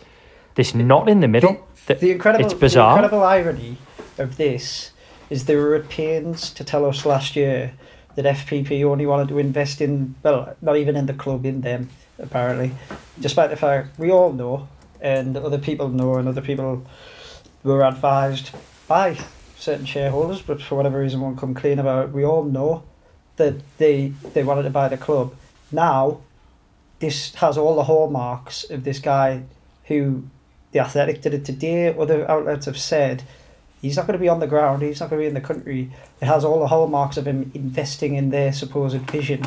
this 0.55 0.72
knot 0.72 1.09
in 1.09 1.18
the 1.18 1.26
middle. 1.26 1.66
The, 1.87 1.95
the 1.95 2.12
incredible, 2.12 2.45
it's 2.45 2.55
bizarre. 2.55 2.97
The 2.97 3.03
incredible 3.03 3.26
irony 3.26 3.76
of 4.18 4.37
this 4.37 4.93
is 5.30 5.47
they 5.47 5.57
were 5.57 5.74
at 5.74 5.89
pains 5.89 6.51
to 6.53 6.62
tell 6.62 6.87
us 6.87 7.05
last 7.05 7.35
year 7.35 7.72
that 8.14 8.24
FPP 8.24 8.85
only 8.85 9.05
wanted 9.05 9.26
to 9.28 9.39
invest 9.39 9.80
in 9.80 10.14
well, 10.22 10.55
not 10.62 10.76
even 10.76 10.95
in 10.95 11.07
the 11.07 11.12
club, 11.12 11.45
in 11.45 11.62
them 11.62 11.91
apparently, 12.20 12.70
despite 13.18 13.51
the 13.51 13.57
fact 13.57 13.99
we 13.99 14.12
all 14.12 14.32
know, 14.32 14.68
and 15.01 15.37
other 15.37 15.59
people 15.59 15.89
know, 15.89 16.14
and 16.14 16.28
other 16.28 16.41
people 16.41 16.87
were 17.64 17.82
advised 17.82 18.51
by 18.87 19.18
certain 19.57 19.87
shareholders, 19.87 20.41
but 20.41 20.62
for 20.62 20.76
whatever 20.76 21.01
reason 21.01 21.20
won't 21.20 21.37
come 21.37 21.53
clean 21.53 21.80
about 21.80 22.05
it. 22.05 22.12
We 22.12 22.24
all 22.24 22.45
know 22.45 22.85
that 23.37 23.55
they 23.78 24.09
they 24.32 24.43
wanted 24.43 24.62
to 24.62 24.70
buy 24.70 24.89
the 24.89 24.97
club. 24.97 25.35
Now, 25.72 26.20
this 27.01 27.35
has 27.37 27.59
all 27.59 27.76
the 27.76 27.85
hallmarks 27.85 28.68
of 28.70 28.85
this 28.85 28.99
guy 28.99 29.43
who 29.87 30.24
the 30.72 30.80
Athletic 30.80 31.22
did 31.22 31.35
it 31.35 31.45
today. 31.45 31.97
Other 31.97 32.28
outlets 32.30 32.66
have 32.66 32.78
said 32.78 33.22
he's 33.80 33.97
not 33.97 34.07
going 34.07 34.18
to 34.18 34.22
be 34.22 34.28
on 34.28 34.41
the 34.41 34.47
ground. 34.47 34.82
He's 34.82 35.01
not 35.01 35.11
going 35.11 35.20
to 35.20 35.24
be 35.24 35.28
in 35.28 35.35
the 35.35 35.41
country. 35.41 35.91
It 36.20 36.26
has 36.26 36.45
all 36.45 36.61
the 36.61 36.68
hallmarks 36.68 37.16
of 37.16 37.26
him 37.26 37.51
investing 37.55 38.14
in 38.14 38.30
their 38.30 38.53
supposed 38.53 38.99
vision 39.11 39.45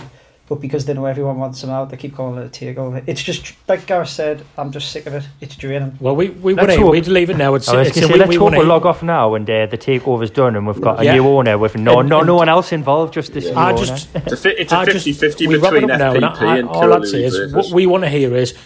but 0.47 0.61
because 0.61 0.85
they 0.85 0.93
know 0.93 1.05
everyone 1.05 1.37
wants 1.39 1.59
them 1.59 1.69
out, 1.69 1.89
they 1.89 1.97
keep 1.97 2.15
calling 2.15 2.41
it 2.41 2.45
a 2.45 2.49
takeover. 2.49 3.03
It's 3.05 3.21
just 3.21 3.53
like 3.67 3.85
Gareth 3.85 4.09
said. 4.09 4.45
I'm 4.57 4.71
just 4.71 4.91
sick 4.91 5.05
of 5.05 5.13
it. 5.13 5.27
It's 5.41 5.57
draining. 5.57 5.97
Well, 5.99 6.15
we 6.15 6.29
we 6.29 6.53
want 6.53 6.71
to 6.71 6.85
we'd 6.85 7.07
leave 7.07 7.29
it 7.29 7.37
now. 7.37 7.55
It's, 7.55 7.67
it's, 7.67 7.95
say, 7.95 8.05
we, 8.05 8.15
let's 8.15 8.29
we 8.29 8.37
hope 8.37 8.53
we 8.53 8.63
log 8.63 8.85
off 8.85 9.03
now 9.03 9.35
and 9.35 9.49
uh, 9.49 9.65
the 9.65 9.77
takeover's 9.77 10.31
done 10.31 10.55
and 10.55 10.65
we've 10.65 10.79
got 10.79 11.05
a 11.05 11.11
new 11.11 11.27
owner 11.27 11.57
with 11.57 11.75
no 11.75 11.99
and, 11.99 12.09
no 12.09 12.21
no 12.21 12.35
one 12.35 12.47
else 12.47 12.71
involved. 12.71 13.13
Just 13.13 13.33
this. 13.33 13.45
Yeah. 13.45 13.59
I 13.59 13.73
just 13.75 14.07
it's 14.15 14.45
a, 14.45 14.61
it's 14.61 14.71
a 14.71 14.75
50-50 14.75 15.21
between 15.21 15.83
FPP 15.89 16.15
and, 16.15 16.25
I, 16.25 16.57
and 16.57 16.69
all 16.69 16.93
I'd 16.93 17.05
say 17.05 17.25
is 17.25 17.53
what 17.53 17.69
we 17.71 17.85
want 17.85 18.05
to 18.05 18.09
hear 18.09 18.33
is 18.33 18.57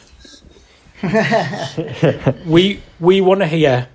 we 2.46 2.80
we 3.00 3.22
want 3.22 3.40
to 3.40 3.48
hear 3.48 3.88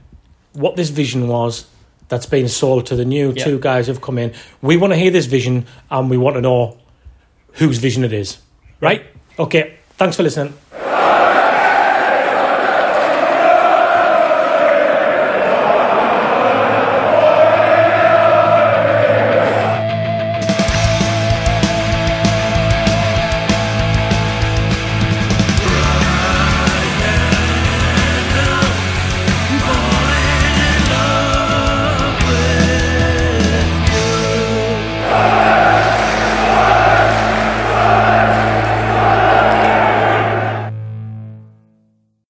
what 0.55 0.75
this 0.75 0.91
vision 0.91 1.29
was 1.29 1.67
that's 2.09 2.27
been 2.27 2.49
sold 2.49 2.87
to 2.87 2.97
the 2.97 3.05
new 3.05 3.33
yeah. 3.37 3.45
two 3.45 3.61
guys 3.61 3.87
who've 3.87 4.01
come 4.01 4.19
in. 4.19 4.33
We 4.61 4.77
want 4.77 4.93
to 4.93 4.97
hear 4.99 5.13
this 5.13 5.27
vision 5.27 5.67
and 5.89 6.11
we 6.11 6.17
want 6.17 6.35
to 6.35 6.41
know 6.41 6.79
whose 7.57 7.79
vision 7.79 8.05
it 8.05 8.13
is. 8.13 8.39
Right? 8.81 9.07
Okay. 9.39 9.79
Thanks 9.99 10.17
for 10.17 10.23
listening. 10.23 10.55